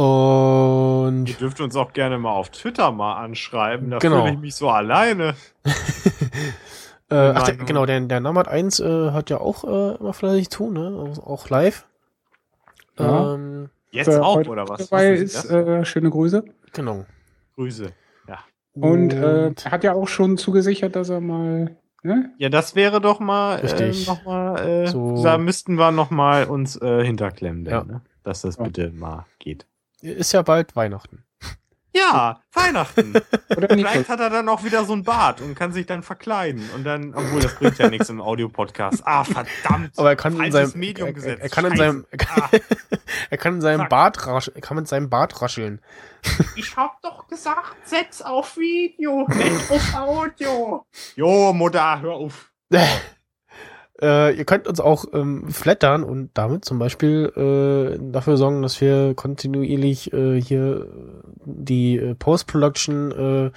Und 0.00 1.28
Ihr 1.28 1.34
dürft 1.36 1.60
uns 1.60 1.74
auch 1.76 1.92
gerne 1.92 2.18
mal 2.18 2.30
auf 2.32 2.50
Twitter 2.50 2.92
mal 2.92 3.16
anschreiben. 3.16 3.90
Da 3.90 3.98
Genau. 3.98 4.22
fühle 4.22 4.34
ich 4.34 4.40
mich 4.40 4.54
so 4.54 4.68
alleine. 4.70 5.34
Äh, 7.10 7.32
ach, 7.34 7.44
der, 7.44 7.56
genau, 7.56 7.86
der, 7.86 8.00
der 8.00 8.20
Namat 8.20 8.48
1 8.48 8.80
äh, 8.80 9.12
hat 9.12 9.30
ja 9.30 9.38
auch 9.40 9.64
äh, 9.64 9.94
immer 9.98 10.12
fleißig 10.12 10.50
zu 10.50 10.58
tun, 10.58 10.74
ne? 10.74 11.14
Auch- 11.16 11.26
Auch 11.26 11.48
live. 11.48 11.86
Ja. 12.98 13.32
Ähm, 13.32 13.70
Jetzt 13.90 14.10
auch, 14.10 14.36
oder 14.46 14.68
was? 14.68 14.90
Dabei 14.90 15.16
Sie 15.16 15.24
ist 15.24 15.50
äh, 15.50 15.86
schöne 15.86 16.10
Grüße. 16.10 16.44
genau. 16.74 17.06
Grüße. 17.54 17.92
Und, 18.80 19.12
äh, 19.12 19.52
er 19.64 19.70
hat 19.70 19.84
ja 19.84 19.92
auch 19.94 20.08
schon 20.08 20.36
zugesichert, 20.38 20.96
dass 20.96 21.08
er 21.08 21.20
mal. 21.20 21.76
Ne? 22.04 22.30
Ja, 22.38 22.48
das 22.48 22.74
wäre 22.76 23.00
doch 23.00 23.18
mal, 23.20 23.56
Richtig. 23.56 24.06
äh, 24.06 24.10
noch 24.10 24.24
mal 24.24 24.56
äh, 24.60 24.86
So- 24.86 25.22
da 25.22 25.36
müssten 25.36 25.74
wir 25.76 25.90
noch 25.90 26.10
mal 26.10 26.44
uns 26.44 26.80
äh, 26.80 27.04
hinterklemmen, 27.04 27.64
denn, 27.64 27.72
Ja. 27.74 27.84
ne? 27.84 28.02
dass 28.22 28.42
das 28.42 28.56
Ja. 28.56 28.64
bitte 28.64 28.90
mal 28.92 29.26
geht. 29.38 29.66
ist 30.00 30.32
ja 30.32 30.42
bald 30.42 30.76
Weihnachten. 30.76 31.24
Ja, 31.94 32.40
Weihnachten. 32.52 33.14
Oder? 33.56 33.68
Vielleicht 33.68 34.08
hat 34.08 34.20
er 34.20 34.30
dann 34.30 34.48
auch 34.48 34.62
wieder 34.62 34.84
so 34.84 34.92
einen 34.92 35.04
Bart 35.04 35.40
und 35.40 35.54
kann 35.54 35.72
sich 35.72 35.86
dann 35.86 36.02
verkleiden. 36.02 36.68
Und 36.74 36.84
dann, 36.84 37.14
obwohl 37.14 37.40
das 37.40 37.54
bringt 37.56 37.78
ja 37.78 37.88
nichts 37.88 38.08
im 38.08 38.20
Audiopodcast. 38.20 39.02
Ah, 39.06 39.24
verdammt. 39.24 39.92
Aber 39.96 40.10
er 40.10 40.16
kann 40.16 40.38
in 40.38 40.52
seinem 40.52 40.72
Medium 40.74 41.14
gesetzt. 41.14 41.38
er, 41.40 41.44
er 41.44 41.48
kann 41.48 41.64
in 41.64 41.76
seinem 41.76 42.06
er 42.10 42.18
kann, 42.18 42.42
Ah. 42.42 42.50
er 43.30 43.38
kann 43.38 43.54
in 43.54 43.60
seinem 43.60 43.80
Fuck. 43.80 43.88
Bart 43.88 44.26
rasch, 44.26 44.50
er 44.54 44.60
kann 44.60 44.76
mit 44.76 44.88
seinem 44.88 45.08
Bart 45.10 45.40
rascheln. 45.42 45.80
Ich 46.56 46.76
hab 46.76 47.00
doch 47.02 47.26
gesagt, 47.28 47.76
setz 47.84 48.20
auf 48.22 48.56
Video, 48.56 49.26
nicht 49.28 49.70
auf 49.70 49.94
Audio. 49.94 50.84
Jo, 51.14 51.52
Mutter, 51.52 52.00
hör 52.00 52.12
auf. 52.14 52.50
Äh, 54.00 54.36
ihr 54.36 54.44
könnt 54.44 54.68
uns 54.68 54.80
auch 54.80 55.06
ähm, 55.12 55.48
flattern 55.50 56.04
und 56.04 56.30
damit 56.34 56.64
zum 56.64 56.78
Beispiel 56.78 57.32
äh, 57.36 57.98
dafür 58.12 58.36
sorgen, 58.36 58.62
dass 58.62 58.80
wir 58.80 59.14
kontinuierlich 59.14 60.12
äh, 60.12 60.40
hier 60.40 60.86
die 61.44 61.96
äh, 61.96 62.14
Post-Production 62.14 63.12
äh, 63.12 63.50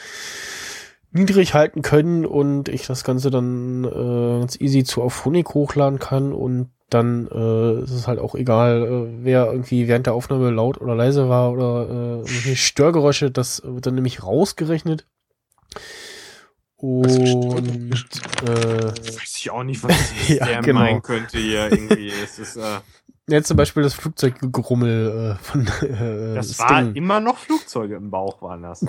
niedrig 1.12 1.54
halten 1.54 1.82
können 1.82 2.26
und 2.26 2.70
ich 2.70 2.88
das 2.88 3.04
Ganze 3.04 3.30
dann 3.30 3.84
äh, 3.84 4.40
ganz 4.40 4.60
easy 4.60 4.84
zu 4.84 5.02
Auphonic 5.02 5.54
hochladen 5.54 6.00
kann 6.00 6.34
und 6.34 6.70
dann 6.90 7.28
äh, 7.28 7.84
ist 7.84 7.92
es 7.92 8.08
halt 8.08 8.20
auch 8.20 8.36
egal, 8.36 8.84
äh, 8.84 9.24
wer 9.24 9.46
irgendwie 9.46 9.88
während 9.88 10.08
der 10.08 10.14
Aufnahme 10.14 10.50
laut 10.50 10.80
oder 10.82 10.96
leise 10.96 11.30
war 11.30 11.52
oder 11.52 12.24
äh, 12.26 12.56
Störgeräusche, 12.56 13.32
das 13.32 13.62
wird 13.64 13.86
dann 13.86 13.96
nämlich 13.96 14.24
rausgerechnet. 14.24 15.06
Und 16.82 17.92
äh, 18.44 18.48
Weiß 18.48 19.36
ich 19.38 19.52
auch 19.52 19.64
nicht, 19.64 19.84
was 19.84 19.96
Ja, 20.28 20.46
der 20.46 20.62
genau. 20.62 20.80
meinen 20.80 21.02
könnte 21.02 21.38
hier 21.38 21.72
irgendwie. 21.72 22.10
Es 22.24 22.40
ist, 22.40 22.56
äh, 22.58 22.80
Ja, 23.30 23.42
zum 23.44 23.56
Beispiel 23.58 23.84
das 23.84 23.94
Flugzeuggrummel 23.94 25.38
äh, 25.40 25.44
von 25.44 25.68
äh, 25.68 26.36
Das 26.36 26.54
Sting. 26.54 26.66
war 26.70 26.96
immer 26.96 27.20
noch 27.20 27.38
Flugzeuge 27.38 27.96
im 27.96 28.10
Bauch, 28.10 28.42
waren 28.42 28.64
das. 28.64 28.80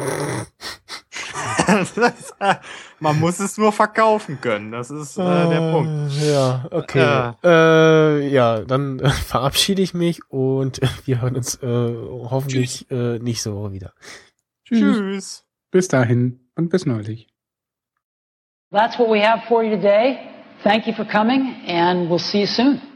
das 1.67 2.35
äh, 2.41 2.55
man 3.01 3.19
muss 3.21 3.39
es 3.41 3.59
nur 3.59 3.73
verkaufen 3.73 4.41
können. 4.41 4.73
Das 4.73 4.91
ist 4.91 5.19
äh, 5.19 5.23
der 5.23 5.61
Äh, 5.61 5.73
Punkt. 5.73 6.13
Ja, 6.23 6.67
okay. 6.71 7.33
Äh, 7.45 8.29
ja, 8.29 8.61
dann 8.61 9.01
äh, 9.01 9.11
verabschiede 9.27 9.83
ich 9.83 9.93
mich 9.93 10.21
und 10.31 10.83
äh, 10.83 10.89
wir 11.05 11.21
hören 11.21 11.37
uns 11.37 11.57
äh, 11.63 11.67
hoffentlich 11.67 12.91
äh, 12.91 13.19
nächste 13.19 13.55
Woche 13.55 13.73
wieder. 13.73 13.93
Tschüss. 14.65 14.97
Tschüss. 14.97 15.45
Bis 15.71 15.89
dahin 15.89 16.41
und 16.57 16.69
bis 16.71 16.87
neulich. 16.87 17.29
That's 18.73 18.99
what 18.99 19.11
we 19.11 19.21
have 19.21 19.41
for 19.51 19.63
you 19.63 19.77
today. 19.77 20.33
Thank 20.65 20.87
you 20.87 20.95
for 20.95 21.05
coming, 21.05 21.43
and 21.67 22.09
we'll 22.09 22.19
see 22.19 22.39
you 22.39 22.47
soon. 22.47 22.92